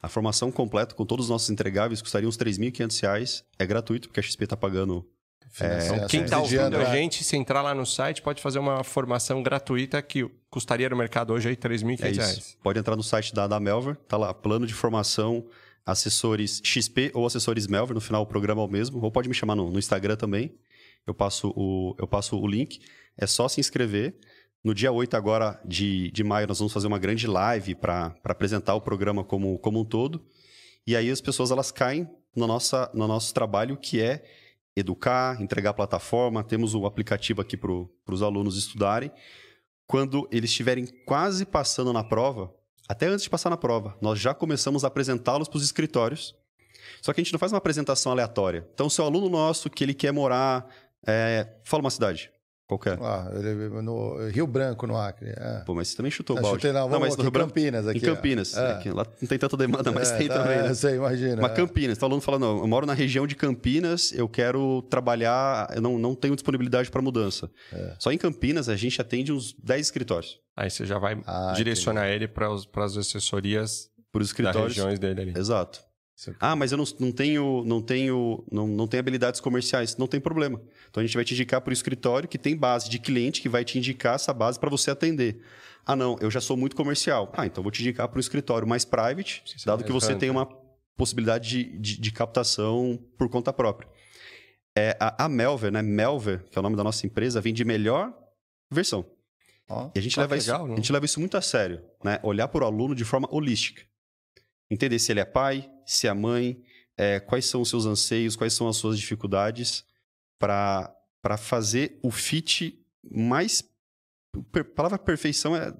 A 0.04 0.08
formação 0.08 0.52
completa 0.52 0.94
com 0.94 1.06
todos 1.06 1.24
os 1.24 1.30
nossos 1.30 1.48
entregáveis 1.48 2.02
custaria 2.02 2.28
uns 2.28 2.36
3.500 2.36 3.00
reais. 3.00 3.44
É 3.58 3.64
gratuito, 3.64 4.08
porque 4.08 4.20
a 4.20 4.22
XP 4.22 4.44
está 4.44 4.54
pagando. 4.54 5.08
Então, 5.56 6.06
quem 6.08 6.24
está 6.24 6.38
ouvindo 6.40 6.62
a 6.62 6.68
né? 6.68 6.92
gente, 6.92 7.24
se 7.24 7.34
entrar 7.38 7.62
lá 7.62 7.74
no 7.74 7.86
site, 7.86 8.20
pode 8.20 8.42
fazer 8.42 8.58
uma 8.58 8.84
formação 8.84 9.42
gratuita 9.42 10.02
que 10.02 10.28
custaria 10.50 10.90
no 10.90 10.96
mercado 10.96 11.32
hoje 11.32 11.48
aí 11.48 11.54
R$ 11.54 11.70
3.500 11.70 12.18
É. 12.18 12.62
Pode 12.62 12.78
entrar 12.78 12.96
no 12.96 13.02
site 13.02 13.34
da, 13.34 13.46
da 13.46 13.58
Melver, 13.58 13.96
tá 14.06 14.18
lá, 14.18 14.34
plano 14.34 14.66
de 14.66 14.74
formação, 14.74 15.46
assessores 15.86 16.60
XP 16.62 17.10
ou 17.14 17.24
assessores 17.24 17.66
Melver, 17.66 17.94
no 17.94 18.00
final 18.00 18.20
o 18.20 18.26
programa 18.26 18.60
é 18.60 18.64
o 18.66 18.68
mesmo. 18.68 19.02
Ou 19.02 19.10
pode 19.10 19.26
me 19.26 19.34
chamar 19.34 19.54
no, 19.54 19.70
no 19.70 19.78
Instagram 19.78 20.16
também. 20.16 20.54
Eu 21.06 21.14
passo, 21.14 21.50
o, 21.56 21.96
eu 21.98 22.06
passo 22.06 22.38
o 22.38 22.46
link. 22.46 22.78
É 23.16 23.26
só 23.26 23.48
se 23.48 23.58
inscrever. 23.58 24.14
No 24.64 24.72
dia 24.72 24.90
8 24.90 25.14
agora 25.14 25.60
de, 25.62 26.10
de 26.10 26.24
maio, 26.24 26.48
nós 26.48 26.58
vamos 26.58 26.72
fazer 26.72 26.86
uma 26.86 26.98
grande 26.98 27.26
live 27.26 27.74
para 27.74 28.16
apresentar 28.24 28.74
o 28.74 28.80
programa 28.80 29.22
como, 29.22 29.58
como 29.58 29.80
um 29.80 29.84
todo. 29.84 30.24
E 30.86 30.96
aí 30.96 31.10
as 31.10 31.20
pessoas 31.20 31.50
elas 31.50 31.70
caem 31.70 32.08
no, 32.34 32.46
nossa, 32.46 32.90
no 32.94 33.06
nosso 33.06 33.34
trabalho, 33.34 33.76
que 33.76 34.00
é 34.00 34.24
educar, 34.74 35.38
entregar 35.42 35.70
a 35.70 35.74
plataforma. 35.74 36.42
Temos 36.42 36.74
o 36.74 36.86
aplicativo 36.86 37.42
aqui 37.42 37.58
para 37.58 37.70
os 38.14 38.22
alunos 38.22 38.56
estudarem. 38.56 39.12
Quando 39.86 40.26
eles 40.32 40.48
estiverem 40.48 40.86
quase 41.04 41.44
passando 41.44 41.92
na 41.92 42.02
prova, 42.02 42.50
até 42.88 43.06
antes 43.06 43.24
de 43.24 43.30
passar 43.30 43.50
na 43.50 43.58
prova, 43.58 43.98
nós 44.00 44.18
já 44.18 44.32
começamos 44.32 44.82
a 44.82 44.88
apresentá-los 44.88 45.46
para 45.46 45.58
os 45.58 45.64
escritórios. 45.64 46.34
Só 47.02 47.12
que 47.12 47.20
a 47.20 47.22
gente 47.24 47.34
não 47.34 47.38
faz 47.38 47.52
uma 47.52 47.58
apresentação 47.58 48.12
aleatória. 48.12 48.66
Então, 48.72 48.88
se 48.88 49.02
um 49.02 49.04
aluno 49.04 49.28
nosso 49.28 49.68
que 49.68 49.84
ele 49.84 49.92
quer 49.92 50.10
morar. 50.10 50.66
é, 51.06 51.54
Fala 51.64 51.82
uma 51.82 51.90
cidade. 51.90 52.30
Qualquer. 52.66 52.98
Ah, 53.02 53.30
ele- 53.34 53.68
no 53.82 54.26
Rio 54.28 54.46
Branco, 54.46 54.86
no 54.86 54.96
Acre. 54.96 55.28
É. 55.36 55.62
Pô, 55.66 55.74
mas 55.74 55.88
você 55.88 55.96
também 55.96 56.10
chutou 56.10 56.34
o 56.34 56.38
Eu 56.38 56.42
balde. 56.42 56.56
chutei, 56.62 56.72
não, 56.72 56.88
vamos 56.88 56.98
mas 57.00 57.08
aqui, 57.12 57.18
no 57.18 57.22
Rio 57.24 57.30
Branco- 57.30 57.48
Campinas 57.50 57.86
aqui, 57.86 57.98
Em. 57.98 58.00
Campinas. 58.00 58.56
É. 58.56 58.72
Aqui, 58.72 58.90
lá 58.90 59.04
não 59.20 59.28
tem 59.28 59.38
tanta 59.38 59.56
demanda, 59.56 59.92
mas 59.92 60.10
É, 60.10 60.16
tem 60.16 60.28
tá, 60.28 60.42
também. 60.42 60.58
é, 60.58 60.62
né? 60.62 60.74
Você 60.74 60.96
imagina. 60.96 61.42
Mas 61.42 61.52
é. 61.52 61.54
Campinas, 61.54 61.98
tá 61.98 62.06
aluno 62.06 62.22
falando, 62.22 62.40
não, 62.42 62.58
eu 62.60 62.66
moro 62.66 62.86
na 62.86 62.94
região 62.94 63.26
de 63.26 63.34
Campinas, 63.34 64.12
eu 64.12 64.26
quero 64.28 64.80
trabalhar, 64.88 65.70
eu 65.74 65.82
não, 65.82 65.98
não 65.98 66.14
tenho 66.14 66.34
disponibilidade 66.34 66.90
para 66.90 67.02
mudança. 67.02 67.50
É. 67.70 67.96
Só 67.98 68.10
em 68.10 68.16
Campinas 68.18 68.68
a 68.70 68.76
gente 68.76 68.98
atende 68.98 69.30
uns 69.30 69.52
10 69.62 69.82
escritórios. 69.86 70.38
Aí 70.56 70.70
você 70.70 70.86
já 70.86 70.98
vai 70.98 71.20
Ah, 71.26 71.52
direcionar 71.54 72.08
ele 72.08 72.26
para 72.26 72.48
as 72.50 72.96
assessorias 72.96 73.90
Por 74.10 74.22
os 74.22 74.28
das 74.28 74.30
escritórios. 74.30 74.68
regiões 74.74 74.98
dele 74.98 75.20
ali. 75.20 75.34
Exato. 75.36 75.80
Aqui. 76.28 76.36
Ah, 76.40 76.54
mas 76.54 76.72
eu 76.72 76.78
não, 76.78 76.84
não 77.00 77.12
tenho, 77.12 77.64
não 77.66 77.82
tenho, 77.82 78.44
não, 78.50 78.66
não 78.66 78.86
tenho 78.86 79.00
habilidades 79.00 79.40
comerciais. 79.40 79.96
Não 79.96 80.06
tem 80.06 80.20
problema. 80.20 80.60
Então 80.88 81.02
a 81.02 81.06
gente 81.06 81.16
vai 81.16 81.24
te 81.24 81.34
indicar 81.34 81.60
para 81.60 81.70
o 81.70 81.72
escritório 81.72 82.28
que 82.28 82.38
tem 82.38 82.56
base 82.56 82.88
de 82.88 82.98
cliente 82.98 83.42
que 83.42 83.48
vai 83.48 83.64
te 83.64 83.78
indicar 83.78 84.14
essa 84.14 84.32
base 84.32 84.58
para 84.58 84.70
você 84.70 84.90
atender. 84.90 85.40
Ah, 85.84 85.96
não, 85.96 86.16
eu 86.20 86.30
já 86.30 86.40
sou 86.40 86.56
muito 86.56 86.74
comercial. 86.76 87.30
Ah, 87.36 87.44
então 87.46 87.62
vou 87.62 87.70
te 87.70 87.82
indicar 87.82 88.08
para 88.08 88.16
o 88.16 88.20
escritório 88.20 88.66
mais 88.66 88.84
private, 88.84 89.42
Sim, 89.44 89.56
dado 89.66 89.84
que 89.84 89.92
você 89.92 90.14
tem 90.14 90.30
uma 90.30 90.46
possibilidade 90.96 91.48
de, 91.48 91.78
de, 91.78 92.00
de 92.00 92.12
captação 92.12 92.98
por 93.18 93.28
conta 93.28 93.52
própria. 93.52 93.88
É, 94.76 94.96
a, 94.98 95.24
a 95.24 95.28
Melver, 95.28 95.70
né? 95.70 95.82
Melver, 95.82 96.44
que 96.50 96.58
é 96.58 96.60
o 96.60 96.62
nome 96.62 96.76
da 96.76 96.82
nossa 96.84 97.06
empresa, 97.06 97.40
vem 97.40 97.52
de 97.52 97.64
melhor 97.64 98.12
versão. 98.70 99.04
Ó. 99.68 99.90
E 99.94 99.98
a 99.98 100.02
gente, 100.02 100.18
Ah, 100.18 100.22
leva, 100.22 100.34
que 100.34 100.40
isso, 100.40 100.50
legal, 100.50 100.66
né? 100.66 100.72
a 100.72 100.76
gente 100.76 100.92
leva 100.92 101.04
isso 101.04 101.20
muito 101.20 101.36
a 101.36 101.42
sério, 101.42 101.82
né? 102.02 102.18
Olhar 102.22 102.48
para 102.48 102.64
o 102.64 102.66
aluno 102.66 102.94
de 102.94 103.04
forma 103.04 103.28
holística. 103.30 103.82
Entender 104.70 104.98
se 104.98 105.12
ele 105.12 105.20
é 105.20 105.24
pai, 105.24 105.70
se 105.86 106.06
é 106.06 106.12
mãe, 106.14 106.62
é, 106.96 107.20
quais 107.20 107.46
são 107.46 107.60
os 107.60 107.68
seus 107.68 107.86
anseios, 107.86 108.36
quais 108.36 108.52
são 108.52 108.68
as 108.68 108.76
suas 108.76 108.98
dificuldades, 108.98 109.84
para 110.38 111.36
fazer 111.38 111.98
o 112.02 112.10
fit 112.10 112.78
mais. 113.10 113.62
Per, 114.52 114.64
palavra 114.64 114.98
perfeição 114.98 115.56
é, 115.56 115.72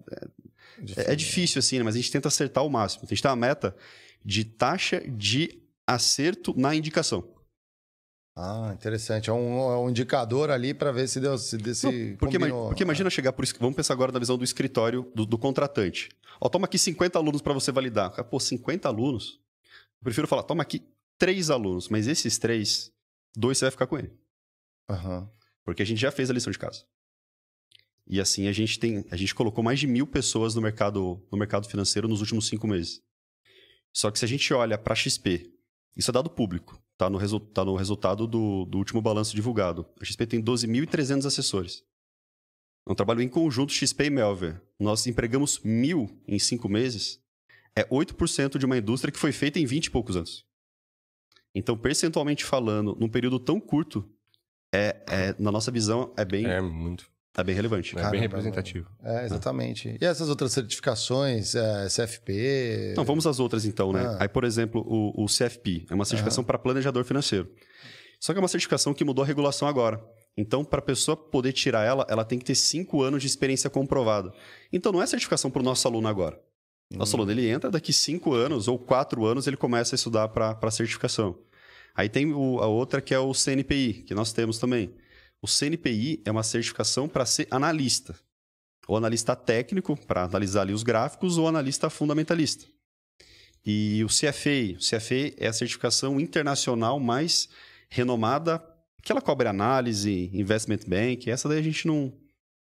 é, 0.97 1.13
é 1.13 1.17
difícil, 1.17 1.59
assim, 1.59 1.79
né? 1.79 1.85
mas 1.85 1.95
a 1.95 1.99
gente 1.99 2.11
tenta 2.11 2.29
acertar 2.29 2.65
o 2.65 2.71
máximo. 2.71 3.03
A 3.05 3.07
gente 3.07 3.23
tem 3.23 3.31
uma 3.31 3.37
meta 3.37 3.75
de 4.25 4.45
taxa 4.45 5.03
de 5.07 5.63
acerto 5.87 6.55
na 6.57 6.75
indicação. 6.75 7.34
Ah, 8.37 8.73
interessante. 8.75 9.31
É 9.31 9.33
um, 9.33 9.59
é 9.73 9.79
um 9.79 9.91
indicador 9.91 10.51
ali 10.51 10.75
para 10.75 10.91
ver 10.91 11.09
se 11.09 11.21
deu 11.21 11.39
se, 11.39 11.57
se 11.75 11.87
Não, 11.87 12.17
porque, 12.17 12.39
combinou. 12.39 12.69
porque 12.69 12.83
imagina 12.83 13.09
chegar 13.09 13.33
por 13.33 13.47
Vamos 13.61 13.77
pensar 13.77 13.95
agora 13.95 14.11
na 14.11 14.19
visão 14.19 14.37
do 14.37 14.43
escritório 14.45 15.11
do, 15.15 15.25
do 15.25 15.39
contratante. 15.39 16.09
Ó, 16.41 16.49
toma 16.49 16.67
aqui 16.67 16.79
50 16.79 17.17
alunos 17.19 17.41
para 17.41 17.53
você 17.53 17.71
validar. 17.71 18.11
Pô, 18.25 18.41
50 18.41 18.89
alunos? 18.89 19.41
Eu 20.01 20.05
prefiro 20.05 20.27
falar, 20.27 20.43
toma 20.43 20.63
aqui 20.63 20.83
três 21.17 21.49
alunos, 21.49 21.89
mas 21.89 22.09
esses 22.09 22.37
três, 22.37 22.93
dois 23.37 23.59
você 23.59 23.67
vai 23.67 23.71
ficar 23.71 23.87
com 23.87 23.99
ele. 23.99 24.13
Aham. 24.91 25.31
Porque 25.65 25.83
a 25.83 25.87
gente 25.87 26.01
já 26.01 26.11
fez 26.11 26.29
a 26.29 26.35
lição 26.35 26.51
de 26.51 26.59
casa. 26.59 26.85
E 28.07 28.21
assim, 28.21 28.49
a 28.49 28.53
gente 28.53 28.79
tem. 28.79 29.07
A 29.11 29.17
gente 29.17 29.35
colocou 29.35 29.65
mais 29.65 29.79
de 29.81 29.87
mil 29.87 30.07
pessoas 30.07 30.55
no 30.55 30.61
mercado, 30.61 31.23
no 31.33 31.39
mercado 31.39 31.67
financeiro 31.69 32.07
nos 32.07 32.21
últimos 32.21 32.47
cinco 32.49 32.67
meses. 32.67 33.01
Só 33.93 34.11
que 34.11 34.19
se 34.19 34.25
a 34.25 34.29
gente 34.29 34.53
olha 34.53 34.77
para 34.77 34.95
XP, 34.95 35.54
isso 35.97 36.11
é 36.11 36.13
dado 36.13 36.31
público, 36.31 36.81
tá 36.97 37.09
no, 37.09 37.19
resu 37.19 37.41
tá 37.41 37.65
no 37.65 37.77
resultado 37.77 38.27
do, 38.27 38.65
do 38.65 38.79
último 38.79 39.01
balanço 39.01 39.35
divulgado. 39.35 39.87
A 40.01 40.05
XP 40.05 40.27
tem 40.27 40.43
12.300 40.43 41.27
assessores. 41.27 41.85
É 42.87 42.93
um 42.93 42.95
trabalho 42.95 43.23
em 43.23 43.29
conjunto 43.29 43.73
XP 43.73 44.05
e 44.05 44.11
Melver. 44.11 44.61
Nós 44.79 45.07
empregamos 45.07 45.61
mil 45.61 46.21
em 46.29 46.39
cinco 46.39 46.69
meses. 46.69 47.21
É 47.77 47.85
8% 47.85 48.59
de 48.59 48.67
uma 48.67 48.77
indústria 48.77 49.11
que 49.11 49.19
foi 49.19 49.33
feita 49.33 49.59
em 49.59 49.67
20 49.67 49.87
e 49.87 49.91
poucos 49.91 50.17
anos. 50.17 50.45
Então, 51.55 51.79
percentualmente 51.79 52.45
falando, 52.45 52.97
num 52.99 53.09
período 53.09 53.39
tão 53.39 53.61
curto, 53.61 54.09
é, 54.75 55.05
é, 55.09 55.35
na 55.39 55.53
nossa 55.53 55.71
visão, 55.71 56.13
é 56.17 56.25
bem, 56.25 56.47
É 56.47 56.61
muito. 56.61 57.09
É 57.37 57.45
bem 57.45 57.55
relevante. 57.55 57.93
É 57.93 57.95
bem 57.95 58.05
Caramba, 58.05 58.21
representativo. 58.21 58.89
É, 59.03 59.25
exatamente. 59.25 59.97
E 60.01 60.05
essas 60.05 60.29
outras 60.29 60.53
certificações, 60.53 61.55
é, 61.55 61.87
CFP? 61.87 62.91
Então, 62.93 63.05
vamos 63.05 63.27
às 63.27 63.41
outras 63.41 63.65
então, 63.65 63.93
né? 63.93 64.05
Ah. 64.07 64.19
Aí, 64.21 64.29
por 64.29 64.45
exemplo, 64.45 64.81
o, 64.87 65.25
o 65.25 65.27
CFP 65.27 65.87
é 65.91 65.95
uma 65.95 66.05
certificação 66.05 66.45
para 66.45 66.59
planejador 66.59 67.05
financeiro. 67.05 67.51
Só 68.21 68.33
que 68.33 68.39
é 68.39 68.43
uma 68.43 68.49
certificação 68.49 68.95
que 68.95 69.05
mudou 69.05 69.25
a 69.25 69.27
regulação 69.27 69.67
agora. 69.67 70.01
Então, 70.37 70.65
para 70.65 70.79
a 70.79 70.83
pessoa 70.83 71.17
poder 71.17 71.53
tirar 71.53 71.85
ela, 71.85 72.07
ela 72.09 72.25
tem 72.25 72.39
que 72.39 72.45
ter 72.45 72.55
cinco 72.55 73.03
anos 73.03 73.21
de 73.21 73.27
experiência 73.27 73.69
comprovada. 73.69 74.33
Então, 74.73 74.93
não 74.93 75.03
é 75.03 75.07
certificação 75.07 75.51
para 75.51 75.61
o 75.61 75.65
nosso 75.65 75.87
aluno 75.87 76.09
agora. 76.09 76.41
Nosso 76.91 77.17
aluno, 77.17 77.33
ele 77.33 77.49
entra, 77.49 77.71
daqui 77.71 77.93
cinco 77.93 78.33
anos 78.33 78.69
ou 78.69 78.79
quatro 78.79 79.25
anos, 79.25 79.47
ele 79.47 79.57
começa 79.57 79.95
a 79.95 79.97
estudar 79.97 80.29
para 80.29 80.59
a 80.61 80.71
certificação. 80.71 81.37
Aí 81.95 82.09
tem 82.09 82.33
o, 82.33 82.59
a 82.61 82.67
outra 82.67 83.01
que 83.01 83.15
é 83.15 83.19
o 83.19 83.33
CNPI, 83.33 84.05
que 84.07 84.15
nós 84.15 84.33
temos 84.33 84.59
também. 84.59 84.95
O 85.45 85.47
CNPI 85.47 86.23
é 86.25 86.31
uma 86.31 86.43
certificação 86.43 87.07
para 87.07 87.27
ser 87.27 87.47
analista. 87.51 88.15
Ou 88.89 88.97
analista 88.97 89.37
técnico, 89.37 89.95
para 89.95 90.23
analisar 90.25 90.63
ali 90.63 90.73
os 90.73 90.83
gráficos, 90.83 91.37
ou 91.37 91.47
analista 91.47 91.91
fundamentalista. 91.91 92.65
E 93.63 94.03
o 94.03 94.07
CFA, 94.07 94.73
o 94.75 94.79
CFA 94.79 95.35
é 95.37 95.47
a 95.47 95.53
certificação 95.53 96.19
internacional 96.19 96.99
mais 96.99 97.51
renomada, 97.91 98.59
que 99.03 99.13
ela 99.13 99.21
cobre 99.21 99.47
análise, 99.47 100.31
investment 100.33 100.81
bank, 100.87 101.31
essa 101.31 101.47
daí 101.47 101.59
a 101.59 101.63
gente 101.63 101.87
não, 101.87 102.11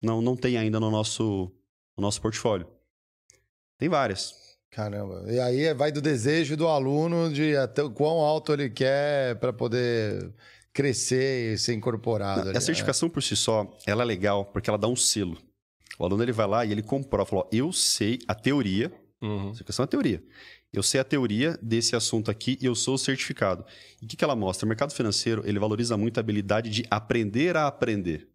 não, 0.01 0.21
não 0.21 0.35
tem 0.35 0.57
ainda 0.57 0.77
no 0.77 0.91
nosso, 0.91 1.49
no 1.95 2.01
nosso 2.01 2.21
portfólio. 2.21 2.67
Tem 3.77 3.87
várias. 3.87 4.35
Caramba. 4.69 5.23
E 5.31 5.39
aí 5.39 5.73
vai 5.73 5.93
do 5.93 6.01
desejo 6.01 6.57
do 6.57 6.67
aluno 6.67 7.31
de 7.31 7.55
até 7.55 7.81
o 7.81 7.89
quão 7.89 8.19
alto 8.19 8.51
ele 8.51 8.69
quer 8.69 9.39
para 9.39 9.53
poder 9.53 10.33
crescer 10.75 11.53
e 11.53 11.57
ser 11.57 11.73
incorporado. 11.73 12.49
ali, 12.49 12.57
A 12.57 12.61
certificação 12.61 13.09
por 13.09 13.23
si 13.23 13.35
só, 13.35 13.65
ela 13.87 14.03
é 14.03 14.05
legal 14.05 14.45
porque 14.45 14.69
ela 14.69 14.77
dá 14.77 14.87
um 14.87 14.95
selo. 14.95 15.37
O 15.97 16.03
aluno 16.03 16.21
ele 16.21 16.33
vai 16.33 16.45
lá 16.45 16.65
e 16.65 16.71
ele 16.73 16.83
comprova, 16.83 17.25
fala, 17.25 17.41
ó, 17.43 17.47
eu 17.51 17.71
sei 17.71 18.19
a 18.27 18.35
teoria, 18.35 18.91
Uhum. 19.21 19.37
a 19.39 19.43
certificação 19.45 19.83
é 19.83 19.85
a 19.85 19.87
teoria. 19.87 20.21
Eu 20.73 20.83
sei 20.83 20.99
a 20.99 21.03
teoria 21.05 21.57
desse 21.61 21.95
assunto 21.95 22.29
aqui 22.29 22.57
e 22.61 22.65
eu 22.65 22.75
sou 22.75 22.97
certificado. 22.97 23.65
E 24.01 24.05
o 24.05 24.07
que, 24.09 24.17
que 24.17 24.23
ela 24.25 24.35
mostra? 24.35 24.65
O 24.65 24.67
mercado 24.67 24.93
financeiro, 24.93 25.41
ele 25.45 25.57
valoriza 25.57 25.95
muito 25.95 26.17
a 26.17 26.19
habilidade 26.19 26.69
de 26.69 26.85
aprender 26.91 27.55
a 27.55 27.65
aprender. 27.65 28.27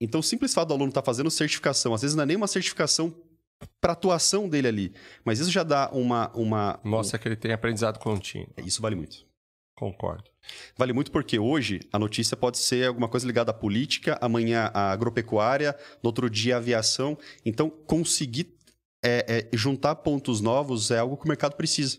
Então, 0.00 0.18
o 0.18 0.22
simples 0.22 0.52
fato 0.52 0.68
do 0.68 0.74
aluno 0.74 0.88
estar 0.88 1.02
fazendo 1.02 1.30
certificação, 1.30 1.94
às 1.94 2.02
vezes 2.02 2.16
não 2.16 2.24
é 2.24 2.26
nem 2.26 2.36
uma 2.36 2.48
certificação 2.48 3.14
para 3.80 3.92
atuação 3.92 4.48
dele 4.48 4.66
ali, 4.66 4.92
mas 5.24 5.38
isso 5.38 5.50
já 5.52 5.62
dá 5.62 5.88
uma... 5.92 6.30
uma 6.34 6.80
Mostra 6.82 7.16
que 7.20 7.28
ele 7.28 7.36
tem 7.36 7.52
aprendizado 7.52 7.98
contínuo. 8.00 8.48
Isso 8.66 8.82
vale 8.82 8.96
muito. 8.96 9.24
Concordo. 9.76 10.24
Vale 10.76 10.92
muito 10.92 11.10
porque 11.10 11.38
hoje 11.38 11.80
a 11.92 11.98
notícia 11.98 12.36
pode 12.36 12.58
ser 12.58 12.86
alguma 12.86 13.08
coisa 13.08 13.26
ligada 13.26 13.50
à 13.50 13.54
política, 13.54 14.16
amanhã 14.20 14.70
à 14.72 14.92
agropecuária, 14.92 15.76
no 16.02 16.08
outro 16.08 16.30
dia 16.30 16.54
à 16.54 16.58
aviação. 16.58 17.18
Então, 17.44 17.68
conseguir 17.68 18.54
é, 19.02 19.48
é, 19.52 19.56
juntar 19.56 19.96
pontos 19.96 20.40
novos 20.40 20.90
é 20.90 20.98
algo 20.98 21.16
que 21.16 21.24
o 21.24 21.28
mercado 21.28 21.56
precisa. 21.56 21.98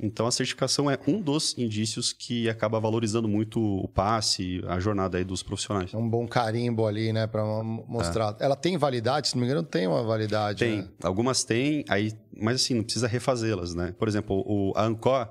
Então, 0.00 0.28
a 0.28 0.30
certificação 0.30 0.88
é 0.88 0.96
um 1.08 1.20
dos 1.20 1.58
indícios 1.58 2.12
que 2.12 2.48
acaba 2.48 2.78
valorizando 2.78 3.26
muito 3.26 3.60
o 3.60 3.88
passe, 3.88 4.62
a 4.68 4.78
jornada 4.78 5.18
aí 5.18 5.24
dos 5.24 5.42
profissionais. 5.42 5.92
É 5.92 5.96
um 5.96 6.08
bom 6.08 6.26
carimbo 6.26 6.86
ali, 6.86 7.12
né, 7.12 7.26
para 7.26 7.42
mostrar. 7.64 8.36
Ela 8.38 8.54
tem 8.54 8.78
validade, 8.78 9.28
se 9.28 9.34
não 9.34 9.40
me 9.40 9.48
engano, 9.48 9.66
tem 9.66 9.88
uma 9.88 10.04
validade. 10.04 10.60
Tem, 10.60 10.82
né? 10.82 10.88
algumas 11.02 11.42
têm, 11.42 11.84
aí, 11.88 12.12
mas 12.36 12.62
assim, 12.62 12.74
não 12.74 12.84
precisa 12.84 13.08
refazê-las, 13.08 13.74
né? 13.74 13.92
Por 13.98 14.06
exemplo, 14.06 14.44
o, 14.46 14.72
a 14.76 14.84
Ancor, 14.84 15.28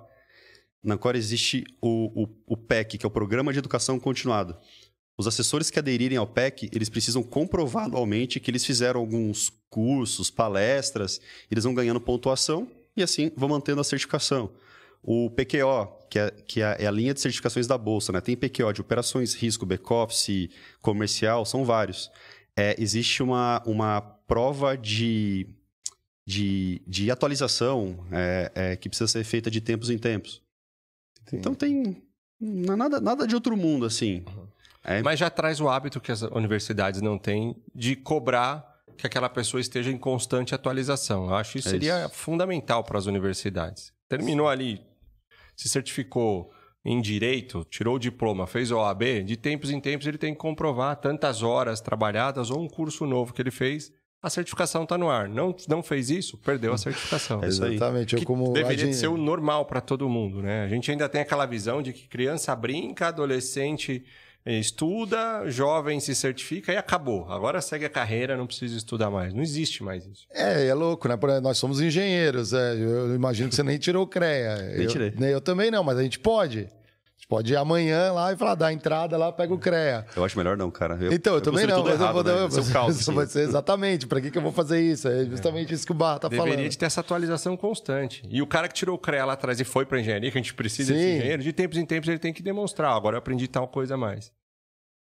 na 0.87 0.95
Ancor 0.95 1.15
existe 1.15 1.65
o, 1.81 2.23
o, 2.23 2.29
o 2.47 2.57
PEC, 2.57 2.97
que 2.97 3.05
é 3.05 3.07
o 3.07 3.11
Programa 3.11 3.51
de 3.51 3.59
Educação 3.59 3.99
Continuada. 3.99 4.57
Os 5.17 5.27
assessores 5.27 5.69
que 5.69 5.79
aderirem 5.79 6.17
ao 6.17 6.25
PEC, 6.25 6.69
eles 6.71 6.89
precisam 6.89 7.21
comprovar 7.21 7.85
anualmente 7.85 8.39
que 8.39 8.49
eles 8.49 8.65
fizeram 8.65 9.01
alguns 9.01 9.51
cursos, 9.69 10.29
palestras, 10.29 11.19
eles 11.51 11.65
vão 11.65 11.73
ganhando 11.73 11.99
pontuação 11.99 12.67
e 12.95 13.03
assim 13.03 13.31
vão 13.35 13.49
mantendo 13.49 13.81
a 13.81 13.83
certificação. 13.83 14.49
O 15.03 15.29
PQO, 15.29 16.07
que 16.09 16.19
é, 16.19 16.31
que 16.31 16.61
é 16.61 16.87
a 16.87 16.91
linha 16.91 17.13
de 17.13 17.19
certificações 17.19 17.67
da 17.67 17.77
Bolsa, 17.77 18.11
né? 18.11 18.21
tem 18.21 18.37
PQO 18.37 18.71
de 18.71 18.81
operações, 18.81 19.33
risco, 19.33 19.65
back-office, 19.65 20.49
comercial, 20.81 21.45
são 21.45 21.65
vários. 21.65 22.09
É, 22.55 22.75
existe 22.79 23.21
uma, 23.21 23.61
uma 23.65 24.01
prova 24.01 24.77
de, 24.77 25.47
de, 26.25 26.81
de 26.87 27.11
atualização 27.11 28.05
é, 28.11 28.51
é, 28.55 28.75
que 28.75 28.87
precisa 28.87 29.07
ser 29.07 29.23
feita 29.23 29.51
de 29.51 29.59
tempos 29.59 29.89
em 29.89 29.97
tempos. 29.97 30.46
Então 31.35 31.53
tem 31.53 32.01
nada, 32.39 32.99
nada 33.01 33.27
de 33.27 33.35
outro 33.35 33.55
mundo, 33.57 33.85
assim. 33.85 34.23
É, 34.83 35.01
Mas 35.01 35.19
já 35.19 35.29
traz 35.29 35.59
o 35.59 35.67
hábito 35.67 35.99
que 35.99 36.11
as 36.11 36.21
universidades 36.21 37.01
não 37.01 37.17
têm 37.17 37.55
de 37.75 37.95
cobrar 37.95 38.65
que 38.97 39.05
aquela 39.05 39.29
pessoa 39.29 39.59
esteja 39.61 39.91
em 39.91 39.97
constante 39.97 40.55
atualização. 40.55 41.25
Eu 41.27 41.35
acho 41.35 41.53
que 41.53 41.59
isso 41.59 41.67
É 41.67 41.71
seria 41.71 42.05
isso. 42.05 42.15
fundamental 42.15 42.83
para 42.83 42.97
as 42.97 43.05
universidades. 43.05 43.91
Terminou 44.07 44.47
ali, 44.47 44.81
se 45.55 45.67
certificou 45.69 46.51
em 46.85 47.01
direito, 47.01 47.65
tirou 47.69 47.95
o 47.97 47.99
diploma, 47.99 48.47
fez 48.47 48.71
o 48.71 48.77
OAB, 48.77 49.23
de 49.25 49.35
tempos 49.35 49.69
em 49.71 49.79
tempos 49.81 50.07
ele 50.07 50.17
tem 50.17 50.33
que 50.33 50.39
comprovar 50.39 50.95
tantas 50.95 51.43
horas 51.43 51.81
trabalhadas 51.81 52.49
ou 52.49 52.61
um 52.63 52.67
curso 52.67 53.05
novo 53.05 53.33
que 53.33 53.41
ele 53.41 53.51
fez. 53.51 53.91
A 54.21 54.29
certificação 54.29 54.83
está 54.83 54.97
no 54.97 55.09
ar. 55.09 55.29
Não, 55.29 55.55
não 55.69 55.83
fez 55.83 56.09
isso, 56.09 56.37
perdeu 56.37 56.73
a 56.73 56.77
certificação. 56.77 57.43
É 57.43 57.49
isso 57.49 57.63
aí. 57.63 57.75
Exatamente. 57.75 58.13
Eu 58.13 58.19
Que 58.19 58.25
como 58.25 58.51
deveria 58.51 58.91
ser 58.93 59.07
o 59.07 59.17
normal 59.17 59.65
para 59.65 59.79
todo 59.79 60.09
mundo, 60.09 60.41
né? 60.41 60.63
A 60.63 60.67
gente 60.67 60.89
ainda 60.89 61.07
tem 61.07 61.21
aquela 61.21 61.45
visão 61.45 61.81
de 61.81 61.93
que 61.93 62.07
criança 62.07 62.55
brinca, 62.55 63.07
adolescente 63.09 64.03
eh, 64.43 64.57
estuda, 64.57 65.43
jovem 65.49 65.99
se 65.99 66.15
certifica 66.15 66.73
e 66.73 66.77
acabou. 66.77 67.29
Agora 67.31 67.61
segue 67.61 67.85
a 67.85 67.89
carreira, 67.89 68.35
não 68.35 68.47
precisa 68.47 68.75
estudar 68.75 69.11
mais. 69.11 69.33
Não 69.35 69.43
existe 69.43 69.83
mais 69.83 70.03
isso. 70.07 70.25
É, 70.31 70.65
é 70.65 70.73
louco, 70.73 71.07
né? 71.07 71.15
Nós 71.41 71.59
somos 71.59 71.79
engenheiros. 71.79 72.53
é, 72.53 72.73
Eu 72.73 73.13
imagino 73.13 73.49
que 73.49 73.55
você 73.55 73.63
nem 73.63 73.77
tirou 73.77 74.03
o 74.03 74.07
CREA. 74.07 74.55
Nem 74.73 74.81
eu, 74.83 74.87
tirei. 74.87 75.13
nem 75.15 75.29
Eu 75.29 75.41
também 75.41 75.69
não, 75.69 75.83
mas 75.83 75.97
a 75.97 76.03
gente 76.03 76.17
pode. 76.17 76.67
Pode 77.29 77.51
ir 77.51 77.57
amanhã 77.57 78.13
lá 78.13 78.31
e 78.31 78.37
falar, 78.37 78.55
dá 78.55 78.67
a 78.67 78.73
entrada 78.73 79.17
lá, 79.17 79.33
pega 79.33 79.53
o 79.53 79.57
CREA. 79.59 80.05
Eu 80.15 80.23
acho 80.23 80.37
melhor 80.37 80.55
não, 80.55 80.71
cara. 80.71 80.97
Eu, 81.01 81.11
então, 81.11 81.35
eu, 81.35 81.41
também 81.41 81.67
considero 81.67 81.79
não, 81.79 81.83
mas 81.83 81.93
eu 81.95 82.01
errado, 82.01 82.13
vou 82.13 82.23
né? 82.23 82.31
dar. 82.33 82.47
Vai 82.47 82.51
ser 82.51 82.69
um 82.69 82.71
caos, 82.73 82.95
Isso 82.95 83.09
assim. 83.09 83.13
vai 83.19 83.25
ser 83.27 83.41
exatamente. 83.41 84.07
Pra 84.07 84.21
que, 84.21 84.31
que 84.31 84.37
eu 84.37 84.41
vou 84.41 84.53
fazer 84.53 84.79
isso? 84.79 85.09
É 85.09 85.25
justamente 85.25 85.73
isso 85.73 85.85
que 85.85 85.91
o 85.91 85.95
Barra 85.95 86.19
tá 86.19 86.29
Deveria 86.29 86.53
falando. 86.53 86.69
de 86.69 86.77
ter 86.77 86.85
essa 86.85 87.01
atualização 87.01 87.57
constante. 87.57 88.23
E 88.29 88.41
o 88.41 88.47
cara 88.47 88.69
que 88.69 88.73
tirou 88.75 88.95
o 88.95 88.99
CREA 88.99 89.25
lá 89.25 89.33
atrás 89.33 89.59
e 89.59 89.65
foi 89.65 89.85
para 89.85 89.99
engenharia, 89.99 90.31
que 90.31 90.37
a 90.37 90.41
gente 90.41 90.53
precisa 90.53 90.93
Sim. 90.93 90.99
desse 90.99 91.17
engenheiro, 91.17 91.43
de 91.43 91.51
tempos 91.51 91.77
em 91.77 91.85
tempos 91.85 92.07
ele 92.07 92.19
tem 92.19 92.31
que 92.31 92.41
demonstrar. 92.41 92.95
Agora 92.95 93.15
eu 93.15 93.19
aprendi 93.19 93.45
tal 93.49 93.67
coisa 93.67 93.95
a 93.95 93.97
mais. 93.97 94.31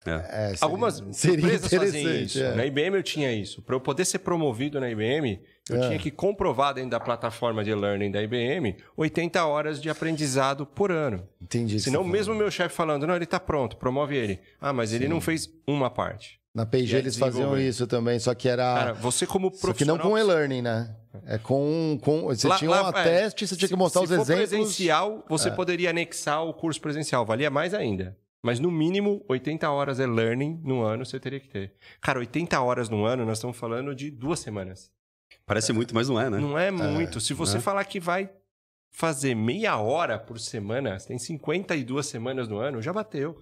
É, 0.05 0.19
seria- 0.19 0.57
Algumas 0.61 1.03
seria 1.13 1.37
empresas 1.45 1.71
fazem 1.71 2.01
interessante, 2.03 2.25
isso. 2.27 2.43
é. 2.43 2.55
Na 2.55 2.67
IBM 2.67 2.97
eu 2.97 3.03
tinha 3.03 3.33
isso. 3.33 3.63
Para 3.63 3.77
eu 3.77 3.81
poder 3.81 4.05
ser 4.05 4.19
promovido 4.21 4.79
na 4.79 4.91
IBM, 4.91 5.41
eu 5.77 5.83
É. 5.83 5.87
tinha 5.89 5.99
que 5.99 6.11
comprovar 6.11 6.75
dentro 6.75 6.91
da 6.91 7.01
plataforma 7.01 7.63
de 7.65 7.75
learning 7.75 8.11
da 8.11 8.23
IBM 8.23 8.77
80 8.97 9.45
horas 9.45 9.81
de 9.81 9.89
aprendizado 9.91 10.65
por 10.67 10.91
ano. 10.91 11.27
Entendi. 11.41 11.79
Senão, 11.81 12.03
você 12.05 12.11
mesmo 12.11 12.35
meu 12.35 12.51
chefe 12.51 12.75
falando, 12.75 13.07
não, 13.07 13.17
ele 13.17 13.27
tá 13.27 13.39
pronto, 13.41 13.77
promove 13.77 14.17
ele. 14.17 14.41
Ah, 14.61 14.73
mas 14.73 14.93
ele 14.93 15.09
não 15.09 15.21
fez 15.21 15.49
uma 15.67 15.91
parte. 15.91 16.39
Na 16.53 16.67
PG 16.67 16.97
eles 16.97 17.17
faziam 17.17 17.57
isso 17.57 17.87
também, 17.87 18.19
só 18.19 18.35
que 18.35 18.49
era. 18.49 18.75
Cara, 18.75 18.93
você 18.95 19.25
como 19.25 19.53
só 19.55 19.73
que 19.73 19.85
não 19.85 19.97
profissional... 19.97 19.99
com 20.11 20.19
e-learning, 20.19 20.63
né? 20.63 20.97
É 21.27 21.39
com. 21.39 21.97
com 22.03 22.23
você 22.23 22.49
Lá- 22.49 22.57
tinha 22.57 22.71
um 22.71 22.89
é, 22.89 23.03
teste, 23.05 23.47
você 23.47 23.57
tinha 23.57 23.69
que 23.69 23.77
mostrar 23.77 24.01
se 24.01 24.13
os 24.13 24.17
for 24.17 24.23
exemplos. 24.23 24.49
presencial, 24.49 25.25
você 25.29 25.49
É. 25.49 25.53
poderia 25.53 25.91
anexar 25.91 26.45
o 26.45 26.53
curso 26.53 26.81
presencial. 26.81 27.25
Valia 27.25 27.51
mais 27.51 27.73
ainda. 27.73 28.17
Mas 28.43 28.59
no 28.59 28.71
mínimo, 28.71 29.23
80 29.29 29.71
horas 29.71 30.01
é 30.01 30.07
learning 30.07 30.61
no 30.65 30.83
ano 30.83 31.05
você 31.07 31.21
teria 31.21 31.39
que 31.39 31.49
ter. 31.49 31.73
Cara, 32.01 32.19
80 32.19 32.59
horas 32.61 32.89
no 32.89 33.05
ano, 33.05 33.25
nós 33.25 33.39
estamos 33.39 33.57
falando 33.57 33.95
de 33.95 34.11
duas 34.11 34.41
semanas. 34.41 34.91
Parece 35.51 35.73
muito, 35.73 35.93
mas 35.93 36.09
não 36.09 36.21
é, 36.21 36.31
né? 36.31 36.39
Não 36.39 36.57
é 36.57 36.71
muito. 36.71 37.21
Se 37.21 37.35
você 37.35 37.55
né? 37.55 37.61
falar 37.61 37.85
que 37.85 37.99
vai 37.99 38.31
fazer 38.93 39.35
meia 39.35 39.77
hora 39.79 40.17
por 40.17 40.39
semana, 40.39 40.97
você 40.97 41.09
tem 41.09 41.19
52 41.19 42.07
semanas 42.07 42.47
no 42.47 42.59
ano, 42.59 42.81
já 42.81 42.93
bateu. 42.93 43.37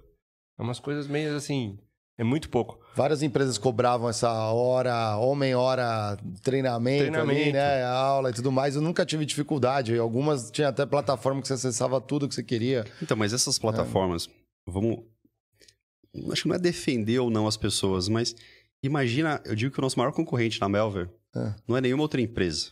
É 0.58 0.62
umas 0.62 0.80
coisas 0.80 1.06
meio 1.06 1.36
assim. 1.36 1.78
É 2.16 2.24
muito 2.24 2.48
pouco. 2.48 2.80
Várias 2.96 3.22
empresas 3.22 3.58
cobravam 3.58 4.08
essa 4.08 4.32
hora, 4.32 5.18
homem 5.18 5.54
hora, 5.54 6.16
treinamento, 6.42 7.02
ali, 7.02 7.12
Treinamento. 7.12 7.52
né? 7.52 7.84
Aula 7.84 8.30
e 8.30 8.32
tudo 8.32 8.50
mais. 8.50 8.74
Eu 8.74 8.80
nunca 8.80 9.04
tive 9.04 9.26
dificuldade. 9.26 9.98
Algumas 9.98 10.50
tinha 10.50 10.68
até 10.68 10.86
plataforma 10.86 11.42
que 11.42 11.48
você 11.48 11.54
acessava 11.54 12.00
tudo 12.00 12.26
que 12.26 12.34
você 12.34 12.42
queria. 12.42 12.86
Então, 13.02 13.18
mas 13.18 13.34
essas 13.34 13.58
plataformas, 13.58 14.30
vamos. 14.66 15.00
Acho 16.32 16.44
que 16.44 16.48
não 16.48 16.56
é 16.56 16.58
defender 16.58 17.18
ou 17.18 17.28
não 17.28 17.46
as 17.46 17.58
pessoas, 17.58 18.08
mas 18.08 18.34
imagina, 18.82 19.42
eu 19.44 19.54
digo 19.54 19.74
que 19.74 19.78
o 19.78 19.82
nosso 19.82 19.98
maior 19.98 20.10
concorrente 20.12 20.58
na 20.58 20.70
Melver 20.70 21.10
É. 21.36 21.54
não 21.66 21.76
é 21.76 21.80
nenhuma 21.80 22.02
outra 22.02 22.20
empresa. 22.20 22.68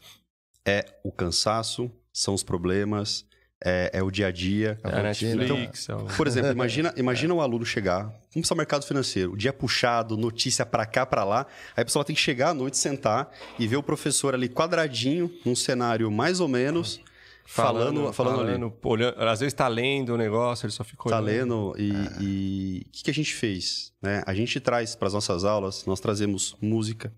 É 0.64 0.84
o 1.04 1.12
cansaço, 1.12 1.90
são 2.12 2.34
os 2.34 2.42
problemas, 2.42 3.24
é, 3.64 3.90
é 3.94 4.02
o 4.02 4.10
dia 4.10 4.26
a 4.26 4.30
dia. 4.32 4.78
É 4.82 4.88
a 4.88 5.08
rotina. 5.08 5.36
Netflix. 5.36 5.88
é 5.88 5.94
o- 5.94 6.06
Por 6.16 6.26
exemplo, 6.26 6.50
imagina, 6.52 6.92
imagina 6.96 7.32
um 7.34 7.40
aluno 7.40 7.64
chegar, 7.64 8.02
vamos 8.04 8.18
pensar 8.32 8.54
no 8.54 8.58
mercado 8.58 8.84
financeiro, 8.84 9.32
o 9.32 9.36
dia 9.36 9.52
puxado, 9.52 10.16
notícia 10.16 10.66
pra 10.66 10.84
cá, 10.86 11.06
pra 11.06 11.22
lá, 11.24 11.46
aí 11.76 11.82
a 11.82 11.84
pessoa 11.84 12.04
tem 12.04 12.16
que 12.16 12.20
chegar 12.22 12.50
à 12.50 12.54
noite, 12.54 12.76
sentar 12.78 13.30
e 13.58 13.66
ver 13.66 13.76
o 13.76 13.82
professor 13.82 14.34
ali 14.34 14.48
quadradinho, 14.48 15.32
num 15.44 15.54
cenário 15.54 16.10
mais 16.10 16.40
ou 16.40 16.48
menos, 16.48 17.00
falando, 17.44 18.12
falando, 18.12 18.40
ali. 18.40 18.72
olhando, 18.82 19.20
às 19.22 19.38
vezes 19.38 19.54
tá 19.54 19.68
lendo 19.68 20.14
o 20.14 20.16
negócio, 20.16 20.66
ele 20.66 20.72
só 20.72 20.82
fica 20.82 21.08
Tá 21.08 21.20
olhando. 21.20 21.72
lendo 21.72 21.74
e 21.78 21.92
e 22.20 22.86
o 22.88 22.90
que, 22.90 23.04
que 23.04 23.10
a 23.10 23.14
gente 23.14 23.32
fez? 23.32 23.92
Né? 24.02 24.22
A 24.26 24.34
gente 24.34 24.58
traz 24.58 24.96
para 24.96 25.06
as 25.06 25.14
nossas 25.14 25.44
aulas, 25.44 25.84
nós 25.86 26.00
trazemos 26.00 26.56
música, 26.60 27.12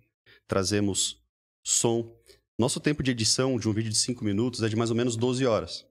trazemos 0.46 1.16
som. 1.68 2.10
Nosso 2.58 2.80
tempo 2.80 3.02
de 3.02 3.10
edição 3.10 3.58
de 3.58 3.68
um 3.68 3.72
vídeo 3.72 3.90
de 3.90 3.98
5 3.98 4.24
minutos 4.24 4.62
é 4.62 4.68
de 4.68 4.74
mais 4.74 4.90
ou 4.90 4.96
menos 4.96 5.16
12 5.16 5.44
horas. 5.46 5.86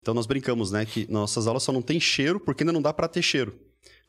Então 0.00 0.14
nós 0.14 0.26
brincamos, 0.26 0.70
né, 0.70 0.86
que 0.86 1.10
nossas 1.10 1.46
aulas 1.46 1.62
só 1.62 1.72
não 1.72 1.82
tem 1.82 1.98
cheiro 1.98 2.38
porque 2.38 2.62
ainda 2.62 2.72
não 2.72 2.80
dá 2.80 2.92
para 2.92 3.08
ter 3.08 3.22
cheiro. 3.22 3.58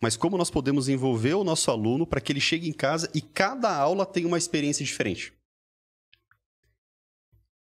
mas 0.02 0.16
como 0.16 0.38
nós 0.38 0.52
podemos 0.52 0.88
envolver 0.88 1.34
o 1.34 1.44
nosso 1.44 1.72
aluno 1.72 2.06
para 2.06 2.22
que 2.22 2.32
ele 2.32 2.40
chegue 2.40 2.70
em 2.70 2.74
casa 2.74 3.10
e 3.14 3.22
cada 3.22 3.76
aula 3.76 4.06
tenha 4.06 4.28
uma 4.28 4.38
experiência 4.38 4.86
diferente. 4.86 5.34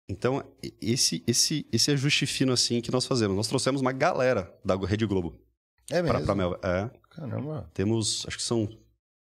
Então, 0.08 0.42
esse, 0.80 1.22
esse, 1.26 1.66
esse 1.72 1.90
ajuste 1.90 2.26
fino 2.26 2.52
assim 2.52 2.80
que 2.80 2.90
nós 2.90 3.06
fazemos. 3.06 3.36
Nós 3.36 3.48
trouxemos 3.48 3.80
uma 3.80 3.92
galera 3.92 4.52
da 4.64 4.74
Rede 4.76 5.06
Globo. 5.06 5.38
É 5.90 6.02
mesmo? 6.02 6.16
Pra, 6.16 6.24
pra 6.24 6.34
Melva. 6.34 6.60
É. 6.62 6.90
Caramba. 7.10 7.70
Temos, 7.72 8.24
acho 8.26 8.36
que 8.36 8.42
são 8.42 8.68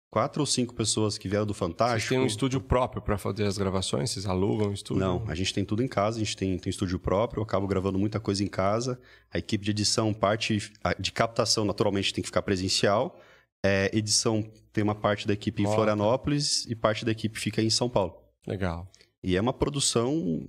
quatro 0.10 0.42
ou 0.42 0.46
cinco 0.46 0.74
pessoas 0.74 1.18
que 1.18 1.28
vieram 1.28 1.46
do 1.46 1.54
Fantástico. 1.54 2.00
Vocês 2.00 2.10
têm 2.10 2.20
um 2.20 2.26
estúdio 2.26 2.62
próprio 2.62 3.02
para 3.02 3.18
fazer 3.18 3.46
as 3.46 3.58
gravações? 3.58 4.12
Vocês 4.12 4.26
alugam 4.26 4.70
um 4.70 4.74
estúdio? 4.74 5.02
Não, 5.02 5.24
a 5.28 5.36
gente 5.36 5.54
tem 5.54 5.66
tudo 5.66 5.84
em 5.84 5.88
casa, 5.88 6.18
a 6.18 6.20
gente 6.20 6.36
tem, 6.36 6.58
tem 6.58 6.70
estúdio 6.70 7.00
próprio, 7.00 7.40
eu 7.40 7.44
acabo 7.44 7.68
gravando 7.68 8.00
muita 8.00 8.20
coisa 8.20 8.44
em 8.44 8.48
casa. 8.48 9.00
A 9.32 9.38
equipe 9.38 9.64
de 9.64 9.72
edição, 9.72 10.14
parte 10.14 10.72
de 11.00 11.12
captação, 11.12 11.66
naturalmente, 11.66 12.14
tem 12.14 12.22
que 12.22 12.28
ficar 12.28 12.42
presencial. 12.42 13.20
É, 13.66 13.90
edição 13.94 14.44
tem 14.72 14.84
uma 14.84 14.96
parte 14.96 15.28
da 15.28 15.34
equipe 15.34 15.62
em. 15.64 15.66
Florianópolis 15.66 16.66
e 16.68 16.76
parte 16.76 17.04
da 17.04 17.12
equipe 17.12 17.40
fica 17.40 17.62
em 17.62 17.70
São 17.70 17.90
Paulo. 17.90 18.16
Legal. 18.46 18.90
E 19.24 19.36
é 19.36 19.42
uma 19.42 19.54
produção 19.54 20.48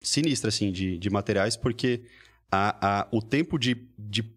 sinistra, 0.00 0.48
assim, 0.48 0.70
de, 0.70 0.98
de 0.98 1.10
materiais, 1.10 1.56
porque 1.56 2.04
a, 2.50 3.00
a, 3.00 3.08
o 3.10 3.22
tempo 3.22 3.58
de, 3.58 3.88
de. 3.98 4.30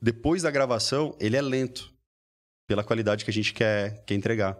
Depois 0.00 0.42
da 0.42 0.50
gravação, 0.50 1.14
ele 1.20 1.36
é 1.36 1.42
lento. 1.42 1.91
Pela 2.72 2.82
qualidade 2.82 3.22
que 3.22 3.30
a 3.30 3.34
gente 3.34 3.52
quer, 3.52 4.02
quer 4.06 4.14
entregar. 4.14 4.58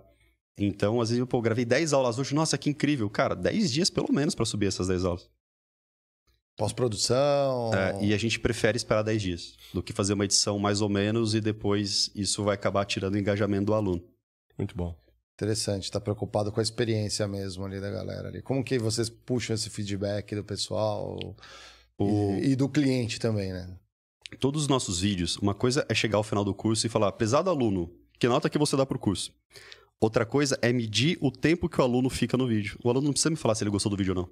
Então, 0.59 1.01
às 1.01 1.09
vezes, 1.09 1.19
eu 1.19 1.27
pô, 1.27 1.41
gravei 1.41 1.65
10 1.65 1.95
aulas 1.95 2.19
hoje. 2.19 2.35
Nossa, 2.35 2.59
que 2.59 2.69
incrível. 2.69 3.09
Cara, 3.09 3.35
10 3.35 3.73
dias 3.73 3.89
pelo 3.89 4.13
menos 4.13 4.35
para 4.35 4.45
subir 4.45 4.67
essas 4.67 4.89
10 4.89 5.07
aulas. 5.07 5.31
Pós-produção. 6.59 7.71
É, 7.73 8.05
e 8.05 8.13
a 8.13 8.19
gente 8.19 8.39
prefere 8.39 8.77
esperar 8.77 9.01
10 9.03 9.23
dias 9.23 9.57
do 9.73 9.83
que 9.83 9.95
fazer 9.95 10.13
uma 10.13 10.27
edição 10.27 10.59
mais 10.59 10.83
ou 10.83 10.91
menos 10.91 11.35
e 11.35 11.41
depois 11.41 12.11
isso 12.15 12.45
vai 12.45 12.55
acabar 12.55 12.85
tirando 12.85 13.15
o 13.15 13.19
engajamento 13.19 13.65
do 13.65 13.73
aluno. 13.75 14.05
Muito 14.59 14.77
bom. 14.77 14.95
Interessante, 15.35 15.91
tá 15.91 15.99
preocupado 15.99 16.53
com 16.53 16.61
a 16.61 16.63
experiência 16.63 17.27
mesmo 17.27 17.65
ali 17.65 17.81
da 17.81 17.91
galera 17.91 18.29
ali. 18.29 18.43
Como 18.43 18.63
que 18.63 18.79
vocês 18.79 19.09
puxam 19.09 19.55
esse 19.55 19.71
feedback 19.71 20.35
do 20.35 20.45
pessoal 20.45 21.19
O- 21.99 22.37
e, 22.43 22.51
e 22.51 22.57
do 22.57 22.69
cliente 22.69 23.19
também, 23.19 23.55
né? 23.55 23.75
Todos 24.39 24.63
os 24.63 24.69
nossos 24.69 25.01
vídeos, 25.01 25.39
uma 25.39 25.55
coisa 25.55 25.87
é 25.89 25.95
chegar 25.95 26.19
ao 26.19 26.23
final 26.23 26.45
do 26.45 26.55
curso 26.55 26.87
e 26.87 26.91
falar, 26.91 27.13
prezado 27.13 27.49
aluno, 27.51 27.91
que 28.23 28.29
nota 28.29 28.49
que 28.49 28.57
você 28.57 28.77
dá 28.77 28.87
pro 28.87 29.01
curso? 29.01 29.35
Outra 30.01 30.25
coisa 30.25 30.57
é 30.63 30.73
medir 30.73 31.19
o 31.21 31.29
tempo 31.29 31.69
que 31.69 31.81
o 31.81 31.83
aluno 31.83 32.09
fica 32.09 32.37
no 32.37 32.47
vídeo. 32.47 32.79
O 32.85 32.89
aluno 32.89 33.07
não 33.07 33.13
precisa 33.13 33.31
me 33.31 33.35
falar 33.37 33.57
se 33.57 33.65
ele 33.65 33.71
gostou 33.71 33.91
do 33.91 33.97
vídeo 33.97 34.15
ou 34.17 34.23
não. 34.23 34.31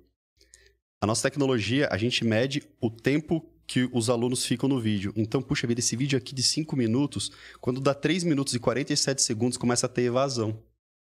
A 1.01 1.09
nossa 1.09 1.29
tecnologia, 1.29 1.89
a 1.91 1.97
gente 1.97 2.25
mede 2.25 2.63
o 2.81 2.89
tempo 2.89 3.45
que 3.67 3.91
os 3.93 4.09
alunos 4.09 4.47
ficam 4.47 4.69
no 4.69 4.79
vídeo. 4.79 5.13
Então, 5.17 5.43
puxa 5.43 5.67
vida, 5.67 5.81
esse 5.81 5.97
vídeo 5.97 6.17
aqui 6.17 6.33
de 6.33 6.41
5 6.41 6.77
minutos, 6.77 7.33
quando 7.61 7.81
dá 7.81 7.93
3 7.93 8.23
minutos 8.23 8.55
e 8.55 8.61
47 8.61 9.23
segundos, 9.23 9.59
começa 9.59 9.87
a 9.87 9.89
ter 9.89 10.03
evasão. 10.03 10.63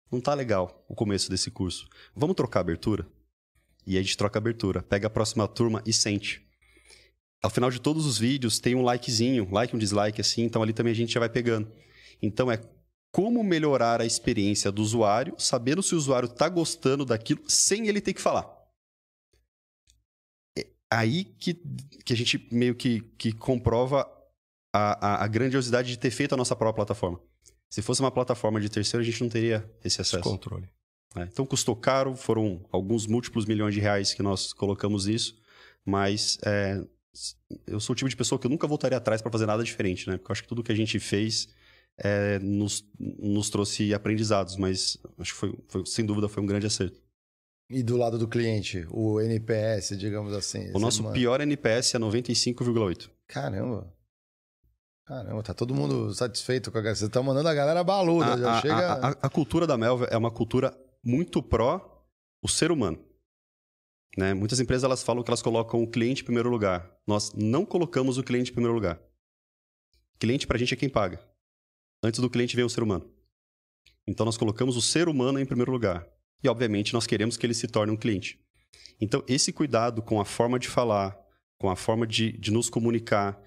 Não 0.08 0.20
tá 0.20 0.32
legal 0.32 0.86
o 0.88 0.94
começo 0.94 1.28
desse 1.28 1.50
curso. 1.50 1.88
Vamos 2.14 2.36
trocar 2.36 2.60
a 2.60 2.62
abertura? 2.62 3.08
E 3.84 3.94
aí 3.94 3.98
a 3.98 4.02
gente 4.02 4.16
troca 4.16 4.38
a 4.38 4.40
abertura. 4.40 4.84
Pega 4.84 5.08
a 5.08 5.10
próxima 5.10 5.48
turma 5.48 5.82
e 5.84 5.92
sente. 5.92 6.46
Ao 7.42 7.50
final 7.50 7.72
de 7.72 7.80
todos 7.80 8.06
os 8.06 8.18
vídeos 8.18 8.60
tem 8.60 8.76
um 8.76 8.84
likezinho, 8.84 9.50
like, 9.50 9.74
um 9.74 9.80
dislike, 9.80 10.20
assim, 10.20 10.44
então 10.44 10.62
ali 10.62 10.72
também 10.72 10.92
a 10.92 10.96
gente 10.96 11.12
já 11.12 11.18
vai 11.18 11.28
pegando. 11.28 11.68
Então 12.20 12.50
é 12.50 12.60
como 13.10 13.42
melhorar 13.42 14.00
a 14.00 14.06
experiência 14.06 14.70
do 14.70 14.82
usuário, 14.82 15.34
sabendo 15.38 15.82
se 15.82 15.94
o 15.94 15.98
usuário 15.98 16.26
está 16.26 16.48
gostando 16.48 17.04
daquilo, 17.04 17.42
sem 17.48 17.88
ele 17.88 18.00
ter 18.00 18.12
que 18.12 18.20
falar. 18.20 18.46
É 20.56 20.66
aí 20.90 21.24
que, 21.24 21.54
que 22.04 22.12
a 22.12 22.16
gente 22.16 22.48
meio 22.52 22.74
que, 22.74 23.00
que 23.16 23.32
comprova 23.32 24.08
a, 24.72 25.06
a, 25.06 25.24
a 25.24 25.26
grandiosidade 25.26 25.88
de 25.88 25.98
ter 25.98 26.10
feito 26.10 26.34
a 26.34 26.36
nossa 26.36 26.54
própria 26.54 26.84
plataforma. 26.84 27.20
Se 27.70 27.82
fosse 27.82 28.00
uma 28.00 28.10
plataforma 28.10 28.60
de 28.60 28.68
terceiro, 28.68 29.02
a 29.02 29.04
gente 29.04 29.20
não 29.22 29.28
teria 29.28 29.68
esse 29.84 30.00
acesso. 30.00 30.22
Controle. 30.22 30.68
É, 31.16 31.22
então 31.22 31.46
custou 31.46 31.74
caro, 31.74 32.14
foram 32.14 32.64
alguns 32.70 33.06
múltiplos 33.06 33.46
milhões 33.46 33.74
de 33.74 33.80
reais 33.80 34.12
que 34.12 34.22
nós 34.22 34.52
colocamos 34.52 35.06
isso, 35.06 35.38
mas 35.84 36.38
é, 36.44 36.82
eu 37.66 37.80
sou 37.80 37.94
o 37.94 37.96
tipo 37.96 38.08
de 38.08 38.16
pessoa 38.16 38.38
que 38.38 38.46
eu 38.46 38.50
nunca 38.50 38.66
voltaria 38.66 38.98
atrás 38.98 39.22
para 39.22 39.32
fazer 39.32 39.46
nada 39.46 39.64
diferente, 39.64 40.08
né? 40.08 40.16
Porque 40.16 40.30
eu 40.30 40.32
acho 40.32 40.42
que 40.42 40.48
tudo 40.48 40.62
que 40.62 40.72
a 40.72 40.76
gente 40.76 40.98
fez 40.98 41.48
é, 41.98 42.38
nos, 42.38 42.84
nos 42.98 43.50
trouxe 43.50 43.92
aprendizados, 43.92 44.56
mas 44.56 44.96
acho 45.18 45.32
que 45.34 45.38
foi, 45.38 45.58
foi- 45.68 45.86
sem 45.86 46.04
dúvida 46.06 46.28
foi 46.28 46.42
um 46.42 46.46
grande 46.46 46.66
acerto. 46.66 47.00
E 47.70 47.82
do 47.82 47.96
lado 47.98 48.18
do 48.18 48.26
cliente, 48.26 48.86
o 48.90 49.20
NPS, 49.20 49.96
digamos 49.98 50.32
assim. 50.32 50.70
O 50.74 50.78
nosso 50.78 51.10
pior 51.12 51.40
NPS 51.40 51.94
é 51.96 51.98
95,8. 51.98 53.10
Caramba. 53.26 53.92
Caramba, 55.06 55.42
tá 55.42 55.52
todo 55.54 55.74
mundo 55.74 56.14
satisfeito 56.14 56.70
com 56.70 56.78
a 56.78 56.80
galera. 56.80 56.96
Você 56.96 57.08
tá 57.08 57.22
mandando 57.22 57.48
a 57.48 57.54
galera 57.54 57.82
baluda, 57.84 58.34
A, 58.34 58.38
já 58.38 58.52
a- 58.58 58.60
chega... 58.62 58.92
a- 58.92 59.08
a 59.22 59.28
cultura 59.28 59.66
da 59.66 59.76
Melva 59.76 60.04
é 60.06 60.16
uma 60.16 60.30
cultura 60.30 60.74
muito 61.04 61.42
pró 61.42 62.04
o 62.42 62.48
ser 62.48 62.70
humano. 62.70 62.98
Né? 64.16 64.34
Muitas 64.34 64.60
empresas 64.60 64.84
elas 64.84 65.02
falam 65.02 65.22
que 65.22 65.30
elas 65.30 65.42
colocam 65.42 65.82
o 65.82 65.86
cliente 65.90 66.22
em 66.22 66.24
primeiro 66.24 66.48
lugar. 66.50 66.90
Nós 67.06 67.32
não 67.34 67.64
colocamos 67.66 68.16
o 68.18 68.22
cliente 68.22 68.50
em 68.50 68.54
primeiro 68.54 68.74
lugar. 68.74 69.00
Cliente 70.18 70.46
pra 70.46 70.58
gente 70.58 70.74
é 70.74 70.76
quem 70.76 70.88
paga. 70.88 71.20
Antes 72.02 72.20
do 72.20 72.30
cliente 72.30 72.54
vem 72.54 72.64
o 72.64 72.70
ser 72.70 72.82
humano. 72.82 73.10
Então 74.06 74.24
nós 74.24 74.36
colocamos 74.36 74.76
o 74.76 74.82
ser 74.82 75.08
humano 75.08 75.38
em 75.38 75.46
primeiro 75.46 75.72
lugar. 75.72 76.06
E 76.42 76.48
obviamente 76.48 76.92
nós 76.92 77.06
queremos 77.06 77.36
que 77.36 77.44
ele 77.44 77.54
se 77.54 77.66
torne 77.66 77.92
um 77.92 77.96
cliente. 77.96 78.38
Então 79.00 79.22
esse 79.26 79.52
cuidado 79.52 80.02
com 80.02 80.20
a 80.20 80.24
forma 80.24 80.58
de 80.58 80.68
falar, 80.68 81.18
com 81.58 81.68
a 81.68 81.76
forma 81.76 82.06
de, 82.06 82.32
de 82.32 82.50
nos 82.50 82.70
comunicar, 82.70 83.40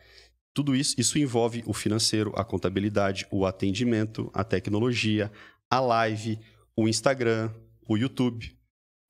tudo 0.53 0.75
isso, 0.75 0.95
isso 0.97 1.17
envolve 1.17 1.63
o 1.65 1.73
financeiro, 1.73 2.33
a 2.35 2.43
contabilidade, 2.43 3.25
o 3.31 3.45
atendimento, 3.45 4.29
a 4.33 4.43
tecnologia, 4.43 5.31
a 5.69 5.79
live, 5.79 6.37
o 6.75 6.89
Instagram, 6.89 7.53
o 7.87 7.97
YouTube. 7.97 8.57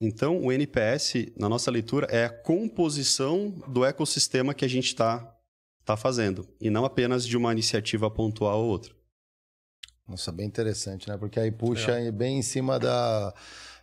Então, 0.00 0.40
o 0.40 0.52
NPS, 0.52 1.32
na 1.36 1.48
nossa 1.48 1.70
leitura, 1.70 2.06
é 2.10 2.24
a 2.24 2.30
composição 2.30 3.50
do 3.68 3.84
ecossistema 3.84 4.54
que 4.54 4.64
a 4.64 4.68
gente 4.68 4.86
está 4.86 5.36
tá 5.84 5.96
fazendo, 5.96 6.48
e 6.60 6.70
não 6.70 6.84
apenas 6.84 7.26
de 7.26 7.36
uma 7.36 7.52
iniciativa 7.52 8.08
pontual 8.10 8.62
ou 8.62 8.68
outra. 8.68 8.94
Nossa, 10.08 10.32
bem 10.32 10.46
interessante, 10.46 11.08
né? 11.08 11.16
Porque 11.16 11.38
aí 11.38 11.50
puxa 11.50 11.96
bem 12.12 12.38
em 12.38 12.42
cima 12.42 12.78
da, 12.78 13.32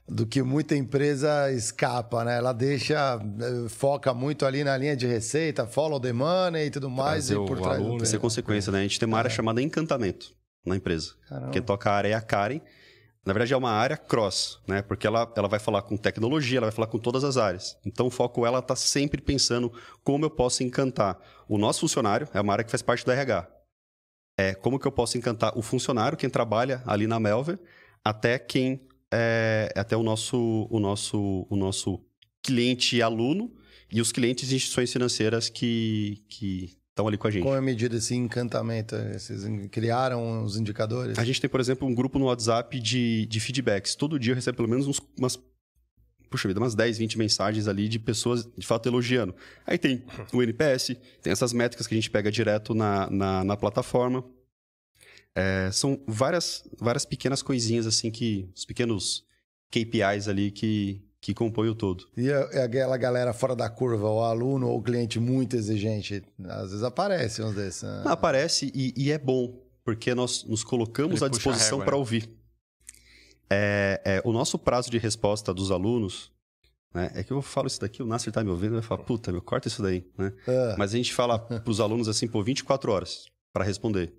do 0.08 0.26
que 0.26 0.42
muita 0.42 0.76
empresa 0.76 1.52
escapa, 1.52 2.24
né? 2.24 2.38
Ela 2.38 2.52
deixa, 2.52 3.20
eh, 3.20 3.70
foca 3.70 4.14
muito 4.14 4.46
ali 4.46 4.64
na 4.64 4.76
linha 4.76 4.96
de 4.96 5.08
receita, 5.08 5.66
follow 5.66 6.00
the 6.00 6.12
money 6.12 6.68
e 6.68 6.70
tudo 6.70 6.90
mais. 6.90 7.28
Trazer 7.28 7.44
e 7.44 7.48
por 7.48 7.60
trás 7.62 7.78
aluno, 7.80 8.04
Isso 8.04 8.16
é 8.16 8.20
consequência, 8.20 8.72
né? 8.72 8.80
A 8.80 8.82
gente 8.82 9.00
tem 9.00 9.08
uma 9.08 9.18
área 9.18 9.30
chamada 9.30 9.62
encantamento 9.62 10.34
na 10.66 10.76
empresa. 10.76 11.14
Caramba. 11.28 11.52
Quem 11.52 11.62
toca 11.62 11.90
a 11.90 11.94
área 11.94 12.10
é 12.10 12.14
a 12.14 12.22
Karen. 12.22 12.62
Na 13.26 13.34
verdade, 13.34 13.54
é 13.54 13.58
uma 13.58 13.72
área 13.72 13.98
cross, 13.98 14.60
né? 14.68 14.82
Porque 14.82 15.06
ela, 15.06 15.32
ela 15.36 15.48
vai 15.48 15.60
falar 15.60 15.84
com 15.84 15.96
tecnologia, 15.96 16.58
ela 16.58 16.68
vai 16.68 16.76
falar 16.76 16.88
com 16.88 16.98
todas 16.98 17.24
as 17.24 17.38
áreas. 17.38 17.78
Então, 17.86 18.08
o 18.08 18.10
foco 18.10 18.46
ela 18.46 18.60
está 18.60 18.76
sempre 18.76 19.22
pensando 19.22 19.72
como 20.04 20.26
eu 20.26 20.30
posso 20.30 20.64
encantar 20.64 21.18
o 21.48 21.58
nosso 21.58 21.82
funcionário, 21.82 22.28
é 22.34 22.42
uma 22.42 22.54
área 22.54 22.64
que 22.64 22.72
faz 22.72 22.82
parte 22.82 23.06
do 23.06 23.12
RH. 23.12 23.48
É 24.40 24.54
como 24.54 24.80
que 24.80 24.88
eu 24.88 24.92
posso 24.92 25.18
encantar 25.18 25.52
o 25.58 25.62
funcionário, 25.62 26.18
quem 26.18 26.30
trabalha 26.30 26.82
ali 26.86 27.06
na 27.06 27.20
Melver, 27.20 27.60
até 28.02 28.40
quem 28.40 28.88
é, 29.12 29.70
até 29.76 29.98
o 29.98 30.04
nosso, 30.04 30.66
o 30.70 30.80
nosso, 30.80 31.46
o 31.50 31.56
nosso 31.58 32.00
cliente 32.42 32.96
e 32.96 33.02
aluno 33.02 33.52
e 33.92 34.00
os 34.00 34.14
clientes 34.14 34.48
de 34.48 34.56
instituições 34.56 34.94
financeiras 34.94 35.50
que, 35.50 36.24
que 36.30 36.78
estão 36.88 37.06
ali 37.06 37.18
com 37.18 37.28
a 37.28 37.32
gente. 37.32 37.44
Como 37.44 37.54
é 37.54 37.60
medida 37.60 37.98
esse 37.98 38.16
encantamento? 38.16 38.96
Vocês 39.14 39.42
criaram 39.72 40.44
os 40.44 40.56
indicadores? 40.56 41.20
A 41.20 41.26
gente 41.26 41.42
tem, 41.42 41.50
por 41.50 41.60
exemplo, 41.60 41.86
um 41.86 41.94
grupo 41.94 42.18
no 42.18 42.26
WhatsApp 42.26 42.80
de, 42.80 43.26
de 43.26 43.40
feedbacks. 43.42 43.94
Todo 43.94 44.18
dia 44.18 44.32
eu 44.32 44.36
recebo 44.36 44.56
pelo 44.56 44.70
menos 44.70 44.88
uns, 44.88 45.02
umas. 45.18 45.38
Puxa 46.30 46.48
vida, 46.48 46.60
umas 46.60 46.76
10, 46.76 46.98
20 47.00 47.18
mensagens 47.18 47.68
ali 47.68 47.88
de 47.88 47.98
pessoas 47.98 48.48
de 48.58 48.66
fato 48.66 48.88
elogiando. 48.88 49.34
Aí 49.66 49.78
tem 49.78 50.04
o 50.34 50.42
NPS, 50.44 50.96
tem 51.22 51.32
essas 51.34 51.52
métricas 51.54 51.88
que 51.88 51.94
a 51.94 51.98
gente 51.98 52.10
pega 52.10 52.32
direto 52.32 52.74
na, 52.76 53.10
na, 53.10 53.44
na 53.44 53.58
plataforma. 53.58 54.24
É, 55.36 55.70
são 55.72 56.00
várias, 56.08 56.64
várias 56.80 57.06
pequenas 57.06 57.42
coisinhas, 57.42 57.86
assim, 57.88 58.12
que. 58.12 58.50
Os 58.56 58.66
pequenos 58.66 59.24
KPIs 59.72 60.28
ali 60.28 60.50
que, 60.52 61.02
que 61.22 61.34
compõem 61.34 61.70
o 61.70 61.76
todo. 61.76 62.06
E 62.18 62.32
a- 62.32 62.50
é 62.52 62.64
aquela 62.64 62.98
galera 62.98 63.34
fora 63.34 63.56
da 63.56 63.70
curva, 63.70 64.10
o 64.10 64.22
aluno 64.24 64.68
ou 64.68 64.80
o 64.80 64.82
cliente 64.82 65.20
muito 65.20 65.56
exigente, 65.56 66.24
às 66.46 66.70
vezes 66.72 66.84
aparece 66.84 67.42
uns 67.44 67.54
desses. 67.56 67.84
né? 67.84 68.02
Não, 68.06 68.12
aparece 68.12 68.72
e, 68.74 68.94
e 68.98 69.12
é 69.12 69.18
bom, 69.20 69.62
porque 69.84 70.16
nós 70.16 70.44
nos 70.44 70.64
colocamos 70.64 71.18
Ele 71.22 71.26
à 71.26 71.28
disposição 71.30 71.80
para 71.80 71.92
né? 71.92 71.98
ouvir. 71.98 72.30
É, 73.50 74.02
é, 74.06 74.22
o 74.24 74.32
nosso 74.32 74.60
prazo 74.60 74.92
de 74.92 74.98
resposta 74.98 75.54
dos 75.54 75.72
alunos, 75.72 76.32
né, 76.94 77.12
é 77.16 77.24
que 77.24 77.32
eu 77.32 77.42
falo 77.42 77.68
isso 77.68 77.82
daqui, 77.82 78.04
o 78.04 78.06
Nasser 78.06 78.32
tá 78.32 78.44
me 78.44 78.50
ouvindo, 78.50 78.74
vai 78.74 78.82
falar, 78.82 79.04
puta, 79.04 79.32
meu, 79.32 79.42
corta 79.42 79.68
isso 79.68 79.82
daí, 79.82 80.06
né? 80.18 80.34
É. 80.48 80.76
Mas 80.78 80.94
a 80.94 80.98
gente 80.98 81.14
fala 81.14 81.40
para 81.40 81.70
os 81.70 81.80
alunos 81.80 82.08
assim, 82.08 82.28
pô, 82.28 82.44
24 82.44 82.92
horas 82.92 83.26
para 83.52 83.64
responder. 83.64 84.14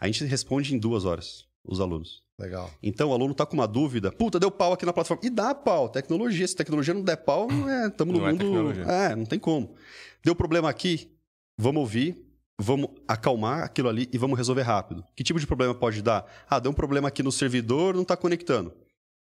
A 0.00 0.06
gente 0.06 0.24
responde 0.24 0.74
em 0.74 0.78
duas 0.78 1.04
horas, 1.04 1.46
os 1.64 1.80
alunos. 1.80 2.22
Legal. 2.38 2.70
Então 2.80 3.10
o 3.10 3.12
aluno 3.12 3.34
tá 3.34 3.44
com 3.44 3.54
uma 3.54 3.66
dúvida, 3.66 4.12
puta, 4.12 4.38
deu 4.38 4.50
pau 4.50 4.72
aqui 4.72 4.86
na 4.86 4.92
plataforma. 4.92 5.26
E 5.26 5.30
dá 5.30 5.52
pau, 5.52 5.88
tecnologia. 5.88 6.46
Se 6.46 6.54
tecnologia 6.54 6.94
não 6.94 7.02
der 7.02 7.16
pau, 7.16 7.48
é, 7.50 7.90
tamo 7.90 8.12
no 8.12 8.20
Não 8.20 8.28
é 8.28 8.32
mundo. 8.32 8.82
É, 8.88 9.16
não 9.16 9.24
tem 9.24 9.40
como. 9.40 9.74
Deu 10.22 10.36
problema 10.36 10.70
aqui, 10.70 11.10
vamos 11.56 11.80
ouvir. 11.80 12.27
Vamos 12.58 12.90
acalmar 13.06 13.62
aquilo 13.62 13.88
ali 13.88 14.08
e 14.12 14.18
vamos 14.18 14.36
resolver 14.36 14.62
rápido. 14.62 15.04
Que 15.14 15.22
tipo 15.22 15.38
de 15.38 15.46
problema 15.46 15.74
pode 15.74 16.02
dar? 16.02 16.26
Ah, 16.48 16.58
deu 16.58 16.72
um 16.72 16.74
problema 16.74 17.08
aqui 17.08 17.22
no 17.22 17.30
servidor, 17.30 17.94
não 17.94 18.02
está 18.02 18.16
conectando. 18.16 18.72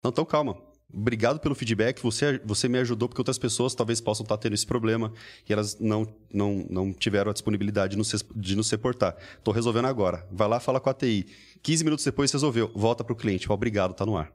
Não, 0.03 0.11
então 0.11 0.25
calma. 0.25 0.57
Obrigado 0.93 1.41
pelo 1.41 1.57
feedback, 1.57 2.01
você, 2.01 2.41
você 2.45 2.69
me 2.69 2.79
ajudou, 2.79 3.09
porque 3.09 3.21
outras 3.21 3.39
pessoas 3.39 3.75
talvez 3.75 4.01
possam 4.01 4.23
estar 4.23 4.37
tendo 4.37 4.53
esse 4.55 4.65
problema 4.67 5.13
e 5.49 5.53
elas 5.53 5.77
não, 5.81 6.07
não, 6.33 6.65
não 6.71 6.93
tiveram 6.93 7.31
a 7.31 7.33
disponibilidade 7.33 7.93
de 7.93 7.97
nos, 7.97 8.25
de 8.37 8.55
nos 8.55 8.71
reportar. 8.71 9.17
Estou 9.37 9.53
resolvendo 9.53 9.87
agora. 9.87 10.25
Vai 10.31 10.47
lá, 10.47 10.61
fala 10.61 10.79
com 10.79 10.89
a 10.89 10.95
TI. 10.95 11.27
15 11.63 11.85
minutos 11.85 12.05
depois 12.05 12.31
resolveu. 12.31 12.71
Volta 12.77 13.03
para 13.03 13.13
o 13.13 13.17
cliente. 13.17 13.51
Obrigado, 13.51 13.91
está 13.91 14.07
no 14.07 14.17
ar. 14.17 14.33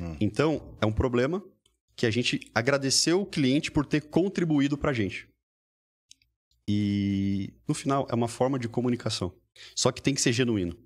Hum. 0.00 0.16
Então, 0.20 0.76
é 0.80 0.86
um 0.86 0.92
problema 0.92 1.42
que 1.96 2.06
a 2.06 2.10
gente 2.10 2.40
agradeceu 2.54 3.20
o 3.20 3.26
cliente 3.26 3.72
por 3.72 3.84
ter 3.84 4.02
contribuído 4.02 4.78
para 4.78 4.90
a 4.90 4.94
gente. 4.94 5.31
E, 6.68 7.52
no 7.66 7.74
final, 7.74 8.06
é 8.10 8.14
uma 8.14 8.28
forma 8.28 8.58
de 8.58 8.68
comunicação. 8.68 9.32
Só 9.74 9.90
que 9.92 10.00
tem 10.02 10.14
que 10.14 10.20
ser 10.20 10.32
genuíno. 10.32 10.76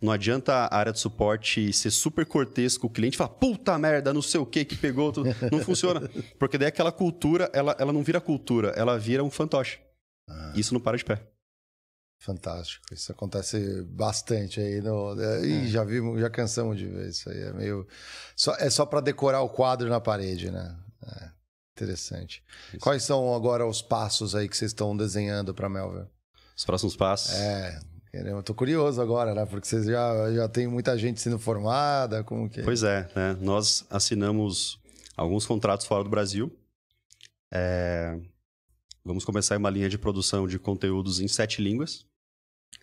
Não 0.00 0.12
adianta 0.12 0.52
a 0.52 0.76
área 0.76 0.92
de 0.92 1.00
suporte 1.00 1.72
ser 1.72 1.90
super 1.90 2.26
cortês 2.26 2.76
com 2.76 2.86
o 2.86 2.90
cliente 2.90 3.14
e 3.14 3.18
falar, 3.18 3.30
puta 3.30 3.78
merda, 3.78 4.12
não 4.12 4.20
sei 4.20 4.38
o 4.38 4.46
que 4.46 4.64
que 4.64 4.76
pegou. 4.76 5.10
Tudo. 5.10 5.28
Não 5.50 5.60
funciona. 5.60 6.08
Porque 6.38 6.58
daí 6.58 6.68
aquela 6.68 6.92
cultura, 6.92 7.50
ela, 7.52 7.74
ela 7.78 7.92
não 7.92 8.02
vira 8.02 8.20
cultura, 8.20 8.68
ela 8.76 8.98
vira 8.98 9.24
um 9.24 9.30
fantoche. 9.30 9.80
Ah. 10.28 10.52
Isso 10.54 10.74
não 10.74 10.80
para 10.80 10.98
de 10.98 11.04
pé. 11.04 11.22
Fantástico. 12.18 12.84
Isso 12.92 13.10
acontece 13.12 13.82
bastante 13.84 14.60
aí. 14.60 14.80
No... 14.80 15.18
É, 15.20 15.46
Ih, 15.46 15.64
é. 15.64 15.66
já 15.68 15.84
vimos, 15.84 16.20
já 16.20 16.28
cansamos 16.28 16.76
de 16.76 16.86
ver 16.86 17.08
isso 17.08 17.30
aí. 17.30 17.40
É 17.40 17.52
meio. 17.52 17.86
Só, 18.34 18.54
é 18.56 18.68
só 18.68 18.84
para 18.84 19.00
decorar 19.00 19.42
o 19.42 19.48
quadro 19.48 19.88
na 19.88 20.00
parede, 20.00 20.50
né? 20.50 20.76
É. 21.06 21.30
Interessante. 21.76 22.42
Isso. 22.68 22.80
Quais 22.80 23.02
são 23.02 23.34
agora 23.34 23.66
os 23.66 23.82
passos 23.82 24.34
aí 24.34 24.48
que 24.48 24.56
vocês 24.56 24.70
estão 24.70 24.96
desenhando 24.96 25.52
para 25.52 25.68
Melville? 25.68 26.06
Os 26.56 26.64
próximos 26.64 26.96
passos? 26.96 27.34
É, 27.34 27.78
eu 28.14 28.42
tô 28.42 28.54
curioso 28.54 29.00
agora, 29.02 29.34
né? 29.34 29.44
Porque 29.44 29.68
vocês 29.68 29.84
já, 29.84 30.32
já 30.32 30.48
tem 30.48 30.66
muita 30.66 30.96
gente 30.96 31.20
sendo 31.20 31.38
formada, 31.38 32.24
como 32.24 32.48
que... 32.48 32.62
Pois 32.62 32.82
é, 32.82 33.06
né? 33.14 33.36
Nós 33.42 33.84
assinamos 33.90 34.80
alguns 35.14 35.44
contratos 35.44 35.84
fora 35.84 36.02
do 36.02 36.08
Brasil. 36.08 36.50
É... 37.52 38.18
Vamos 39.04 39.22
começar 39.22 39.58
uma 39.58 39.68
linha 39.68 39.90
de 39.90 39.98
produção 39.98 40.48
de 40.48 40.58
conteúdos 40.58 41.20
em 41.20 41.28
sete 41.28 41.60
línguas. 41.60 42.06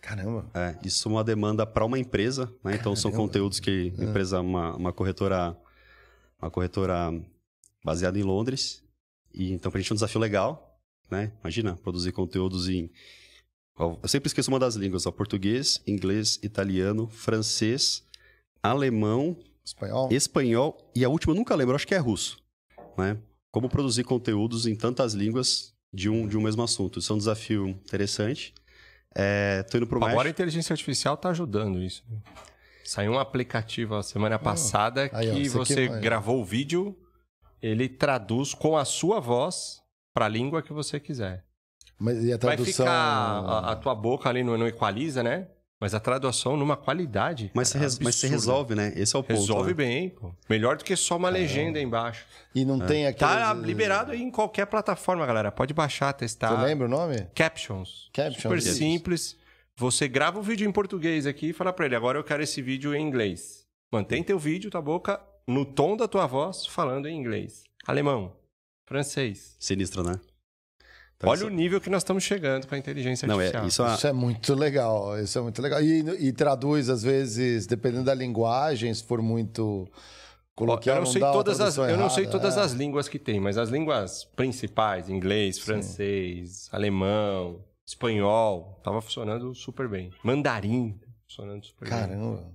Caramba! 0.00 0.48
É, 0.54 0.76
isso 0.84 1.08
é 1.08 1.10
uma 1.10 1.24
demanda 1.24 1.66
para 1.66 1.84
uma 1.84 1.98
empresa, 1.98 2.46
né? 2.46 2.52
Caramba. 2.62 2.80
Então 2.80 2.94
são 2.94 3.10
conteúdos 3.10 3.58
que 3.58 3.92
a 3.98 4.04
empresa, 4.04 4.40
uma, 4.40 4.76
uma 4.76 4.92
corretora, 4.92 5.56
uma 6.40 6.50
corretora 6.50 7.12
baseada 7.84 8.18
em 8.18 8.22
Londres. 8.22 8.83
E 9.34 9.52
então 9.52 9.70
pra 9.70 9.80
gente 9.80 9.90
é 9.90 9.94
um 9.94 9.96
desafio 9.96 10.20
legal, 10.20 10.80
né? 11.10 11.32
Imagina, 11.42 11.76
produzir 11.76 12.12
conteúdos 12.12 12.68
em 12.68 12.90
eu 13.76 14.08
sempre 14.08 14.28
esqueço 14.28 14.50
uma 14.50 14.58
das 14.58 14.76
línguas, 14.76 15.04
ó, 15.04 15.10
português, 15.10 15.82
inglês, 15.84 16.38
italiano, 16.44 17.08
francês, 17.08 18.04
alemão, 18.62 19.36
espanhol. 19.64 20.08
espanhol 20.12 20.92
e 20.94 21.04
a 21.04 21.08
última 21.08 21.32
eu 21.32 21.36
nunca 21.36 21.56
lembro, 21.56 21.74
acho 21.74 21.86
que 21.86 21.94
é 21.94 21.98
russo, 21.98 22.38
né? 22.96 23.18
Como 23.50 23.68
produzir 23.68 24.04
conteúdos 24.04 24.66
em 24.66 24.76
tantas 24.76 25.12
línguas 25.12 25.74
de 25.92 26.08
um, 26.08 26.26
de 26.26 26.36
um 26.36 26.40
mesmo 26.40 26.62
assunto. 26.62 26.98
Isso 27.00 27.12
é 27.12 27.14
um 27.16 27.18
desafio 27.18 27.68
interessante. 27.68 28.54
É, 29.14 29.62
tô 29.64 29.76
indo 29.76 29.86
pro 29.86 29.98
Agora 29.98 30.12
México. 30.12 30.26
a 30.26 30.30
inteligência 30.30 30.72
artificial 30.72 31.14
está 31.14 31.30
ajudando 31.30 31.82
isso. 31.82 32.04
Saiu 32.84 33.12
um 33.12 33.18
aplicativo 33.18 33.94
a 33.94 34.02
semana 34.02 34.36
ah, 34.36 34.38
passada 34.38 35.08
que 35.08 35.16
aí, 35.16 35.48
ó, 35.48 35.52
você 35.52 35.88
gravou 35.88 36.40
o 36.40 36.44
vídeo, 36.44 36.96
ele 37.64 37.88
traduz 37.88 38.52
com 38.52 38.76
a 38.76 38.84
sua 38.84 39.20
voz 39.20 39.82
para 40.12 40.26
a 40.26 40.28
língua 40.28 40.62
que 40.62 40.72
você 40.72 41.00
quiser. 41.00 41.44
Mas 41.98 42.22
e 42.22 42.30
a 42.30 42.36
tradução... 42.36 42.84
Vai 42.84 42.94
ficar 42.94 43.58
a, 43.58 43.72
a 43.72 43.76
tua 43.76 43.94
boca 43.94 44.28
ali 44.28 44.44
não, 44.44 44.58
não 44.58 44.66
equaliza, 44.66 45.22
né? 45.22 45.48
Mas 45.80 45.94
a 45.94 46.00
tradução 46.00 46.56
numa 46.56 46.76
qualidade. 46.76 47.50
Mas 47.54 47.68
você, 47.68 47.78
res, 47.78 47.98
mas 47.98 48.14
você 48.16 48.28
resolve, 48.28 48.74
né? 48.74 48.92
Esse 48.94 49.16
é 49.16 49.18
o 49.18 49.22
ponto. 49.22 49.40
Resolve 49.40 49.70
né? 49.70 49.74
bem, 49.74 50.08
pô. 50.10 50.34
Melhor 50.48 50.76
do 50.76 50.84
que 50.84 50.94
só 50.94 51.16
uma 51.16 51.28
é. 51.28 51.32
legenda 51.32 51.80
embaixo. 51.80 52.26
E 52.54 52.64
não 52.64 52.82
é. 52.82 52.86
tem 52.86 53.06
aquele. 53.06 53.30
Tá 53.30 53.52
liberado 53.54 54.12
aí 54.12 54.22
em 54.22 54.30
qualquer 54.30 54.66
plataforma, 54.66 55.26
galera. 55.26 55.50
Pode 55.50 55.74
baixar, 55.74 56.12
testar. 56.12 56.56
Você 56.56 56.66
lembra 56.66 56.86
o 56.86 56.90
nome? 56.90 57.26
Captions. 57.34 58.08
Captions. 58.12 58.42
Super 58.42 58.58
isso. 58.58 58.74
simples. 58.74 59.36
Você 59.76 60.06
grava 60.06 60.38
o 60.38 60.42
vídeo 60.42 60.68
em 60.68 60.72
português 60.72 61.26
aqui 61.26 61.48
e 61.48 61.52
fala 61.52 61.72
para 61.72 61.86
ele: 61.86 61.96
agora 61.96 62.18
eu 62.18 62.24
quero 62.24 62.42
esse 62.42 62.62
vídeo 62.62 62.94
em 62.94 63.02
inglês. 63.02 63.66
Mantém 63.92 64.22
teu 64.22 64.38
vídeo, 64.38 64.70
tua 64.70 64.82
boca, 64.82 65.20
no 65.46 65.64
tom 65.64 65.96
da 65.96 66.08
tua 66.08 66.26
voz, 66.26 66.66
falando 66.66 67.06
em 67.06 67.16
inglês. 67.16 67.64
Alemão. 67.86 68.32
Francês. 68.86 69.56
Sinistro, 69.58 70.02
né? 70.02 70.18
Então, 71.16 71.30
Olha 71.30 71.38
isso... 71.38 71.46
o 71.46 71.50
nível 71.50 71.80
que 71.80 71.88
nós 71.88 72.02
estamos 72.02 72.22
chegando 72.22 72.66
com 72.66 72.74
a 72.74 72.78
inteligência 72.78 73.26
artificial. 73.26 73.62
Não, 73.62 73.64
é, 73.64 73.68
isso, 73.68 73.82
é... 73.82 73.94
isso 73.94 74.06
é 74.06 74.12
muito 74.12 74.54
legal. 74.54 75.18
Isso 75.18 75.38
é 75.38 75.42
muito 75.42 75.62
legal. 75.62 75.82
E, 75.82 76.28
e, 76.28 76.32
traduz, 76.32 76.88
às 76.90 77.02
vezes, 77.02 77.66
dependendo 77.66 78.04
da 78.04 78.14
linguagem, 78.14 78.92
se 78.92 79.02
for 79.02 79.22
muito 79.22 79.88
coloquial, 80.54 80.96
eu 80.96 81.04
não, 81.04 81.10
sei 81.10 81.20
todas 81.20 81.60
as 81.60 81.76
Eu 81.76 81.96
não 81.96 82.10
sei 82.10 82.26
todas 82.26 82.56
é. 82.56 82.60
as 82.60 82.72
línguas 82.72 83.08
que 83.08 83.18
tem, 83.18 83.40
mas 83.40 83.56
as 83.56 83.70
línguas 83.70 84.24
principais, 84.24 85.08
inglês, 85.08 85.58
francês, 85.58 86.50
Sim. 86.64 86.68
alemão, 86.72 87.64
espanhol, 87.86 88.74
estava 88.78 89.00
funcionando 89.00 89.54
super 89.54 89.88
bem. 89.88 90.12
Mandarim, 90.22 90.98
funcionando 91.26 91.64
super 91.64 91.88
Caramba. 91.88 92.08
bem. 92.08 92.18
Caramba. 92.18 92.54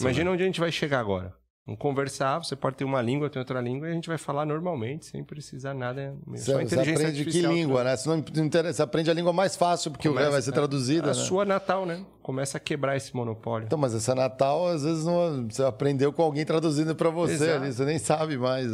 Imagina 0.00 0.24
né? 0.24 0.30
onde 0.30 0.42
a 0.42 0.46
gente 0.46 0.60
vai 0.60 0.70
chegar 0.70 1.00
agora. 1.00 1.34
Vamos 1.70 1.78
conversar, 1.78 2.38
você 2.38 2.56
pode 2.56 2.74
ter 2.74 2.82
uma 2.82 3.00
língua, 3.00 3.30
ter 3.30 3.38
outra 3.38 3.60
língua, 3.60 3.86
e 3.86 3.92
a 3.92 3.94
gente 3.94 4.08
vai 4.08 4.18
falar 4.18 4.44
normalmente, 4.44 5.06
sem 5.06 5.22
precisar 5.22 5.72
nada. 5.72 6.16
Você, 6.26 6.50
só 6.50 6.60
inteligência 6.60 6.96
você 6.96 7.20
aprende 7.20 7.24
que 7.26 7.42
língua, 7.42 7.84
né? 7.84 7.96
Você, 7.96 8.08
não 8.08 8.18
interessa, 8.44 8.72
você 8.74 8.82
aprende 8.82 9.08
a 9.08 9.14
língua 9.14 9.32
mais 9.32 9.54
fácil, 9.54 9.92
porque 9.92 10.08
Começa, 10.08 10.30
vai 10.32 10.42
ser 10.42 10.50
traduzida. 10.50 11.04
A 11.04 11.06
né? 11.08 11.14
sua 11.14 11.44
natal, 11.44 11.86
né? 11.86 12.04
Começa 12.22 12.56
a 12.56 12.60
quebrar 12.60 12.96
esse 12.96 13.14
monopólio. 13.14 13.66
Então, 13.66 13.78
mas 13.78 13.94
essa 13.94 14.16
natal, 14.16 14.66
às 14.66 14.82
vezes, 14.82 15.04
não, 15.04 15.48
você 15.48 15.62
aprendeu 15.62 16.12
com 16.12 16.22
alguém 16.22 16.44
traduzindo 16.44 16.92
para 16.96 17.08
você 17.08 17.50
ali, 17.50 17.72
você 17.72 17.84
nem 17.84 18.00
sabe 18.00 18.36
mais. 18.36 18.66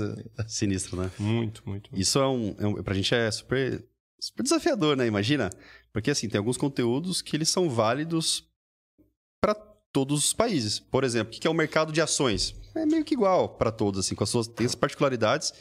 Sinistro, 0.49 0.97
né? 0.97 1.11
Muito, 1.19 1.63
muito. 1.67 1.91
Isso 1.93 2.19
é 2.19 2.27
um, 2.27 2.57
é 2.59 2.67
um. 2.67 2.83
Pra 2.83 2.95
gente 2.95 3.15
é 3.15 3.31
super, 3.31 3.85
super 4.19 4.43
desafiador, 4.43 4.97
né? 4.97 5.07
Imagina. 5.07 5.51
Porque, 5.93 6.11
assim, 6.11 6.31
tem 6.31 6.39
alguns 6.39 6.57
conteúdos 6.57 7.21
que 7.21 7.37
eles 7.37 7.51
são 7.51 7.69
válidos 7.69 8.49
para 9.39 9.55
todos 9.93 10.25
os 10.25 10.33
países. 10.33 10.81
Por 10.81 11.05
exemplo, 11.05 11.35
o 11.37 11.39
que 11.39 11.47
é 11.47 11.51
o 11.51 11.55
mercado 11.55 11.93
de 11.93 12.01
ações? 12.01 12.55
É 12.77 12.87
meio 12.87 13.05
que 13.05 13.15
igual 13.15 13.49
para 13.49 13.71
todos, 13.71 14.01
assim, 14.01 14.15
com 14.15 14.25
as 14.25 14.31
suas 14.31 14.47
tem 14.47 14.67
as 14.67 14.75
particularidades. 14.75 15.53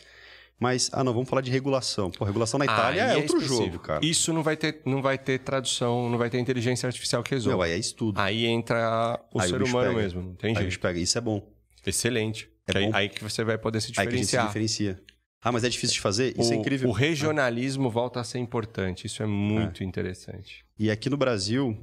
Mas, 0.58 0.90
ah, 0.94 1.04
não, 1.04 1.14
vamos 1.14 1.28
falar 1.28 1.42
de 1.42 1.52
regulação. 1.52 2.10
Pô, 2.10 2.24
regulação 2.24 2.58
na 2.58 2.64
Itália 2.64 3.02
é, 3.02 3.14
é, 3.14 3.18
outro 3.18 3.42
jogo, 3.42 3.78
cara. 3.78 4.06
Isso 4.06 4.32
não 4.32 4.42
vai, 4.42 4.56
ter, 4.56 4.82
não 4.86 5.02
vai 5.02 5.18
ter 5.18 5.40
tradução, 5.40 6.10
não 6.10 6.18
vai 6.18 6.30
ter 6.30 6.40
inteligência 6.40 6.88
artificial 6.88 7.22
que 7.22 7.32
resolve. 7.32 7.58
Não, 7.58 7.62
aí 7.62 7.72
é 7.74 7.78
estudo. 7.78 8.20
Aí 8.22 8.46
entra 8.46 9.20
o 9.34 9.42
aí 9.42 9.50
ser 9.50 9.62
o 9.62 9.66
humano 9.66 9.90
pega. 9.90 10.02
mesmo, 10.02 10.22
não 10.22 10.36
tem 10.36 10.56
aí 10.56 10.64
jeito. 10.64 10.80
pega, 10.80 10.98
isso 10.98 11.18
é 11.18 11.22
bom. 11.22 11.46
Excelente. 11.86 12.50
É 12.68 12.78
aí, 12.78 12.86
bom. 12.86 12.96
aí 12.96 13.10
que 13.10 13.22
você 13.22 13.44
vai 13.44 13.58
poder 13.58 13.82
se 13.82 13.92
diferenciar. 13.92 14.08
Aí 14.08 14.12
que 14.12 14.16
a 14.16 14.40
gente 14.40 14.42
se 14.42 14.48
diferencia. 14.48 15.04
Ah, 15.42 15.52
mas 15.52 15.66
é 15.66 15.70
difícil 15.70 15.96
de 15.96 16.02
fazer? 16.02 16.34
Isso 16.40 16.54
é 16.54 16.56
o, 16.56 16.58
é 16.58 16.62
incrível. 16.62 16.90
O 16.90 16.94
regionalismo 16.94 17.90
volta 17.90 18.22
a 18.22 18.24
ser 18.24 18.40
importante. 18.40 19.06
Isso 19.08 19.22
é 19.22 19.26
muito 19.26 19.84
é. 19.84 19.86
interessante. 19.86 20.66
E 20.80 20.90
aqui 20.90 21.10
no 21.10 21.18
Brasil, 21.18 21.78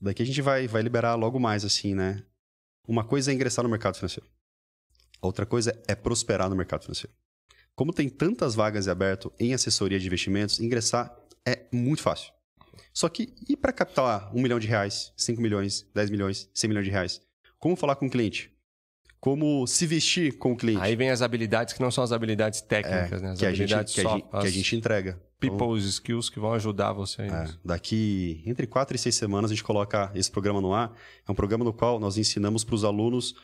Daqui 0.00 0.22
a 0.22 0.26
gente 0.26 0.42
vai, 0.42 0.66
vai 0.66 0.82
liberar 0.82 1.14
logo 1.14 1.38
mais, 1.38 1.64
assim, 1.64 1.94
né? 1.94 2.22
Uma 2.86 3.04
coisa 3.04 3.30
é 3.30 3.34
ingressar 3.34 3.62
no 3.62 3.68
mercado 3.68 3.96
financeiro. 3.96 4.28
Outra 5.20 5.46
coisa 5.46 5.78
é 5.86 5.94
prosperar 5.94 6.48
no 6.48 6.56
mercado 6.56 6.82
financeiro. 6.82 7.14
Como 7.74 7.92
tem 7.92 8.08
tantas 8.08 8.54
vagas 8.54 8.88
abertas 8.88 9.30
em 9.38 9.52
assessoria 9.52 9.98
de 9.98 10.06
investimentos, 10.06 10.60
ingressar 10.60 11.14
é 11.46 11.66
muito 11.72 12.02
fácil. 12.02 12.32
Só 12.92 13.08
que 13.08 13.34
e 13.46 13.56
para 13.56 13.72
captar 13.72 14.34
um 14.34 14.40
milhão 14.40 14.58
de 14.58 14.66
reais, 14.66 15.12
5 15.16 15.40
milhões, 15.40 15.86
10 15.94 16.10
milhões, 16.10 16.48
100 16.54 16.68
milhões 16.68 16.86
de 16.86 16.90
reais? 16.90 17.20
Como 17.58 17.76
falar 17.76 17.96
com 17.96 18.06
o 18.06 18.10
cliente? 18.10 18.50
Como 19.20 19.66
se 19.66 19.86
vestir 19.86 20.38
com 20.38 20.52
o 20.52 20.56
cliente? 20.56 20.80
Aí 20.80 20.96
vem 20.96 21.10
as 21.10 21.20
habilidades 21.20 21.74
que 21.74 21.80
não 21.80 21.90
são 21.90 22.02
as 22.02 22.12
habilidades 22.12 22.60
técnicas, 22.60 23.20
é, 23.20 23.24
né? 23.24 23.32
As 23.32 23.38
que 23.38 23.46
habilidades 23.46 23.98
a 23.98 24.02
gente, 24.02 24.06
que, 24.06 24.08
a 24.08 24.10
gente, 24.12 24.40
que 24.40 24.46
a 24.46 24.50
gente 24.50 24.76
entrega. 24.76 25.22
People's 25.38 25.82
então, 25.82 25.90
skills 25.90 26.30
que 26.30 26.40
vão 26.40 26.54
ajudar 26.54 26.92
você. 26.92 27.22
É, 27.22 27.48
daqui 27.62 28.42
entre 28.46 28.66
quatro 28.66 28.96
e 28.96 28.98
seis 28.98 29.14
semanas 29.14 29.50
a 29.50 29.54
gente 29.54 29.64
coloca 29.64 30.10
esse 30.14 30.30
programa 30.30 30.62
no 30.62 30.72
ar. 30.72 30.96
É 31.28 31.30
um 31.30 31.34
programa 31.34 31.64
no 31.64 31.74
qual 31.74 32.00
nós 32.00 32.16
ensinamos 32.16 32.64
para 32.64 32.74
os 32.74 32.84
alunos 32.84 33.34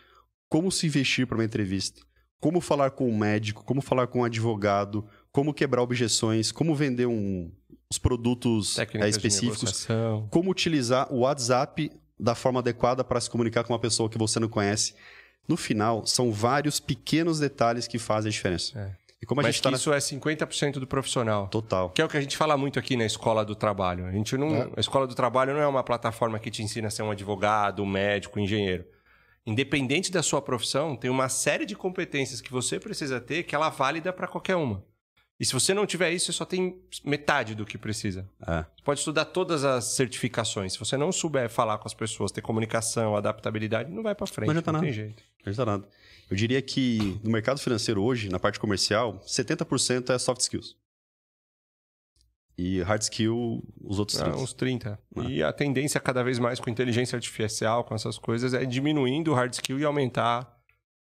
como 0.53 0.71
se 0.71 0.87
investir 0.87 1.27
para 1.27 1.39
uma 1.39 1.45
entrevista, 1.45 2.03
como 2.39 2.61
falar 2.61 2.91
com 2.91 3.09
um 3.09 3.17
médico, 3.17 3.65
como 3.65 3.81
falar 3.81 4.07
com 4.07 4.21
um 4.21 4.25
advogado, 4.25 5.03
como 5.33 5.55
quebrar 5.55 5.81
objeções, 5.81 6.53
como 6.53 6.75
vender 6.75 7.07
um, 7.07 7.51
os 7.91 7.97
produtos 7.97 8.79
é, 8.79 9.09
específicos, 9.09 9.89
como 10.29 10.51
utilizar 10.51 11.11
o 11.11 11.21
WhatsApp 11.21 11.91
da 12.21 12.35
forma 12.35 12.61
adequada 12.61 13.03
para 13.03 13.19
se 13.19 13.31
comunicar 13.31 13.65
com 13.65 13.73
uma 13.73 13.79
pessoa 13.79 14.11
que 14.11 14.19
você 14.19 14.39
não 14.39 14.47
conhece. 14.47 14.95
No 15.49 15.57
final, 15.57 16.05
são 16.05 16.31
vários 16.31 16.79
pequenos 16.79 17.39
detalhes 17.39 17.89
que 17.89 17.99
fazem 17.99 18.29
a 18.29 18.33
diferença. 18.33 18.79
É. 18.79 19.03
E 19.23 19.25
como 19.25 19.41
a 19.41 19.45
Mas 19.45 19.55
gente 19.55 19.63
tá 19.63 19.71
isso 19.71 19.89
na... 19.89 19.97
é 19.97 20.01
50% 20.01 20.73
do 20.75 20.87
profissional. 20.87 21.49
Total. 21.49 21.89
Que 21.89 22.03
é 22.03 22.05
o 22.05 22.09
que 22.11 22.19
a 22.19 22.21
gente 22.21 22.37
fala 22.37 22.59
muito 22.59 22.79
aqui 22.79 22.95
na 22.95 23.07
escola 23.07 23.43
do 23.43 23.55
trabalho. 23.55 24.05
A 24.05 24.13
gente 24.13 24.37
não, 24.37 24.55
é. 24.55 24.69
a 24.77 24.81
escola 24.81 25.07
do 25.07 25.15
trabalho 25.15 25.55
não 25.55 25.63
é 25.63 25.67
uma 25.67 25.83
plataforma 25.83 26.39
que 26.39 26.51
te 26.51 26.63
ensina 26.63 26.89
a 26.89 26.91
ser 26.91 27.03
um 27.05 27.11
advogado, 27.11 27.83
um 27.83 27.87
médico, 27.87 28.39
um 28.39 28.43
engenheiro. 28.43 28.85
Independente 29.45 30.13
da 30.13 30.23
sua 30.23 30.41
profissão, 30.41 30.95
tem 30.95 31.11
uma 31.11 31.29
série 31.29 31.67
de 31.67 31.75
competências 31.75 32.41
que 32.41 32.53
você 32.53 32.79
precisa 32.79 33.21
ter 33.21 33.43
que 33.43 33.55
ela 33.55 33.67
é 33.67 33.71
válida 33.71 34.13
para 34.13 34.29
qualquer 34.29 34.57
uma. 34.57 34.85
E 35.41 35.45
se 35.45 35.53
você 35.53 35.75
não 35.75 35.85
tiver 35.85 36.13
isso, 36.13 36.27
você 36.27 36.33
só 36.33 36.45
tem 36.45 36.81
metade 37.05 37.57
do 37.57 37.65
que 37.65 37.77
precisa. 37.77 38.29
É. 38.47 38.59
Você 38.63 38.83
pode 38.85 39.01
estudar 39.01 39.25
todas 39.25 39.65
as 39.65 39.87
certificações. 39.87 40.75
Se 40.75 40.79
você 40.79 40.97
não 40.97 41.11
souber 41.11 41.51
falar 41.51 41.79
com 41.79 41.89
as 41.89 41.95
pessoas, 41.95 42.31
ter 42.31 42.41
comunicação, 42.41 43.17
adaptabilidade, 43.17 43.91
não 43.91 44.05
vai 44.05 44.15
para 44.15 44.27
frente. 44.29 44.47
Não 44.47 44.53
adianta 44.53 44.71
não 44.71 44.79
nada. 44.79 44.87
tem 44.87 44.95
jeito. 44.95 45.23
Não 45.45 45.51
adianta 45.51 45.67
nada. 45.67 45.89
Eu 46.31 46.37
diria 46.37 46.63
que 46.63 47.19
no 47.25 47.31
mercado 47.33 47.59
financeiro 47.59 48.01
hoje, 48.05 48.29
na 48.29 48.39
parte 48.39 48.61
comercial, 48.61 49.21
70% 49.27 50.15
é 50.15 50.19
soft 50.19 50.43
skills. 50.43 50.77
E 52.57 52.83
hard 52.83 53.01
skill, 53.03 53.63
os 53.81 53.99
outros 53.99 54.21
Ah, 54.21 54.25
30. 54.25 54.39
uns 54.39 54.53
30. 54.53 54.99
Ah. 55.17 55.21
E 55.23 55.43
a 55.43 55.53
tendência 55.53 55.99
cada 56.01 56.23
vez 56.23 56.39
mais 56.39 56.61
com 56.61 56.69
inteligência 56.69 57.17
artificial, 57.17 57.83
com 57.85 57.95
essas 57.95 58.19
coisas, 58.19 58.53
é 58.55 58.65
diminuindo 58.65 59.31
o 59.33 59.35
hard 59.35 59.53
skill 59.55 59.79
e 59.81 59.85
aumentar 59.85 60.55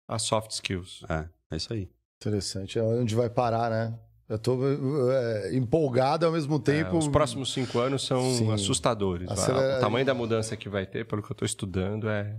as 0.09 0.23
soft 0.23 0.51
skills. 0.51 1.05
É, 1.09 1.29
é 1.53 1.57
isso 1.57 1.73
aí. 1.73 1.89
Interessante. 2.21 2.79
É 2.79 2.83
onde 2.83 3.15
vai 3.15 3.31
parar, 3.31 3.71
né? 3.71 3.97
Eu 4.29 4.39
tô 4.39 4.59
é, 5.11 5.55
empolgado 5.55 6.27
ao 6.27 6.33
mesmo 6.33 6.59
tempo. 6.59 6.97
É, 6.97 6.99
os 6.99 7.09
próximos 7.09 7.53
cinco 7.53 7.79
anos 7.79 8.05
são 8.05 8.21
Sim. 8.35 8.53
assustadores. 8.53 9.31
Acelera- 9.31 9.79
O 9.79 9.81
tamanho 9.81 10.05
da 10.05 10.13
mudança 10.15 10.57
que 10.57 10.69
vai 10.69 10.85
ter, 10.85 11.07
pelo 11.07 11.23
que 11.23 11.31
eu 11.31 11.35
estou 11.35 11.47
estudando, 11.47 12.09
é 12.11 12.37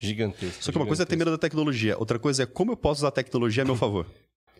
gigantesco. 0.00 0.62
Só 0.62 0.70
que 0.72 0.78
uma 0.78 0.86
coisa 0.86 1.02
é 1.02 1.06
ter 1.06 1.16
medo 1.16 1.30
da 1.30 1.38
tecnologia, 1.38 1.98
outra 1.98 2.18
coisa 2.18 2.44
é 2.44 2.46
como 2.46 2.72
eu 2.72 2.76
posso 2.76 3.00
usar 3.00 3.08
a 3.08 3.12
tecnologia 3.12 3.64
a 3.64 3.66
meu 3.66 3.76
favor. 3.76 4.06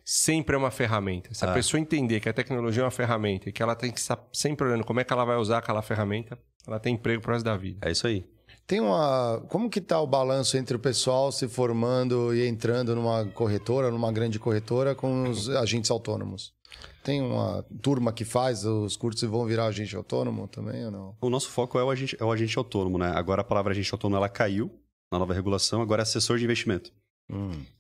Sempre 0.08 0.54
é 0.54 0.58
uma 0.58 0.70
ferramenta. 0.70 1.34
Se 1.34 1.44
a 1.44 1.50
Ah. 1.50 1.54
pessoa 1.54 1.80
entender 1.80 2.20
que 2.20 2.28
a 2.28 2.32
tecnologia 2.32 2.82
é 2.82 2.84
uma 2.84 2.92
ferramenta 2.92 3.48
e 3.48 3.52
que 3.52 3.60
ela 3.60 3.74
tem 3.74 3.90
que 3.90 3.98
estar 3.98 4.24
sempre 4.32 4.64
olhando 4.68 4.84
como 4.84 5.00
é 5.00 5.04
que 5.04 5.12
ela 5.12 5.24
vai 5.24 5.36
usar 5.36 5.58
aquela 5.58 5.82
ferramenta, 5.82 6.38
ela 6.64 6.78
tem 6.78 6.94
emprego 6.94 7.20
pro 7.20 7.32
resto 7.32 7.44
da 7.44 7.56
vida. 7.56 7.86
É 7.88 7.90
isso 7.90 8.06
aí. 8.06 8.24
Tem 8.68 8.78
uma. 8.80 9.44
Como 9.48 9.68
que 9.68 9.80
tá 9.80 10.00
o 10.00 10.06
balanço 10.06 10.56
entre 10.56 10.76
o 10.76 10.78
pessoal 10.78 11.32
se 11.32 11.48
formando 11.48 12.32
e 12.32 12.46
entrando 12.46 12.94
numa 12.94 13.24
corretora, 13.26 13.90
numa 13.90 14.12
grande 14.12 14.38
corretora, 14.38 14.94
com 14.94 15.28
os 15.28 15.48
agentes 15.50 15.90
autônomos? 15.90 16.54
Tem 17.02 17.20
uma 17.20 17.64
turma 17.82 18.12
que 18.12 18.24
faz 18.24 18.64
os 18.64 18.96
cursos 18.96 19.22
e 19.22 19.26
vão 19.26 19.44
virar 19.44 19.66
agente 19.66 19.94
autônomo 19.96 20.46
também 20.46 20.84
ou 20.84 20.90
não? 20.92 21.16
O 21.20 21.30
nosso 21.30 21.48
foco 21.48 21.78
é 21.78 21.82
o 21.84 21.90
agente, 21.90 22.16
é 22.20 22.24
o 22.24 22.30
agente 22.30 22.56
autônomo, 22.58 22.96
né? 22.98 23.12
Agora 23.14 23.40
a 23.42 23.44
palavra 23.44 23.72
agente 23.72 23.92
autônomo 23.92 24.16
ela 24.16 24.28
caiu 24.28 24.70
na 25.12 25.18
nova 25.18 25.32
regulação, 25.34 25.80
agora 25.80 26.02
é 26.02 26.04
assessor 26.04 26.38
de 26.38 26.44
investimento. 26.44 26.92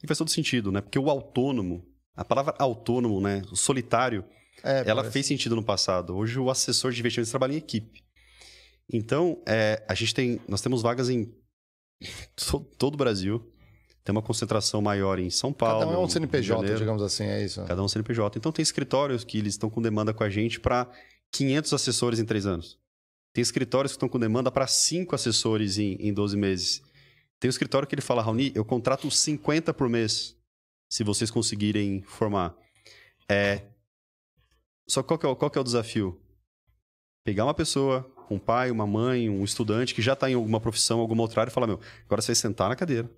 E 0.02 0.06
faz 0.06 0.18
todo 0.18 0.30
sentido, 0.30 0.70
né? 0.72 0.80
Porque 0.80 0.98
o 0.98 1.10
autônomo, 1.10 1.84
a 2.16 2.24
palavra 2.24 2.54
autônomo, 2.58 3.20
né? 3.20 3.42
O 3.52 3.56
solitário, 3.56 4.24
É, 4.64 4.80
ela 4.86 4.96
parece- 5.02 5.12
fez 5.12 5.26
sentido 5.26 5.54
no 5.54 5.62
passado. 5.62 6.16
Hoje 6.16 6.38
o 6.38 6.50
assessor 6.50 6.90
de 6.92 7.00
investimentos 7.00 7.30
trabalha 7.30 7.52
em 7.52 7.56
equipe. 7.56 8.02
Então, 8.92 9.42
é, 9.46 9.84
a 9.88 9.94
gente 9.94 10.14
tem, 10.14 10.40
nós 10.48 10.60
temos 10.60 10.80
vagas 10.82 11.08
em 11.10 11.32
to- 12.34 12.60
todo 12.78 12.94
o 12.94 12.96
Brasil. 12.96 13.52
Tem 14.04 14.12
uma 14.12 14.22
concentração 14.22 14.80
maior 14.80 15.18
em 15.18 15.28
São 15.30 15.52
Paulo. 15.52 15.80
Cada 15.80 15.90
um 15.98 16.02
é 16.02 16.04
um 16.04 16.08
CNPJ, 16.08 16.58
Janeiro. 16.60 16.78
digamos 16.78 17.02
assim, 17.02 17.24
é 17.24 17.44
isso. 17.44 17.64
Cada 17.64 17.82
um 17.82 17.88
CNPJ. 17.88 18.38
Então 18.38 18.52
tem 18.52 18.62
escritórios 18.62 19.24
que 19.24 19.36
eles 19.38 19.54
estão 19.54 19.68
com 19.68 19.82
demanda 19.82 20.14
com 20.14 20.22
a 20.22 20.30
gente 20.30 20.60
para 20.60 20.88
500 21.32 21.72
assessores 21.72 22.20
em 22.20 22.24
três 22.24 22.46
anos. 22.46 22.78
Tem 23.34 23.42
escritórios 23.42 23.92
que 23.92 23.96
estão 23.96 24.08
com 24.08 24.18
demanda 24.18 24.50
para 24.50 24.66
5 24.68 25.14
assessores 25.14 25.76
em, 25.76 25.94
em 25.98 26.14
12 26.14 26.36
meses. 26.36 26.80
Tem 27.40 27.48
um 27.48 27.50
escritório 27.50 27.86
que 27.88 27.94
ele 27.96 28.00
fala, 28.00 28.22
Raoni, 28.22 28.52
eu 28.54 28.64
contrato 28.64 29.10
50 29.10 29.74
por 29.74 29.88
mês, 29.88 30.36
se 30.88 31.02
vocês 31.04 31.30
conseguirem 31.30 32.02
formar. 32.02 32.54
É... 33.28 33.62
Só 34.88 35.02
qual 35.02 35.18
que 35.18 35.26
é, 35.26 35.28
o- 35.28 35.36
qual 35.36 35.50
que 35.50 35.58
é 35.58 35.60
o 35.60 35.64
desafio? 35.64 36.20
Pegar 37.24 37.44
uma 37.44 37.54
pessoa, 37.54 38.08
um 38.30 38.38
pai, 38.38 38.70
uma 38.70 38.86
mãe, 38.86 39.28
um 39.28 39.42
estudante 39.44 39.94
que 39.94 40.02
já 40.02 40.12
está 40.12 40.30
em 40.30 40.34
alguma 40.34 40.60
profissão, 40.60 41.00
alguma 41.00 41.22
outra 41.22 41.40
área 41.40 41.50
e 41.50 41.54
falar, 41.54 41.66
meu, 41.66 41.80
agora 42.04 42.22
você 42.22 42.28
vai 42.28 42.36
sentar 42.36 42.68
na 42.68 42.76
cadeira, 42.76 43.10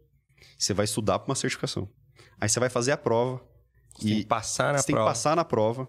você 0.58 0.72
vai 0.72 0.84
estudar 0.84 1.18
para 1.18 1.28
uma 1.30 1.34
certificação. 1.34 1.88
Aí 2.40 2.48
você 2.48 2.58
vai 2.58 2.70
fazer 2.70 2.92
a 2.92 2.96
prova, 2.96 3.44
Você 3.94 4.06
tem 4.08 4.18
que 4.20 4.26
passar 4.26 4.72
na 4.72 4.78
você 4.78 4.86
tem 4.86 4.94
que 4.94 4.96
prova. 4.96 5.10
passar 5.10 5.36
na 5.36 5.44
prova. 5.44 5.88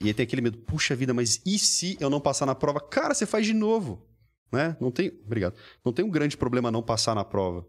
E 0.00 0.08
aí 0.08 0.14
tem 0.14 0.24
aquele 0.24 0.42
medo, 0.42 0.58
puxa 0.58 0.96
vida, 0.96 1.14
mas 1.14 1.40
e 1.46 1.56
se 1.58 1.96
eu 2.00 2.10
não 2.10 2.20
passar 2.20 2.44
na 2.46 2.54
prova? 2.56 2.80
Cara, 2.80 3.14
você 3.14 3.24
faz 3.26 3.46
de 3.46 3.52
novo. 3.52 4.08
Né? 4.50 4.76
Não 4.80 4.90
tem. 4.90 5.08
Obrigado. 5.24 5.54
Não 5.84 5.92
tem 5.92 6.04
um 6.04 6.10
grande 6.10 6.36
problema 6.36 6.70
não 6.70 6.82
passar 6.82 7.14
na 7.14 7.24
prova. 7.24 7.64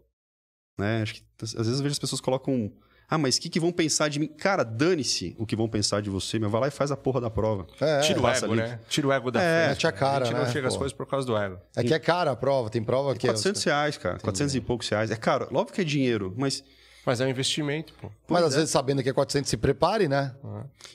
Né? 0.76 1.02
Acho 1.02 1.14
que 1.14 1.22
às 1.42 1.52
vezes 1.52 1.76
eu 1.78 1.82
vejo 1.82 1.92
as 1.92 1.98
pessoas 1.98 2.20
colocam. 2.20 2.72
Ah, 3.08 3.18
mas 3.18 3.36
o 3.36 3.40
que, 3.40 3.48
que 3.48 3.60
vão 3.60 3.70
pensar 3.70 4.08
de 4.08 4.18
mim? 4.18 4.26
Cara, 4.28 4.64
dane-se 4.64 5.36
o 5.38 5.44
que 5.46 5.54
vão 5.54 5.68
pensar 5.68 6.00
de 6.00 6.08
você, 6.10 6.38
meu. 6.38 6.48
Vai 6.50 6.62
lá 6.62 6.68
e 6.68 6.70
faz 6.70 6.90
a 6.90 6.96
porra 6.96 7.20
da 7.20 7.30
prova. 7.30 7.66
É, 7.80 8.00
Tira 8.00 8.20
o 8.20 8.28
ego, 8.28 8.46
ali. 8.46 8.56
né? 8.62 8.80
Tira 8.88 9.06
o 9.08 9.12
ego 9.12 9.30
da 9.30 9.42
É, 9.42 9.64
frente. 9.66 9.68
mete 9.76 9.86
a 9.86 9.92
cara, 9.92 10.22
A 10.24 10.26
gente 10.26 10.34
né, 10.36 10.44
não 10.44 10.50
chega 10.52 10.68
às 10.68 10.74
pô. 10.74 10.78
coisas 10.80 10.96
por 10.96 11.06
causa 11.06 11.26
do 11.26 11.36
ego. 11.36 11.58
É 11.76 11.84
que 11.84 11.92
é 11.94 11.98
cara 11.98 12.30
a 12.30 12.36
prova, 12.36 12.70
tem 12.70 12.82
prova 12.82 13.14
que. 13.14 13.26
é 13.26 13.30
400 13.30 13.62
reais, 13.64 13.96
cara. 13.98 14.18
400 14.18 14.54
e 14.54 14.60
poucos 14.60 14.88
reais. 14.88 15.10
É 15.10 15.16
caro. 15.16 15.48
Óbvio 15.52 15.74
que 15.74 15.80
é 15.80 15.84
dinheiro, 15.84 16.32
mas 16.36 16.64
Mas 17.06 17.20
é 17.20 17.26
um 17.26 17.28
investimento, 17.28 17.92
pô. 18.00 18.08
Mas 18.08 18.16
Pois 18.26 18.44
às 18.44 18.52
é. 18.54 18.56
vezes 18.56 18.70
sabendo 18.70 19.02
que 19.02 19.08
é 19.10 19.12
400, 19.12 19.48
se 19.50 19.56
prepare, 19.58 20.08
né? 20.08 20.34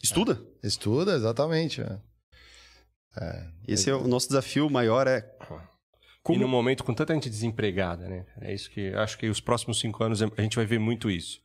estuda. 0.01 0.41
Estuda, 0.63 1.13
exatamente. 1.15 1.81
é. 1.81 1.99
Esse 3.67 3.89
é 3.89 3.93
o 3.95 4.07
nosso 4.07 4.27
desafio 4.27 4.69
maior 4.69 5.05
é 5.07 5.25
E 6.29 6.37
no 6.37 6.47
momento 6.47 6.83
com 6.83 6.93
tanta 6.93 7.13
gente 7.13 7.29
desempregada, 7.29 8.07
né? 8.07 8.25
É 8.41 8.53
isso 8.53 8.69
que 8.71 8.93
acho 8.93 9.17
que 9.17 9.27
os 9.29 9.39
próximos 9.39 9.79
cinco 9.79 10.03
anos 10.03 10.21
a 10.21 10.41
gente 10.41 10.55
vai 10.55 10.65
ver 10.65 10.79
muito 10.79 11.09
isso. 11.09 11.39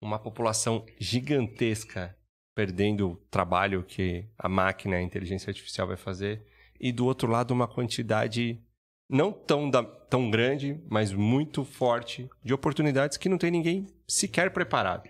Uma 0.00 0.18
população 0.18 0.84
gigantesca 0.98 2.16
perdendo 2.54 3.10
o 3.10 3.16
trabalho 3.30 3.84
que 3.84 4.24
a 4.36 4.48
máquina, 4.48 4.96
a 4.96 5.02
inteligência 5.02 5.50
artificial 5.50 5.86
vai 5.86 5.96
fazer. 5.96 6.44
E 6.80 6.90
do 6.90 7.06
outro 7.06 7.30
lado, 7.30 7.52
uma 7.52 7.68
quantidade 7.68 8.60
não 9.08 9.32
tão, 9.32 9.70
da- 9.70 9.82
tão 9.82 10.30
grande, 10.30 10.80
mas 10.88 11.12
muito 11.12 11.64
forte 11.64 12.28
de 12.44 12.52
oportunidades 12.52 13.16
que 13.16 13.28
não 13.28 13.38
tem 13.38 13.50
ninguém 13.50 13.86
sequer 14.06 14.52
preparado. 14.52 15.08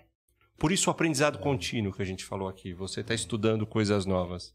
Por 0.58 0.72
isso 0.72 0.90
o 0.90 0.92
aprendizado 0.92 1.38
contínuo 1.38 1.92
que 1.92 2.02
a 2.02 2.04
gente 2.04 2.24
falou 2.24 2.48
aqui. 2.48 2.74
Você 2.74 3.00
está 3.00 3.14
estudando 3.14 3.66
coisas 3.66 4.04
novas. 4.04 4.54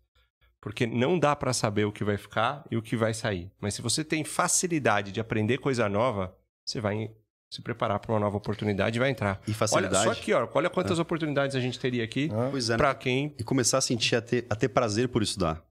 Porque 0.61 0.85
não 0.85 1.17
dá 1.17 1.35
para 1.35 1.51
saber 1.51 1.85
o 1.85 1.91
que 1.91 2.03
vai 2.03 2.15
ficar 2.15 2.63
e 2.69 2.77
o 2.77 2.81
que 2.81 2.95
vai 2.95 3.13
sair. 3.13 3.51
Mas 3.59 3.73
se 3.73 3.81
você 3.81 4.03
tem 4.03 4.23
facilidade 4.23 5.11
de 5.11 5.19
aprender 5.19 5.57
coisa 5.57 5.89
nova, 5.89 6.37
você 6.65 6.79
vai 6.79 7.11
se 7.53 7.61
preparar 7.61 7.99
para 7.99 8.11
uma 8.11 8.19
nova 8.19 8.35
oportunidade 8.35 8.97
e 8.97 8.99
vai 8.99 9.11
entrar. 9.11 9.39
E 9.47 9.53
facilidade. 9.53 9.95
Olha 9.95 10.03
só 10.05 10.19
aqui, 10.19 10.33
ó, 10.33 10.49
olha 10.55 10.71
quantas 10.71 10.97
oportunidades 10.97 11.55
a 11.55 11.59
gente 11.59 11.79
teria 11.79 12.03
aqui 12.03 12.31
Pois 12.49 12.67
é, 12.67 12.73
né? 12.73 12.77
para 12.77 12.95
quem 12.95 13.35
e 13.37 13.43
começar 13.43 13.77
a 13.77 13.81
sentir, 13.81 14.15
a 14.15 14.21
ter, 14.21 14.47
a 14.49 14.55
ter 14.55 14.69
prazer 14.69 15.07
por 15.09 15.21
estudar. 15.21 15.63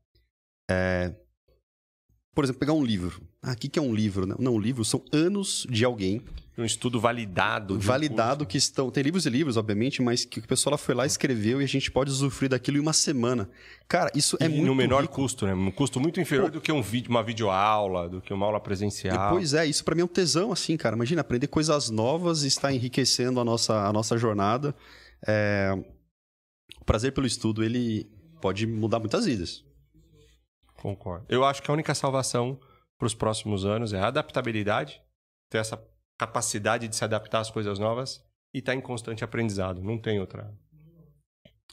É, 0.71 1.13
Por 2.35 2.45
exemplo, 2.45 2.61
pegar 2.61 2.73
um 2.73 2.85
livro. 2.85 3.21
Ah, 3.43 3.53
o 3.53 3.57
que, 3.57 3.69
que 3.69 3.79
é 3.79 3.83
um 3.83 3.95
livro? 3.95 4.27
né? 4.27 4.35
Não, 4.39 4.55
um 4.55 4.59
livro 4.59 4.85
são 4.85 5.03
anos 5.13 5.67
de 5.69 5.85
alguém 5.85 6.23
um 6.57 6.65
estudo 6.67 7.01
validado, 7.01 7.79
de 7.79 7.85
um 7.85 7.89
validado 7.89 8.45
que 8.47 8.59
estão. 8.59 8.91
Tem 8.91 9.03
livros 9.03 9.25
e 9.27 9.31
livros, 9.31 9.57
obviamente, 9.57 10.03
mas 10.03 10.25
que 10.25 10.39
o 10.39 10.43
pessoal 10.47 10.73
lá 10.73 10.79
foi 10.79 10.95
lá, 10.95 11.07
escreveu 11.07 11.61
e 11.61 11.65
a 11.65 11.69
gente 11.69 11.91
pode 11.91 12.11
usufruir 12.11 12.51
daquilo 12.51 12.77
em 12.77 12.81
uma 12.81 12.93
semana. 12.93 13.49
Cara, 13.89 14.11
isso 14.15 14.37
é 14.39 14.45
E 14.45 14.49
muito. 14.51 14.67
no 14.67 14.75
menor 14.75 15.01
rico. 15.03 15.15
custo, 15.15 15.47
né? 15.47 15.55
Um 15.55 15.71
custo 15.71 15.99
muito 15.99 16.21
inferior 16.21 16.51
do 16.51 16.61
que 16.61 16.71
um 16.71 16.83
vídeo, 16.83 17.11
uma 17.11 17.23
videoaula, 17.23 18.09
do 18.09 18.21
que 18.21 18.33
uma 18.35 18.45
aula 18.47 18.59
E, 18.59 18.61
presencial. 18.63 19.31
Pois 19.35 19.55
é, 19.55 19.65
isso 19.67 19.83
pra 19.85 19.95
mim 19.95 20.03
é 20.03 20.05
um 20.05 20.09
tesão, 20.09 20.53
assim, 20.53 20.77
cara. 20.77 20.95
Imagina, 20.95 21.23
aprender 21.23 21.47
coisas 21.49 21.89
novas 21.91 22.45
e 22.45 22.49
estar 22.49 22.73
enriquecendo 22.73 23.41
a 23.41 23.45
nossa, 23.45 23.87
a 23.89 23.93
nossa 23.93 24.17
jornada. 24.19 24.75
É, 25.27 25.73
O 26.81 26.85
prazer 26.85 27.13
pelo 27.13 27.27
estudo, 27.27 27.65
ele 27.65 28.07
pode 28.43 28.67
mudar 28.67 28.99
muitas 28.99 29.25
vidas. 29.25 29.65
Concordo. 30.83 31.25
Eu 31.29 31.45
acho 31.45 31.63
que 31.63 31.71
a 31.71 31.75
única 31.75 31.95
salvação 31.95 32.59
para 32.99 33.07
os 33.07 33.15
próximos 33.15 33.65
anos 33.65 33.93
é 33.93 34.01
a 34.01 34.09
adaptabilidade, 34.09 35.01
ter 35.49 35.59
essa 35.59 35.81
capacidade 36.19 36.89
de 36.89 36.97
se 36.97 37.05
adaptar 37.05 37.41
às 37.41 37.51
coisas 37.51 37.79
novas 37.79 38.25
e 38.53 38.59
estar 38.59 38.75
em 38.75 38.81
constante 38.81 39.23
aprendizado. 39.25 39.81
Não 39.83 39.97
tem 39.99 40.19
outra. 40.21 40.53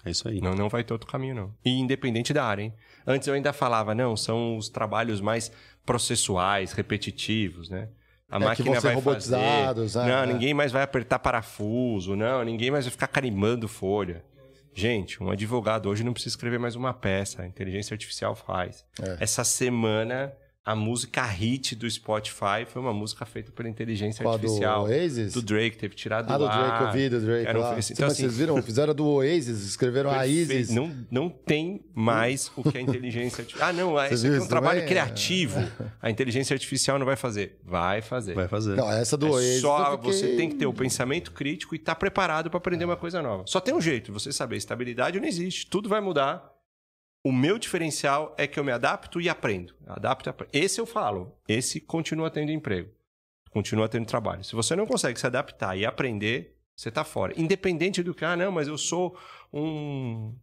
É 0.05 0.11
isso 0.11 0.27
aí. 0.29 0.39
Não, 0.39 0.53
não 0.55 0.69
vai 0.69 0.83
ter 0.83 0.93
outro 0.93 1.09
caminho, 1.09 1.35
não. 1.35 1.55
E 1.65 1.71
independente 1.77 2.31
da 2.33 2.45
área, 2.45 2.61
hein? 2.63 2.73
Antes 3.05 3.27
eu 3.27 3.33
ainda 3.33 3.51
falava, 3.51 3.93
não, 3.93 4.15
são 4.15 4.55
os 4.57 4.69
trabalhos 4.69 5.19
mais 5.19 5.51
processuais, 5.85 6.71
repetitivos, 6.71 7.69
né? 7.69 7.89
A 8.31 8.35
É, 8.37 8.39
que 8.39 8.45
máquina 8.45 8.71
vão 8.71 8.75
ser 8.81 8.87
vai 8.87 8.95
robotizados, 8.95 9.93
fazer. 9.93 10.07
né? 10.07 10.15
Não, 10.15 10.23
É. 10.23 10.33
ninguém 10.33 10.53
mais 10.53 10.71
vai 10.71 10.83
apertar 10.83 11.19
parafuso, 11.19 12.15
não, 12.15 12.43
ninguém 12.43 12.69
mais 12.71 12.85
vai 12.85 12.91
ficar 12.91 13.07
carimbando 13.07 13.67
folha. 13.67 14.23
Gente, 14.73 15.21
um 15.21 15.29
advogado 15.29 15.89
hoje 15.89 16.03
não 16.03 16.13
precisa 16.13 16.33
escrever 16.33 16.59
mais 16.59 16.75
uma 16.75 16.93
peça, 16.93 17.41
a 17.41 17.47
inteligência 17.47 17.93
artificial 17.93 18.35
faz. 18.35 18.85
É. 19.01 19.23
Essa 19.23 19.43
semana, 19.43 20.33
a 20.71 20.75
música 20.75 21.23
hit 21.25 21.75
do 21.75 21.89
Spotify 21.89 22.63
foi 22.67 22.79
uma 22.79 22.93
música 22.93 23.25
feita 23.25 23.51
pela 23.51 23.67
inteligência 23.67 24.23
Qual, 24.23 24.37
do 24.37 24.45
artificial. 24.45 24.83
Oasis? 24.83 25.33
Do 25.33 25.41
Drake, 25.41 25.75
teve 25.77 25.95
tirado 25.95 26.31
Ah, 26.31 26.37
do 26.37 26.45
ar. 26.45 26.67
Drake, 26.69 26.83
eu 26.83 26.91
vi 26.91 27.09
do 27.09 27.19
Drake 27.25 27.47
Era 27.47 27.57
um- 27.57 27.61
lá. 27.61 27.67
então, 27.69 27.75
mas 27.77 27.91
assim, 27.91 28.21
vocês 28.21 28.37
viram? 28.37 28.61
Fizeram 28.61 28.93
do 28.93 29.03
Oasis, 29.07 29.63
escreveram 29.65 30.11
a. 30.11 30.27
Isis. 30.27 30.69
Não, 30.69 30.95
não 31.09 31.27
tem 31.27 31.83
mais 31.95 32.51
o 32.55 32.61
que 32.69 32.77
a 32.77 32.81
inteligência 32.81 33.41
artificial. 33.41 33.69
Ah, 33.69 33.73
não, 33.73 33.93
Vocês 33.93 34.11
esse 34.13 34.25
aqui 34.27 34.35
é 34.35 34.37
um 34.37 34.41
isso 34.41 34.49
trabalho 34.49 34.79
também? 34.81 34.89
criativo. 34.93 35.59
A 35.99 36.09
inteligência 36.11 36.53
artificial 36.53 36.99
não 36.99 37.05
vai 37.07 37.15
fazer. 37.15 37.57
Vai 37.65 38.01
fazer. 38.03 38.35
Vai 38.35 38.47
fazer. 38.47 38.75
Não, 38.75 38.91
essa 38.91 39.17
do 39.17 39.25
É 39.27 39.31
Oasis. 39.31 39.61
só 39.61 39.97
fiquei- 39.97 40.13
você 40.13 40.27
tem 40.35 40.49
que 40.49 40.55
ter 40.55 40.67
o 40.67 40.73
pensamento 40.73 41.31
crítico 41.31 41.73
e 41.73 41.77
estar 41.77 41.95
preparado 41.95 42.49
para 42.51 42.57
aprender 42.59 42.85
uma 42.85 42.95
coisa 42.97 43.23
nova. 43.23 43.43
Só 43.47 43.59
tem 43.59 43.73
um 43.73 43.81
jeito, 43.81 44.13
você 44.13 44.31
saber, 44.31 44.57
estabilidade 44.57 45.19
não 45.19 45.27
existe, 45.27 45.65
tudo 45.67 45.89
vai 45.89 45.99
mudar. 45.99 46.58
O 47.23 47.31
meu 47.31 47.57
diferencial 47.57 48.33
é 48.37 48.47
que 48.47 48.59
eu 48.59 48.63
me 48.63 48.71
adapto 48.71 49.19
e 49.19 49.27
aprendo. 49.27 49.73
Adapto 49.85 50.29
e 50.29 50.31
aprendo. 50.31 50.49
Esse 50.53 50.79
eu 50.79 50.85
falo, 50.85 51.35
esse 51.47 51.79
continua 51.79 52.31
tendo 52.31 52.51
emprego, 52.51 52.89
continua 53.51 53.89
tendo 53.89 54.05
trabalho. 54.05 54.43
Se 54.43 54.55
você 54.55 54.75
não 54.75 54.85
consegue 54.85 55.19
se 55.19 55.27
adaptar 55.27 55.77
e 55.77 55.85
aprender, 55.85 56.57
você 56.75 56.89
está 56.89 57.03
fora. 57.03 57.33
Independente 57.35 58.01
do 58.01 58.13
que, 58.13 58.23
ah, 58.23 58.37
não, 58.37 58.51
mas 58.51 58.67
eu 58.67 58.77
sou 58.77 59.17
um 59.51 60.33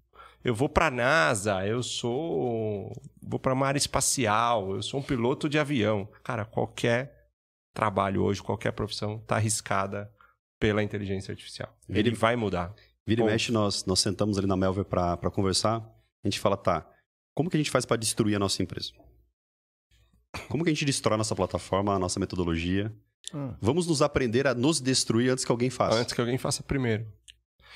eu 0.44 0.54
vou 0.54 0.68
para 0.68 0.86
a 0.86 0.90
NASA, 0.92 1.66
eu 1.66 1.82
sou 1.82 2.92
vou 3.20 3.40
para 3.40 3.52
uma 3.52 3.66
área 3.66 3.78
espacial, 3.78 4.76
eu 4.76 4.82
sou 4.82 5.00
um 5.00 5.02
piloto 5.02 5.48
de 5.48 5.58
avião. 5.58 6.08
Cara, 6.22 6.44
qualquer 6.44 7.30
trabalho 7.74 8.22
hoje, 8.22 8.42
qualquer 8.42 8.72
profissão 8.72 9.16
está 9.16 9.36
arriscada 9.36 10.08
pela 10.60 10.82
inteligência 10.82 11.32
artificial. 11.32 11.74
Ele 11.88 12.10
vai 12.12 12.36
mudar. 12.36 12.72
Vira 13.06 13.22
e 13.22 13.24
mexe, 13.24 13.50
nós, 13.50 13.84
nós 13.86 13.98
sentamos 14.00 14.38
ali 14.38 14.46
na 14.46 14.56
Melver 14.56 14.84
para 14.84 15.30
conversar. 15.30 15.82
A 16.26 16.28
gente 16.28 16.40
fala, 16.40 16.56
tá, 16.56 16.84
como 17.32 17.48
que 17.48 17.56
a 17.56 17.60
gente 17.60 17.70
faz 17.70 17.86
para 17.86 17.96
destruir 17.96 18.34
a 18.34 18.38
nossa 18.38 18.60
empresa? 18.60 18.90
Como 20.48 20.64
que 20.64 20.70
a 20.70 20.72
gente 20.72 20.84
destrói 20.84 21.14
a 21.14 21.18
nossa 21.18 21.36
plataforma, 21.36 21.94
a 21.94 21.98
nossa 22.00 22.18
metodologia? 22.18 22.92
Hum. 23.32 23.54
Vamos 23.60 23.86
nos 23.86 24.02
aprender 24.02 24.44
a 24.44 24.52
nos 24.52 24.80
destruir 24.80 25.30
antes 25.30 25.44
que 25.44 25.52
alguém 25.52 25.70
faça. 25.70 26.00
Antes 26.00 26.12
que 26.12 26.20
alguém 26.20 26.36
faça 26.36 26.64
primeiro. 26.64 27.06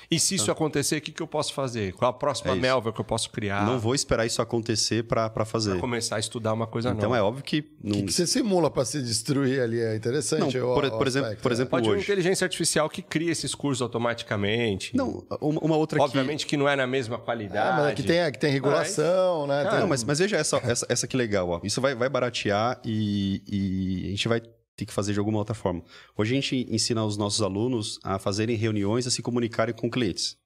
E 0.09 0.19
se 0.19 0.35
isso 0.35 0.51
acontecer, 0.51 0.97
o 0.97 1.01
que, 1.01 1.11
que 1.11 1.21
eu 1.21 1.27
posso 1.27 1.53
fazer? 1.53 1.93
Qual 1.93 2.09
a 2.09 2.13
próxima 2.13 2.51
É 2.53 2.57
isso. 2.57 2.91
Que 2.91 2.99
eu 3.01 3.05
posso 3.05 3.29
criar? 3.29 3.65
Não 3.65 3.79
vou 3.79 3.93
esperar 3.95 4.25
isso 4.25 4.41
acontecer 4.41 5.03
para 5.03 5.29
fazer. 5.45 5.71
Pra 5.71 5.79
começar 5.79 6.15
a 6.15 6.19
estudar 6.19 6.53
uma 6.53 6.67
coisa 6.67 6.89
Então 6.89 7.09
nova. 7.09 7.17
é 7.17 7.21
óbvio 7.21 7.43
que... 7.43 7.59
O 7.59 7.65
Não... 7.83 7.91
que, 7.93 8.03
que 8.03 8.13
você 8.13 8.25
simula 8.27 8.69
para 8.71 8.83
se 8.85 9.01
destruir 9.01 9.61
ali? 9.61 9.79
É 9.79 9.95
interessante. 9.95 10.57
Não, 10.57 10.71
o- 10.71 10.73
por- 10.73 10.85
o 10.85 10.97
por 10.97 11.07
exemplo- 11.07 11.27
aspecto, 11.27 11.41
por 11.43 11.49
né? 11.49 11.53
exemplo, 11.55 11.69
Pode 11.71 11.87
uma 11.87 11.95
hoje. 11.95 12.03
inteligência 12.03 12.45
artificial 12.45 12.89
que 12.89 13.01
cria 13.01 13.31
esses 13.31 13.53
cursos 13.55 13.81
automaticamente. 13.81 14.95
Não, 14.95 15.23
uma, 15.39 15.59
uma 15.61 15.75
outra 15.77 15.97
que... 15.97 16.03
Obviamente 16.03 16.45
que 16.45 16.57
não 16.57 16.67
é 16.67 16.75
na 16.75 16.87
mesma 16.87 17.17
qualidade. 17.17 17.69
É, 17.69 17.81
mas 17.81 17.85
aqui 17.91 18.03
tem, 18.03 18.21
aqui 18.21 18.39
tem 18.39 18.51
regulação, 18.51 19.47
né? 19.47 19.57
Cara, 19.63 19.69
Tem- 19.71 19.79
Não, 19.81 19.87
mas, 19.87 20.03
mas 20.03 20.19
veja 20.19 20.37
essa, 20.37 20.57
essa, 20.57 20.85
essa 20.89 21.07
que 21.07 21.15
legal, 21.17 21.47
ó. 21.49 21.59
Isso 21.63 21.79
vai, 21.81 21.95
vai 21.95 22.09
baratear 22.09 22.79
e, 22.85 23.41
e 23.47 24.07
a 24.07 24.09
gente 24.09 24.27
vai 24.27 24.41
ter 24.75 24.85
que 24.85 24.93
fazer 24.93 25.13
de 25.13 25.19
alguma 25.19 25.39
outra 25.39 25.53
forma. 25.53 25.83
Hoje 26.17 26.31
a 26.31 26.35
gente 26.35 26.67
ensina 26.69 27.03
os 27.03 27.17
nossos 27.17 27.41
alunos 27.41 27.99
a 28.03 28.17
fazerem 28.17 28.55
reuniões, 28.55 29.05
a 29.07 29.11
se 29.11 29.21
comunicarem 29.21 29.73
com 29.73 29.89
clientes. 29.89 30.37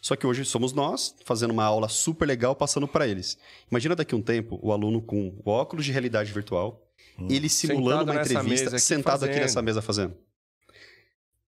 Só 0.00 0.16
que 0.16 0.26
hoje 0.26 0.44
somos 0.44 0.72
nós 0.72 1.14
fazendo 1.24 1.52
uma 1.52 1.64
aula 1.64 1.88
super 1.88 2.26
legal 2.26 2.54
passando 2.54 2.86
para 2.86 3.06
eles. 3.06 3.38
Imagina 3.70 3.96
daqui 3.96 4.14
a 4.14 4.18
um 4.18 4.22
tempo 4.22 4.58
o 4.62 4.72
aluno 4.72 5.00
com 5.00 5.34
o 5.44 5.50
óculos 5.50 5.84
de 5.84 5.92
realidade 5.92 6.32
virtual, 6.32 6.86
ele 7.28 7.48
simulando 7.48 8.12
Sentado 8.12 8.16
uma 8.16 8.22
entrevista, 8.22 8.70
aqui 8.70 8.80
sentado 8.80 9.24
aqui 9.24 9.34
fazendo. 9.34 9.42
nessa 9.42 9.62
mesa 9.62 9.82
fazendo. 9.82 10.16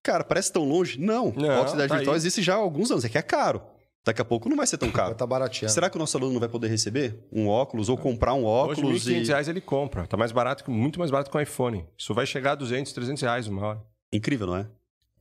Cara, 0.01 0.23
parece 0.23 0.51
tão 0.51 0.67
longe? 0.67 0.99
Não. 0.99 1.31
Não, 1.31 1.49
a 1.49 1.53
óculos 1.61 1.71
de 1.71 1.77
realidade 1.77 1.89
tá 1.89 1.95
virtual 1.95 2.13
aí. 2.13 2.17
existe 2.17 2.41
já 2.41 2.53
há 2.53 2.57
alguns 2.57 2.91
anos. 2.91 3.05
É 3.05 3.09
que 3.09 3.17
é 3.17 3.21
caro. 3.21 3.61
Daqui 4.05 4.21
a 4.21 4.25
pouco 4.25 4.49
não 4.49 4.57
vai 4.57 4.67
ser 4.67 4.77
tão 4.77 4.89
Vai 4.89 4.95
caro. 4.97 5.11
estar 5.13 5.25
barateando. 5.25 5.73
Será 5.73 5.89
que 5.89 5.95
o 5.95 5.99
nosso 5.99 6.17
aluno 6.17 6.33
não 6.33 6.39
vai 6.39 6.49
poder 6.49 6.67
receber 6.67 7.25
um 7.31 7.47
óculos 7.47 7.87
ou 7.87 7.97
comprar 7.97 8.33
um 8.33 8.43
Hoje, 8.45 8.81
R$ 8.81 8.85
óculos 8.87 9.05
1.500 9.07 9.23
e... 9.23 9.27
reais 9.27 9.47
ele 9.47 9.61
compra. 9.61 10.05
Tá 10.05 10.17
mais 10.17 10.31
barato, 10.33 10.69
muito 10.69 10.99
mais 10.99 11.09
barato 11.09 11.31
que 11.31 11.37
um 11.37 11.39
iPhone. 11.41 11.85
Isso 11.97 12.13
vai 12.13 12.25
chegar 12.25 12.51
a 12.51 12.55
200, 12.55 12.91
300 12.91 13.21
reais 13.23 13.47
uma 13.47 13.65
hora. 13.65 13.83
Incrível, 14.11 14.47
não 14.47 14.57
é? 14.57 14.67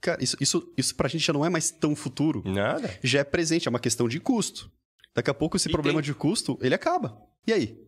Cara, 0.00 0.20
isso, 0.22 0.36
isso, 0.40 0.72
isso 0.76 0.96
pra 0.96 1.08
gente 1.08 1.24
já 1.24 1.32
não 1.32 1.46
é 1.46 1.48
mais 1.48 1.70
tão 1.70 1.94
futuro. 1.94 2.42
Nada. 2.44 2.92
Já 3.04 3.20
é 3.20 3.24
presente, 3.24 3.68
é 3.68 3.70
uma 3.70 3.78
questão 3.78 4.08
de 4.08 4.18
custo. 4.18 4.68
Daqui 5.14 5.30
a 5.30 5.34
pouco 5.34 5.56
esse 5.56 5.68
E 5.68 5.72
problema 5.72 6.00
tem- 6.02 6.06
de 6.06 6.14
custo, 6.14 6.58
ele 6.60 6.74
acaba. 6.74 7.16
E 7.46 7.52
aí? 7.52 7.80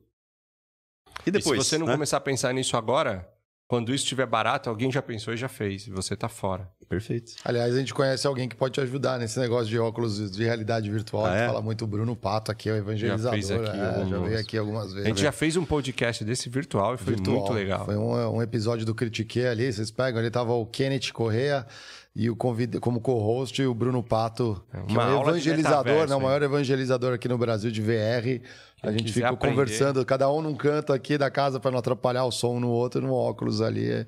E 1.27 1.31
depois? 1.33 1.61
e 1.61 1.65
se 1.65 1.71
você 1.71 1.79
não 1.79 1.87
né? 1.87 1.93
começar 1.95 2.19
a 2.19 2.21
pensar 2.21 2.53
nisso 2.53 2.77
agora, 2.77 3.29
quando 3.75 3.93
isso 3.93 4.05
estiver 4.05 4.25
barato, 4.25 4.71
alguém 4.71 4.89
já 4.93 5.03
pensou 5.03 5.35
e 5.35 5.37
já 5.37 5.49
fez. 5.49 5.89
E 5.89 5.91
você 5.91 6.15
tá 6.15 6.29
fora. 6.29 6.71
Perfeito. 6.89 7.33
Aliás, 7.45 7.75
a 7.75 7.79
gente 7.81 7.93
conhece 7.93 8.25
alguém 8.25 8.49
que 8.49 8.55
pode 8.55 8.75
te 8.75 8.81
ajudar 8.81 9.19
nesse 9.19 9.41
negócio 9.41 9.67
de 9.67 9.77
óculos 9.77 10.31
de 10.31 10.45
realidade 10.45 10.89
virtual. 10.89 11.25
Ah, 11.25 11.29
a 11.29 11.33
gente 11.33 11.43
é? 11.43 11.47
fala 11.49 11.61
muito 11.61 11.85
o 11.85 11.89
Bruno 11.89 12.15
Pato 12.15 12.53
aqui, 12.53 12.69
é 12.69 12.73
o 12.73 12.77
evangelizador. 12.77 13.37
Já 13.41 13.49
fez 13.49 13.51
aqui 13.51 13.77
é, 13.77 13.81
já 13.81 13.99
algumas. 13.99 14.29
veio 14.29 14.39
aqui 14.39 14.57
algumas 14.57 14.93
vezes. 14.93 15.07
A 15.07 15.09
gente 15.09 15.21
já 15.21 15.33
fez 15.33 15.57
um 15.57 15.65
podcast 15.65 16.25
desse 16.25 16.49
virtual 16.49 16.95
e 16.95 16.99
foi 16.99 17.15
virtual. 17.15 17.37
muito 17.39 17.53
legal. 17.53 17.85
Foi 17.85 17.97
um, 17.97 18.37
um 18.37 18.41
episódio 18.41 18.87
do 18.87 18.95
Critique 18.95 19.45
ali, 19.45 19.73
vocês 19.73 19.91
pegam, 19.91 20.21
ali 20.21 20.31
tava 20.31 20.53
o 20.53 20.65
Kenneth 20.67 21.11
Correa 21.13 21.67
e 22.15 22.31
o 22.31 22.37
convida, 22.37 22.79
como 22.79 23.01
co-host 23.01 23.61
o 23.61 23.75
Bruno 23.75 24.05
Pato, 24.05 24.65
que 24.87 24.97
é 24.97 25.01
um 25.01 25.21
evangelizador, 25.21 25.85
metaverso, 25.85 26.11
né, 26.11 26.15
o 26.15 26.19
hein? 26.19 26.25
maior 26.25 26.43
evangelizador 26.45 27.13
aqui 27.13 27.27
no 27.27 27.37
Brasil 27.37 27.73
de 27.73 27.83
VR. 27.83 28.41
A 28.89 28.93
gente 28.93 29.13
fica 29.13 29.29
aprender. 29.29 29.55
conversando, 29.55 30.05
cada 30.05 30.31
um 30.31 30.43
num 30.43 30.55
canto 30.55 30.93
aqui 30.93 31.17
da 31.17 31.31
casa 31.31 31.59
para 31.59 31.71
não 31.71 31.79
atrapalhar 31.79 32.25
o 32.25 32.31
som 32.31 32.61
no 32.61 32.71
outro, 32.71 33.01
no 33.01 33.13
óculos 33.13 33.61
ali. 33.61 34.07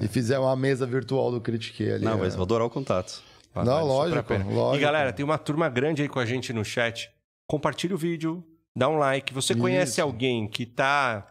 E 0.00 0.08
fizemos 0.08 0.46
uma 0.46 0.56
mesa 0.56 0.86
virtual 0.86 1.30
do 1.30 1.40
Critique 1.40 1.90
ali. 1.90 2.04
Não, 2.04 2.14
é. 2.14 2.16
mas 2.16 2.34
vou 2.34 2.44
adorar 2.44 2.66
o 2.66 2.70
contato. 2.70 3.22
Não, 3.54 3.64
Vale 3.64 4.14
super 4.14 4.38
lógico, 4.38 4.54
lógico. 4.54 4.76
E 4.76 4.80
galera, 4.80 5.12
tem 5.12 5.24
uma 5.24 5.38
turma 5.38 5.68
grande 5.68 6.02
aí 6.02 6.08
com 6.08 6.18
a 6.18 6.24
gente 6.24 6.52
no 6.52 6.64
chat. 6.64 7.10
Compartilha 7.46 7.94
o 7.94 7.98
vídeo, 7.98 8.42
dá 8.74 8.88
um 8.88 8.96
like. 8.96 9.34
Você 9.34 9.54
conhece 9.54 9.92
Isso. 9.92 10.02
alguém 10.02 10.48
que 10.48 10.64
tá 10.64 11.26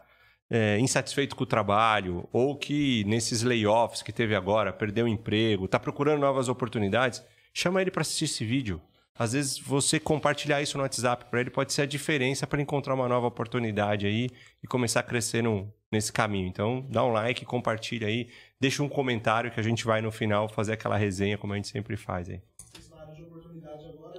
é, 0.48 0.78
insatisfeito 0.78 1.34
com 1.34 1.42
o 1.42 1.46
trabalho 1.46 2.28
ou 2.32 2.56
que 2.56 3.02
nesses 3.04 3.42
layoffs 3.42 4.02
que 4.02 4.12
teve 4.12 4.36
agora 4.36 4.72
perdeu 4.72 5.06
o 5.06 5.08
emprego, 5.08 5.66
tá 5.66 5.80
procurando 5.80 6.20
novas 6.20 6.48
oportunidades? 6.48 7.22
Chama 7.52 7.80
ele 7.80 7.90
para 7.90 8.02
assistir 8.02 8.26
esse 8.26 8.44
vídeo. 8.44 8.80
Às 9.14 9.32
vezes 9.34 9.58
você 9.58 10.00
compartilhar 10.00 10.62
isso 10.62 10.76
no 10.78 10.82
WhatsApp 10.84 11.26
para 11.30 11.40
ele 11.40 11.50
pode 11.50 11.72
ser 11.72 11.82
a 11.82 11.86
diferença 11.86 12.46
para 12.46 12.62
encontrar 12.62 12.94
uma 12.94 13.08
nova 13.08 13.26
oportunidade 13.26 14.06
aí 14.06 14.28
e 14.62 14.66
começar 14.66 15.00
a 15.00 15.02
crescer 15.02 15.42
no- 15.42 15.70
nesse 15.92 16.10
caminho. 16.12 16.48
Então, 16.48 16.86
dá 16.88 17.04
um 17.04 17.12
like, 17.12 17.44
compartilha 17.44 18.08
aí, 18.08 18.28
deixa 18.58 18.82
um 18.82 18.88
comentário 18.88 19.50
que 19.50 19.60
a 19.60 19.62
gente 19.62 19.84
vai 19.84 20.00
no 20.00 20.10
final 20.10 20.48
fazer 20.48 20.72
aquela 20.72 20.96
resenha 20.96 21.36
como 21.36 21.52
a 21.52 21.56
gente 21.56 21.68
sempre 21.68 21.96
faz 21.96 22.28
aí. 22.30 22.40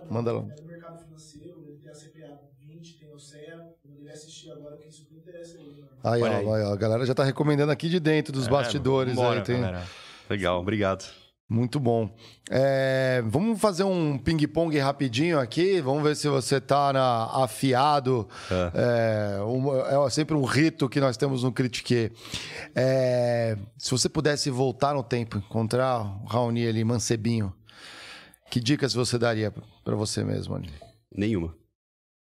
Manda 0.09 0.31
lá. 0.31 0.39
É 0.39 0.43
do 0.43 0.63
mercado 0.67 0.99
financeiro, 0.99 1.47
ele 1.67 1.77
tem 1.81 1.91
a 1.91 1.95
CPA 1.95 2.27
20, 2.59 2.99
tem 2.99 3.09
o 3.15 3.19
CEA, 3.19 3.55
quando 3.81 3.97
ele 3.97 4.11
assistir 4.11 4.51
agora, 4.51 4.77
que 4.83 4.89
isso 4.89 5.07
interessa 5.11 5.57
ele. 5.57 5.79
Né? 5.81 5.87
Aí, 6.03 6.21
ó, 6.21 6.25
Olha 6.25 6.37
aí. 6.37 6.61
aí, 6.61 6.69
ó, 6.69 6.73
a 6.73 6.77
galera 6.77 7.05
já 7.05 7.15
tá 7.15 7.23
recomendando 7.23 7.71
aqui 7.71 7.89
de 7.89 7.99
dentro 7.99 8.31
dos 8.31 8.45
É, 8.45 8.49
bastidores. 8.49 9.15
vambora, 9.15 9.39
aí, 9.39 9.45
tem... 9.45 9.55
galera. 9.55 9.85
Legal, 10.29 10.59
obrigado. 10.59 11.22
Muito 11.49 11.79
bom. 11.79 12.15
É, 12.49 13.21
vamos 13.27 13.59
fazer 13.59 13.83
um 13.83 14.17
ping-pong 14.17 14.75
rapidinho 14.79 15.39
aqui. 15.39 15.81
Vamos 15.81 16.01
ver 16.01 16.15
se 16.15 16.27
você 16.27 16.59
tá 16.59 16.91
na- 16.93 17.43
afiado. 17.43 18.27
É, 18.73 19.39
um- 19.43 20.05
é 20.05 20.09
sempre 20.09 20.35
um 20.35 20.43
rito 20.45 20.89
que 20.89 20.99
nós 20.99 21.15
temos 21.17 21.43
no 21.43 21.51
Critique. 21.51 22.11
É, 22.73 23.57
se 23.77 23.91
você 23.91 24.09
pudesse 24.09 24.49
voltar 24.49 24.95
no 24.95 25.03
tempo, 25.03 25.37
encontrar 25.37 25.99
o 26.01 26.25
Raoni 26.25 26.65
ali, 26.67 26.83
mancebinho, 26.83 27.53
que 28.49 28.59
dicas 28.59 28.93
você 28.93 29.17
daria 29.19 29.53
para 29.83 29.95
você 29.95 30.23
mesmo 30.23 30.55
ali? 30.55 30.71
Nenhuma. 31.15 31.55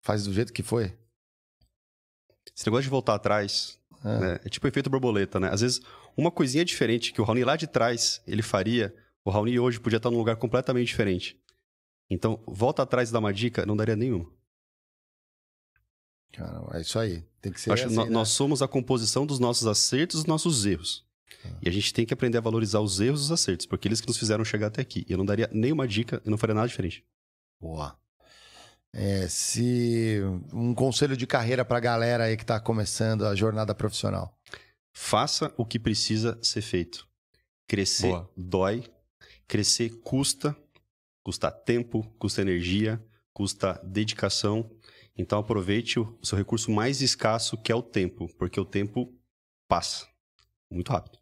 Faz 0.04 0.26
do 0.26 0.34
jeito 0.34 0.52
que 0.52 0.64
foi? 0.64 0.94
Esse 2.54 2.66
negócio 2.68 2.84
de 2.84 2.90
voltar 2.90 3.16
atrás 3.16 3.80
É. 4.04 4.20
né, 4.20 4.40
é 4.44 4.50
tipo 4.50 4.68
efeito 4.68 4.90
borboleta, 4.90 5.40
né? 5.40 5.50
Às 5.54 5.62
vezes, 5.62 5.80
uma 6.18 6.32
coisinha 6.32 6.66
diferente 6.66 7.14
que 7.14 7.22
o 7.22 7.24
Raoni 7.24 7.44
lá 7.46 7.56
de 7.56 7.68
trás 7.68 8.22
ele 8.28 8.42
faria, 8.42 8.94
o 9.24 9.30
Raoni 9.30 9.60
hoje 9.60 9.80
podia 9.80 9.98
estar 9.98 10.10
num 10.12 10.18
lugar 10.18 10.36
completamente 10.36 10.88
diferente. 10.88 11.40
Então, 12.10 12.42
volta 12.48 12.84
atrás 12.84 13.10
e 13.10 13.14
dá 13.14 13.20
uma 13.20 13.34
dica, 13.34 13.66
não 13.66 13.76
daria 13.76 13.96
nenhuma. 13.96 14.30
Cara, 16.34 16.62
é 16.78 16.82
isso 16.82 16.98
aí. 16.98 17.24
Tem 17.42 17.52
que 17.52 17.60
ser 17.60 17.70
Eu 17.70 17.74
acho 17.74 17.86
assim, 17.88 17.96
nó- 17.96 18.06
né? 18.06 18.10
nós 18.10 18.30
somos 18.30 18.62
a 18.62 18.68
composição 18.68 19.26
dos 19.26 19.40
nossos 19.40 19.68
acertos 19.68 20.16
e 20.16 20.24
dos 20.24 20.26
nossos 20.28 20.66
erros. 20.66 21.06
E 21.62 21.68
a 21.68 21.72
gente 21.72 21.94
tem 21.94 22.06
que 22.06 22.14
aprender 22.14 22.38
a 22.38 22.42
valorizar 22.42 22.80
os 22.82 23.00
erros 23.00 23.22
e 23.22 23.24
os 23.26 23.32
acertos, 23.32 23.66
porque 23.66 23.88
eles 23.88 24.00
que 24.00 24.08
nos 24.08 24.18
fizeram 24.18 24.44
chegar 24.46 24.68
até 24.68 24.82
aqui. 24.82 25.06
E 25.08 25.12
eu 25.12 25.18
não 25.18 25.26
daria 25.26 25.50
nenhuma 25.52 25.88
dica 25.88 26.22
e 26.26 26.30
não 26.30 26.38
faria 26.38 26.54
nada 26.54 26.68
diferente. 26.68 27.04
Boa. 27.60 27.98
É, 28.94 29.28
se 29.28 30.20
um 30.54 30.74
conselho 30.76 31.16
de 31.16 31.26
carreira 31.26 31.64
pra 31.64 31.80
galera 31.80 32.26
aí 32.26 32.36
que 32.38 32.46
tá 32.46 32.60
começando 32.60 33.26
a 33.26 33.34
jornada 33.36 33.74
profissional. 33.74 34.38
Faça 34.94 35.54
o 35.58 35.66
que 35.66 35.80
precisa 35.80 36.38
ser 36.44 36.62
feito. 36.62 37.08
Crescer 37.68 38.10
Boa. 38.10 38.30
dói, 38.36 38.84
crescer 39.52 40.00
custa, 40.00 40.56
custa 41.22 41.52
tempo, 41.52 42.10
custa 42.18 42.42
energia, 42.42 43.06
custa 43.34 43.74
dedicação. 43.84 44.72
Então 45.14 45.40
aproveite 45.40 46.00
o 46.00 46.18
seu 46.24 46.38
recurso 46.38 46.72
mais 46.72 47.02
escasso, 47.02 47.58
que 47.58 47.70
é 47.70 47.76
o 47.76 47.84
tempo, 47.84 48.34
porque 48.38 48.58
o 48.58 48.64
tempo 48.64 49.14
passa 49.68 50.08
muito 50.72 50.90
rápido. 50.90 51.20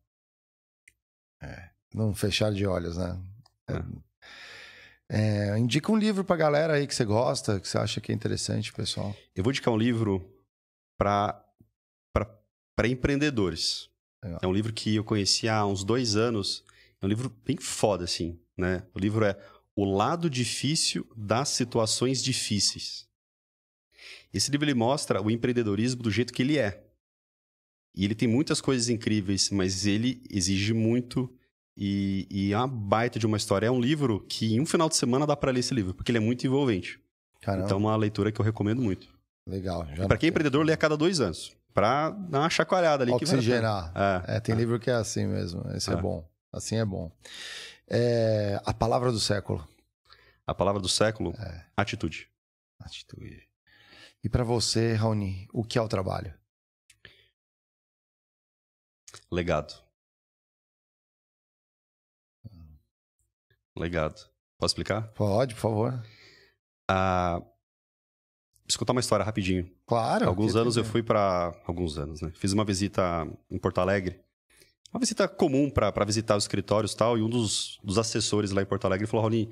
Não 1.92 2.14
fechar 2.14 2.54
de 2.54 2.68
olhos, 2.68 2.98
né? 2.98 3.20
É, 5.10 5.58
indica 5.58 5.92
um 5.92 5.98
livro 5.98 6.24
pra 6.24 6.36
galera 6.36 6.74
aí 6.74 6.86
que 6.86 6.94
você 6.94 7.04
gosta, 7.04 7.60
que 7.60 7.68
você 7.68 7.80
acha 7.80 8.00
que 8.00 8.12
é 8.12 8.16
interessante, 8.16 8.72
pessoal. 8.72 9.16
Eu 9.36 9.44
vou 9.44 9.50
indicar 9.52 9.74
um 9.74 9.78
livro 9.78 10.32
para 10.96 11.44
empreendedores. 12.86 13.90
Legal. 14.24 14.40
É 14.44 14.46
um 14.46 14.54
livro 14.54 14.72
que 14.72 14.98
eu 14.98 15.04
conheci 15.04 15.50
há 15.50 15.66
uns 15.66 15.84
dois 15.84 16.16
anos. 16.16 16.64
É 17.02 17.06
um 17.06 17.10
livro 17.10 17.34
bem 17.46 17.58
foda, 17.58 18.04
assim, 18.04 18.40
né? 18.58 18.84
O 18.94 19.00
livro 19.00 19.24
é 19.26 19.38
O 19.76 19.86
Lado 19.86 20.30
Difícil 20.30 21.08
das 21.16 21.50
Situações 21.50 22.22
Difíceis. 22.24 23.08
Esse 24.34 24.52
livro 24.52 24.66
ele 24.66 24.74
mostra 24.74 25.22
o 25.22 25.32
empreendedorismo 25.32 26.04
do 26.04 26.12
jeito 26.12 26.34
que 26.34 26.42
ele 26.44 26.58
é. 26.58 26.84
E 27.96 28.06
ele 28.06 28.14
tem 28.16 28.28
muitas 28.28 28.62
coisas 28.62 28.88
incríveis, 28.90 29.50
mas 29.50 29.86
ele 29.86 30.22
exige 30.30 30.74
muito 30.74 31.34
e, 31.76 32.28
e 32.30 32.54
é 32.54 32.58
uma 32.58 32.68
baita 32.68 33.18
de 33.18 33.26
uma 33.26 33.38
história. 33.38 33.68
É 33.68 33.72
um 33.72 33.80
livro 33.82 34.20
que 34.30 34.54
em 34.54 34.60
um 34.62 34.66
final 34.66 34.88
de 34.90 34.96
semana 34.96 35.26
dá 35.26 35.36
para 35.36 35.52
ler 35.52 35.62
esse 35.62 35.74
livro, 35.74 35.94
porque 35.94 36.12
ele 36.12 36.18
é 36.20 36.22
muito 36.22 36.46
envolvente. 36.46 37.00
Caramba, 37.42 37.66
Então 37.66 37.78
é 37.78 37.82
uma 37.82 37.96
leitura 37.96 38.32
que 38.32 38.40
eu 38.40 38.46
recomendo 38.46 38.82
muito. 38.82 39.08
legal. 39.48 39.88
Para 40.08 40.18
quem 40.18 40.28
é 40.28 40.30
empreendedor, 40.30 40.64
lê 40.66 40.74
a 40.74 40.78
cada 40.78 40.96
dois 40.96 41.20
anos. 41.20 41.56
Pra 41.74 42.10
dar 42.12 42.40
uma 42.42 42.50
chacoalhada 42.50 43.04
ali. 43.04 43.18
que 43.18 43.26
vale. 43.26 43.38
Oxigenar. 43.38 43.92
É. 43.96 44.36
É, 44.36 44.40
tem 44.40 44.54
livro 44.54 44.80
que 44.80 44.90
é 44.90 44.94
assim 44.94 45.26
mesmo. 45.26 45.64
Esse 45.74 45.90
é, 45.90 45.94
É. 45.94 45.96
bom. 45.96 46.29
Assim 46.52 46.78
é 46.78 46.86
bom. 46.86 47.12
É, 47.88 48.60
a 48.66 48.74
palavra 48.74 49.12
do 49.12 49.20
século. 49.20 49.68
A 50.46 50.54
palavra 50.54 50.82
do 50.82 50.90
século, 50.90 51.32
É. 51.40 51.66
atitude. 51.78 52.30
Atitude. 52.80 53.48
E 54.24 54.30
para 54.30 54.44
você, 54.44 54.94
Raoni, 54.94 55.48
o 55.54 55.64
que 55.64 55.78
é 55.78 55.82
o 55.82 55.88
trabalho? 55.88 56.34
Legado. 59.32 59.74
Legado. 63.76 64.20
Posso 64.58 64.72
explicar? 64.74 65.08
Pode, 65.14 65.54
por 65.56 65.62
favor. 65.62 66.04
Ah, 66.90 67.42
contar 68.78 68.92
uma 68.94 69.00
história 69.00 69.24
rapidinho. 69.26 69.72
Claro. 69.86 70.28
Alguns 70.28 70.56
anos 70.56 70.76
eu 70.78 70.84
fui 70.84 71.02
para 71.02 71.54
alguns 71.66 71.98
anos, 71.98 72.22
né? 72.22 72.32
Fiz 72.36 72.52
uma 72.52 72.66
visita 72.66 73.26
em 73.50 73.58
Porto 73.58 73.80
Alegre. 73.80 74.24
Uma 74.94 75.00
visita 75.00 75.28
comum 75.28 75.70
para 75.70 76.04
visitar 76.06 76.36
os 76.36 76.44
escritórios 76.44 76.94
e 76.94 76.98
tal. 76.98 77.18
E 77.18 77.22
um 77.22 77.30
dos, 77.30 77.80
dos 77.84 77.98
assessores 77.98 78.52
lá 78.52 78.62
em 78.62 78.66
Porto 78.66 78.86
Alegre 78.86 79.06
falou: 79.08 79.24
Raoni, 79.24 79.50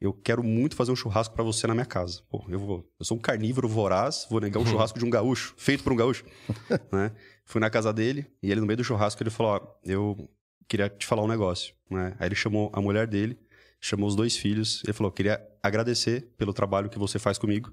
eu 0.00 0.12
quero 0.12 0.42
muito 0.42 0.74
fazer 0.74 0.90
um 0.90 0.96
churrasco 0.96 1.34
para 1.34 1.44
você 1.44 1.66
na 1.66 1.74
minha 1.74 1.86
casa. 1.86 2.22
Pô, 2.28 2.44
eu, 2.48 2.58
vou, 2.58 2.90
eu 2.98 3.04
sou 3.04 3.16
um 3.16 3.20
carnívoro 3.20 3.68
voraz, 3.68 4.26
vou 4.28 4.40
negar 4.40 4.58
um 4.60 4.66
churrasco 4.66 4.98
de 4.98 5.04
um 5.04 5.10
gaúcho, 5.10 5.54
feito 5.56 5.84
por 5.84 5.92
um 5.92 5.96
gaúcho. 5.96 6.24
né? 6.92 7.12
Fui 7.44 7.60
na 7.60 7.70
casa 7.70 7.92
dele 7.92 8.26
e 8.42 8.50
ele, 8.50 8.60
no 8.60 8.66
meio 8.66 8.78
do 8.78 8.84
churrasco, 8.84 9.22
ele 9.22 9.30
falou: 9.30 9.52
Ó, 9.52 9.78
eu 9.84 10.28
queria 10.68 10.88
te 10.88 11.06
falar 11.06 11.22
um 11.22 11.28
negócio. 11.28 11.74
Né? 11.90 12.16
Aí 12.18 12.26
ele 12.28 12.34
chamou 12.34 12.70
a 12.72 12.80
mulher 12.80 13.06
dele, 13.06 13.38
chamou 13.80 14.08
os 14.08 14.16
dois 14.16 14.36
filhos. 14.36 14.82
Ele 14.84 14.92
falou: 14.92 15.12
queria 15.12 15.40
agradecer 15.62 16.32
pelo 16.36 16.52
trabalho 16.52 16.88
que 16.90 16.98
você 16.98 17.18
faz 17.18 17.38
comigo 17.38 17.72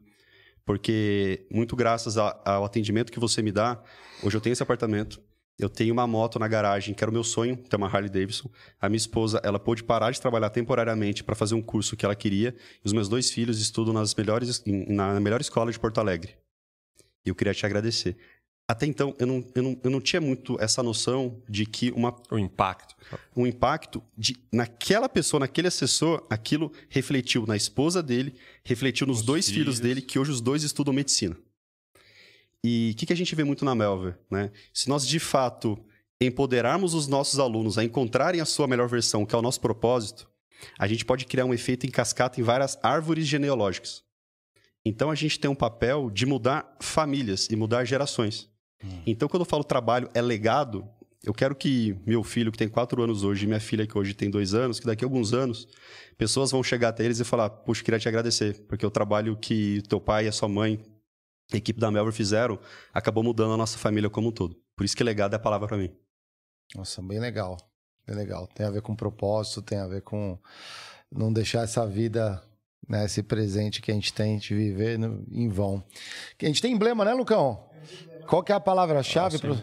porque 0.66 1.48
muito 1.50 1.78
graças 1.78 2.18
a- 2.18 2.42
ao 2.44 2.66
atendimento 2.66 3.10
que 3.10 3.22
você 3.22 3.42
me 3.42 3.54
dá, 3.54 3.82
hoje 4.22 4.36
eu 4.36 4.42
tenho 4.42 4.52
esse 4.52 4.62
apartamento, 4.62 5.22
eu 5.60 5.70
tenho 5.70 5.92
uma 5.92 6.06
moto 6.06 6.38
na 6.38 6.48
garagem, 6.48 6.94
que 6.94 7.04
era 7.04 7.10
o 7.10 7.14
meu 7.14 7.24
sonho, 7.24 7.58
ter 7.58 7.76
uma 7.76 7.88
Harley 7.88 8.10
Davidson. 8.10 8.50
A 8.80 8.88
minha 8.88 8.98
esposa, 8.98 9.42
ela 9.44 9.58
pôde 9.58 9.84
parar 9.84 10.12
de 10.12 10.22
trabalhar 10.22 10.52
temporariamente 10.52 11.24
para 11.24 11.36
fazer 11.36 11.56
um 11.56 11.62
curso 11.62 11.98
que 11.98 12.06
ela 12.06 12.16
queria, 12.16 12.56
e 12.84 12.86
os 12.86 12.94
meus 12.94 13.10
dois 13.10 13.32
filhos 13.32 13.60
estudam 13.60 13.94
nas 13.94 14.14
melhores, 14.14 14.64
na 14.66 15.20
melhor 15.20 15.42
escola 15.42 15.72
de 15.72 15.80
Porto 15.80 16.00
Alegre. 16.00 16.36
E 17.26 17.30
eu 17.30 17.36
queria 17.36 17.54
te 17.54 17.66
agradecer. 17.66 18.16
Até 18.70 18.86
então, 18.86 19.16
eu 19.18 19.26
não, 19.26 19.46
eu 19.56 19.64
não, 19.64 19.80
eu 19.86 19.90
não 19.90 20.02
tinha 20.02 20.20
muito 20.20 20.58
essa 20.62 20.84
noção 20.84 21.42
de 21.48 21.66
que 21.66 21.90
uma... 21.92 22.14
O 22.30 22.38
impacto. 22.38 22.96
Um 23.36 23.48
impacto 23.48 24.04
de... 24.16 24.38
Naquela 24.52 25.08
pessoa, 25.08 25.40
naquele 25.40 25.70
assessor, 25.70 26.26
aquilo 26.30 26.72
refletiu 26.90 27.48
na 27.48 27.56
esposa 27.56 28.04
dele, 28.04 28.36
refletiu 28.64 29.08
nos 29.08 29.22
dois 29.22 29.46
filhos. 29.50 29.78
filhos. 29.78 29.80
dele, 29.80 30.02
que 30.02 30.20
hoje 30.20 30.32
os 30.32 30.42
dois 30.42 30.64
estudam 30.64 30.94
medicina. 30.94 31.38
E 32.64 32.92
o 32.94 32.98
que, 32.98 33.06
que 33.06 33.14
a 33.14 33.16
gente 33.16 33.34
vê 33.36 33.44
muito 33.44 33.64
na 33.64 33.76
Melver? 33.76 34.18
Né? 34.30 34.52
Se 34.74 34.90
nós, 34.90 35.08
de 35.08 35.20
fato, 35.20 35.78
empoderarmos 36.20 36.94
os 36.94 37.08
nossos 37.08 37.40
alunos 37.40 37.78
a 37.78 37.84
encontrarem 37.84 38.42
a 38.42 38.46
sua 38.46 38.68
melhor 38.68 38.88
versão, 38.88 39.26
que 39.26 39.36
é 39.36 39.38
o 39.38 39.42
nosso 39.42 39.62
propósito, 39.62 40.30
a 40.78 40.88
gente 40.88 41.06
pode 41.06 41.26
criar 41.26 41.46
um 41.46 41.54
efeito 41.54 41.86
em 41.86 41.90
cascata 41.90 42.40
em 42.40 42.44
várias 42.44 42.78
árvores 42.82 43.28
genealógicas. 43.28 44.04
Então, 44.84 45.12
a 45.12 45.16
gente 45.16 45.40
tem 45.40 45.50
um 45.50 45.56
papel 45.56 46.10
de 46.10 46.26
mudar 46.26 46.76
famílias 46.80 47.48
e 47.52 47.56
mudar 47.56 47.86
gerações. 47.86 48.50
Então, 49.06 49.28
quando 49.28 49.42
eu 49.42 49.46
falo 49.46 49.64
trabalho 49.64 50.10
é 50.14 50.22
legado, 50.22 50.88
eu 51.24 51.34
quero 51.34 51.56
que 51.56 51.96
meu 52.06 52.24
filho, 52.24 52.52
que 52.52 52.58
tem 52.58 52.70
quatro 52.70 53.02
anos 53.04 53.24
hoje, 53.24 53.44
e 53.44 53.48
minha 53.48 53.60
filha, 53.60 53.86
que 53.86 53.98
hoje 53.98 54.14
tem 54.14 54.30
dois 54.30 54.54
anos, 54.54 54.80
que 54.80 54.86
daqui 54.86 55.04
a 55.04 55.08
alguns 55.08 55.34
anos, 55.34 55.68
pessoas 56.18 56.52
vão 56.52 56.64
chegar 56.64 56.90
até 56.90 57.04
eles 57.04 57.20
e 57.20 57.24
falar: 57.24 57.50
Puxa, 57.50 57.84
queria 57.84 58.00
te 58.00 58.08
agradecer, 58.08 58.66
porque 58.68 58.86
o 58.86 58.92
trabalho 58.92 59.36
que 59.36 59.82
teu 59.90 60.00
pai 60.00 60.26
e 60.26 60.28
a 60.28 60.32
sua 60.32 60.48
mãe, 60.48 60.80
a 61.52 61.58
equipe 61.58 61.80
da 61.80 61.90
Melver 61.92 62.14
fizeram, 62.14 62.60
acabou 62.94 63.24
mudando 63.24 63.54
a 63.54 63.58
nossa 63.58 63.78
família 63.78 64.10
como 64.10 64.30
um 64.30 64.32
todo. 64.32 64.56
Por 64.76 64.84
isso 64.86 64.96
que 64.96 65.04
legado 65.04 65.34
é 65.34 65.38
a 65.38 65.40
palavra 65.40 65.68
para 65.68 65.78
mim. 65.78 65.92
Nossa, 66.76 67.02
bem 67.02 67.20
legal. 67.20 67.58
Bem 68.06 68.16
legal. 68.16 68.48
Tem 68.48 68.66
a 68.66 68.70
ver 68.70 68.82
com 68.82 68.96
propósito, 68.96 69.62
tem 69.62 69.78
a 69.80 69.88
ver 69.88 70.02
com 70.02 70.38
não 71.12 71.32
deixar 71.32 71.64
essa 71.64 71.86
vida, 71.88 72.44
né, 72.88 73.06
esse 73.06 73.24
presente 73.24 73.82
que 73.82 73.92
a 73.92 73.94
gente 73.94 74.12
tem 74.14 74.38
de 74.38 74.54
viver 74.54 74.98
no- 75.00 75.26
em 75.32 75.48
vão. 75.50 75.84
Que 76.38 76.46
A 76.46 76.50
gente 76.50 76.62
tem 76.62 76.74
emblema, 76.74 77.06
né, 77.06 77.14
Lucão? 77.14 77.66
Qual 78.28 78.44
que 78.44 78.52
é 78.52 78.56
a 78.56 78.60
palavra-chave? 78.60 79.40
pro- 79.40 79.58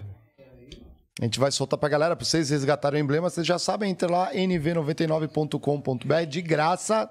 A 1.21 1.25
gente 1.25 1.39
vai 1.39 1.53
soltar 1.53 1.79
pra 1.79 1.89
galera, 1.89 2.17
pra 2.17 2.25
vocês 2.25 2.51
resgatarem 2.51 3.01
o 3.01 3.05
emblema. 3.05 3.31
Vocês 3.31 3.47
já 3.47 3.57
sabem, 3.57 3.89
entra 3.91 4.11
lá, 4.11 4.33
nv99.com.br, 4.33 6.27
de 6.29 6.43
graça, 6.43 7.09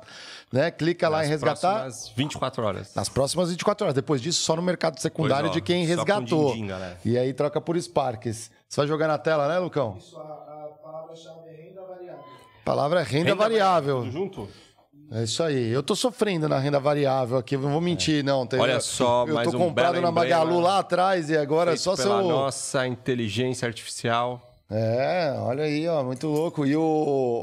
né? 0.51 0.71
Clica 0.71 1.07
lá 1.07 1.19
Nas 1.19 1.27
em 1.27 1.29
resgatar. 1.29 1.81
próximas 1.83 2.09
24 2.15 2.63
horas. 2.65 2.95
Nas 2.95 3.07
próximas 3.09 3.49
24 3.49 3.85
horas. 3.85 3.95
Depois 3.95 4.21
disso, 4.21 4.43
só 4.43 4.55
no 4.55 4.61
mercado 4.61 4.99
secundário 4.99 5.45
Pois, 5.45 5.51
ó, 5.51 5.53
de 5.53 5.61
quem 5.61 5.85
resgatou. 5.85 6.51
din-din, 6.53 6.67
galera. 6.67 6.97
e 7.05 7.17
aí 7.17 7.33
troca 7.33 7.61
por 7.61 7.79
Sparks. 7.81 8.51
Você 8.67 8.81
vai 8.81 8.87
jogar 8.87 9.07
na 9.07 9.17
tela, 9.17 9.47
né, 9.47 9.57
Lucão? 9.59 9.95
Isso, 9.97 10.17
a, 10.17 10.21
a 10.21 10.69
palavra-chave 10.83 11.47
é 11.47 11.63
renda 11.63 11.81
variável. 11.81 12.23
Palavra 12.65 12.99
é 12.99 13.03
renda, 13.03 13.35
variável. 13.35 13.99
Tudo 13.99 14.11
junto? 14.11 14.49
É 15.15 15.23
isso 15.23 15.43
aí. 15.43 15.69
Eu 15.69 15.83
tô 15.83 15.95
sofrendo 15.95 16.49
na 16.49 16.57
renda 16.57 16.79
variável 16.79 17.37
aqui, 17.37 17.55
não 17.55 17.69
vou 17.71 17.79
mentir, 17.81 18.23
não. 18.23 18.47
Tem- 18.47 18.59
Olha 18.59 18.79
só, 18.79 19.25
eu 19.27 19.35
mais 19.35 19.49
tô 19.51 19.57
um 19.57 19.59
comprado 19.59 20.01
na 20.01 20.11
Magalu 20.11 20.59
lá 20.59 20.79
atrás 20.79 21.29
e 21.29 21.37
agora 21.37 21.73
é 21.73 21.77
só 21.77 21.95
pela 21.95 22.21
eu. 22.21 22.27
nossa 22.27 22.87
inteligência 22.87 23.67
artificial. 23.67 24.52
É, 24.75 25.35
olha 25.37 25.65
aí, 25.65 25.87
ó, 25.87 26.03
muito 26.03 26.25
louco. 26.27 26.65
E 26.65 26.75
o. 26.75 26.81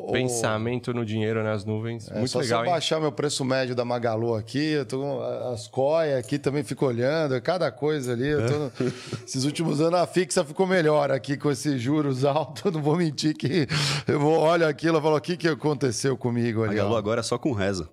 o- 0.08 0.12
Pensamento 0.12 0.92
no 0.92 1.04
dinheiro 1.04 1.44
nas 1.44 1.64
nuvens. 1.64 2.10
É, 2.10 2.18
Muito 2.18 2.30
só 2.30 2.40
legal, 2.40 2.58
se 2.58 2.64
eu 2.64 2.66
hein? 2.66 2.72
baixar 2.72 3.00
meu 3.00 3.12
preço 3.12 3.44
médio 3.44 3.72
da 3.74 3.84
Magalu 3.84 4.34
aqui, 4.34 4.72
eu 4.72 4.84
tô 4.84 4.98
com 5.00 5.22
as 5.52 5.68
coias 5.68 6.18
aqui 6.18 6.38
também 6.40 6.64
fico 6.64 6.84
olhando, 6.86 7.34
é 7.36 7.40
cada 7.40 7.70
coisa 7.70 8.12
ali. 8.14 8.26
Eu 8.26 8.46
tô 8.46 8.58
no- 8.58 8.72
Esses 9.24 9.44
últimos 9.44 9.80
anos 9.80 10.00
a 10.00 10.06
fixa 10.08 10.44
ficou 10.44 10.66
melhor 10.66 11.12
aqui 11.12 11.36
com 11.36 11.50
esses 11.52 11.80
juros 11.80 12.24
altos. 12.26 12.72
Não 12.72 12.82
vou 12.82 12.96
mentir 12.96 13.34
que 13.36 13.68
eu 14.08 14.18
vou 14.18 14.38
olho 14.40 14.66
aquilo 14.66 14.98
e 14.98 15.00
falo: 15.02 15.16
o 15.16 15.20
que, 15.20 15.36
que 15.36 15.46
aconteceu 15.48 16.16
comigo 16.16 16.64
ali? 16.64 16.76
Magalu 16.76 16.94
ó?" 16.94 16.98
agora 16.98 17.20
é 17.20 17.22
só 17.22 17.38
com 17.38 17.52
reza. 17.52 17.88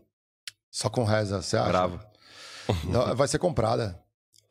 Só 0.72 0.90
com 0.90 1.04
reza, 1.04 1.42
você 1.42 1.58
acha? 1.58 1.70
Bravo. 1.70 2.00
Não, 2.86 3.16
vai 3.16 3.28
ser 3.28 3.38
comprada. 3.40 4.00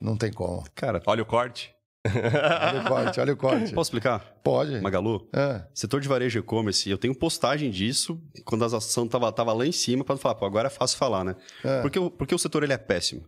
Não 0.00 0.16
tem 0.16 0.32
como. 0.32 0.64
Cara, 0.74 1.02
Olha 1.06 1.22
o 1.22 1.26
corte. 1.26 1.74
Olha 2.08 2.80
o 2.80 2.84
corte, 2.88 3.20
olha 3.20 3.32
o 3.32 3.36
corte. 3.36 3.72
posso 3.74 3.88
explicar? 3.88 4.20
Pode. 4.42 4.80
Magalu? 4.80 5.28
É. 5.34 5.64
Setor 5.74 6.00
de 6.00 6.08
varejo 6.08 6.38
e 6.38 6.40
e-commerce, 6.40 6.88
eu 6.88 6.98
tenho 6.98 7.14
postagem 7.14 7.70
disso 7.70 8.20
quando 8.44 8.64
as 8.64 8.72
ações 8.74 9.08
tava, 9.08 9.30
tava 9.32 9.52
lá 9.52 9.66
em 9.66 9.72
cima 9.72 10.04
para 10.04 10.16
falar, 10.16 10.34
pô, 10.36 10.44
agora 10.46 10.66
é 10.68 10.70
fácil 10.70 10.98
falar, 10.98 11.24
né? 11.24 11.36
É. 11.64 11.82
Porque, 11.82 11.98
o- 11.98 12.10
porque 12.10 12.34
o 12.34 12.38
setor 12.38 12.62
ele 12.62 12.72
é 12.72 12.78
péssimo. 12.78 13.24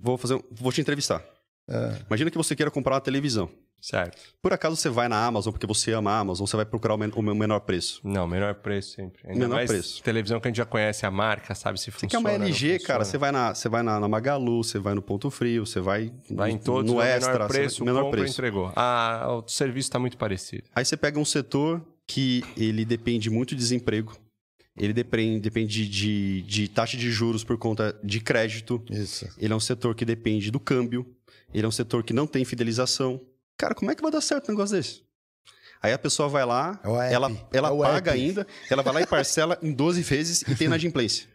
Vou 0.00 0.16
fazer, 0.16 0.42
vou 0.50 0.70
te 0.72 0.80
entrevistar. 0.80 1.24
É. 1.68 2.02
Imagina 2.06 2.30
que 2.30 2.36
você 2.38 2.54
queira 2.56 2.70
comprar 2.70 2.94
uma 2.94 3.00
televisão. 3.00 3.50
Certo. 3.80 4.20
Por 4.42 4.52
acaso 4.52 4.74
você 4.76 4.88
vai 4.88 5.08
na 5.08 5.24
Amazon 5.24 5.52
porque 5.52 5.66
você 5.66 5.92
ama 5.92 6.10
a 6.10 6.18
Amazon, 6.18 6.46
você 6.46 6.56
vai 6.56 6.66
procurar 6.66 6.94
o, 6.94 6.98
men- 6.98 7.12
o 7.14 7.22
menor 7.22 7.60
preço. 7.60 8.00
Não, 8.02 8.26
menor 8.26 8.54
preço 8.56 8.92
sempre. 8.96 9.22
Ainda 9.24 9.38
Menor 9.40 9.54
mais 9.54 9.70
preço. 9.70 10.02
televisão 10.02 10.40
que 10.40 10.48
a 10.48 10.50
gente 10.50 10.56
já 10.56 10.64
conhece 10.66 11.06
a 11.06 11.10
marca, 11.10 11.54
sabe 11.54 11.78
se 11.78 11.84
Você 11.86 11.90
funciona. 11.92 12.10
quer 12.10 12.18
uma 12.38 12.44
LG, 12.46 12.80
cara, 12.80 13.04
você 13.04 13.16
vai 13.16 13.30
na, 13.30 13.54
você 13.54 13.68
vai 13.68 13.82
na, 13.82 14.00
na 14.00 14.08
Magalu, 14.08 14.64
você 14.64 14.78
vai 14.80 14.94
no 14.94 15.02
Ponto 15.02 15.30
Frio, 15.30 15.64
você 15.64 15.80
vai, 15.80 16.12
Vai 16.30 16.50
em 16.50 16.58
todos, 16.58 16.90
no 16.90 16.98
no 16.98 17.02
Extra, 17.02 17.32
menor 17.34 17.46
você 17.46 17.58
preço, 17.58 17.84
vai- 17.84 17.86
menor 17.94 18.04
compra, 18.06 18.20
preço. 18.20 18.34
entregou. 18.34 18.72
Ah, 18.74 19.26
o 19.44 19.48
serviço 19.48 19.88
está 19.88 19.98
muito 19.98 20.16
parecido. 20.16 20.64
Aí 20.74 20.84
você 20.84 20.96
pega 20.96 21.18
um 21.18 21.24
setor 21.24 21.80
que 22.06 22.42
ele 22.56 22.84
depende 22.84 23.30
muito 23.30 23.50
de 23.50 23.56
desemprego. 23.56 24.16
Ele 24.76 24.92
depende, 24.92 25.40
depende 25.40 25.88
de, 25.88 26.42
de 26.42 26.68
taxa 26.68 26.96
de 26.96 27.10
juros 27.10 27.42
por 27.44 27.58
conta 27.58 27.98
de 28.02 28.20
crédito. 28.20 28.82
Isso. 28.90 29.28
Ele 29.38 29.52
é 29.52 29.56
um 29.56 29.60
setor 29.60 29.94
que 29.94 30.04
depende 30.04 30.50
do 30.50 30.60
câmbio. 30.60 31.04
Ele 31.52 31.64
é 31.64 31.68
um 31.68 31.72
setor 31.72 32.02
que 32.04 32.12
não 32.12 32.26
tem 32.26 32.44
fidelização. 32.44 33.20
Cara, 33.58 33.74
como 33.74 33.90
é 33.90 33.94
que 33.94 34.02
vai 34.02 34.10
dar 34.10 34.20
certo 34.20 34.48
um 34.48 34.52
negócio 34.52 34.76
desse? 34.76 35.02
Aí 35.82 35.92
a 35.92 35.98
pessoa 35.98 36.28
vai 36.28 36.44
lá, 36.44 36.80
É 36.82 36.88
o 36.88 37.00
app. 37.00 37.14
ela, 37.14 37.30
ela 37.52 37.68
É 37.68 37.70
o 37.72 37.78
paga 37.80 38.10
app. 38.12 38.20
ainda, 38.20 38.46
ela 38.70 38.82
vai 38.82 38.94
lá 38.94 39.00
e 39.02 39.06
parcela 39.06 39.58
em 39.62 39.72
12 39.72 40.02
vezes 40.02 40.42
e 40.42 40.54
tem 40.54 40.66
inadimplência. 40.66 41.28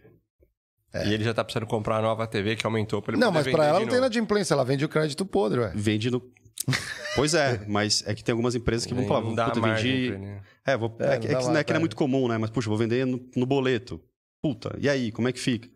E 1.05 1.13
ele 1.13 1.23
já 1.23 1.33
tá 1.33 1.43
precisando 1.43 1.67
comprar 1.67 1.95
uma 1.95 2.01
nova 2.03 2.27
TV 2.27 2.55
que 2.55 2.65
aumentou 2.65 3.01
para 3.01 3.13
ele 3.13 3.19
Não, 3.21 3.31
poder 3.33 3.45
mas 3.45 3.51
pra 3.51 3.63
vender 3.63 3.69
ela 3.69 3.79
não 3.79 3.85
tem 3.87 3.95
novo. 3.95 3.97
inadimplência, 4.05 4.53
ela 4.53 4.63
vende 4.63 4.85
o 4.85 4.89
crédito 4.89 5.25
podre, 5.25 5.59
ué. 5.59 5.71
Vende 5.75 6.09
no. 6.11 6.21
Pois 7.15 7.33
é, 7.35 7.63
mas 7.67 8.03
é 8.07 8.13
que 8.15 8.23
tem 8.23 8.33
algumas 8.33 8.55
empresas 8.55 8.85
que 8.87 8.93
vão 8.93 9.05
falar, 9.07 9.19
Não 9.21 9.27
vou 9.27 9.35
dá 9.35 9.45
puta, 9.45 9.59
margem 9.59 9.91
vendi. 9.91 10.07
pra 10.07 10.15
ele, 10.17 10.25
né? 10.25 10.41
É, 10.65 10.77
vou... 10.77 10.95
É, 10.99 11.03
é, 11.05 11.13
é 11.13 11.17
que 11.19 11.27
não 11.27 11.35
é 11.35 11.37
que 11.41 11.49
não 11.51 11.57
é 11.59 11.63
pra 11.63 11.79
muito 11.79 11.95
comum, 11.95 12.27
né? 12.27 12.37
Mas, 12.39 12.49
puxa, 12.49 12.69
vou 12.69 12.77
vender 12.77 13.05
no, 13.05 13.23
no 13.35 13.45
boleto. 13.45 14.01
Puta, 14.41 14.75
e 14.79 14.89
aí, 14.89 15.11
como 15.11 15.27
é 15.27 15.31
que 15.31 15.39
fica? 15.39 15.69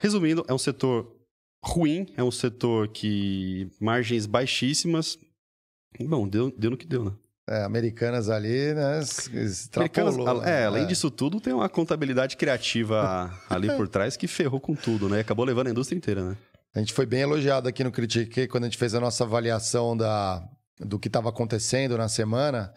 Resumindo, 0.00 0.44
é 0.48 0.54
um 0.54 0.58
setor 0.58 1.14
ruim, 1.62 2.06
é 2.16 2.22
um 2.22 2.30
setor 2.30 2.88
que 2.88 3.68
margens 3.80 4.24
baixíssimas. 4.26 5.18
Bom, 5.98 6.28
deu, 6.28 6.52
deu 6.56 6.70
no 6.70 6.76
que 6.76 6.86
deu, 6.86 7.04
né? 7.04 7.12
É, 7.48 7.64
americanas 7.64 8.28
ali, 8.30 8.72
né? 8.74 9.00
Americanas, 9.74 10.16
é, 10.46 10.66
além 10.66 10.84
É. 10.84 10.86
disso 10.86 11.10
tudo, 11.10 11.40
tem 11.40 11.52
uma 11.52 11.68
contabilidade 11.68 12.36
criativa 12.36 13.28
ali 13.50 13.68
por 13.76 13.88
trás 13.88 14.16
que 14.16 14.28
ferrou 14.28 14.60
com 14.60 14.74
tudo, 14.74 15.08
né? 15.08 15.20
Acabou 15.20 15.44
levando 15.44 15.66
a 15.66 15.70
indústria 15.70 15.96
inteira, 15.96 16.22
né? 16.22 16.36
A 16.72 16.78
gente 16.78 16.92
foi 16.92 17.04
bem 17.06 17.22
elogiado 17.22 17.68
aqui 17.68 17.82
no 17.82 17.90
Critique 17.90 18.46
quando 18.46 18.64
a 18.64 18.66
gente 18.68 18.78
fez 18.78 18.94
a 18.94 19.00
nossa 19.00 19.24
avaliação 19.24 19.96
da, 19.96 20.40
do 20.78 20.98
que 20.98 21.08
estava 21.08 21.28
acontecendo 21.28 21.98
na 21.98 22.08
semana. 22.08 22.72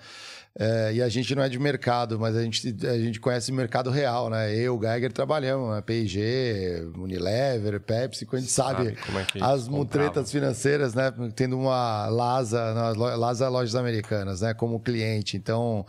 É, 0.56 0.94
e 0.94 1.02
a 1.02 1.10
gente 1.10 1.34
não 1.34 1.42
é 1.42 1.50
de 1.50 1.58
mercado, 1.58 2.20
mas 2.20 2.36
a 2.36 2.44
gente, 2.44 2.76
a 2.86 2.98
gente 3.00 3.20
conhece 3.20 3.52
o 3.52 3.56
mercado 3.56 3.90
real, 3.90 4.30
né? 4.30 4.56
Eu, 4.56 4.76
o 4.76 4.80
Geiger, 4.80 5.12
trabalhamos, 5.12 5.74
né? 5.74 5.82
P&G, 5.82 6.92
Unilever, 6.96 7.80
Pepsi, 7.82 8.28
a 8.32 8.36
gente 8.38 8.52
sabe, 8.52 8.96
Sabe 8.96 9.40
é 9.40 9.44
as 9.44 9.68
mutretas 9.68 10.32
financeiras, 10.32 10.94
né? 10.94 11.12
Tendo 11.36 11.58
uma 11.58 12.08
Lasa, 12.08 12.94
lo- 12.96 13.16
Lasa 13.16 13.50
Lojas 13.50 13.74
Americanas, 13.74 14.42
né? 14.42 14.54
Como 14.54 14.80
cliente. 14.80 15.36
Então, 15.38 15.88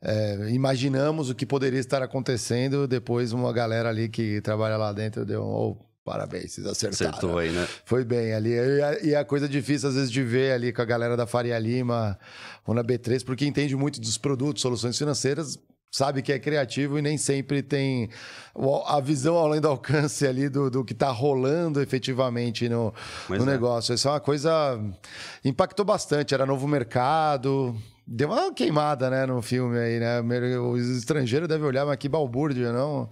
é, 0.00 0.48
imaginamos 0.50 1.28
o 1.28 1.34
que 1.34 1.44
poderia 1.44 1.80
estar 1.80 2.00
acontecendo. 2.00 2.86
Depois, 2.86 3.32
uma 3.32 3.52
galera 3.52 3.88
ali 3.88 4.08
que 4.08 4.40
trabalha 4.42 4.76
lá 4.76 4.92
dentro 4.92 5.24
deu 5.24 5.42
um... 5.42 5.76
"Ô, 6.04 6.10
Parabéns, 6.10 6.52
vocês 6.52 6.66
acertaram. 6.66 7.10
Acertou 7.10 7.38
aí, 7.38 7.50
né? 7.50 7.66
Foi 7.84 8.04
bem 8.04 8.34
ali. 8.34 8.50
E 8.50 8.82
a, 8.82 9.00
e 9.02 9.14
a 9.14 9.24
coisa 9.24 9.48
difícil, 9.48 9.88
às 9.88 9.94
vezes, 9.94 10.10
de 10.10 10.22
ver 10.22 10.52
ali 10.52 10.72
com 10.72 10.82
a 10.82 10.84
galera 10.84 11.16
da 11.16 11.26
Faria 11.26 11.58
Lima 11.58 12.18
ou 12.66 12.74
na 12.74 12.84
B3, 12.84 13.24
porque 13.24 13.46
entende 13.46 13.74
muito 13.74 14.00
dos 14.00 14.18
produtos, 14.18 14.62
soluções 14.62 14.98
financeiras, 14.98 15.58
sabe 15.94 16.22
que 16.22 16.32
é 16.32 16.38
criativo 16.40 16.98
e 16.98 17.02
nem 17.02 17.16
sempre 17.16 17.62
tem 17.62 18.10
a 18.86 19.00
visão 19.00 19.38
além 19.38 19.60
do 19.60 19.68
alcance 19.68 20.26
ali 20.26 20.48
do, 20.48 20.68
do 20.68 20.84
que 20.84 20.92
está 20.92 21.10
rolando 21.10 21.80
efetivamente 21.80 22.68
no, 22.68 22.92
no 23.28 23.36
é. 23.36 23.46
negócio. 23.46 23.94
Isso 23.94 24.08
é 24.08 24.10
uma 24.10 24.20
coisa. 24.20 24.78
Impactou 25.44 25.84
bastante, 25.84 26.34
era 26.34 26.44
novo 26.44 26.66
mercado. 26.66 27.76
Deu 28.06 28.28
uma 28.28 28.52
queimada, 28.52 29.08
né, 29.08 29.24
no 29.24 29.40
filme 29.40 29.78
aí, 29.78 29.98
né? 29.98 30.20
Os 30.58 30.88
estrangeiros 30.98 31.48
devem 31.48 31.66
olhar, 31.66 31.86
mas 31.86 31.96
que 31.96 32.08
balbúrdia, 32.08 32.70
não? 32.72 33.08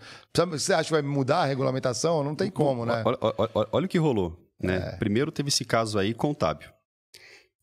Você 0.51 0.75
acha 0.75 0.85
que 0.85 0.91
vai 0.93 1.01
mudar 1.03 1.39
a 1.43 1.47
regulamentação? 1.47 2.23
Não 2.23 2.35
tem 2.37 2.51
como, 2.51 2.85
né? 2.85 3.03
Olha, 3.05 3.17
olha- 3.21 3.51
olha- 3.55 3.69
olha 3.73 3.87
o 3.87 3.89
que 3.89 3.99
rolou, 3.99 4.39
né? 4.61 4.93
Primeiro 4.99 5.33
teve 5.33 5.49
esse 5.49 5.65
caso 5.65 5.99
aí 5.99 6.13
contábil. 6.13 6.69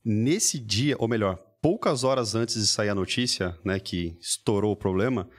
Nesse 0.03 0.57
dia, 0.57 0.95
ou 0.97 1.07
melhor, 1.07 1.37
poucas 1.61 2.03
horas 2.03 2.33
antes 2.33 2.55
de 2.55 2.65
sair 2.65 2.89
a 2.89 2.95
notícia, 2.95 3.57
né, 3.63 3.79
que 3.79 4.17
estourou 4.19 4.71
o 4.71 4.75
problema, 4.77 5.29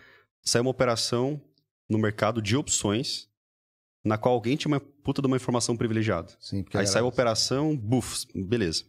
saiu 0.43 0.63
uma 0.63 0.71
operação 0.71 1.41
no 1.89 1.99
mercado 1.99 2.41
de 2.41 2.57
opções 2.57 3.29
na 4.05 4.17
qual 4.17 4.35
alguém 4.35 4.57
tinha 4.57 4.73
uma 4.73 4.81
puta 4.81 5.21
de 5.21 5.27
uma 5.27 5.37
informação 5.37 5.77
privilegiada. 5.77 6.33
Sim, 6.39 6.65
Aí 6.75 6.87
saiu 6.87 7.05
a 7.05 7.09
operação, 7.09 7.77
buf, 7.77 8.27
beleza. 8.35 8.85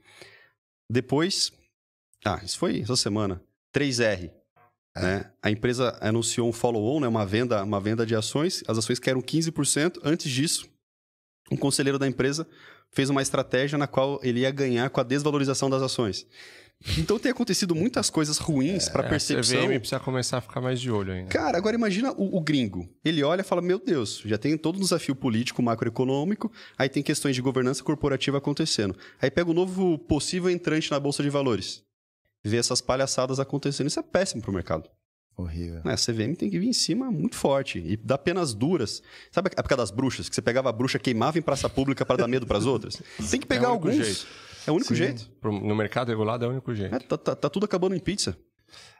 Depois, 0.90 1.52
ah, 2.26 2.40
isso 2.44 2.58
foi 2.58 2.82
essa 2.82 2.96
semana, 2.96 3.42
3R. 3.74 4.32
Né? 4.96 5.32
A 5.42 5.50
empresa 5.50 5.98
anunciou 6.02 6.50
um 6.50 6.52
follow-on, 6.52 7.00
né? 7.00 7.08
uma, 7.08 7.26
venda, 7.26 7.64
uma 7.64 7.80
venda 7.80 8.06
de 8.06 8.16
ações, 8.16 8.64
as 8.68 8.78
ações 8.78 9.00
caíram 9.00 9.22
15%. 9.22 10.00
Antes 10.04 10.30
disso, 10.30 10.70
um 11.50 11.56
conselheiro 11.58 11.98
da 11.98 12.08
empresa 12.08 12.48
fez 12.92 13.10
uma 13.10 13.22
estratégia 13.22 13.78
na 13.78 13.88
qual 13.88 14.20
ele 14.22 14.42
ia 14.42 14.52
ganhar 14.52 14.90
com 14.90 15.00
a 15.00 15.04
desvalorização 15.04 15.70
das 15.70 15.82
ações. 15.82 16.28
Então 16.98 17.20
tem 17.20 17.32
acontecido 17.32 17.76
muitas 17.76 18.10
coisas 18.10 18.38
ruins 18.40 18.90
para 18.90 19.06
É, 19.06 19.10
percepção. 19.10 19.60
A 19.60 19.68
CVM 19.68 19.80
precisa 19.80 20.00
começar 20.00 20.40
a 20.40 20.42
ficar 20.42 20.60
mais 20.60 20.82
de 20.82 20.90
olho 20.90 21.14
ainda. 21.14 21.30
Cara, 21.30 21.56
agora 21.56 21.76
imagina 21.76 22.12
o, 22.14 22.38
o 22.38 22.42
gringo. 22.42 22.90
Ele 23.06 23.24
olha 23.24 23.42
e 23.42 23.44
fala: 23.44 23.62
Meu 23.62 23.78
Deus, 23.78 24.22
já 24.26 24.38
tem 24.38 24.58
todo 24.58 24.78
um 24.78 24.82
desafio 24.82 25.16
político, 25.16 25.62
macroeconômico, 25.62 26.52
aí 26.76 26.90
tem 26.90 27.04
questões 27.04 27.36
de 27.36 27.42
governança 27.42 27.84
corporativa 27.84 28.40
acontecendo. 28.40 28.96
Aí 29.22 29.30
pega 29.30 29.52
o 29.52 29.54
novo 29.54 30.00
possível 30.00 30.50
entrante 30.50 30.90
na 30.90 31.00
Bolsa 31.00 31.22
de 31.22 31.30
Valores. 31.30 31.84
Vê 32.44 32.58
essas 32.58 32.82
palhaçadas 32.82 33.40
acontecendo. 33.40 33.88
Isso 33.88 34.00
é 34.00 34.04
péssimo 34.04 34.42
pro 34.42 34.52
mercado. 34.54 34.90
Horrível. 35.38 35.82
Né, 35.84 35.94
A 35.94 35.98
CVM 35.98 36.36
tem 36.36 36.50
que 36.50 36.60
vir 36.60 36.68
em 36.68 36.74
cima 36.74 37.10
muito 37.12 37.36
forte 37.36 37.80
e 37.80 37.96
dar 37.96 38.18
penas 38.18 38.54
duras. 38.54 39.02
Sabe 39.32 39.50
a 39.56 39.60
época 39.60 39.78
das 39.78 39.90
bruxas? 39.92 40.28
Que 40.28 40.36
você 40.36 40.42
pegava 40.42 40.70
a 40.70 40.72
bruxa, 40.72 41.00
queimava 41.00 41.40
em 41.40 41.42
praça 41.42 41.70
pública 41.70 42.06
para 42.06 42.18
dar 42.18 42.28
medo 42.28 42.46
para 42.46 42.58
as 42.58 42.66
outras? 42.66 43.02
Tem 43.30 43.40
que 43.40 43.48
pegar 43.48 43.68
É 43.68 43.72
alguns. 43.72 43.96
jeito. 43.96 44.28
É 44.68 44.72
o 44.72 44.76
único 44.76 44.90
Sim. 44.90 44.96
jeito. 44.96 45.30
No 45.44 45.76
mercado 45.76 46.10
regulado 46.10 46.46
é 46.46 46.48
o 46.48 46.52
único 46.52 46.76
jeito. 46.76 46.94
É, 46.96 47.00
tá, 47.00 47.18
tá- 47.18 47.36
tá 47.36 47.50
tudo 47.50 47.66
acabando 47.66 47.96
em 47.96 48.00
pizza. 48.00 48.38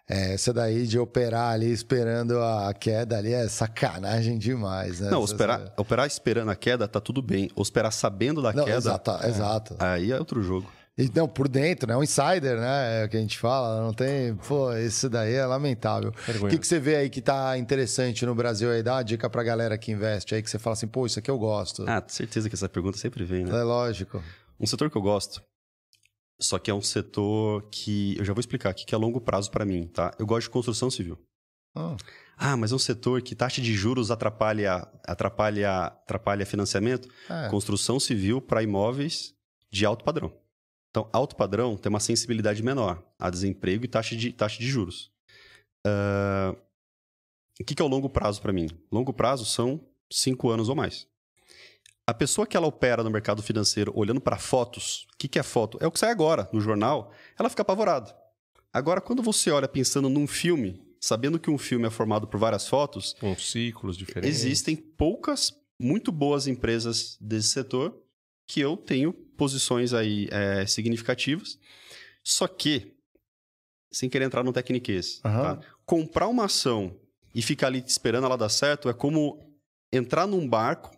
É, 0.10 0.34
essa 0.34 0.52
daí 0.52 0.88
de 0.88 0.98
operar 0.98 1.54
ali 1.54 1.72
esperando 1.72 2.40
a 2.40 2.74
queda 2.74 3.18
ali 3.18 3.32
é 3.34 3.48
sacanagem 3.48 4.38
demais, 4.38 5.00
né? 5.00 5.10
Não, 5.12 5.24
operar, 5.24 5.74
operar 5.78 6.08
esperando 6.08 6.50
a 6.50 6.56
queda 6.56 6.88
tá 6.88 7.00
tudo 7.00 7.22
bem. 7.22 7.50
Operar 7.56 7.92
sabendo 7.94 8.42
da 8.42 8.52
Não, 8.52 8.66
queda. 8.66 8.78
exato, 8.78 9.12
exato. 9.28 9.76
Aí 9.80 10.12
é 10.12 10.18
outro 10.18 10.42
jogo. 10.42 10.70
Não, 11.16 11.28
por 11.28 11.48
dentro, 11.48 11.88
né? 11.88 11.96
Um 11.96 12.04
insider, 12.04 12.60
né? 12.60 13.02
É 13.02 13.06
o 13.06 13.10
que 13.10 13.18
a 13.18 13.20
gente 13.20 13.38
fala, 13.40 13.82
não 13.82 13.94
tem. 13.94 14.36
Pô, 14.36 14.74
isso 14.76 15.10
daí 15.10 15.34
é 15.34 15.46
lamentável. 15.46 16.12
O 16.42 16.48
que, 16.48 16.58
que 16.58 16.68
você 16.68 16.80
vê 16.80 16.96
aí 16.98 17.10
que 17.10 17.22
tá 17.22 17.58
interessante 17.58 18.26
no 18.26 18.36
Brasil 18.36 18.70
aí? 18.72 18.84
Dá 18.84 18.96
uma 18.96 19.04
dica 19.04 19.30
pra 19.30 19.44
galera 19.44 19.78
que 19.78 19.92
investe 19.92 20.36
aí, 20.36 20.42
que 20.44 20.50
você 20.50 20.60
fala 20.60 20.74
assim, 20.74 20.88
pô, 20.88 21.06
isso 21.06 21.18
aqui 21.20 21.32
eu 21.32 21.38
gosto. 21.40 21.86
Ah, 21.88 22.04
certeza 22.08 22.50
que 22.50 22.56
essa 22.56 22.68
pergunta 22.70 22.98
sempre 22.98 23.24
vem, 23.24 23.46
né? 23.46 23.52
É 23.58 23.64
lógico. 23.64 24.22
Um 24.60 24.68
setor 24.68 24.90
que 24.92 24.98
eu 24.98 25.02
gosto, 25.02 25.42
só 26.40 26.60
que 26.60 26.70
é 26.70 26.74
um 26.74 26.82
setor 26.82 27.68
que 27.72 28.18
eu 28.18 28.26
já 28.26 28.34
vou 28.34 28.40
explicar 28.40 28.70
aqui, 28.70 28.86
que 28.86 28.94
é 28.94 28.98
longo 28.98 29.20
prazo 29.22 29.50
para 29.50 29.66
mim, 29.66 29.88
tá? 29.88 30.12
Eu 30.20 30.26
gosto 30.26 30.48
de 30.48 30.52
construção 30.52 30.90
civil. 30.92 31.18
Ah, 31.76 31.96
Ah, 32.38 32.58
mas 32.58 32.72
é 32.72 32.76
um 32.76 32.80
setor 32.80 33.22
que 33.22 33.36
taxa 33.36 33.62
de 33.62 33.74
juros 33.74 34.12
atrapalha, 34.12 34.88
atrapalha, 35.06 35.86
atrapalha 35.86 36.46
financiamento. 36.46 37.08
é. 37.30 37.48
Construção 37.50 38.00
civil 38.00 38.42
para 38.42 38.62
imóveis 38.64 39.34
de 39.72 39.86
alto 39.86 40.04
padrão. 40.04 40.34
Então, 40.92 41.10
alto 41.14 41.36
padrão 41.36 41.78
tem 41.78 41.90
uma 41.90 42.02
sensibilidade 42.02 42.62
menor 42.62 43.02
a 43.18 43.30
desemprego 43.30 43.86
e 43.86 43.88
taxa 43.88 44.16
de, 44.16 44.32
taxa 44.34 44.60
de 44.60 44.68
juros. 44.68 45.10
Ah, 45.88 46.54
o 47.60 47.64
que, 47.64 47.74
que 47.74 47.82
é 47.82 47.86
o 47.86 47.88
longo 47.88 48.10
prazo 48.10 48.42
para 48.42 48.54
mim? 48.54 48.68
Longo 48.92 49.14
prazo 49.14 49.46
são 49.46 49.80
cinco 50.12 50.50
anos 50.50 50.68
ou 50.68 50.76
mais. 50.76 51.08
A 52.06 52.14
pessoa 52.14 52.46
que 52.46 52.58
ela 52.58 52.68
opera 52.68 53.04
no 53.04 53.10
mercado 53.10 53.42
financeiro 53.42 53.94
olhando 53.96 54.20
para 54.20 54.38
fotos, 54.38 55.08
o 55.14 55.18
que, 55.18 55.28
que 55.28 55.40
é 55.40 55.44
foto? 55.44 55.78
É 55.80 55.88
o 55.88 55.92
que 55.92 56.00
sai 56.00 56.12
agora 56.12 56.50
no 56.52 56.60
jornal, 56.60 57.14
ela 57.40 57.50
fica 57.50 57.62
apavorada. 57.62 58.14
Agora, 58.74 59.00
quando 59.00 59.22
você 59.22 59.52
olha 59.52 59.68
pensando 59.68 60.10
num 60.10 60.28
filme, 60.28 60.82
sabendo 61.00 61.40
que 61.40 61.50
um 61.50 61.58
filme 61.58 61.88
é 61.88 61.90
formado 61.90 62.28
por 62.28 62.40
várias 62.40 62.68
fotos, 62.68 63.16
Com 63.20 63.36
ciclos 63.38 63.98
diferentes. 63.98 64.44
Existem 64.44 64.76
poucas, 64.76 65.54
muito 65.80 66.12
boas 66.12 66.48
empresas 66.48 67.18
desse 67.22 67.50
setor 67.50 68.01
que 68.52 68.60
eu 68.60 68.76
tenho 68.76 69.14
posições 69.14 69.94
aí 69.94 70.28
é, 70.30 70.66
significativas. 70.66 71.58
Só 72.22 72.50
que, 72.50 72.94
sem 73.90 74.10
querer 74.10 74.26
entrar 74.26 74.44
no 74.44 74.52
tecniquez, 74.52 75.22
Aham. 75.24 75.56
tá? 75.56 75.68
comprar 75.86 76.28
uma 76.28 76.46
ação 76.46 76.94
e 77.34 77.42
ficar 77.42 77.68
ali 77.68 77.82
esperando 77.88 78.26
ela 78.26 78.38
dar 78.38 78.50
certo 78.50 78.90
é 78.90 78.94
como 78.94 79.40
entrar 79.90 80.28
num 80.28 80.46
barco, 80.46 80.92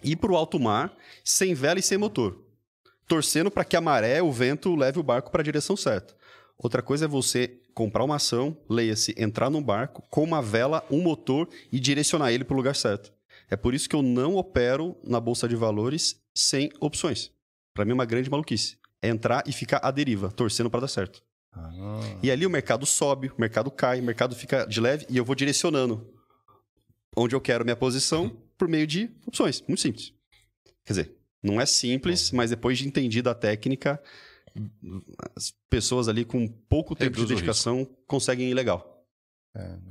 ir 0.00 0.14
para 0.14 0.30
o 0.30 0.36
alto 0.36 0.60
mar, 0.60 0.96
sem 1.24 1.54
vela 1.54 1.80
e 1.80 1.82
sem 1.82 1.98
motor, 1.98 2.40
torcendo 3.08 3.50
para 3.50 3.64
que 3.64 3.76
a 3.76 3.80
maré, 3.80 4.22
o 4.22 4.30
vento, 4.30 4.76
leve 4.76 5.00
o 5.00 5.02
barco 5.02 5.32
para 5.32 5.42
a 5.42 5.44
direção 5.44 5.76
certa. 5.76 6.14
Outra 6.56 6.82
coisa 6.82 7.06
é 7.06 7.08
você 7.08 7.60
comprar 7.74 8.04
uma 8.04 8.16
ação, 8.16 8.56
leia-se, 8.68 9.12
entrar 9.18 9.50
num 9.50 9.62
barco 9.62 10.04
com 10.08 10.22
uma 10.22 10.40
vela, 10.40 10.86
um 10.88 11.02
motor 11.02 11.48
e 11.72 11.80
direcionar 11.80 12.30
ele 12.30 12.44
para 12.44 12.54
o 12.54 12.56
lugar 12.56 12.76
certo. 12.76 13.12
É 13.50 13.56
por 13.56 13.74
isso 13.74 13.88
que 13.88 13.96
eu 13.96 14.02
não 14.02 14.36
opero 14.36 14.96
na 15.02 15.18
bolsa 15.18 15.48
de 15.48 15.56
valores 15.56 16.22
sem 16.32 16.70
opções. 16.80 17.32
Para 17.74 17.84
mim 17.84 17.90
é 17.90 17.94
uma 17.94 18.04
grande 18.04 18.30
maluquice. 18.30 18.78
É 19.02 19.08
entrar 19.08 19.42
e 19.46 19.52
ficar 19.52 19.78
à 19.78 19.90
deriva, 19.90 20.30
torcendo 20.30 20.70
para 20.70 20.80
dar 20.80 20.88
certo. 20.88 21.22
Ah. 21.52 22.00
E 22.22 22.30
ali 22.30 22.46
o 22.46 22.50
mercado 22.50 22.86
sobe, 22.86 23.28
o 23.28 23.40
mercado 23.40 23.70
cai, 23.70 24.00
o 24.00 24.04
mercado 24.04 24.36
fica 24.36 24.64
de 24.66 24.80
leve 24.80 25.06
e 25.08 25.16
eu 25.16 25.24
vou 25.24 25.34
direcionando 25.34 26.14
onde 27.16 27.34
eu 27.34 27.40
quero 27.40 27.64
minha 27.64 27.76
posição 27.76 28.30
por 28.56 28.68
meio 28.68 28.86
de 28.86 29.10
opções. 29.26 29.62
Muito 29.66 29.80
simples. 29.80 30.12
Quer 30.84 30.92
dizer, 30.92 31.16
não 31.42 31.60
é 31.60 31.66
simples, 31.66 32.30
mas 32.30 32.50
depois 32.50 32.78
de 32.78 32.86
entendida 32.86 33.30
a 33.30 33.34
técnica, 33.34 34.00
as 35.34 35.52
pessoas 35.68 36.08
ali 36.08 36.24
com 36.24 36.46
pouco 36.46 36.94
tempo 36.94 37.16
Reduz 37.16 37.26
de 37.26 37.32
o 37.32 37.36
dedicação 37.36 37.88
conseguem 38.06 38.50
ir 38.50 38.54
legal. 38.54 38.89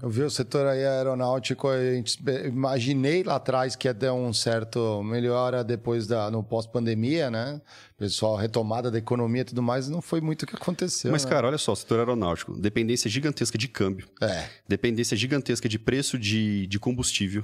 Eu 0.01 0.09
vi 0.09 0.21
o 0.23 0.29
setor 0.29 0.65
aí 0.67 0.85
aeronáutico, 0.85 1.67
a 1.67 1.93
gente 1.95 2.17
imaginei 2.45 3.23
lá 3.23 3.35
atrás 3.35 3.75
que 3.75 3.89
ia 3.89 3.93
ter 3.93 4.09
um 4.09 4.31
certo 4.31 5.03
melhora 5.03 5.65
depois 5.65 6.07
da 6.07 6.31
no 6.31 6.41
pós-pandemia, 6.41 7.29
né? 7.29 7.61
Pessoal, 7.97 8.37
retomada 8.37 8.89
da 8.89 8.97
economia 8.97 9.41
e 9.41 9.45
tudo 9.45 9.61
mais, 9.61 9.89
não 9.89 10.01
foi 10.01 10.21
muito 10.21 10.43
o 10.43 10.47
que 10.47 10.55
aconteceu. 10.55 11.11
Mas, 11.11 11.25
né? 11.25 11.29
cara, 11.31 11.47
olha 11.47 11.57
só, 11.57 11.75
setor 11.75 11.99
aeronáutico, 11.99 12.53
dependência 12.57 13.09
gigantesca 13.09 13.57
de 13.57 13.67
câmbio, 13.67 14.07
É. 14.21 14.45
dependência 14.65 15.17
gigantesca 15.17 15.67
de 15.67 15.77
preço 15.77 16.17
de, 16.17 16.65
de 16.65 16.79
combustível, 16.79 17.43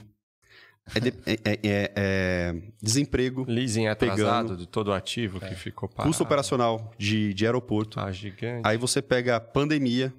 é, 0.96 1.00
de- 1.02 1.14
é- 1.26 1.34
é- 1.44 1.60
é- 1.64 1.92
é 1.98 2.56
desemprego, 2.82 3.44
Leasing 3.46 3.88
atrasado 3.88 4.44
Pegando. 4.44 4.58
de 4.58 4.68
todo 4.68 4.88
o 4.88 4.94
ativo 4.94 5.42
que 5.42 5.54
ficou 5.54 5.90
parado. 5.90 6.08
custo 6.08 6.24
operacional 6.24 6.94
de, 6.98 7.34
de 7.34 7.46
aeroporto. 7.46 7.96
Tá 8.00 8.10
gigante. 8.10 8.62
Aí 8.64 8.78
você 8.78 9.02
pega 9.02 9.36
a 9.36 9.40
pandemia. 9.42 10.14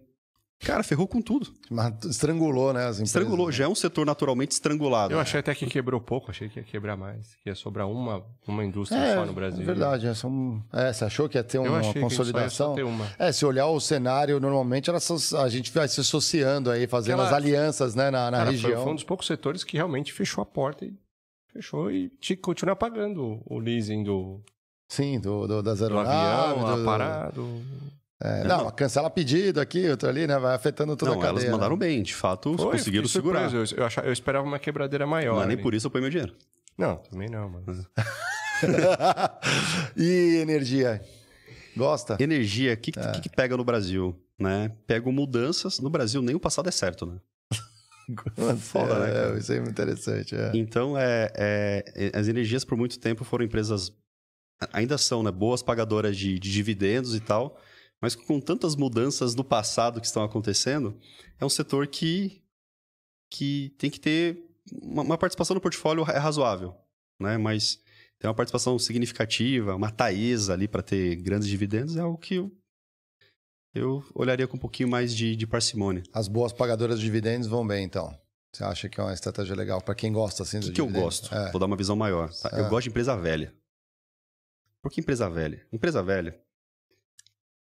Cara, 0.60 0.82
ferrou 0.82 1.06
com 1.06 1.20
tudo. 1.20 1.52
Mas 1.70 1.92
estrangulou, 2.06 2.72
né? 2.72 2.80
As 2.80 2.96
empresas, 2.96 3.08
Estrangulou. 3.14 3.46
né? 3.48 3.52
Já 3.52 3.64
é 3.64 3.68
um 3.68 3.74
setor 3.74 4.06
naturalmente 4.06 4.52
estrangulado. 4.52 5.12
Eu 5.12 5.20
achei 5.20 5.38
até 5.38 5.54
que 5.54 5.66
quebrou 5.66 6.00
pouco, 6.00 6.30
achei 6.30 6.48
que 6.48 6.58
ia 6.58 6.64
quebrar 6.64 6.96
mais. 6.96 7.34
Que 7.42 7.50
ia 7.50 7.54
sobrar 7.54 7.86
uma, 7.88 8.24
uma 8.48 8.64
indústria 8.64 8.98
É, 8.98 9.14
só 9.14 9.26
no 9.26 9.32
Brasil. 9.34 9.62
é 9.62 9.64
verdade. 9.64 10.06
É, 10.06 10.14
são... 10.14 10.64
é, 10.72 10.92
você 10.92 11.04
achou 11.04 11.28
que 11.28 11.36
ia 11.36 11.44
ter 11.44 11.58
Eu 11.58 11.64
uma 11.64 11.82
consolidação? 11.94 12.68
só 12.70 12.74
ter 12.74 12.84
uma. 12.84 13.06
É, 13.18 13.30
se 13.32 13.44
olhar 13.44 13.66
o 13.66 13.78
cenário, 13.78 14.40
normalmente 14.40 14.90
a 14.90 15.48
gente 15.48 15.70
vai 15.72 15.86
se 15.88 16.00
associando 16.00 16.70
aí, 16.70 16.86
fazendo 16.86 17.20
Aquela- 17.20 17.28
as 17.28 17.34
alianças 17.34 17.94
né, 17.94 18.10
na, 18.10 18.30
na 18.30 18.38
Cara, 18.38 18.50
região. 18.50 18.82
Foi 18.82 18.92
um 18.92 18.96
dos 18.96 19.04
poucos 19.04 19.26
setores 19.26 19.62
que 19.62 19.76
realmente 19.76 20.12
fechou 20.12 20.40
a 20.42 20.46
porta 20.46 20.84
e 20.86 20.94
fechou 21.52 21.90
e 21.90 22.08
tinha 22.18 22.34
que 22.36 22.42
continuar 22.42 22.76
pagando 22.76 23.40
o 23.44 23.58
leasing 23.58 24.02
do, 24.02 24.40
Sim, 24.88 25.20
do, 25.20 25.46
do- 25.46 25.62
das 25.62 25.78
do 25.80 25.84
aeronaves. 25.84 26.12
avião, 26.62 26.76
do- 26.78 26.84
parado. 26.84 27.62
É, 28.22 28.44
não, 28.44 28.70
cancela 28.70 29.10
pedido 29.10 29.60
aqui, 29.60 29.88
outro 29.90 30.08
ali, 30.08 30.26
né? 30.26 30.38
Vai 30.38 30.54
afetando 30.54 30.96
toda 30.96 31.12
Não, 31.12 31.18
a 31.18 31.22
cadeia. 31.22 31.42
elas 31.42 31.52
mandaram 31.52 31.76
né? 31.76 31.80
bem. 31.86 32.02
De 32.02 32.14
fato, 32.14 32.56
Foi, 32.56 32.72
conseguiram 32.72 33.06
segurar. 33.06 33.52
Eu, 33.52 33.64
eu, 33.76 33.84
achava- 33.84 34.06
eu 34.06 34.12
esperava 34.12 34.46
uma 34.46 34.58
quebradeira 34.58 35.06
maior. 35.06 35.34
Não 35.36 35.42
é 35.42 35.46
nem 35.46 35.54
ali. 35.54 35.62
por 35.62 35.74
isso 35.74 35.86
eu 35.86 35.90
ponho 35.90 36.02
meu 36.02 36.10
dinheiro. 36.10 36.34
Não, 36.78 36.96
também 36.96 37.28
não, 37.28 37.48
mas... 37.50 37.86
e 39.96 40.36
energia? 40.40 41.02
Gosta? 41.76 42.16
Energia, 42.18 42.72
o 42.72 42.76
que, 42.76 42.92
que, 42.92 43.20
que 43.22 43.28
pega 43.28 43.56
no 43.56 43.64
Brasil? 43.64 44.18
Né? 44.38 44.72
Pego 44.86 45.12
mudanças. 45.12 45.78
No 45.78 45.90
Brasil, 45.90 46.22
nem 46.22 46.34
o 46.34 46.40
passado 46.40 46.68
é 46.68 46.72
certo, 46.72 47.04
né? 47.06 47.18
Foda, 48.58 48.98
né? 49.00 49.12
Cara? 49.12 49.34
É, 49.34 49.38
isso 49.38 49.52
é 49.52 49.56
muito 49.56 49.70
interessante. 49.70 50.34
É. 50.34 50.52
Então, 50.54 50.96
é, 50.96 51.30
é, 51.34 52.12
as 52.14 52.28
energias 52.28 52.64
por 52.64 52.78
muito 52.78 52.98
tempo 52.98 53.24
foram 53.24 53.44
empresas, 53.44 53.92
ainda 54.72 54.96
são, 54.96 55.22
né? 55.22 55.30
Boas 55.30 55.62
pagadoras 55.62 56.16
de, 56.16 56.38
de 56.38 56.50
dividendos 56.52 57.14
e 57.14 57.20
tal, 57.20 57.58
mas 58.00 58.14
com 58.14 58.40
tantas 58.40 58.76
mudanças 58.76 59.34
do 59.34 59.44
passado 59.44 60.00
que 60.00 60.06
estão 60.06 60.22
acontecendo, 60.22 60.98
é 61.40 61.44
um 61.44 61.50
setor 61.50 61.86
que, 61.86 62.42
que 63.30 63.74
tem 63.78 63.90
que 63.90 64.00
ter 64.00 64.38
uma, 64.82 65.02
uma 65.02 65.18
participação 65.18 65.54
no 65.54 65.60
portfólio 65.60 66.04
é 66.10 66.18
razoável, 66.18 66.74
né? 67.20 67.38
Mas 67.38 67.80
ter 68.18 68.26
uma 68.26 68.34
participação 68.34 68.78
significativa, 68.78 69.74
uma 69.74 69.90
Taesa 69.90 70.52
ali 70.52 70.68
para 70.68 70.82
ter 70.82 71.16
grandes 71.16 71.48
dividendos 71.48 71.96
é 71.96 72.00
algo 72.00 72.18
que 72.18 72.34
eu, 72.34 72.52
eu 73.74 74.04
olharia 74.14 74.46
com 74.46 74.56
um 74.56 74.60
pouquinho 74.60 74.88
mais 74.88 75.14
de, 75.14 75.36
de 75.36 75.46
parcimônia. 75.46 76.02
As 76.12 76.28
boas 76.28 76.52
pagadoras 76.52 76.98
de 76.98 77.04
dividendos 77.04 77.48
vão 77.48 77.66
bem, 77.66 77.84
então. 77.84 78.18
Você 78.52 78.64
acha 78.64 78.88
que 78.88 78.98
é 78.98 79.02
uma 79.02 79.12
estratégia 79.12 79.54
legal 79.54 79.82
para 79.82 79.94
quem 79.94 80.12
gosta 80.12 80.42
assim 80.42 80.60
do 80.60 80.66
que, 80.66 80.72
que 80.72 80.80
eu 80.80 80.88
gosto? 80.88 81.34
É. 81.34 81.50
Vou 81.50 81.60
dar 81.60 81.66
uma 81.66 81.76
visão 81.76 81.94
maior. 81.94 82.32
Tá? 82.32 82.50
É. 82.54 82.60
Eu 82.60 82.70
gosto 82.70 82.84
de 82.84 82.90
empresa 82.90 83.14
velha. 83.14 83.54
Por 84.82 84.90
que 84.90 85.00
empresa 85.00 85.28
velha? 85.28 85.66
Empresa 85.70 86.02
velha 86.02 86.45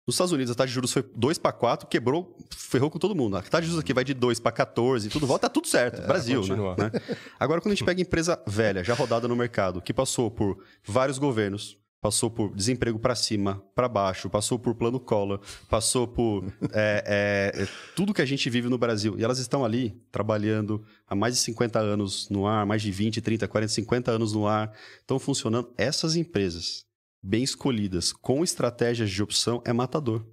nos 0.08 0.16
Estados 0.16 0.32
Unidos, 0.32 0.52
a 0.52 0.56
taxa 0.56 0.70
de 0.70 0.74
juros 0.74 0.94
foi 0.94 1.04
2 1.14 1.38
para 1.38 1.52
4, 1.52 1.86
quebrou, 1.86 2.34
ferrou 2.50 2.90
com 2.90 2.98
todo 2.98 3.14
mundo. 3.14 3.36
A 3.36 3.42
taxa 3.42 3.64
de 3.64 3.68
juros 3.68 3.84
aqui 3.84 3.94
vai 3.94 4.06
de 4.06 4.14
2 4.14 4.40
para 4.40 4.54
14, 4.54 5.10
tudo 5.10 5.28
volta, 5.28 5.50
tá 5.50 5.54
tudo 5.54 5.68
certo. 5.68 6.02
É, 6.02 6.08
Brasil, 6.08 6.42
né? 6.48 6.56
né? 6.56 6.92
Agora, 7.38 7.60
quando 7.60 7.74
a 7.74 7.76
gente 7.76 7.84
pega 7.84 8.02
empresa 8.02 8.42
velha, 8.48 8.86
já 8.86 8.94
rodada 8.94 9.28
no 9.28 9.36
mercado, 9.36 9.82
que 9.82 9.94
passou 9.94 10.32
por 10.32 10.64
vários 10.82 11.18
governos, 11.18 11.78
passou 12.00 12.32
por 12.32 12.56
desemprego 12.56 12.98
para 12.98 13.16
cima, 13.16 13.62
para 13.76 13.90
baixo, 13.90 14.30
passou 14.30 14.58
por 14.58 14.76
plano 14.76 14.98
Collor, 14.98 15.42
passou 15.70 16.08
por 16.08 16.46
é, 16.72 17.52
é, 17.54 17.68
tudo 17.94 18.14
que 18.14 18.22
a 18.22 18.26
gente 18.26 18.50
vive 18.50 18.70
no 18.70 18.78
Brasil. 18.78 19.16
E 19.20 19.26
elas 19.26 19.40
estão 19.40 19.66
ali 19.66 20.02
trabalhando 20.10 20.86
há 21.06 21.16
mais 21.16 21.34
de 21.34 21.42
50 21.42 21.80
anos 21.80 22.30
no 22.30 22.48
ar, 22.48 22.66
mais 22.66 22.82
de 22.82 22.92
20, 22.92 23.20
30, 23.20 23.46
40, 23.46 23.74
50 23.74 24.12
anos 24.12 24.32
no 24.32 24.48
ar, 24.48 24.72
estão 25.02 25.20
funcionando. 25.20 25.70
Essas 25.78 26.16
empresas 26.16 26.87
bem 27.22 27.44
escolhidas, 27.44 28.14
com 28.14 28.44
estratégias 28.44 29.10
de 29.10 29.22
opção, 29.22 29.62
é 29.66 29.74
matador. 29.74 30.26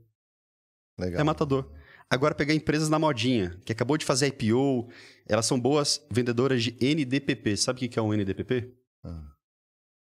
Legal. 0.99 1.21
É 1.21 1.25
matador. 1.25 1.71
Agora, 2.09 2.35
pegar 2.35 2.55
empresas 2.55 2.89
na 2.89 2.99
modinha, 2.99 3.61
que 3.65 3.73
acabou 3.73 3.97
de 3.97 4.05
fazer 4.05 4.29
IPO, 4.29 4.89
elas 5.27 5.47
são 5.47 5.59
boas 5.59 6.07
vendedoras 6.11 6.63
de 6.63 6.77
NDPP. 6.81 7.57
Sabe 7.57 7.85
o 7.85 7.89
que 7.89 7.99
é 7.99 8.03
um 8.03 8.13
NDPP? 8.13 8.73
Ah. 9.03 9.33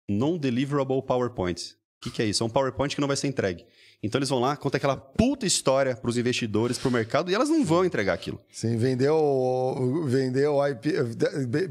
Non-Deliverable 0.08 1.02
PowerPoint. 1.02 1.74
O 1.96 2.00
que, 2.02 2.10
que, 2.10 2.22
é 2.22 2.26
isso? 2.26 2.42
É 2.42 2.46
um 2.46 2.50
PowerPoint 2.50 2.94
que 2.94 3.00
não 3.00 3.08
vai 3.08 3.16
ser 3.16 3.26
entregue. 3.26 3.66
Então 4.02 4.18
eles 4.18 4.28
vão 4.28 4.38
lá, 4.38 4.56
conta 4.56 4.76
aquela 4.76 4.96
puta 4.96 5.44
história 5.44 5.96
para 5.96 6.08
os 6.08 6.16
investidores, 6.16 6.78
para 6.78 6.88
o 6.88 6.92
mercado, 6.92 7.30
e 7.30 7.34
elas 7.34 7.48
não 7.48 7.64
vão 7.64 7.84
entregar 7.84 8.12
aquilo. 8.12 8.40
Sim, 8.50 8.76
vendeu, 8.76 10.04
vendeu 10.06 10.58
IP, 10.68 10.92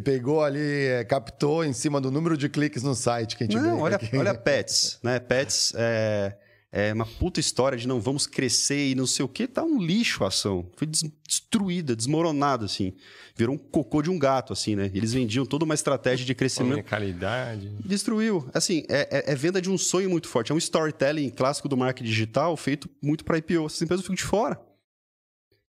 pegou 0.03 0.43
ali, 0.43 0.87
é, 0.87 1.05
captou 1.05 1.63
em 1.63 1.71
cima 1.71 2.01
do 2.01 2.11
número 2.11 2.37
de 2.37 2.49
cliques 2.49 2.83
no 2.83 2.93
site 2.93 3.37
que 3.37 3.45
a 3.45 3.47
gente 3.47 3.55
Não, 3.55 3.79
olha, 3.79 3.97
olha 4.13 4.33
Pets, 4.37 4.99
né? 5.01 5.19
Pets 5.19 5.73
é 5.75 6.35
é 6.79 6.93
uma 6.93 7.07
puta 7.07 7.39
história 7.39 7.75
de 7.75 7.87
não 7.87 7.99
vamos 7.99 8.27
crescer 8.27 8.91
e 8.91 8.93
não 8.93 9.07
sei 9.07 9.25
o 9.25 9.27
que, 9.27 9.47
tá 9.47 9.63
um 9.63 9.81
lixo 9.81 10.23
a 10.23 10.27
ação. 10.27 10.69
Foi 10.75 10.85
destruída, 10.85 11.95
desmoronada, 11.95 12.65
assim. 12.65 12.93
Virou 13.35 13.55
um 13.55 13.57
cocô 13.57 13.99
de 14.03 14.11
um 14.11 14.19
gato, 14.19 14.53
assim, 14.53 14.75
né? 14.75 14.91
Eles 14.93 15.11
vendiam 15.11 15.43
toda 15.43 15.65
uma 15.65 15.73
estratégia 15.73 16.23
de 16.23 16.35
crescimento. 16.35 16.87
qualidade. 16.87 17.75
Destruiu. 17.83 18.47
Assim, 18.53 18.83
é, 18.89 19.07
é, 19.09 19.31
é, 19.31 19.35
venda 19.35 19.59
de 19.59 19.71
um 19.71 19.77
sonho 19.77 20.07
muito 20.07 20.27
forte. 20.27 20.51
É 20.51 20.55
um 20.55 20.57
storytelling 20.59 21.31
clássico 21.31 21.67
do 21.67 21.75
marketing 21.75 22.07
digital 22.07 22.55
feito 22.55 22.87
muito 23.01 23.25
para 23.25 23.39
IPO. 23.39 23.65
Essas 23.65 23.81
empresas 23.81 24.03
ficam 24.03 24.15
de 24.15 24.23
fora. 24.23 24.61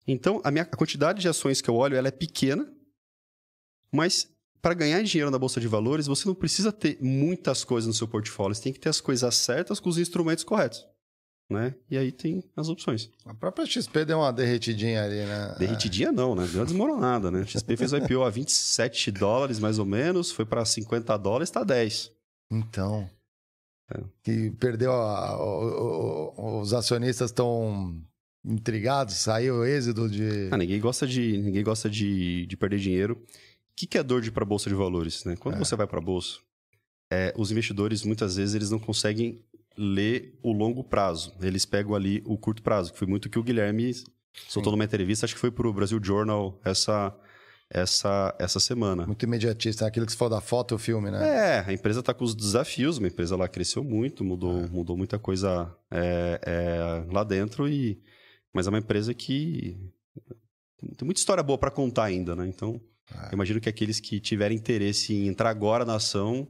Então, 0.07 0.43
a, 0.45 0.51
minha, 0.51 0.65
a 0.65 0.77
quantidade 0.77 1.23
de 1.23 1.29
ações 1.29 1.63
que 1.63 1.71
eu 1.71 1.75
olho, 1.75 1.97
ela 1.97 2.09
é 2.09 2.11
pequena, 2.11 2.71
mas 3.91 4.29
para 4.61 4.75
ganhar 4.75 5.03
dinheiro 5.03 5.31
na 5.31 5.39
bolsa 5.39 5.59
de 5.59 5.69
valores, 5.69 6.07
você 6.07 6.29
não 6.29 6.35
precisa 6.35 6.71
ter 6.71 6.99
muitas 7.01 7.65
coisas 7.65 7.89
no 7.89 7.95
seu 7.95 8.07
portfólio. 8.07 8.55
Você 8.55 8.63
tem 8.63 8.75
que 8.75 8.81
ter 8.81 8.91
as 8.91 9.01
coisas 9.01 9.35
certas 9.35 9.81
com 9.81 9.89
os 9.89 9.97
instrumentos 9.97 10.45
corretos. 10.45 10.87
Né? 11.51 11.75
E 11.91 11.97
aí 11.97 12.13
tem 12.13 12.45
as 12.55 12.69
opções. 12.69 13.11
A 13.25 13.33
própria 13.33 13.65
XP 13.65 14.05
deu 14.05 14.19
uma 14.19 14.31
derretidinha 14.31 15.03
ali, 15.03 15.25
né? 15.25 15.57
Derretidinha 15.59 16.13
não, 16.13 16.35
né? 16.35 16.47
Deu 16.47 16.61
uma 16.61 16.67
desmoronada, 16.67 17.31
né? 17.31 17.41
A 17.41 17.47
XP 17.47 17.77
fez 17.77 17.93
o 17.93 17.97
IPO 17.97 18.23
a 18.23 18.29
27 18.29 19.11
dólares, 19.11 19.59
mais 19.59 19.79
ou 19.79 19.87
menos, 19.87 20.31
foi 20.31 20.45
para 20.45 20.63
50 20.63 21.17
dólares, 21.17 21.49
está 21.49 21.65
10. 21.65 22.13
Então. 22.51 23.09
É. 23.91 24.01
Que 24.23 24.51
perdeu 24.51 24.93
a, 24.93 25.31
a, 25.31 26.61
os 26.61 26.75
acionistas 26.75 27.31
estão 27.31 27.99
intrigados, 28.45 29.15
saiu 29.15 29.57
o 29.57 29.65
êxito 29.65 30.07
de. 30.07 30.49
Ah, 30.51 30.59
ninguém 30.59 30.79
gosta 30.79 31.07
de, 31.07 31.39
ninguém 31.39 31.65
gosta 31.65 31.89
de, 31.89 32.45
de 32.47 32.57
perder 32.59 32.79
dinheiro 32.79 33.19
que, 33.79 33.87
que 33.87 33.99
é 33.99 34.03
dor 34.03 34.21
de 34.21 34.29
ir 34.29 34.33
para 34.33 34.43
a 34.43 34.47
bolsa 34.47 34.69
de 34.69 34.75
valores? 34.75 35.25
Né? 35.25 35.37
Quando 35.37 35.55
é. 35.55 35.59
você 35.59 35.77
vai 35.77 35.87
para 35.87 35.99
a 35.99 36.03
bolsa, 36.03 36.41
é, 37.13 37.33
os 37.37 37.53
investidores 37.53 38.03
muitas 38.03 38.37
vezes 38.37 38.57
eles 38.57 38.71
não 38.71 38.79
conseguem 38.79 39.41
ler 39.79 40.37
o 40.43 40.53
longo 40.53 40.83
prazo. 40.83 41.33
Eles 41.41 41.65
pegam 41.65 41.95
ali 41.95 42.23
o 42.27 42.37
curto 42.37 42.63
prazo, 42.63 42.93
que 42.93 42.99
foi 42.99 43.07
muito 43.07 43.31
que 43.31 43.39
o 43.39 43.43
Guilherme 43.43 43.95
soltou 44.49 44.73
numa 44.73 44.85
entrevista, 44.85 45.25
acho 45.25 45.35
que 45.35 45.41
foi 45.41 45.51
para 45.51 45.69
o 45.69 45.73
Brasil 45.73 46.01
Journal 46.03 46.61
essa, 46.65 47.17
essa, 47.71 48.35
essa 48.39 48.59
semana. 48.59 49.07
Muito 49.07 49.23
imediatista, 49.23 49.87
aquilo 49.87 50.05
que 50.05 50.13
você 50.13 50.19
falou 50.19 50.35
da 50.35 50.41
foto 50.41 50.75
o 50.75 50.79
filme, 50.79 51.11
né? 51.11 51.27
É, 51.27 51.65
a 51.71 51.73
empresa 51.73 52.01
está 52.01 52.13
com 52.13 52.25
os 52.25 52.35
desafios, 52.35 52.99
uma 52.99 53.09
empresa 53.09 53.37
lá 53.37 53.49
cresceu 53.49 53.85
muito, 53.85 54.25
mudou, 54.25 54.65
é. 54.65 54.67
mudou 54.67 54.97
muita 54.97 55.19
coisa 55.19 55.73
é, 55.91 56.41
é, 56.45 57.13
lá 57.13 57.23
dentro, 57.23 57.69
e 57.69 58.03
mas 58.53 58.67
é 58.67 58.71
uma 58.71 58.79
empresa 58.79 59.15
que 59.15 59.79
tem 60.97 61.05
muita 61.05 61.21
história 61.21 61.43
boa 61.43 61.59
para 61.59 61.71
contar 61.71 62.05
ainda, 62.05 62.35
né? 62.35 62.47
Então, 62.47 62.81
é. 63.13 63.33
imagino 63.33 63.61
que 63.61 63.69
aqueles 63.69 64.01
que 64.01 64.19
tiverem 64.19 64.57
interesse 64.57 65.15
em 65.15 65.29
entrar 65.29 65.51
agora 65.51 65.85
na 65.85 65.97
ação, 65.97 66.49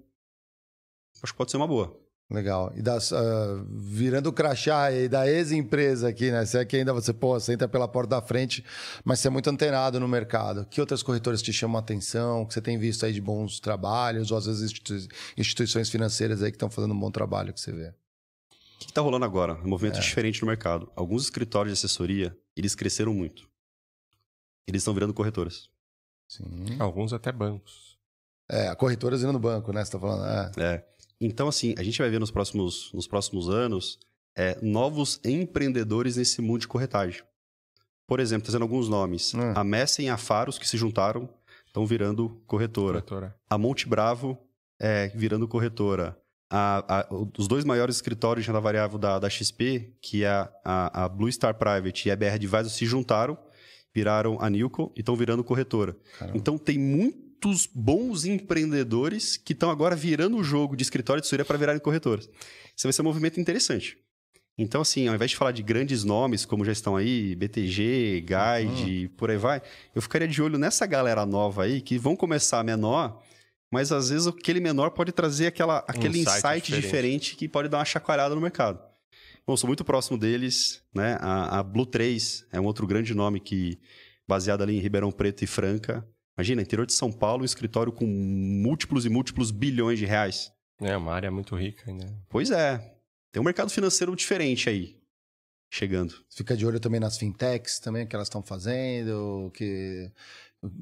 acho 1.22 1.32
que 1.32 1.38
pode 1.38 1.50
ser 1.50 1.56
uma 1.56 1.66
boa. 1.66 2.07
Legal. 2.30 2.70
E 2.76 2.82
das, 2.82 3.10
uh, 3.10 3.64
virando 3.70 4.28
o 4.28 4.32
crachá 4.32 4.84
aí 4.84 5.08
da 5.08 5.26
ex-empresa 5.26 6.08
aqui, 6.08 6.30
né? 6.30 6.44
Se 6.44 6.58
é 6.58 6.64
que 6.64 6.76
ainda 6.76 6.92
você, 6.92 7.10
pô, 7.10 7.40
você 7.40 7.54
entra 7.54 7.66
pela 7.66 7.88
porta 7.88 8.10
da 8.10 8.22
frente, 8.22 8.62
mas 9.02 9.20
você 9.20 9.28
é 9.28 9.30
muito 9.30 9.48
antenado 9.48 9.98
no 9.98 10.06
mercado. 10.06 10.66
Que 10.66 10.78
outras 10.78 11.02
corretoras 11.02 11.40
te 11.40 11.54
chamam 11.54 11.78
a 11.78 11.80
atenção? 11.80 12.44
Que 12.44 12.52
você 12.52 12.60
tem 12.60 12.78
visto 12.78 13.06
aí 13.06 13.14
de 13.14 13.20
bons 13.20 13.60
trabalhos? 13.60 14.30
Ou 14.30 14.36
às 14.36 14.44
vezes 14.44 14.70
instituições 15.38 15.88
financeiras 15.88 16.42
aí 16.42 16.50
que 16.50 16.56
estão 16.56 16.68
fazendo 16.68 16.92
um 16.92 17.00
bom 17.00 17.10
trabalho 17.10 17.54
que 17.54 17.60
você 17.60 17.72
vê? 17.72 17.88
O 17.88 17.94
que 18.80 18.90
está 18.90 19.00
rolando 19.00 19.24
agora? 19.24 19.54
Um 19.64 19.68
movimento 19.68 19.96
é. 19.96 20.00
diferente 20.00 20.42
no 20.42 20.48
mercado. 20.48 20.92
Alguns 20.94 21.24
escritórios 21.24 21.72
de 21.72 21.78
assessoria, 21.86 22.36
eles 22.54 22.74
cresceram 22.74 23.14
muito. 23.14 23.48
Eles 24.66 24.82
estão 24.82 24.92
virando 24.92 25.14
corretoras. 25.14 25.70
Sim. 26.28 26.76
Alguns 26.78 27.14
até 27.14 27.32
bancos. 27.32 27.96
É, 28.50 28.74
corretoras 28.74 29.22
indo 29.22 29.32
no 29.32 29.38
banco, 29.38 29.72
né? 29.72 29.82
Você 29.82 29.92
tá 29.92 29.98
falando. 29.98 30.26
É. 30.60 30.74
é. 30.74 30.97
Então, 31.20 31.48
assim, 31.48 31.74
a 31.78 31.82
gente 31.82 31.98
vai 31.98 32.08
ver 32.08 32.20
nos 32.20 32.30
próximos, 32.30 32.92
nos 32.92 33.06
próximos 33.06 33.48
anos 33.48 33.98
é, 34.36 34.56
novos 34.62 35.20
empreendedores 35.24 36.16
nesse 36.16 36.40
mundo 36.40 36.60
de 36.60 36.68
corretagem. 36.68 37.22
Por 38.06 38.20
exemplo, 38.20 38.44
trazendo 38.44 38.62
alguns 38.62 38.88
nomes. 38.88 39.34
Hum. 39.34 39.52
A 39.54 39.64
Messen 39.64 40.06
e 40.06 40.08
a 40.08 40.16
Faros, 40.16 40.58
que 40.58 40.68
se 40.68 40.76
juntaram, 40.76 41.28
estão 41.66 41.84
virando 41.84 42.40
corretora. 42.46 43.02
corretora. 43.02 43.36
A 43.50 43.58
Monte 43.58 43.88
Bravo, 43.88 44.38
é, 44.78 45.08
virando 45.14 45.46
corretora. 45.48 46.16
A, 46.50 47.00
a, 47.00 47.08
os 47.36 47.46
dois 47.46 47.64
maiores 47.64 47.96
escritórios 47.96 48.44
de 48.44 48.50
renda 48.50 48.60
variável 48.60 48.98
da, 48.98 49.18
da 49.18 49.28
XP, 49.28 49.92
que 50.00 50.24
é 50.24 50.28
a, 50.64 51.04
a, 51.04 51.08
Blue 51.08 51.30
Star 51.30 51.54
Private 51.54 52.08
e 52.08 52.10
a 52.10 52.16
BR 52.16 52.34
Advisor, 52.34 52.70
se 52.70 52.86
juntaram 52.86 53.36
viraram 53.94 54.38
a 54.40 54.48
Nilco 54.48 54.92
e 54.96 55.00
estão 55.00 55.16
virando 55.16 55.42
corretora. 55.42 55.96
Caramba. 56.18 56.38
Então 56.38 56.56
tem 56.56 56.78
muitos 57.38 57.68
bons 57.72 58.24
empreendedores 58.24 59.36
que 59.36 59.52
estão 59.52 59.70
agora 59.70 59.94
virando 59.94 60.36
o 60.36 60.44
jogo 60.44 60.76
de 60.76 60.82
escritório 60.82 61.20
de 61.20 61.26
assessoria 61.26 61.44
para 61.44 61.56
virarem 61.56 61.80
corretoras. 61.80 62.28
Isso 62.76 62.86
vai 62.86 62.92
ser 62.92 63.02
um 63.02 63.04
movimento 63.04 63.40
interessante. 63.40 63.96
Então, 64.56 64.80
assim, 64.80 65.06
ao 65.06 65.14
invés 65.14 65.30
de 65.30 65.36
falar 65.36 65.52
de 65.52 65.62
grandes 65.62 66.02
nomes, 66.02 66.44
como 66.44 66.64
já 66.64 66.72
estão 66.72 66.96
aí, 66.96 67.36
BTG, 67.36 68.24
Guide, 68.26 69.04
uhum. 69.04 69.16
por 69.16 69.30
aí 69.30 69.36
vai, 69.36 69.62
eu 69.94 70.02
ficaria 70.02 70.26
de 70.26 70.42
olho 70.42 70.58
nessa 70.58 70.84
galera 70.84 71.24
nova 71.24 71.62
aí, 71.62 71.80
que 71.80 71.96
vão 71.96 72.16
começar 72.16 72.64
menor, 72.64 73.22
mas 73.70 73.92
às 73.92 74.10
vezes 74.10 74.26
aquele 74.26 74.58
menor 74.58 74.90
pode 74.90 75.12
trazer 75.12 75.46
aquela, 75.46 75.84
aquele 75.86 76.18
um 76.18 76.22
insight, 76.22 76.38
insight 76.38 76.60
diferente. 76.62 76.82
diferente 76.82 77.36
que 77.36 77.48
pode 77.48 77.68
dar 77.68 77.78
uma 77.78 77.84
chacoalhada 77.84 78.34
no 78.34 78.40
mercado. 78.40 78.80
Bom, 79.46 79.56
sou 79.56 79.68
muito 79.68 79.84
próximo 79.84 80.18
deles, 80.18 80.82
né? 80.92 81.16
A, 81.20 81.60
a 81.60 81.62
Blue 81.62 81.86
3 81.86 82.46
é 82.50 82.60
um 82.60 82.64
outro 82.64 82.84
grande 82.84 83.14
nome 83.14 83.38
que, 83.38 83.78
baseado 84.26 84.62
ali 84.62 84.76
em 84.76 84.80
Ribeirão 84.80 85.12
Preto 85.12 85.44
e 85.44 85.46
Franca. 85.46 86.04
Imagina, 86.38 86.62
interior 86.62 86.86
de 86.86 86.92
São 86.92 87.10
Paulo, 87.10 87.42
um 87.42 87.44
escritório 87.44 87.92
com 87.92 88.06
múltiplos 88.06 89.04
e 89.04 89.08
múltiplos 89.08 89.50
bilhões 89.50 89.98
de 89.98 90.06
reais. 90.06 90.52
É, 90.80 90.96
uma 90.96 91.12
área 91.12 91.32
muito 91.32 91.56
rica 91.56 91.90
ainda. 91.90 92.14
Pois 92.28 92.52
é. 92.52 92.78
Tem 93.32 93.40
um 93.42 93.44
mercado 93.44 93.70
financeiro 93.70 94.14
diferente 94.14 94.70
aí, 94.70 94.96
chegando. 95.68 96.14
Fica 96.30 96.56
de 96.56 96.64
olho 96.64 96.78
também 96.78 97.00
nas 97.00 97.18
fintechs 97.18 97.80
também, 97.80 98.06
que 98.06 98.14
elas 98.14 98.28
estão 98.28 98.40
fazendo, 98.40 99.50
que 99.52 100.12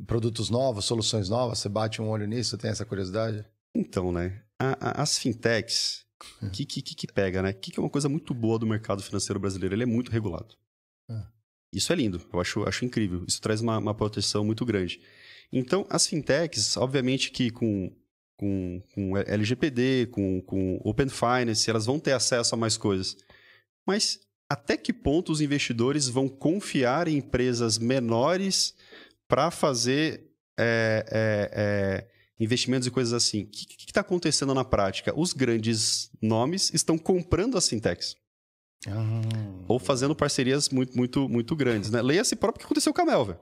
produtos 0.06 0.50
novos, 0.50 0.84
soluções 0.84 1.30
novas, 1.30 1.58
você 1.58 1.70
bate 1.70 2.02
um 2.02 2.10
olho 2.10 2.26
nisso, 2.26 2.58
tem 2.58 2.70
essa 2.70 2.84
curiosidade? 2.84 3.42
Então, 3.74 4.12
né? 4.12 4.42
A, 4.58 4.90
a, 4.90 5.02
as 5.02 5.16
fintechs, 5.16 6.04
o 6.42 6.50
que, 6.50 6.66
que, 6.66 6.82
que 6.82 7.06
pega, 7.06 7.40
né? 7.40 7.50
O 7.52 7.54
que, 7.54 7.70
que 7.70 7.80
é 7.80 7.82
uma 7.82 7.88
coisa 7.88 8.10
muito 8.10 8.34
boa 8.34 8.58
do 8.58 8.66
mercado 8.66 9.02
financeiro 9.02 9.40
brasileiro? 9.40 9.74
Ele 9.74 9.84
é 9.84 9.86
muito 9.86 10.10
regulado. 10.10 10.54
É. 11.10 11.22
Isso 11.72 11.94
é 11.94 11.96
lindo, 11.96 12.20
eu 12.30 12.40
acho, 12.40 12.62
acho 12.68 12.84
incrível. 12.84 13.24
Isso 13.26 13.40
traz 13.40 13.62
uma, 13.62 13.78
uma 13.78 13.94
proteção 13.94 14.44
muito 14.44 14.66
grande. 14.66 15.00
Então, 15.52 15.86
as 15.89 16.06
fintechs, 16.06 16.77
obviamente 16.77 17.31
que 17.31 17.51
com, 17.51 17.93
com, 18.36 18.82
com 18.94 19.16
LGPD, 19.16 20.09
com, 20.10 20.40
com 20.43 20.81
Open 20.85 21.09
Finance, 21.09 21.68
elas 21.68 21.86
vão 21.86 21.98
ter 21.98 22.12
acesso 22.12 22.55
a 22.55 22.59
mais 22.59 22.77
coisas. 22.77 23.16
Mas 23.86 24.20
até 24.48 24.77
que 24.77 24.93
ponto 24.93 25.32
os 25.32 25.40
investidores 25.40 26.09
vão 26.09 26.28
confiar 26.28 27.09
em 27.09 27.16
empresas 27.16 27.78
menores 27.78 28.74
para 29.28 29.51
fazer 29.51 30.31
é, 30.59 31.05
é, 31.10 31.51
é, 31.52 32.09
investimentos 32.39 32.86
e 32.86 32.90
coisas 32.90 33.12
assim? 33.12 33.43
O 33.43 33.47
que 33.47 33.86
está 33.86 34.01
acontecendo 34.01 34.55
na 34.55 34.64
prática? 34.64 35.12
Os 35.18 35.32
grandes 35.32 36.10
nomes 36.20 36.73
estão 36.73 36.97
comprando 36.97 37.56
as 37.56 37.68
fintechs. 37.68 38.16
Ah. 38.86 39.23
Ou 39.66 39.78
fazendo 39.78 40.14
parcerias 40.14 40.68
muito, 40.68 40.97
muito, 40.97 41.28
muito 41.28 41.56
grandes. 41.56 41.90
Né? 41.90 42.01
Leia-se 42.01 42.36
próprio 42.36 42.59
o 42.59 42.60
que 42.60 42.66
aconteceu 42.66 42.94
com 42.94 43.02
a 43.02 43.05
Melver. 43.05 43.36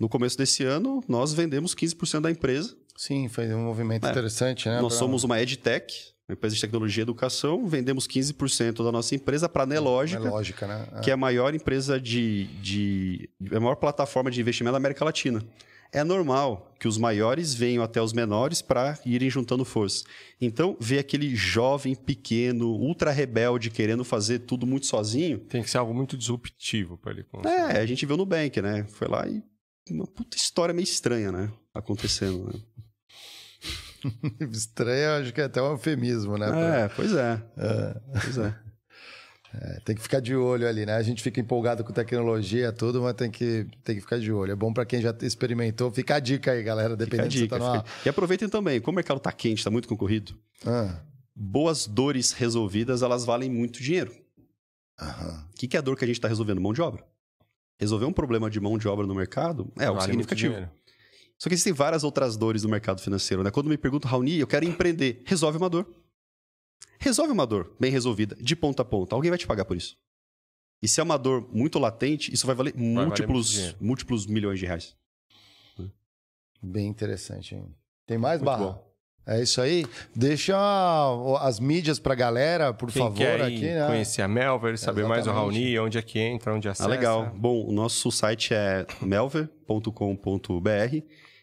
No 0.00 0.08
começo 0.08 0.38
desse 0.38 0.64
ano, 0.64 1.04
nós 1.06 1.34
vendemos 1.34 1.74
15% 1.74 2.22
da 2.22 2.30
empresa. 2.30 2.74
Sim, 2.96 3.28
foi 3.28 3.54
um 3.54 3.64
movimento 3.64 4.06
é. 4.06 4.10
interessante, 4.10 4.66
né? 4.66 4.80
Nós 4.80 4.94
pra... 4.94 4.98
somos 4.98 5.24
uma 5.24 5.40
EdTech, 5.40 5.94
uma 6.26 6.32
empresa 6.32 6.54
de 6.54 6.60
tecnologia 6.62 7.02
e 7.02 7.04
educação, 7.04 7.66
vendemos 7.66 8.08
15% 8.08 8.82
da 8.82 8.90
nossa 8.90 9.14
empresa 9.14 9.46
para 9.46 9.64
a 9.64 9.66
Nelógica, 9.66 10.22
Nelógica 10.22 10.66
né? 10.66 10.88
É. 10.96 11.00
que 11.00 11.10
é 11.10 11.12
a 11.12 11.18
maior 11.18 11.54
empresa 11.54 12.00
de, 12.00 12.44
de. 12.62 13.28
a 13.52 13.60
maior 13.60 13.76
plataforma 13.76 14.30
de 14.30 14.40
investimento 14.40 14.72
da 14.72 14.78
América 14.78 15.04
Latina. 15.04 15.44
É 15.92 16.04
normal 16.04 16.72
que 16.78 16.86
os 16.86 16.96
maiores 16.96 17.52
venham 17.52 17.82
até 17.82 18.00
os 18.00 18.12
menores 18.12 18.62
para 18.62 18.98
irem 19.04 19.28
juntando 19.28 19.64
força. 19.64 20.04
Então, 20.40 20.76
ver 20.80 21.00
aquele 21.00 21.34
jovem 21.34 21.96
pequeno, 21.96 22.70
ultra 22.70 23.10
rebelde, 23.10 23.70
querendo 23.70 24.04
fazer 24.04 24.40
tudo 24.40 24.66
muito 24.66 24.86
sozinho. 24.86 25.40
Tem 25.40 25.62
que 25.62 25.68
ser 25.68 25.78
algo 25.78 25.92
muito 25.92 26.16
disruptivo 26.16 26.96
para 26.96 27.10
ele 27.10 27.24
conseguir. 27.24 27.54
É, 27.54 27.80
a 27.80 27.86
gente 27.86 28.06
viu 28.06 28.16
no 28.16 28.24
Bank, 28.24 28.62
né? 28.62 28.86
Foi 28.88 29.08
lá 29.08 29.26
e. 29.28 29.42
Uma 29.88 30.06
puta 30.06 30.36
história 30.36 30.74
meio 30.74 30.84
estranha, 30.84 31.32
né? 31.32 31.52
Acontecendo. 31.74 32.46
Né? 32.52 32.60
Estranho, 34.52 35.22
acho 35.22 35.32
que 35.32 35.40
é 35.40 35.44
até 35.44 35.60
um 35.62 35.72
eufemismo, 35.72 36.38
né? 36.38 36.84
É, 36.84 36.88
pois 36.88 37.12
é. 37.12 37.42
é. 37.56 38.00
Pois 38.20 38.38
é. 38.38 38.54
é. 39.54 39.80
Tem 39.80 39.94
que 39.94 40.02
ficar 40.02 40.20
de 40.20 40.34
olho 40.34 40.66
ali, 40.66 40.86
né? 40.86 40.94
A 40.94 41.02
gente 41.02 41.22
fica 41.22 41.40
empolgado 41.40 41.84
com 41.84 41.92
tecnologia, 41.92 42.72
tudo, 42.72 43.02
mas 43.02 43.14
tem 43.14 43.30
que, 43.30 43.66
tem 43.84 43.96
que 43.96 44.00
ficar 44.00 44.18
de 44.18 44.32
olho. 44.32 44.52
É 44.52 44.56
bom 44.56 44.72
para 44.72 44.84
quem 44.84 45.00
já 45.00 45.14
experimentou. 45.22 45.90
Fica 45.90 46.16
a 46.16 46.20
dica 46.20 46.52
aí, 46.52 46.62
galera, 46.62 46.96
dependendo 46.96 47.28
dica, 47.28 47.42
se 47.42 47.48
tá 47.48 47.58
numa... 47.58 47.84
E 48.04 48.08
aproveitem 48.08 48.48
também, 48.48 48.80
como 48.80 48.94
o 48.94 48.96
mercado 48.96 49.20
tá 49.20 49.32
quente, 49.32 49.64
tá 49.64 49.70
muito 49.70 49.88
concorrido, 49.88 50.34
ah. 50.66 51.00
boas 51.34 51.86
dores 51.86 52.32
resolvidas, 52.32 53.02
elas 53.02 53.24
valem 53.24 53.50
muito 53.50 53.82
dinheiro. 53.82 54.12
O 55.00 55.54
que, 55.56 55.66
que 55.66 55.76
é 55.76 55.80
a 55.80 55.82
dor 55.82 55.96
que 55.96 56.04
a 56.04 56.06
gente 56.06 56.18
está 56.18 56.28
resolvendo? 56.28 56.60
Mão 56.60 56.74
de 56.74 56.82
obra. 56.82 57.04
Resolver 57.80 58.04
um 58.04 58.12
problema 58.12 58.50
de 58.50 58.60
mão 58.60 58.76
de 58.76 58.86
obra 58.86 59.06
no 59.06 59.14
mercado 59.14 59.72
é 59.78 59.86
algo 59.86 59.98
vale 59.98 60.12
significativo. 60.12 60.54
Só 61.38 61.48
que 61.48 61.54
existem 61.54 61.72
várias 61.72 62.04
outras 62.04 62.36
dores 62.36 62.62
no 62.62 62.68
mercado 62.68 63.00
financeiro, 63.00 63.42
né? 63.42 63.50
Quando 63.50 63.70
me 63.70 63.78
perguntam, 63.78 64.10
Raoni, 64.10 64.38
eu 64.38 64.46
quero 64.46 64.66
empreender, 64.66 65.22
resolve 65.24 65.56
uma 65.56 65.70
dor. 65.70 65.90
Resolve 66.98 67.32
uma 67.32 67.46
dor 67.46 67.74
bem 67.80 67.90
resolvida, 67.90 68.36
de 68.38 68.54
ponta 68.54 68.82
a 68.82 68.84
ponta. 68.84 69.14
Alguém 69.14 69.30
vai 69.30 69.38
te 69.38 69.46
pagar 69.46 69.64
por 69.64 69.74
isso. 69.74 69.96
E 70.82 70.86
se 70.86 71.00
é 71.00 71.02
uma 71.02 71.16
dor 71.16 71.48
muito 71.50 71.78
latente, 71.78 72.32
isso 72.34 72.46
vai 72.46 72.54
valer 72.54 72.74
vai 72.74 72.82
múltiplos, 72.82 73.56
valer 73.56 73.76
múltiplos 73.80 74.26
milhões 74.26 74.58
de 74.58 74.66
reais. 74.66 74.94
Bem 76.62 76.86
interessante, 76.86 77.54
hein? 77.54 77.74
Tem 78.06 78.18
mais, 78.18 78.42
muito 78.42 78.44
Barra? 78.44 78.72
Bom. 78.72 78.89
É 79.30 79.40
isso 79.40 79.60
aí. 79.60 79.86
Deixa 80.12 80.58
as 81.40 81.60
mídias 81.60 82.00
pra 82.00 82.16
galera, 82.16 82.74
por 82.74 82.90
Quem 82.90 83.00
favor, 83.00 83.16
quer 83.16 83.40
aqui, 83.40 83.60
né? 83.60 83.86
Conhecer 83.86 84.22
a 84.22 84.28
Melver, 84.28 84.76
saber 84.76 85.02
Exatamente. 85.02 85.08
mais 85.08 85.24
do 85.24 85.30
Raoni, 85.30 85.78
onde 85.78 85.98
é 85.98 86.02
que 86.02 86.18
entra, 86.18 86.52
onde 86.52 86.68
acessa. 86.68 86.88
Ah, 86.88 86.90
legal. 86.90 87.32
Bom, 87.36 87.64
o 87.64 87.70
nosso 87.70 88.10
site 88.10 88.52
é 88.52 88.84
melver.com.br. 89.00 90.96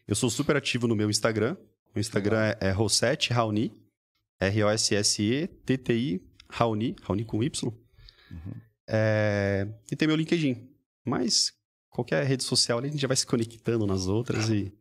Eu 0.06 0.16
sou 0.16 0.30
super 0.30 0.58
ativo 0.58 0.86
no 0.86 0.98
meu 0.98 1.10
Instagram. 1.10 1.56
O 1.96 2.00
Instagram 2.00 2.56
é, 2.60 2.68
é 2.68 2.72
Rossetti 2.72 3.32
Raoni. 3.32 3.72
R-O-S-S-E-T-T-I 4.38 6.22
Raoni. 6.50 6.94
Raoni 7.02 7.24
com 7.24 7.42
Y. 7.42 7.74
Uhum. 8.30 8.54
É... 8.90 9.66
E 9.90 9.96
tem 9.96 10.10
meu 10.10 10.18
LinkedIn. 10.18 10.70
Mas 11.06 11.54
qualquer 11.90 12.22
rede 12.26 12.44
social 12.44 12.80
ali, 12.80 12.90
a 12.90 12.92
gente 12.92 13.02
já 13.02 13.08
vai 13.08 13.16
se 13.16 13.26
conectando 13.26 13.88
nas 13.88 14.08
outras 14.08 14.50
e 14.50 14.74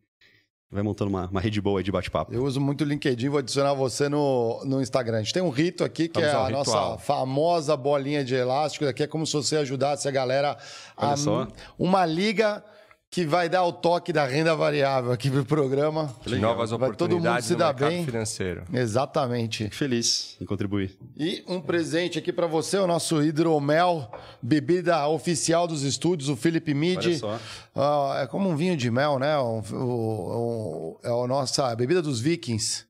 vai 0.71 0.83
montando 0.83 1.09
uma, 1.09 1.27
uma 1.27 1.41
rede 1.41 1.61
boa 1.61 1.83
de 1.83 1.93
bate-papo. 1.93 2.33
Eu 2.35 2.45
uso 2.45 2.61
muito 2.61 2.83
o 2.83 2.85
LinkedIn, 2.85 3.29
vou 3.29 3.39
adicionar 3.39 3.73
você 3.75 4.09
no, 4.09 4.63
no 4.65 4.81
Instagram. 4.83 5.19
A 5.19 5.23
gente 5.23 5.33
tem 5.33 5.43
um 5.43 5.49
rito 5.51 5.85
aqui 5.85 6.09
que 6.09 6.21
Vamos 6.21 6.35
é 6.35 6.37
a 6.37 6.47
ritual. 6.59 6.91
nossa 6.91 6.99
famosa 6.99 7.77
bolinha 7.77 8.25
de 8.25 8.35
elástico. 8.35 8.85
Aqui 8.85 9.05
é 9.05 9.07
como 9.07 9.27
se 9.27 9.33
você 9.33 9.57
ajudasse 9.57 10.09
a 10.09 10.11
galera 10.11 10.57
Olha 10.97 11.13
a 11.13 11.17
só. 11.17 11.49
uma 11.79 12.05
liga 12.05 12.65
que 13.11 13.25
vai 13.25 13.49
dar 13.49 13.65
o 13.65 13.73
toque 13.73 14.13
da 14.13 14.27
renda 14.27 14.55
variável 14.55 15.13
aqui 15.13 15.31
pro 15.31 15.45
programa. 15.45 16.15
De 16.27 16.39
novas 16.39 16.71
vai 16.71 16.89
oportunidades 16.89 16.99
todo 16.99 17.33
mundo 17.33 17.43
se 17.43 17.57
dar 17.57 17.73
bem. 17.73 18.05
financeiro. 18.05 18.65
Exatamente. 18.73 19.71
Feliz 19.71 20.37
em 20.41 20.45
contribuir. 20.45 20.99
E 21.17 21.43
um 21.49 21.61
presente 21.61 22.19
aqui 22.19 22.33
para 22.33 22.47
você, 22.47 22.77
o 22.79 22.87
nosso 22.87 23.23
hidromel, 23.23 24.11
bebida 24.43 25.07
oficial 25.09 25.67
dos 25.67 25.83
estúdios, 25.83 26.29
o 26.29 26.37
Felipe 26.37 26.75
Midi. 26.75 27.09
Olha 27.09 27.19
só. 27.19 27.41
Uh, 27.75 28.19
é 28.23 28.27
como 28.27 28.49
um 28.49 28.57
vinho 28.57 28.77
de 28.77 28.91
mel, 28.91 29.19
né? 29.19 29.37
O, 29.39 29.63
o, 29.73 29.77
o, 29.77 31.01
é 31.03 31.09
a 31.09 31.27
nossa 31.27 31.75
bebida 31.75 32.03
dos 32.03 32.21
vikings, 32.21 32.85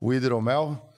o 0.00 0.12
hidromel. 0.12 0.93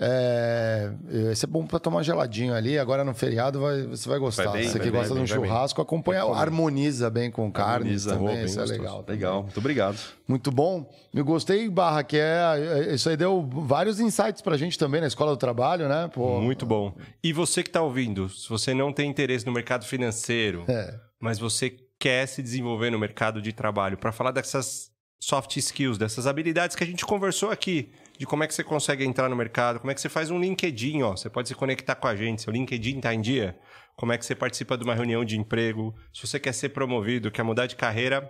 É, 0.00 0.92
esse 1.32 1.44
é 1.44 1.48
bom 1.48 1.66
para 1.66 1.80
tomar 1.80 2.04
geladinho 2.04 2.54
ali. 2.54 2.78
Agora 2.78 3.02
no 3.02 3.12
feriado 3.12 3.60
vai, 3.60 3.82
você 3.82 4.08
vai 4.08 4.18
gostar. 4.20 4.44
Vai 4.44 4.60
bem, 4.60 4.68
você 4.68 4.78
que 4.78 4.90
gosta 4.90 5.12
bem, 5.12 5.24
de 5.24 5.32
um 5.32 5.34
churrasco, 5.34 5.82
acompanha, 5.82 6.22
harmoniza 6.22 7.10
bem 7.10 7.32
com 7.32 7.50
carne 7.50 7.98
também. 8.00 8.44
isso 8.44 8.60
é 8.60 8.64
legal. 8.64 9.04
Legal, 9.06 9.42
muito 9.42 9.58
obrigado. 9.58 9.98
Muito 10.26 10.52
bom. 10.52 10.88
Me 11.12 11.20
gostei, 11.20 11.68
Barra, 11.68 12.04
que 12.04 12.16
é. 12.16 12.94
Isso 12.94 13.08
aí 13.08 13.16
deu 13.16 13.48
vários 13.50 13.98
insights 13.98 14.40
pra 14.40 14.56
gente 14.56 14.78
também 14.78 15.00
na 15.00 15.08
escola 15.08 15.32
do 15.32 15.36
trabalho, 15.36 15.88
né? 15.88 16.08
Pô, 16.14 16.40
muito 16.40 16.64
bom. 16.64 16.94
E 17.22 17.32
você 17.32 17.64
que 17.64 17.68
está 17.68 17.82
ouvindo, 17.82 18.28
se 18.28 18.48
você 18.48 18.72
não 18.72 18.92
tem 18.92 19.10
interesse 19.10 19.44
no 19.44 19.52
mercado 19.52 19.84
financeiro, 19.84 20.64
é. 20.68 20.94
mas 21.18 21.40
você 21.40 21.74
quer 21.98 22.26
se 22.26 22.40
desenvolver 22.40 22.90
no 22.90 22.98
mercado 23.00 23.42
de 23.42 23.52
trabalho, 23.52 23.98
para 23.98 24.12
falar 24.12 24.30
dessas 24.30 24.92
soft 25.20 25.56
skills, 25.56 25.98
dessas 25.98 26.28
habilidades 26.28 26.76
que 26.76 26.84
a 26.84 26.86
gente 26.86 27.04
conversou 27.04 27.50
aqui 27.50 27.90
de 28.18 28.26
como 28.26 28.42
é 28.42 28.46
que 28.48 28.54
você 28.54 28.64
consegue 28.64 29.04
entrar 29.04 29.28
no 29.28 29.36
mercado, 29.36 29.78
como 29.78 29.90
é 29.90 29.94
que 29.94 30.00
você 30.00 30.08
faz 30.08 30.28
um 30.30 30.40
LinkedIn, 30.40 31.02
ó. 31.02 31.12
Você 31.12 31.30
pode 31.30 31.48
se 31.48 31.54
conectar 31.54 31.94
com 31.94 32.08
a 32.08 32.16
gente, 32.16 32.42
seu 32.42 32.52
LinkedIn 32.52 32.96
está 32.96 33.14
em 33.14 33.20
dia. 33.20 33.56
Como 33.96 34.12
é 34.12 34.18
que 34.18 34.26
você 34.26 34.34
participa 34.34 34.76
de 34.76 34.82
uma 34.82 34.94
reunião 34.94 35.24
de 35.24 35.38
emprego? 35.38 35.94
Se 36.12 36.26
você 36.26 36.40
quer 36.40 36.52
ser 36.52 36.70
promovido, 36.70 37.30
quer 37.30 37.44
mudar 37.44 37.66
de 37.66 37.76
carreira, 37.76 38.28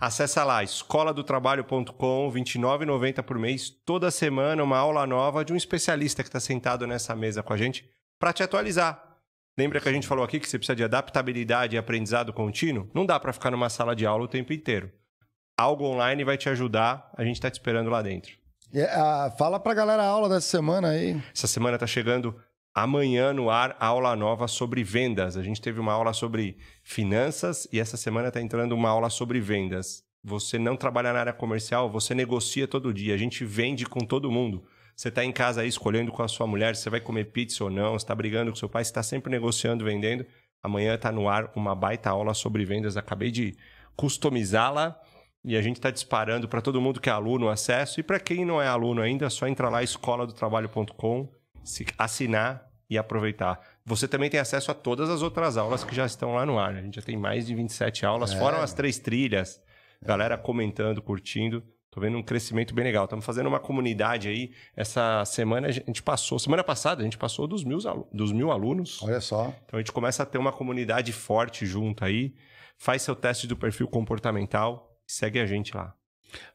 acessa 0.00 0.42
lá 0.44 0.62
escoladotrabalho.com, 0.62 2.28
R$ 2.28 2.40
29,90 2.40 3.22
por 3.22 3.38
mês, 3.38 3.70
toda 3.70 4.10
semana 4.10 4.64
uma 4.64 4.78
aula 4.78 5.06
nova 5.06 5.44
de 5.44 5.52
um 5.52 5.56
especialista 5.56 6.22
que 6.22 6.28
está 6.28 6.40
sentado 6.40 6.86
nessa 6.86 7.14
mesa 7.14 7.42
com 7.42 7.52
a 7.52 7.56
gente 7.56 7.88
para 8.18 8.32
te 8.32 8.42
atualizar. 8.42 9.12
Lembra 9.58 9.78
que 9.78 9.88
a 9.88 9.92
gente 9.92 10.06
falou 10.06 10.24
aqui 10.24 10.40
que 10.40 10.48
você 10.48 10.58
precisa 10.58 10.74
de 10.74 10.84
adaptabilidade 10.84 11.76
e 11.76 11.78
aprendizado 11.78 12.32
contínuo? 12.32 12.88
Não 12.94 13.04
dá 13.04 13.20
para 13.20 13.34
ficar 13.34 13.50
numa 13.50 13.68
sala 13.68 13.94
de 13.94 14.06
aula 14.06 14.24
o 14.24 14.28
tempo 14.28 14.54
inteiro. 14.54 14.90
Algo 15.58 15.84
online 15.84 16.24
vai 16.24 16.38
te 16.38 16.48
ajudar, 16.48 17.12
a 17.14 17.22
gente 17.22 17.36
está 17.36 17.50
te 17.50 17.54
esperando 17.54 17.90
lá 17.90 18.00
dentro. 18.00 18.41
Uh, 18.72 19.36
fala 19.36 19.60
pra 19.60 19.74
galera 19.74 20.02
a 20.02 20.06
aula 20.06 20.30
dessa 20.30 20.48
semana 20.48 20.88
aí. 20.88 21.20
Essa 21.34 21.46
semana 21.46 21.76
tá 21.76 21.86
chegando 21.86 22.34
amanhã 22.74 23.30
no 23.30 23.50
ar 23.50 23.76
aula 23.78 24.16
nova 24.16 24.48
sobre 24.48 24.82
vendas. 24.82 25.36
A 25.36 25.42
gente 25.42 25.60
teve 25.60 25.78
uma 25.78 25.92
aula 25.92 26.14
sobre 26.14 26.56
finanças 26.82 27.68
e 27.70 27.78
essa 27.78 27.98
semana 27.98 28.28
está 28.28 28.40
entrando 28.40 28.72
uma 28.72 28.88
aula 28.88 29.10
sobre 29.10 29.40
vendas. 29.40 30.02
Você 30.24 30.58
não 30.58 30.74
trabalha 30.74 31.12
na 31.12 31.20
área 31.20 31.32
comercial, 31.34 31.90
você 31.90 32.14
negocia 32.14 32.66
todo 32.66 32.94
dia. 32.94 33.14
A 33.14 33.18
gente 33.18 33.44
vende 33.44 33.84
com 33.84 34.00
todo 34.00 34.30
mundo. 34.30 34.64
Você 34.96 35.08
está 35.08 35.22
em 35.22 35.32
casa 35.32 35.60
aí 35.60 35.68
escolhendo 35.68 36.10
com 36.10 36.22
a 36.22 36.28
sua 36.28 36.46
mulher 36.46 36.74
se 36.74 36.82
você 36.82 36.90
vai 36.90 37.00
comer 37.00 37.26
pizza 37.26 37.64
ou 37.64 37.70
não, 37.70 37.92
você 37.92 38.04
está 38.04 38.14
brigando 38.14 38.50
com 38.50 38.56
seu 38.56 38.68
pai, 38.68 38.84
você 38.84 38.90
está 38.90 39.02
sempre 39.02 39.30
negociando, 39.30 39.84
vendendo. 39.84 40.24
Amanhã 40.62 40.94
está 40.94 41.12
no 41.12 41.28
ar 41.28 41.50
uma 41.54 41.74
baita 41.74 42.08
aula 42.08 42.32
sobre 42.32 42.64
vendas. 42.64 42.96
Acabei 42.96 43.30
de 43.30 43.54
customizá-la 43.96 44.98
e 45.44 45.56
a 45.56 45.62
gente 45.62 45.76
está 45.76 45.90
disparando 45.90 46.48
para 46.48 46.60
todo 46.60 46.80
mundo 46.80 47.00
que 47.00 47.08
é 47.08 47.12
aluno 47.12 47.46
o 47.46 47.48
acesso. 47.48 47.98
E 47.98 48.02
para 48.02 48.20
quem 48.20 48.44
não 48.44 48.62
é 48.62 48.68
aluno 48.68 49.02
ainda, 49.02 49.26
é 49.26 49.30
só 49.30 49.46
entrar 49.48 49.68
lá 49.68 49.82
escola 49.82 50.26
do 50.26 50.32
trabalho.com, 50.32 51.28
assinar 51.98 52.70
e 52.88 52.96
aproveitar. 52.96 53.60
Você 53.84 54.06
também 54.06 54.30
tem 54.30 54.38
acesso 54.38 54.70
a 54.70 54.74
todas 54.74 55.10
as 55.10 55.22
outras 55.22 55.56
aulas 55.56 55.82
que 55.82 55.94
já 55.94 56.06
estão 56.06 56.34
lá 56.34 56.46
no 56.46 56.58
ar. 56.58 56.76
A 56.76 56.82
gente 56.82 56.96
já 56.96 57.02
tem 57.02 57.16
mais 57.16 57.46
de 57.46 57.54
27 57.54 58.06
aulas, 58.06 58.32
é. 58.32 58.38
fora 58.38 58.62
as 58.62 58.72
três 58.72 58.98
trilhas. 58.98 59.60
Galera 60.00 60.38
comentando, 60.38 61.02
curtindo. 61.02 61.62
Tô 61.90 62.00
vendo 62.00 62.16
um 62.16 62.22
crescimento 62.22 62.74
bem 62.74 62.84
legal. 62.84 63.04
Estamos 63.04 63.24
fazendo 63.24 63.48
uma 63.48 63.60
comunidade 63.60 64.28
aí. 64.28 64.52
Essa 64.76 65.24
semana 65.24 65.68
a 65.68 65.70
gente 65.70 66.02
passou, 66.02 66.38
semana 66.38 66.64
passada 66.64 67.02
a 67.02 67.04
gente 67.04 67.18
passou 67.18 67.46
dos 67.46 67.64
mil, 67.64 67.78
dos 68.12 68.32
mil 68.32 68.50
alunos. 68.50 69.02
Olha 69.02 69.20
só. 69.20 69.54
Então 69.64 69.78
a 69.78 69.78
gente 69.78 69.92
começa 69.92 70.22
a 70.22 70.26
ter 70.26 70.38
uma 70.38 70.52
comunidade 70.52 71.12
forte 71.12 71.66
junto 71.66 72.04
aí. 72.04 72.34
Faz 72.78 73.02
seu 73.02 73.14
teste 73.14 73.46
do 73.46 73.56
perfil 73.56 73.88
comportamental 73.88 74.91
segue 75.06 75.40
a 75.40 75.46
gente 75.46 75.76
lá. 75.76 75.94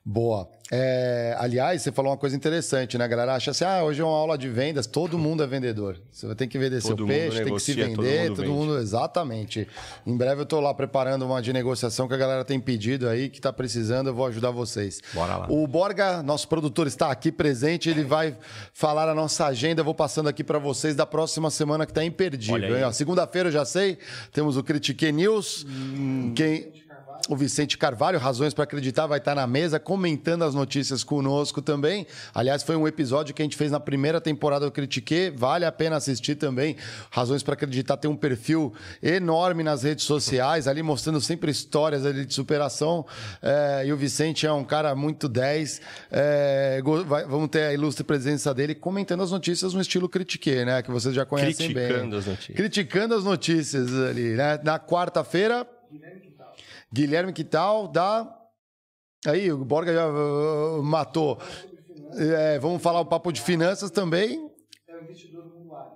Boa. 0.03 0.49
É, 0.72 1.36
aliás, 1.38 1.82
você 1.82 1.91
falou 1.91 2.11
uma 2.11 2.18
coisa 2.18 2.36
interessante, 2.36 2.98
né? 2.98 3.06
A 3.06 3.07
galera 3.07 3.36
acha 3.36 3.52
assim: 3.52 3.64
ah, 3.64 3.84
hoje 3.84 4.02
é 4.02 4.03
uma 4.03 4.15
aula 4.15 4.38
de 4.38 4.49
vendas, 4.49 4.86
todo 4.88 5.18
mundo 5.18 5.44
é 5.44 5.48
vendedor. 5.48 6.02
Você 6.11 6.26
vai 6.26 6.36
ter 6.36 6.48
que 6.48 6.57
vender 6.57 6.82
Todo 6.82 6.98
seu 6.98 7.07
peixe, 7.07 7.44
tem 7.44 7.53
que 7.53 7.60
se 7.60 7.76
negocia, 7.76 7.95
todo 7.95 8.03
vender, 8.03 8.30
mundo 8.30 8.36
todo 8.36 8.52
mundo, 8.52 8.78
exatamente. 8.80 9.68
Em 10.06 10.15
breve 10.15 10.41
eu 10.41 10.45
tô 10.45 10.60
lá 10.60 10.74
preparando 10.74 11.26
uma 11.26 11.41
de 11.41 11.53
negociação 11.53 12.07
que 12.07 12.14
a 12.14 12.18
galera 12.18 12.44
tem 12.44 12.60
pedido 12.60 13.07
aí, 13.07 13.30
que 13.30 13.40
tá 13.40 13.52
precisando, 13.52 14.07
eu 14.07 14.14
vou 14.14 14.26
ajudar 14.28 14.52
vocês. 14.52 15.02
Bora 15.14 15.38
lá. 15.38 15.48
O 15.49 15.65
Borga, 15.68 16.24
nosso 16.24 16.48
produtor, 16.48 16.88
está 16.88 17.11
aqui 17.11 17.32
presente, 17.32 17.90
ele 17.90 18.03
vai 18.03 18.36
falar 18.74 19.07
a 19.10 19.15
nossa 19.15 19.45
agenda. 19.45 19.82
Eu 19.82 19.86
vou 19.86 19.95
passando 19.95 20.28
aqui 20.28 20.44
para 20.44 20.60
vocês 20.60 20.95
da 20.95 21.06
próxima 21.06 21.49
semana 21.49 21.86
que 21.86 21.94
tá 21.94 22.03
imperdível. 22.03 22.94
Segunda-feira 22.94 23.49
eu 23.49 23.53
já 23.53 23.65
sei, 23.65 23.98
temos 24.32 24.57
o 24.57 24.64
Critique 24.64 25.11
News. 25.11 25.65
Hum. 25.68 26.34
Quem. 26.36 26.86
O 27.29 27.35
Vicente 27.35 27.77
Carvalho, 27.77 28.17
Razões 28.17 28.53
para 28.53 28.63
Acreditar, 28.63 29.05
vai 29.05 29.17
estar 29.19 29.35
na 29.35 29.45
mesa 29.45 29.79
comentando 29.79 30.43
as 30.43 30.55
notícias 30.55 31.03
conosco 31.03 31.61
também. 31.61 32.07
Aliás, 32.33 32.63
foi 32.63 32.75
um 32.77 32.87
episódio 32.87 33.33
que 33.35 33.41
a 33.41 33.45
gente 33.45 33.57
fez 33.57 33.69
na 33.69 33.81
primeira 33.81 34.21
temporada 34.21 34.65
do 34.65 34.71
Critique. 34.71 35.33
Vale 35.35 35.65
a 35.65 35.71
pena 35.71 35.97
assistir 35.97 36.35
também. 36.35 36.77
Razões 37.11 37.43
para 37.43 37.53
Acreditar 37.55 37.97
tem 37.97 38.09
um 38.09 38.15
perfil 38.15 38.73
enorme 39.03 39.61
nas 39.61 39.83
redes 39.83 40.05
sociais, 40.05 40.67
ali 40.69 40.81
mostrando 40.81 41.19
sempre 41.19 41.51
histórias 41.51 42.05
ali 42.05 42.25
de 42.25 42.33
superação. 42.33 43.05
É, 43.41 43.83
e 43.85 43.91
o 43.91 43.97
Vicente 43.97 44.47
é 44.47 44.51
um 44.53 44.63
cara 44.63 44.95
muito 44.95 45.27
10. 45.27 45.81
É, 46.09 46.81
vai- 47.05 47.25
vamos 47.25 47.49
ter 47.49 47.63
a 47.63 47.73
ilustre 47.73 48.05
presença 48.05 48.53
dele 48.53 48.73
comentando 48.73 49.21
as 49.21 49.31
notícias 49.31 49.73
no 49.73 49.81
estilo 49.81 50.07
Critique, 50.07 50.63
né? 50.63 50.81
Que 50.81 50.91
vocês 50.91 51.13
já 51.13 51.25
conhecem 51.25 51.73
bem. 51.73 51.87
Criticando 51.87 52.15
as 52.15 52.25
notícias. 52.25 52.55
Criticando 52.55 53.15
as 53.15 53.23
notícias 53.25 53.93
ali, 53.93 54.29
né? 54.35 54.59
Na 54.63 54.79
quarta-feira, 54.79 55.67
Guilherme 56.91 57.34
Quital 57.34 57.88
da. 57.88 58.34
Aí, 59.26 59.51
o 59.51 59.64
Borga 59.65 59.93
já 59.93 60.07
uh, 60.09 60.81
matou. 60.84 61.38
É, 62.14 62.57
vamos 62.59 62.81
falar 62.81 62.99
o 63.01 63.05
papo 63.05 63.31
de 63.31 63.41
finanças 63.41 63.91
também. 63.91 64.49
É 64.88 64.95
o 64.95 65.03
investidor 65.03 65.43
do 65.43 65.49
mundo 65.55 65.76
árabe. 65.76 65.95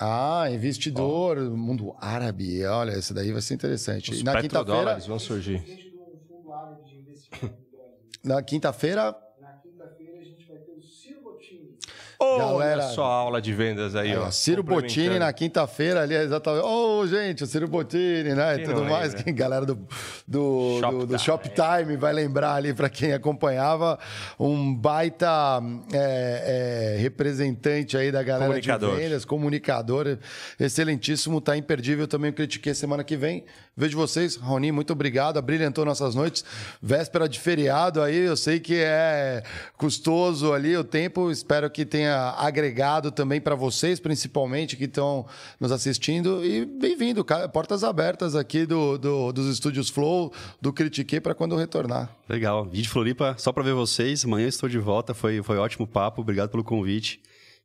Ah, 0.00 0.50
investidor, 0.50 1.38
mundo 1.50 1.94
árabe. 2.00 2.64
Olha, 2.66 2.92
esse 2.92 3.14
daí 3.14 3.30
vai 3.30 3.40
ser 3.40 3.54
interessante. 3.54 4.10
Os 4.10 4.20
E 4.20 4.24
na 4.24 4.40
quinta-feira, 4.40 4.98
vão 4.98 5.18
surgir. 5.18 5.58
Gente 5.58 5.90
do 5.90 6.18
fundo 6.26 6.52
árabe 6.52 6.82
de 6.84 6.96
investimento 6.98 7.44
no 7.70 7.76
Brasil. 7.78 8.20
na 8.24 8.42
quinta-feira, 8.42 9.16
Na 9.40 9.52
quinta-feira 9.62 10.18
a 10.18 10.24
gente 10.24 10.48
vai 10.48 10.58
ter 10.58 10.72
o 10.72 10.82
Ciro 10.82 11.22
Bottini. 11.22 11.60
Galera- 11.68 12.11
Olha 12.22 12.82
só 12.82 13.04
a 13.04 13.14
aula 13.14 13.42
de 13.42 13.52
vendas 13.52 13.94
aí, 13.94 14.12
aí, 14.12 14.16
ó. 14.16 14.30
Ciro 14.30 14.62
Bottini 14.62 15.18
na 15.18 15.32
quinta-feira 15.32 16.02
ali, 16.02 16.14
exatamente. 16.14 16.64
Ô, 16.64 17.06
gente, 17.06 17.44
o 17.44 17.46
Ciro 17.46 17.68
Bottini, 17.68 18.34
né? 18.34 18.54
E 18.54 18.56
Quem 18.58 18.66
tudo 18.66 18.80
não 18.82 18.90
mais. 18.90 19.08
lembra? 19.08 19.24
Que 19.24 19.32
galera 19.32 19.66
do, 19.66 19.78
do, 20.26 20.78
Shoptime. 20.80 21.00
do, 21.00 21.06
do 21.06 21.18
Shoptime 21.18 21.96
vai 21.96 22.12
lembrar 22.12 22.54
ali 22.54 22.72
para 22.72 22.88
quem 22.88 23.12
acompanhava. 23.12 23.98
Um 24.38 24.74
baita 24.74 25.60
é, 25.92 26.94
é, 26.96 27.00
representante 27.00 27.96
aí 27.96 28.12
da 28.12 28.22
galera 28.22 28.60
de 28.60 28.70
vendas, 28.96 29.24
comunicador. 29.24 30.18
Excelentíssimo, 30.58 31.40
tá 31.40 31.56
imperdível 31.56 32.06
também. 32.06 32.30
Eu 32.30 32.34
critiquei 32.34 32.74
semana 32.74 33.04
que 33.04 33.16
vem. 33.16 33.44
Vejo 33.76 33.96
vocês. 33.96 34.36
Roni, 34.36 34.70
muito 34.70 34.92
obrigado. 34.92 35.40
Brilhantou 35.40 35.84
nossas 35.84 36.14
noites. 36.14 36.44
Véspera 36.80 37.28
de 37.28 37.40
feriado 37.40 38.02
aí, 38.02 38.18
eu 38.18 38.36
sei 38.36 38.60
que 38.60 38.76
é 38.76 39.42
custoso 39.76 40.52
ali 40.52 40.76
o 40.76 40.84
tempo. 40.84 41.30
Espero 41.30 41.70
que 41.70 41.84
tenha 41.84 42.11
agregado 42.12 43.10
também 43.10 43.40
para 43.40 43.54
vocês, 43.54 43.98
principalmente, 44.00 44.76
que 44.76 44.84
estão 44.84 45.26
nos 45.58 45.72
assistindo. 45.72 46.44
E 46.44 46.64
bem-vindo, 46.64 47.24
portas 47.52 47.82
abertas 47.84 48.34
aqui 48.36 48.64
do, 48.66 48.96
do- 48.98 49.32
dos 49.32 49.46
estúdios 49.52 49.88
Flow, 49.88 50.32
do 50.60 50.72
Critique, 50.72 51.20
para 51.20 51.34
quando 51.34 51.52
eu 51.52 51.58
retornar. 51.58 52.14
Legal. 52.28 52.64
Vídeo 52.66 52.90
Floripa, 52.90 53.34
só 53.38 53.52
pra 53.52 53.62
ver 53.62 53.74
vocês. 53.74 54.24
Amanhã 54.24 54.46
estou 54.48 54.68
de 54.68 54.78
volta. 54.78 55.14
Foi, 55.14 55.42
foi 55.42 55.58
ótimo 55.58 55.86
papo. 55.86 56.20
Obrigado 56.22 56.50
pelo 56.50 56.64
convite. 56.64 57.20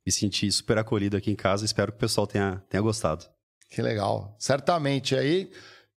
Me 0.06 0.11
senti 0.11 0.52
super 0.52 0.78
acolhido 0.78 1.18
aqui 1.18 1.30
em 1.32 1.36
casa. 1.36 1.65
Espero 1.65 1.91
que 1.91 1.98
o 1.98 1.99
pessoal 1.99 2.26
tenha, 2.26 2.64
tenha 2.69 2.82
gostado. 2.82 3.26
Que 3.69 3.82
legal. 3.82 4.36
Certamente 4.40 5.15
aí. 5.15 5.52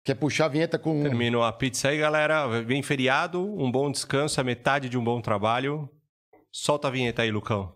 Quer 0.03 0.15
puxar 0.15 0.45
a 0.45 0.47
vinheta 0.47 0.79
com. 0.79 1.03
Terminou 1.03 1.43
a 1.43 1.51
pizza 1.53 1.89
aí, 1.89 1.97
galera. 1.99 2.47
Vem 2.63 2.81
feriado, 2.81 3.39
um 3.61 3.69
bom 3.71 3.91
descanso, 3.91 4.39
a 4.41 4.43
metade 4.43 4.89
de 4.89 4.97
um 4.97 5.03
bom 5.03 5.21
trabalho. 5.21 5.87
Solta 6.51 6.87
a 6.87 6.91
vinheta 6.91 7.21
aí, 7.21 7.29
Lucão. 7.29 7.71